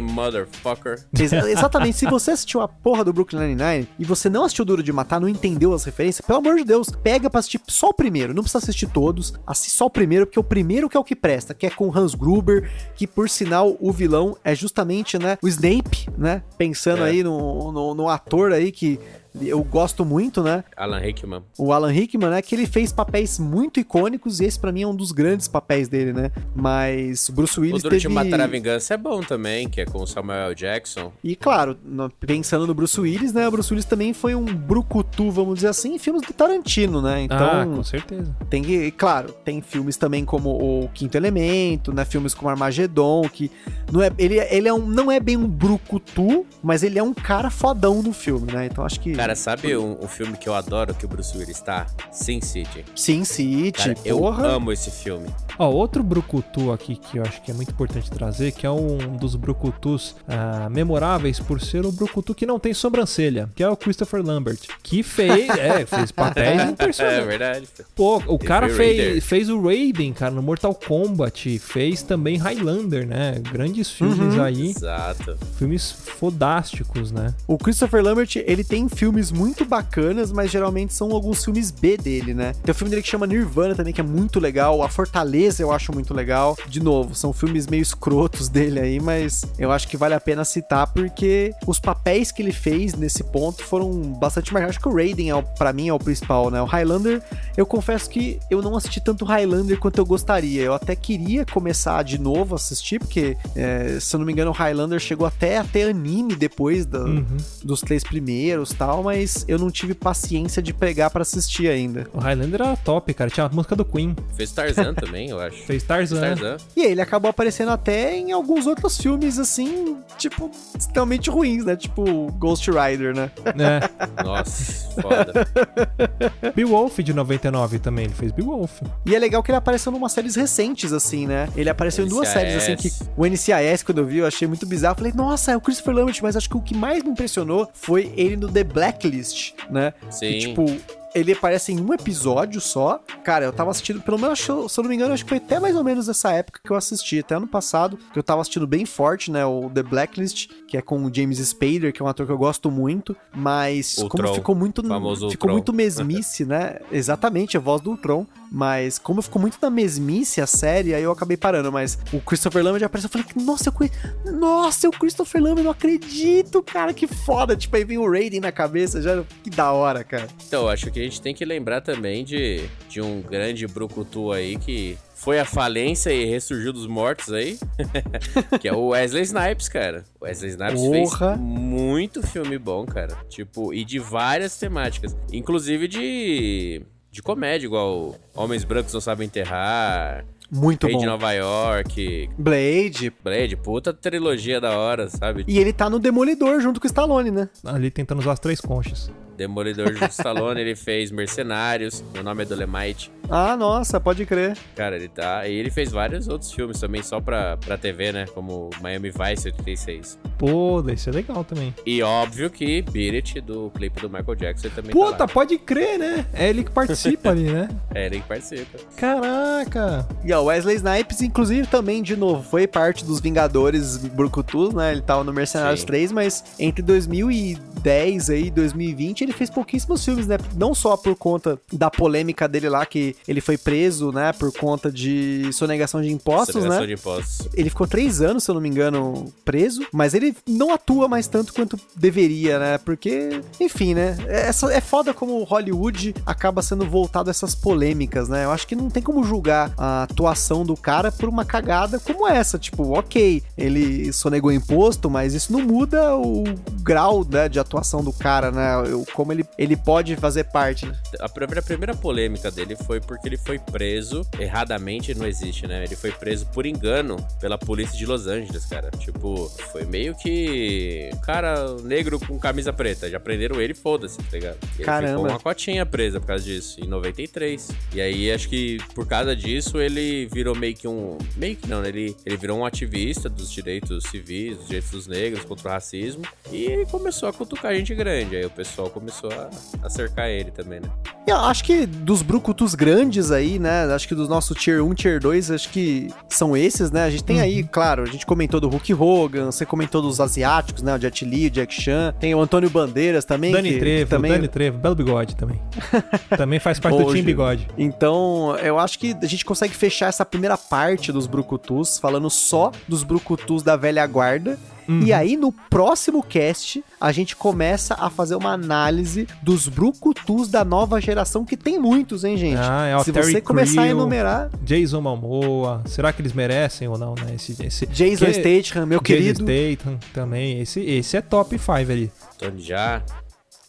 Motherfucker. 0.00 1.04
Exa- 1.18 1.50
Exatamente, 1.50 1.96
se 1.98 2.06
você 2.06 2.30
assistiu 2.32 2.60
a 2.60 2.68
porra 2.68 3.04
do 3.04 3.12
Brooklyn 3.12 3.40
Nine-Nine 3.54 3.88
e 3.98 4.04
você 4.04 4.28
não 4.28 4.44
assistiu 4.44 4.64
Duro 4.64 4.82
de 4.82 4.92
Matar, 4.92 5.20
não 5.20 5.28
entendeu 5.28 5.72
as 5.72 5.84
referências, 5.84 6.24
pelo 6.26 6.38
amor 6.38 6.56
de 6.56 6.64
Deus, 6.64 6.88
pega 7.02 7.28
pra 7.30 7.40
assistir 7.40 7.60
só 7.68 7.88
o 7.88 7.94
primeiro, 7.94 8.32
não 8.34 8.42
precisa 8.42 8.58
assistir 8.58 8.86
todos, 8.88 9.34
assiste 9.46 9.76
só 9.76 9.86
o 9.86 9.90
primeiro, 9.90 10.26
porque 10.26 10.38
o 10.40 10.44
primeiro 10.44 10.88
que 10.88 10.96
é 10.96 11.00
o 11.00 11.04
que 11.04 11.16
presta, 11.16 11.54
que 11.54 11.66
é 11.66 11.70
com 11.70 11.96
Hans 11.96 12.14
Gruber, 12.14 12.70
que 12.94 13.06
por 13.06 13.28
sinal 13.28 13.76
o 13.80 13.92
vilão 13.92 14.36
é 14.44 14.54
justamente, 14.54 15.18
né, 15.18 15.38
o 15.42 15.48
Snape, 15.48 16.08
né, 16.16 16.42
pensando 16.58 17.04
É. 17.04 17.10
aí 17.10 17.22
no, 17.22 17.72
no, 17.72 17.94
no 17.94 18.08
ator 18.08 18.52
aí 18.52 18.70
que 18.72 18.98
eu 19.40 19.62
gosto 19.64 20.04
muito, 20.04 20.42
né, 20.42 20.64
Alan 20.76 20.98
Rickman. 20.98 21.42
o 21.58 21.72
Alan 21.72 21.90
Rickman, 21.90 22.30
né, 22.30 22.42
que 22.42 22.54
ele 22.54 22.66
fez 22.66 22.92
papéis 22.92 23.38
muito 23.38 23.80
icônicos 23.80 24.40
e 24.40 24.44
esse 24.44 24.58
pra 24.58 24.72
mim 24.72 24.82
é 24.82 24.86
um 24.86 24.94
dos 24.94 25.12
grandes 25.12 25.48
papéis 25.48 25.88
dele, 25.88 26.12
né, 26.12 26.30
mas 26.54 27.28
o 27.28 27.32
Bruce 27.32 27.58
O 27.58 27.62
Willis 27.62 27.82
Duro 27.82 27.94
teve... 27.94 28.08
de 28.08 28.08
Matar 28.08 28.40
a 28.40 28.46
Vingança 28.46 28.94
é 28.94 28.96
bom 28.96 29.20
também, 29.20 29.68
que 29.68 29.80
é 29.80 29.84
com 29.84 30.02
o 30.02 30.06
Samuel 30.06 30.46
L. 30.48 30.54
Jackson. 30.54 31.12
E 31.22 31.34
claro, 31.34 31.76
pensando 32.20 32.66
no 32.66 32.74
Bruce 32.74 33.00
Willis, 33.00 33.32
né? 33.32 33.46
O 33.48 33.50
Bruce 33.50 33.72
Willis 33.72 33.84
também 33.84 34.12
foi 34.12 34.34
um 34.34 34.44
brucutu, 34.44 35.30
vamos 35.30 35.56
dizer 35.56 35.68
assim, 35.68 35.94
em 35.94 35.98
filmes 35.98 36.22
do 36.22 36.32
Tarantino, 36.32 37.02
né? 37.02 37.14
ah, 37.14 37.22
Então, 37.22 37.76
com 37.76 37.82
certeza. 37.82 38.34
tem 38.48 38.62
que, 38.62 38.86
e 38.86 38.90
claro, 38.90 39.32
tem 39.44 39.60
filmes 39.60 39.96
também 39.96 40.24
como 40.24 40.50
o 40.50 40.88
Quinto 40.92 41.16
Elemento, 41.16 41.92
né? 41.92 42.04
Filmes 42.04 42.34
como 42.34 42.48
Armagedon, 42.48 43.28
que 43.28 43.50
não 43.92 44.02
é, 44.02 44.10
ele, 44.18 44.38
ele 44.38 44.68
é 44.68 44.72
um, 44.74 44.86
não 44.86 45.10
é 45.10 45.18
bem 45.20 45.36
um 45.36 45.46
brucutu, 45.46 46.46
mas 46.62 46.82
ele 46.82 46.98
é 46.98 47.02
um 47.02 47.14
cara 47.14 47.50
fodão 47.50 48.02
no 48.02 48.12
filme, 48.12 48.52
né? 48.52 48.66
Então 48.66 48.84
acho 48.84 49.00
que 49.00 49.12
Cara, 49.24 49.34
sabe 49.36 49.74
um, 49.74 49.96
um 50.02 50.06
filme 50.06 50.36
que 50.36 50.46
eu 50.46 50.54
adoro 50.54 50.92
que 50.92 51.06
o 51.06 51.08
Bruce 51.08 51.34
Willis 51.34 51.58
tá? 51.58 51.86
Sin 52.12 52.42
City. 52.42 52.84
Sin 52.94 53.24
City, 53.24 53.72
Cara, 53.72 53.96
eu 54.04 54.26
amo 54.28 54.70
esse 54.70 54.90
filme. 54.90 55.30
Ó, 55.58 55.70
outro 55.70 56.02
brucutu 56.02 56.70
aqui 56.70 56.96
que 56.96 57.16
eu 57.16 57.22
acho 57.22 57.40
que 57.40 57.50
é 57.50 57.54
muito 57.54 57.70
importante 57.70 58.10
trazer, 58.10 58.52
que 58.52 58.66
é 58.66 58.70
um 58.70 59.16
dos 59.16 59.34
brucutus 59.34 60.14
ah, 60.28 60.68
memoráveis 60.68 61.40
por 61.40 61.58
ser 61.58 61.86
o 61.86 61.92
brucutu 61.92 62.34
que 62.34 62.44
não 62.44 62.58
tem 62.58 62.74
sobrancelha, 62.74 63.48
que 63.54 63.62
é 63.62 63.68
o 63.68 63.74
Christopher 63.76 64.20
Lambert, 64.22 64.58
que 64.82 65.02
fez, 65.02 65.48
é, 65.48 65.86
fez 65.86 66.12
papéis 66.12 66.60
em 66.62 66.74
É 67.02 67.20
verdade. 67.22 67.66
Pô, 67.94 68.22
o 68.26 68.38
cara 68.38 68.68
fez, 68.68 68.98
Raider. 68.98 69.22
fez 69.22 69.48
o 69.48 69.62
Raiden, 69.62 70.12
cara, 70.12 70.32
no 70.32 70.42
Mortal 70.42 70.74
Kombat, 70.74 71.58
fez 71.60 72.02
também 72.02 72.36
Highlander, 72.36 73.06
né? 73.06 73.40
Grandes 73.50 73.90
filmes 73.90 74.34
Uhum. 74.34 74.42
aí, 74.42 74.70
Exato. 74.70 75.38
filmes 75.56 75.90
fodásticos, 75.90 77.10
né? 77.10 77.32
O 77.46 77.56
Christopher 77.56 78.02
Lambert, 78.02 78.36
ele 78.36 78.64
tem 78.64 78.86
filmes 79.14 79.30
muito 79.30 79.64
bacanas, 79.64 80.32
mas 80.32 80.50
geralmente 80.50 80.92
são 80.92 81.12
alguns 81.12 81.44
filmes 81.44 81.70
B 81.70 81.96
dele, 81.96 82.34
né? 82.34 82.52
Tem 82.64 82.72
um 82.72 82.74
filme 82.74 82.90
dele 82.90 83.00
que 83.02 83.08
chama 83.08 83.26
Nirvana 83.28 83.72
também, 83.74 83.92
que 83.92 84.00
é 84.00 84.04
muito 84.04 84.40
legal. 84.40 84.82
A 84.82 84.88
Fortaleza 84.88 85.62
eu 85.62 85.70
acho 85.70 85.92
muito 85.92 86.12
legal. 86.12 86.56
De 86.66 86.80
novo, 86.82 87.14
são 87.14 87.32
filmes 87.32 87.68
meio 87.68 87.82
escrotos 87.82 88.48
dele 88.48 88.80
aí, 88.80 88.98
mas 89.00 89.44
eu 89.56 89.70
acho 89.70 89.86
que 89.86 89.96
vale 89.96 90.14
a 90.14 90.20
pena 90.20 90.44
citar 90.44 90.88
porque 90.92 91.52
os 91.64 91.78
papéis 91.78 92.32
que 92.32 92.42
ele 92.42 92.52
fez 92.52 92.94
nesse 92.94 93.22
ponto 93.22 93.62
foram 93.62 93.88
bastante 94.18 94.52
marcantes. 94.52 94.76
Acho 94.78 94.82
que 94.84 94.88
o 94.88 94.96
Raiden, 94.96 95.30
é 95.30 95.34
o, 95.36 95.42
pra 95.44 95.72
mim, 95.72 95.86
é 95.88 95.92
o 95.92 95.98
principal, 95.98 96.50
né? 96.50 96.60
O 96.60 96.64
Highlander, 96.64 97.22
eu 97.56 97.64
confesso 97.64 98.10
que 98.10 98.40
eu 98.50 98.60
não 98.60 98.76
assisti 98.76 99.00
tanto 99.00 99.24
Highlander 99.24 99.78
quanto 99.78 99.98
eu 99.98 100.04
gostaria. 100.06 100.62
Eu 100.62 100.74
até 100.74 100.96
queria 100.96 101.46
começar 101.46 102.02
de 102.02 102.18
novo 102.18 102.54
a 102.54 102.56
assistir, 102.56 102.98
porque, 102.98 103.36
é, 103.54 103.98
se 104.00 104.16
eu 104.16 104.18
não 104.18 104.26
me 104.26 104.32
engano, 104.32 104.50
o 104.50 104.54
Highlander 104.54 104.98
chegou 104.98 105.24
até 105.26 105.58
a 105.58 105.64
ter 105.64 105.88
anime 105.88 106.34
depois 106.34 106.84
da, 106.84 107.04
Uhum. 107.04 107.36
dos 107.62 107.80
três 107.80 108.02
primeiros 108.02 108.70
tal, 108.70 109.03
mas 109.04 109.44
eu 109.46 109.58
não 109.58 109.70
tive 109.70 109.94
paciência 109.94 110.62
de 110.62 110.72
pegar 110.72 111.10
pra 111.10 111.22
assistir 111.22 111.68
ainda. 111.68 112.06
O 112.12 112.18
Highlander 112.18 112.62
era 112.62 112.76
top, 112.76 113.12
cara. 113.14 113.30
Tinha 113.30 113.46
a 113.46 113.48
música 113.48 113.76
do 113.76 113.84
Queen. 113.84 114.16
Fez 114.34 114.50
Tarzan 114.52 114.94
também, 114.94 115.30
eu 115.30 115.38
acho. 115.40 115.62
Fez 115.64 115.82
Tarzan. 115.82 116.20
Tarzan. 116.20 116.56
E 116.76 116.82
ele 116.82 117.00
acabou 117.00 117.30
aparecendo 117.30 117.70
até 117.70 118.16
em 118.16 118.32
alguns 118.32 118.66
outros 118.66 118.96
filmes, 118.98 119.38
assim, 119.38 119.96
tipo, 120.18 120.50
extremamente 120.76 121.30
ruins, 121.30 121.64
né? 121.64 121.76
Tipo 121.76 122.32
Ghost 122.32 122.68
Rider, 122.70 123.14
né? 123.14 123.30
É. 123.44 124.22
Nossa, 124.24 124.83
foda. 124.94 125.46
Beowulf 126.54 126.98
de 126.98 127.12
99 127.12 127.78
também, 127.78 128.06
ele 128.06 128.14
fez 128.14 128.32
Beowulf. 128.32 128.80
E 129.04 129.14
é 129.14 129.18
legal 129.18 129.42
que 129.42 129.50
ele 129.50 129.58
apareceu 129.58 129.92
em 129.92 129.96
umas 129.96 130.12
séries 130.12 130.34
recentes, 130.34 130.92
assim, 130.92 131.26
né? 131.26 131.48
Ele 131.56 131.68
apareceu 131.68 132.04
em 132.04 132.08
duas 132.08 132.28
NCIS. 132.28 132.32
séries, 132.32 132.56
assim, 132.56 132.76
que 132.76 132.92
o 133.16 133.26
NCIS, 133.26 133.82
quando 133.82 133.98
eu 133.98 134.06
vi, 134.06 134.18
eu 134.18 134.26
achei 134.26 134.46
muito 134.48 134.66
bizarro. 134.66 134.92
Eu 134.92 134.98
Falei, 134.98 135.12
nossa, 135.14 135.52
é 135.52 135.56
o 135.56 135.60
Christopher 135.60 135.94
Lambert, 135.94 136.18
mas 136.22 136.36
acho 136.36 136.48
que 136.48 136.56
o 136.56 136.60
que 136.60 136.74
mais 136.74 137.02
me 137.02 137.10
impressionou 137.10 137.68
foi 137.74 138.12
ele 138.16 138.36
no 138.36 138.48
The 138.48 138.64
Blacklist, 138.64 139.52
né? 139.70 139.92
Sim. 140.10 140.28
Que, 140.28 140.38
tipo, 140.38 140.66
ele 141.14 141.32
aparece 141.32 141.72
em 141.72 141.80
um 141.80 141.92
episódio 141.94 142.60
só. 142.60 143.00
Cara, 143.22 143.44
eu 143.44 143.52
tava 143.52 143.70
assistindo, 143.70 144.00
pelo 144.00 144.18
menos, 144.18 144.40
se 144.40 144.48
eu 144.50 144.66
não 144.78 144.88
me 144.88 144.94
engano, 144.96 145.14
acho 145.14 145.24
que 145.24 145.28
foi 145.28 145.38
até 145.38 145.60
mais 145.60 145.76
ou 145.76 145.84
menos 145.84 146.08
essa 146.08 146.32
época 146.32 146.60
que 146.64 146.70
eu 146.70 146.76
assisti, 146.76 147.20
até 147.20 147.34
ano 147.36 147.46
passado, 147.46 147.98
que 148.12 148.18
eu 148.18 148.22
tava 148.22 148.40
assistindo 148.40 148.66
bem 148.66 148.84
forte, 148.84 149.30
né? 149.30 149.44
O 149.46 149.70
The 149.72 149.82
Blacklist, 149.82 150.48
que 150.66 150.76
é 150.76 150.82
com 150.82 151.04
o 151.04 151.14
James 151.14 151.38
Spader, 151.38 151.92
que 151.92 152.02
é 152.02 152.04
um 152.04 152.08
ator 152.08 152.26
que 152.26 152.32
eu 152.32 152.38
gosto 152.38 152.70
muito, 152.70 153.16
mas 153.34 153.96
O 153.98 154.08
como 154.08 154.24
Tron, 154.24 154.34
ficou 154.34 154.54
muito. 154.54 154.82
famoso 154.86 155.30
Ficou 155.30 155.48
Ultron. 155.48 155.52
muito 155.52 155.72
mesmice, 155.72 156.44
né? 156.44 156.78
Exatamente, 156.90 157.56
a 157.56 157.60
voz 157.60 157.80
do 157.80 157.90
Ultron. 157.90 158.26
Mas 158.54 159.00
como 159.00 159.20
ficou 159.20 159.42
muito 159.42 159.58
na 159.60 159.68
mesmice 159.68 160.40
a 160.40 160.46
série, 160.46 160.94
aí 160.94 161.02
eu 161.02 161.10
acabei 161.10 161.36
parando. 161.36 161.72
Mas 161.72 161.98
o 162.12 162.20
Christopher 162.20 162.62
Lambert 162.62 162.84
apareceu, 162.84 163.10
eu 163.12 163.24
falei, 163.24 163.44
nossa, 163.44 163.68
eu 163.68 163.72
conheço. 163.72 163.96
Nossa, 164.24 164.86
é 164.86 164.88
o 164.88 164.92
Christopher 164.92 165.42
Lambert, 165.42 165.64
não 165.64 165.72
acredito, 165.72 166.62
cara, 166.62 166.94
que 166.94 167.08
foda. 167.08 167.56
Tipo, 167.56 167.74
aí 167.74 167.84
vem 167.84 167.98
o 167.98 168.08
Raiden 168.08 168.38
na 168.38 168.52
cabeça, 168.52 169.02
já. 169.02 169.24
Que 169.42 169.50
da 169.50 169.72
hora, 169.72 170.04
cara. 170.04 170.28
Então, 170.46 170.68
acho 170.68 170.88
que 170.92 171.00
a 171.00 171.02
gente 171.02 171.20
tem 171.20 171.34
que 171.34 171.44
lembrar 171.44 171.80
também 171.80 172.24
de, 172.24 172.64
de 172.88 173.00
um 173.00 173.20
grande 173.20 173.66
brucutu 173.66 174.30
aí 174.30 174.56
que 174.56 174.96
foi 175.16 175.40
à 175.40 175.44
falência 175.44 176.12
e 176.12 176.24
ressurgiu 176.24 176.72
dos 176.72 176.86
mortos 176.86 177.32
aí, 177.32 177.58
que 178.60 178.68
é 178.68 178.72
o 178.72 178.88
Wesley 178.88 179.24
Snipes, 179.24 179.68
cara. 179.68 180.04
O 180.20 180.26
Wesley 180.26 180.50
Snipes 180.50 180.80
Porra. 180.80 181.34
fez 181.34 181.40
muito 181.40 182.22
filme 182.22 182.56
bom, 182.56 182.86
cara. 182.86 183.16
Tipo, 183.28 183.74
e 183.74 183.84
de 183.84 183.98
várias 183.98 184.56
temáticas. 184.56 185.16
Inclusive 185.32 185.88
de, 185.88 186.82
de 187.14 187.22
comédia, 187.22 187.64
igual 187.66 188.16
Homens 188.34 188.64
Brancos 188.64 188.92
Não 188.92 189.00
Sabem 189.00 189.26
Enterrar, 189.26 190.24
Muito 190.50 190.84
Rei 190.84 190.96
bom. 190.96 191.00
de 191.00 191.06
Nova 191.06 191.30
York, 191.32 192.28
Blade. 192.36 193.12
Blade, 193.22 193.56
puta 193.56 193.94
trilogia 193.94 194.60
da 194.60 194.76
hora, 194.76 195.08
sabe? 195.08 195.44
E 195.46 195.56
ele 195.58 195.72
tá 195.72 195.88
no 195.88 196.00
Demolidor 196.00 196.60
junto 196.60 196.80
com 196.80 196.86
o 196.86 196.88
Stallone, 196.88 197.30
né? 197.30 197.48
Ali 197.64 197.88
tentando 197.88 198.18
usar 198.18 198.32
as 198.32 198.40
três 198.40 198.60
conchas. 198.60 199.12
Demolidor 199.36 199.92
de 199.92 200.04
Stallone, 200.06 200.60
ele 200.60 200.74
fez 200.76 201.10
Mercenários, 201.10 202.02
Meu 202.12 202.22
Nome 202.22 202.42
é 202.42 202.44
Dolemite. 202.46 203.10
Ah, 203.30 203.56
nossa, 203.56 203.98
pode 203.98 204.26
crer. 204.26 204.56
Cara, 204.76 204.96
ele 204.96 205.08
tá. 205.08 205.48
E 205.48 205.54
ele 205.54 205.70
fez 205.70 205.90
vários 205.90 206.28
outros 206.28 206.52
filmes 206.52 206.78
também, 206.78 207.02
só 207.02 207.20
pra, 207.20 207.56
pra 207.56 207.78
TV, 207.78 208.12
né? 208.12 208.26
Como 208.34 208.68
Miami 208.82 209.10
Vice 209.10 209.46
86. 209.48 210.18
Pô, 210.36 210.82
deve 210.82 211.00
ser 211.00 211.14
legal 211.14 211.42
também. 211.42 211.74
E 211.86 212.02
óbvio 212.02 212.50
que 212.50 212.82
Beat 212.82 213.14
It, 213.14 213.40
do 213.40 213.70
clipe 213.74 214.00
do 214.00 214.10
Michael 214.10 214.34
Jackson, 214.34 214.66
ele 214.66 214.74
também 214.74 214.90
Puta, 214.90 215.12
tá 215.16 215.24
lá. 215.24 215.28
pode 215.28 215.56
crer, 215.58 215.98
né? 215.98 216.26
É 216.34 216.50
ele 216.50 216.64
que 216.64 216.70
participa 216.70 217.30
ali, 217.30 217.44
né? 217.50 217.68
É, 217.94 218.06
ele 218.06 218.20
que 218.20 218.26
participa. 218.28 218.78
Caraca! 218.96 220.06
E 220.24 220.32
ó, 220.32 220.42
Wesley 220.42 220.76
Snipes, 220.76 221.22
inclusive, 221.22 221.66
também, 221.68 222.02
de 222.02 222.16
novo, 222.16 222.42
foi 222.42 222.66
parte 222.66 223.04
dos 223.04 223.20
Vingadores 223.20 223.96
Brucutus, 223.98 224.74
né? 224.74 224.92
Ele 224.92 225.00
tava 225.00 225.22
no 225.24 225.32
Mercenários 225.32 225.80
Sim. 225.80 225.86
3, 225.86 226.12
mas 226.12 226.44
entre 226.58 226.82
2010 226.82 228.30
aí 228.30 228.46
e 228.46 228.50
2020 228.50 229.23
ele 229.24 229.32
fez 229.32 229.50
pouquíssimos 229.50 230.04
filmes, 230.04 230.26
né? 230.26 230.36
Não 230.56 230.74
só 230.74 230.96
por 230.96 231.14
conta 231.16 231.58
da 231.72 231.90
polêmica 231.90 232.46
dele 232.48 232.68
lá, 232.68 232.84
que 232.86 233.16
ele 233.26 233.40
foi 233.40 233.56
preso, 233.58 234.12
né? 234.12 234.32
Por 234.32 234.52
conta 234.52 234.90
de 234.90 235.50
sonegação 235.52 236.00
de 236.00 236.10
impostos, 236.12 236.54
Segregação 236.54 236.80
né? 236.80 236.86
de 236.86 236.92
impostos. 236.94 237.48
Ele 237.54 237.68
ficou 237.70 237.86
três 237.86 238.20
anos, 238.22 238.44
se 238.44 238.50
eu 238.50 238.54
não 238.54 238.62
me 238.62 238.68
engano, 238.68 239.32
preso, 239.44 239.84
mas 239.92 240.14
ele 240.14 240.36
não 240.46 240.72
atua 240.72 241.08
mais 241.08 241.26
tanto 241.26 241.52
quanto 241.52 241.78
deveria, 241.96 242.58
né? 242.58 242.78
Porque, 242.78 243.40
enfim, 243.60 243.94
né? 243.94 244.16
É, 244.26 244.52
só- 244.52 244.70
é 244.70 244.80
foda 244.80 245.12
como 245.14 245.42
Hollywood 245.44 246.14
acaba 246.26 246.62
sendo 246.62 246.84
voltado 246.88 247.30
a 247.30 247.32
essas 247.32 247.54
polêmicas, 247.54 248.28
né? 248.28 248.44
Eu 248.44 248.50
acho 248.50 248.66
que 248.66 248.76
não 248.76 248.90
tem 248.90 249.02
como 249.02 249.24
julgar 249.24 249.72
a 249.76 250.02
atuação 250.04 250.64
do 250.64 250.76
cara 250.76 251.10
por 251.10 251.28
uma 251.28 251.44
cagada 251.44 251.98
como 251.98 252.26
essa. 252.28 252.58
Tipo, 252.58 252.96
ok, 252.98 253.42
ele 253.56 254.12
sonegou 254.12 254.52
imposto, 254.52 255.08
mas 255.10 255.34
isso 255.34 255.52
não 255.52 255.60
muda 255.62 256.14
o 256.16 256.44
grau 256.82 257.24
né, 257.28 257.48
de 257.48 257.58
atuação 257.58 258.02
do 258.02 258.12
cara, 258.12 258.50
né? 258.50 258.76
O- 258.94 259.04
Como 259.14 259.32
ele, 259.32 259.44
ele 259.56 259.76
pode 259.76 260.16
fazer 260.16 260.44
parte, 260.44 260.86
né? 260.86 260.94
A 261.20 261.28
primeira, 261.28 261.60
a 261.60 261.62
primeira 261.62 261.94
polêmica 261.94 262.50
dele 262.50 262.76
foi 262.76 263.00
porque 263.00 263.28
ele 263.28 263.36
foi 263.38 263.58
preso 263.58 264.26
erradamente, 264.38 265.14
não 265.14 265.26
existe, 265.26 265.66
né? 265.66 265.84
Ele 265.84 265.96
foi 265.96 266.10
preso 266.10 266.46
por 266.46 266.66
engano 266.66 267.16
pela 267.40 267.56
polícia 267.56 267.96
de 267.96 268.04
Los 268.04 268.26
Angeles, 268.26 268.66
cara. 268.66 268.90
Tipo, 268.90 269.48
foi 269.70 269.84
meio 269.84 270.14
que. 270.16 271.10
Cara 271.24 271.76
negro 271.82 272.18
com 272.18 272.38
camisa 272.38 272.72
preta. 272.72 273.08
Já 273.08 273.20
prenderam 273.20 273.60
ele, 273.60 273.72
foda-se, 273.72 274.18
tá 274.18 274.24
ligado? 274.32 274.58
Ele 274.74 274.84
Caramba. 274.84 275.12
ficou 275.12 275.30
uma 275.30 275.40
cotinha 275.40 275.86
presa 275.86 276.20
por 276.20 276.26
causa 276.26 276.44
disso, 276.44 276.80
em 276.80 276.88
93. 276.88 277.70
E 277.94 278.00
aí, 278.00 278.32
acho 278.32 278.48
que 278.48 278.78
por 278.94 279.06
causa 279.06 279.36
disso, 279.36 279.80
ele 279.80 280.26
virou 280.26 280.56
meio 280.56 280.74
que 280.74 280.88
um. 280.88 281.18
Meio 281.36 281.56
que 281.56 281.68
não, 281.68 281.80
né? 281.80 281.88
Ele, 281.88 282.16
ele 282.26 282.36
virou 282.36 282.58
um 282.58 282.64
ativista 282.64 283.28
dos 283.28 283.50
direitos 283.50 284.04
civis, 284.04 284.56
dos 284.56 284.66
direitos 284.66 284.90
dos 284.90 285.06
negros, 285.06 285.44
contra 285.44 285.68
o 285.68 285.72
racismo. 285.72 286.24
E 286.50 286.64
ele 286.64 286.86
começou 286.86 287.28
a 287.28 287.32
cutucar 287.32 287.74
gente 287.74 287.94
grande. 287.94 288.36
Aí 288.36 288.44
o 288.44 288.50
pessoal 288.50 288.90
começou 288.90 289.03
a, 289.12 289.86
a 289.86 289.90
cercar 289.90 290.28
ele 290.28 290.50
também, 290.50 290.80
né? 290.80 290.88
E 291.26 291.30
eu 291.30 291.36
acho 291.36 291.64
que 291.64 291.86
dos 291.86 292.22
brucutus 292.22 292.74
grandes 292.74 293.30
aí, 293.30 293.58
né? 293.58 293.84
Acho 293.92 294.06
que 294.06 294.14
dos 294.14 294.28
nossos 294.28 294.56
tier 294.56 294.84
1, 294.84 294.94
tier 294.94 295.20
2, 295.20 295.50
acho 295.50 295.68
que 295.70 296.08
são 296.28 296.56
esses, 296.56 296.90
né? 296.90 297.04
A 297.04 297.10
gente 297.10 297.24
tem 297.24 297.40
aí, 297.40 297.62
claro, 297.62 298.02
a 298.02 298.06
gente 298.06 298.26
comentou 298.26 298.60
do 298.60 298.68
Hulk 298.68 298.94
Hogan, 298.94 299.46
você 299.46 299.64
comentou 299.64 300.02
dos 300.02 300.20
asiáticos, 300.20 300.82
né? 300.82 300.94
O 300.94 300.98
Jet 300.98 301.24
Li, 301.24 301.46
o 301.46 301.50
Jack 301.50 301.72
Chan. 301.74 302.14
Tem 302.20 302.34
o 302.34 302.40
Antônio 302.40 302.68
Bandeiras 302.68 303.24
também. 303.24 303.52
Dani 303.52 303.72
que, 303.72 303.78
Trevo, 303.78 304.04
que 304.04 304.10
também... 304.10 304.32
Dani 304.32 304.48
Trevo, 304.48 304.78
belo 304.78 304.94
bigode 304.94 305.36
também. 305.36 305.60
também 306.36 306.58
faz 306.58 306.78
parte 306.78 306.98
do 306.98 307.04
Hoje. 307.04 307.14
Team 307.14 307.24
Bigode. 307.24 307.68
Então, 307.78 308.56
eu 308.62 308.78
acho 308.78 308.98
que 308.98 309.16
a 309.20 309.26
gente 309.26 309.44
consegue 309.44 309.74
fechar 309.74 310.08
essa 310.08 310.24
primeira 310.24 310.56
parte 310.56 311.10
dos 311.10 311.26
brucutus, 311.26 311.98
falando 311.98 312.28
só 312.30 312.70
dos 312.88 313.02
brucutus 313.02 313.62
da 313.62 313.76
velha 313.76 314.06
guarda. 314.06 314.58
Uhum. 314.88 315.02
E 315.02 315.12
aí, 315.12 315.36
no 315.36 315.50
próximo 315.52 316.22
cast, 316.22 316.84
a 317.00 317.10
gente 317.12 317.34
começa 317.36 317.94
a 317.94 318.10
fazer 318.10 318.34
uma 318.34 318.52
análise 318.52 319.26
dos 319.42 319.68
brucutus 319.68 320.48
da 320.48 320.64
nova 320.64 321.00
geração, 321.00 321.44
que 321.44 321.56
tem 321.56 321.78
muitos, 321.78 322.24
hein, 322.24 322.36
gente? 322.36 322.58
Ah, 322.58 322.86
é 322.86 322.96
o 322.96 323.04
Se 323.04 323.12
Terry 323.12 323.32
você 323.32 323.40
começar 323.40 323.82
a 323.82 323.84
Crew, 323.86 323.96
enumerar, 323.98 324.50
Jason 324.62 325.00
Momoa, 325.00 325.82
será 325.86 326.12
que 326.12 326.20
eles 326.22 326.32
merecem 326.32 326.88
ou 326.88 326.98
não, 326.98 327.14
né? 327.14 327.34
Esse, 327.34 327.56
esse 327.64 327.86
Jason 327.86 328.26
que- 328.26 328.32
Statham, 328.62 328.86
meu 328.86 329.00
Jason 329.00 329.04
querido, 329.04 329.44
Statham 329.44 329.98
também. 330.12 330.60
Esse, 330.60 330.80
esse 330.80 331.16
é 331.16 331.20
top 331.20 331.58
5 331.58 331.72
ali. 331.72 332.10
Tony 332.38 332.62
já. 332.62 333.02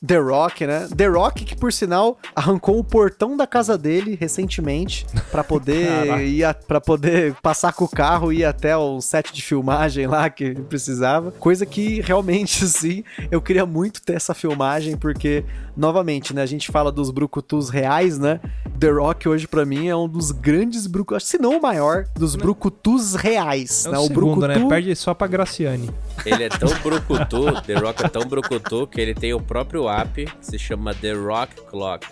The 0.05 0.17
Rock, 0.17 0.65
né? 0.65 0.87
The 0.95 1.07
Rock, 1.07 1.45
que 1.45 1.55
por 1.55 1.71
sinal 1.71 2.17
arrancou 2.35 2.79
o 2.79 2.83
portão 2.83 3.35
da 3.35 3.47
casa 3.47 3.77
dele 3.77 4.17
recentemente 4.19 5.05
pra 5.31 5.43
poder 5.43 5.87
Caraca. 6.05 6.23
ir 6.23 6.53
para 6.67 6.81
poder 6.81 7.35
passar 7.41 7.73
com 7.73 7.85
o 7.85 7.89
carro 7.89 8.31
e 8.31 8.39
ir 8.39 8.45
até 8.45 8.75
o 8.75 9.01
set 9.01 9.33
de 9.33 9.41
filmagem 9.41 10.07
lá 10.07 10.29
que 10.29 10.53
precisava. 10.55 11.31
Coisa 11.31 11.65
que 11.65 12.01
realmente 12.01 12.63
assim, 12.65 13.03
eu 13.31 13.41
queria 13.41 13.65
muito 13.65 14.01
ter 14.01 14.13
essa 14.13 14.33
filmagem 14.33 14.97
porque 14.97 15.43
novamente, 15.75 16.33
né, 16.33 16.41
a 16.41 16.45
gente 16.45 16.71
fala 16.71 16.91
dos 16.91 17.11
brucutus 17.11 17.69
reais, 17.69 18.17
né? 18.17 18.39
The 18.79 18.89
Rock 18.89 19.27
hoje 19.29 19.47
pra 19.47 19.65
mim 19.65 19.87
é 19.87 19.95
um 19.95 20.07
dos 20.07 20.31
grandes 20.31 20.85
brucutus, 20.87 21.27
se 21.27 21.37
não 21.37 21.57
o 21.57 21.61
maior 21.61 22.05
dos 22.15 22.35
brucutus 22.35 23.15
reais, 23.15 23.85
É 23.85 23.91
né? 23.91 23.97
o, 23.97 24.03
segundo, 24.07 24.41
brucutu 24.41 24.47
né? 24.47 24.67
Perde 24.69 24.95
só 24.95 25.13
pra 25.13 25.27
Graciane. 25.27 25.89
Ele 26.25 26.43
é 26.43 26.49
tão 26.49 26.69
brucutu, 26.83 27.61
The 27.61 27.73
Rock 27.75 28.05
é 28.05 28.09
tão 28.09 28.23
brucutu, 28.23 28.87
que 28.87 28.99
ele 28.99 29.13
tem 29.13 29.33
o 29.33 29.39
próprio 29.41 29.87
app, 29.89 30.25
que 30.25 30.31
se 30.45 30.59
chama 30.59 30.93
The 30.93 31.13
Rock 31.13 31.55
Clock. 31.69 32.07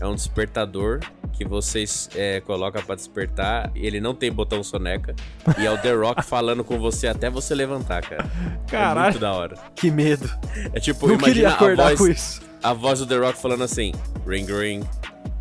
É 0.00 0.06
um 0.06 0.14
despertador 0.14 1.00
que 1.34 1.44
vocês 1.44 2.08
é, 2.14 2.40
colocam 2.40 2.80
pra 2.82 2.94
despertar. 2.94 3.70
Ele 3.74 4.00
não 4.00 4.14
tem 4.14 4.32
botão 4.32 4.62
soneca. 4.64 5.14
E 5.58 5.66
é 5.66 5.70
o 5.70 5.76
The 5.76 5.92
Rock 5.92 6.22
falando 6.24 6.64
com 6.64 6.78
você 6.78 7.06
até 7.06 7.28
você 7.28 7.54
levantar, 7.54 8.00
cara. 8.02 8.24
É 8.66 8.70
Caralho. 8.70 9.00
muito 9.10 9.18
da 9.18 9.32
hora. 9.34 9.58
que 9.74 9.90
medo. 9.90 10.30
É 10.72 10.80
tipo, 10.80 11.06
Não 11.06 11.14
imagina 11.16 11.34
queria 11.34 11.48
a 11.50 11.52
acordar 11.52 11.84
voz, 11.88 11.98
com 11.98 12.08
isso. 12.08 12.40
A 12.62 12.74
voz 12.74 13.00
do 13.00 13.06
The 13.06 13.18
Rock 13.18 13.36
falando 13.36 13.64
assim: 13.64 13.92
ring, 14.24 14.46
ring, 14.46 14.86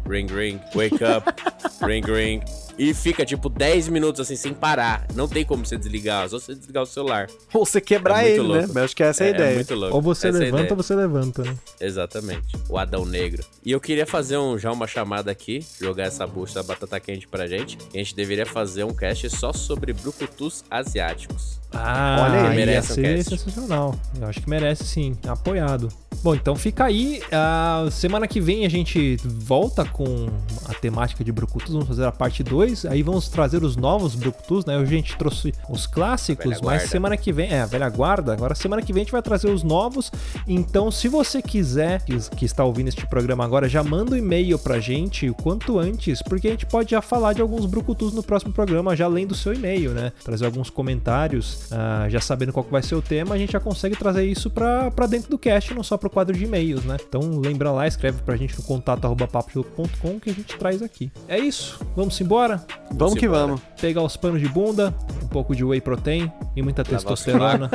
ring, 0.05 0.27
ring, 0.27 0.61
wake 0.73 1.01
up, 1.01 1.39
ring, 1.81 2.03
ring. 2.03 2.43
E 2.79 2.93
fica 2.93 3.25
tipo 3.25 3.49
10 3.49 3.89
minutos 3.89 4.21
assim, 4.21 4.37
sem 4.37 4.53
parar. 4.53 5.05
Não 5.13 5.27
tem 5.27 5.43
como 5.43 5.65
você 5.65 5.77
desligar, 5.77 6.29
só 6.29 6.39
você 6.39 6.55
desligar 6.55 6.83
o 6.83 6.85
celular. 6.85 7.27
Ou 7.53 7.65
você 7.65 7.81
quebrar 7.81 8.23
É 8.25 8.29
ele, 8.29 8.37
né? 8.41 8.47
louco. 8.59 8.67
Mas 8.73 8.83
acho 8.85 8.95
que 8.95 9.03
essa 9.03 9.23
é 9.25 9.27
a 9.27 9.29
ideia. 9.31 9.55
muito 9.55 9.75
louco. 9.75 9.95
Ou 9.97 10.01
você 10.01 10.29
Essa 10.29 10.37
é 10.37 10.39
levanta 10.39 10.63
ideia. 10.63 10.71
ou 10.73 10.77
você 10.83 10.95
levanta, 10.95 11.43
né? 11.43 11.55
Exatamente. 11.81 12.55
O 12.69 12.77
Adão 12.77 13.05
Negro. 13.05 13.43
E 13.65 13.71
eu 13.71 13.81
queria 13.81 14.05
fazer 14.05 14.37
um, 14.37 14.57
já 14.57 14.71
uma 14.71 14.87
chamada 14.87 15.29
aqui, 15.29 15.59
jogar 15.81 16.03
essa 16.05 16.25
bucha 16.25 16.53
da 16.55 16.63
batata 16.63 16.97
quente 17.01 17.27
pra 17.27 17.47
gente. 17.47 17.77
E 17.93 17.97
a 17.99 18.03
gente 18.03 18.15
deveria 18.15 18.45
fazer 18.45 18.85
um 18.85 18.93
cast 18.93 19.29
só 19.29 19.51
sobre 19.51 19.91
brucutus 19.91 20.63
asiáticos. 20.71 21.59
Ah, 21.73 22.25
Olha 22.29 22.41
aí. 22.49 22.49
ia 22.49 22.65
Merece 22.65 22.91
um 22.93 22.95
ser 22.95 23.15
cast. 23.17 23.37
sensacional. 23.37 23.99
Eu 24.19 24.27
acho 24.27 24.41
que 24.41 24.49
merece 24.49 24.85
sim, 24.85 25.17
apoiado. 25.27 25.89
Bom, 26.23 26.33
então 26.35 26.55
fica 26.55 26.85
aí. 26.85 27.21
A 27.31 27.87
semana 27.91 28.27
que 28.27 28.41
vem 28.41 28.65
a 28.65 28.69
gente 28.69 29.17
volta 29.23 29.85
com 29.85 30.27
a 30.67 30.73
temática 30.73 31.23
de 31.23 31.31
Brucutus. 31.31 31.71
Vamos 31.71 31.87
fazer 31.87 32.05
a 32.05 32.11
parte 32.11 32.43
2. 32.43 32.68
Aí 32.89 33.01
vamos 33.01 33.29
trazer 33.29 33.63
os 33.63 33.75
novos 33.75 34.15
Brucutus, 34.15 34.65
né? 34.65 34.77
Hoje 34.77 34.93
a 34.93 34.97
gente 34.97 35.17
trouxe 35.17 35.53
os 35.69 35.87
clássicos, 35.87 36.61
mas 36.61 36.83
semana 36.83 37.17
que 37.17 37.31
vem. 37.31 37.49
É, 37.49 37.61
a 37.61 37.65
velha 37.65 37.89
guarda. 37.89 38.33
Agora 38.33 38.53
semana 38.53 38.81
que 38.81 38.93
vem 38.93 39.01
a 39.01 39.03
gente 39.03 39.11
vai 39.11 39.21
trazer 39.21 39.49
os 39.49 39.63
novos. 39.63 40.11
Então, 40.47 40.91
se 40.91 41.07
você 41.07 41.41
quiser, 41.41 42.03
que, 42.03 42.17
que 42.35 42.45
está 42.45 42.63
ouvindo 42.63 42.87
este 42.87 43.05
programa 43.07 43.43
agora, 43.43 43.67
já 43.67 43.83
manda 43.83 44.13
um 44.13 44.17
e-mail 44.17 44.57
pra 44.59 44.79
gente 44.79 45.29
o 45.29 45.33
quanto 45.33 45.79
antes, 45.79 46.21
porque 46.21 46.47
a 46.47 46.51
gente 46.51 46.65
pode 46.65 46.91
já 46.91 47.01
falar 47.01 47.33
de 47.33 47.41
alguns 47.41 47.65
Brucutus 47.65 48.13
no 48.13 48.23
próximo 48.23 48.53
programa, 48.53 48.95
já 48.95 49.05
além 49.05 49.25
do 49.25 49.35
seu 49.35 49.53
e-mail, 49.53 49.91
né? 49.91 50.11
Trazer 50.23 50.45
alguns 50.45 50.69
comentários, 50.69 51.71
ah, 51.71 52.07
já 52.09 52.19
sabendo 52.19 52.53
qual 52.53 52.65
vai 52.69 52.83
ser 52.83 52.95
o 52.95 53.01
tema, 53.01 53.35
a 53.35 53.37
gente 53.37 53.53
já 53.53 53.59
consegue 53.59 53.95
trazer 53.95 54.25
isso 54.25 54.49
pra, 54.49 54.91
pra 54.91 55.07
dentro 55.07 55.29
do 55.29 55.37
cast, 55.37 55.73
não 55.73 55.83
só 55.83 55.97
pro 55.97 56.09
quadro 56.09 56.35
de 56.35 56.43
e-mails, 56.43 56.83
né? 56.83 56.97
Então 57.07 57.21
lembra 57.39 57.71
lá, 57.71 57.87
escreve 57.87 58.21
pra 58.21 58.35
gente 58.35 58.57
no 58.57 58.63
contato 58.63 59.07
papodelouco.com 59.27 60.19
que 60.19 60.29
a 60.29 60.33
gente 60.33 60.57
traz 60.57 60.81
aqui. 60.81 61.11
É 61.27 61.37
isso, 61.37 61.79
vamos 61.95 62.19
embora? 62.19 62.58
Vamos 62.91 63.15
que 63.15 63.25
embora. 63.25 63.47
vamos. 63.47 63.61
Pegar 63.79 64.01
os 64.03 64.17
panos 64.17 64.41
de 64.41 64.47
bunda, 64.47 64.93
um 65.23 65.27
pouco 65.27 65.55
de 65.55 65.63
whey 65.63 65.81
protein 65.81 66.31
e 66.55 66.61
muita 66.61 66.83
testosterona. 66.83 67.69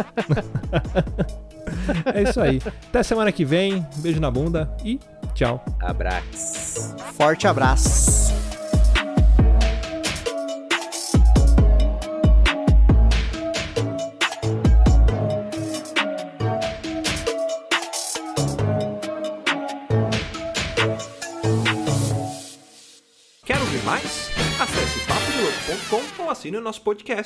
é 2.12 2.22
isso 2.22 2.40
aí. 2.40 2.60
Até 2.88 3.02
semana 3.02 3.32
que 3.32 3.44
vem. 3.44 3.84
Beijo 3.96 4.20
na 4.20 4.30
bunda 4.30 4.74
e 4.84 5.00
tchau. 5.34 5.64
Abraço. 5.80 6.94
Forte 7.16 7.46
abraço. 7.46 8.34
Quer 23.44 23.60
ouvir 23.60 23.84
mais? 23.84 24.23
Acesse 24.64 24.98
papodelouco.com 25.00 26.22
ou 26.22 26.30
assine 26.30 26.56
o 26.56 26.60
nosso 26.62 26.80
podcast. 26.80 27.22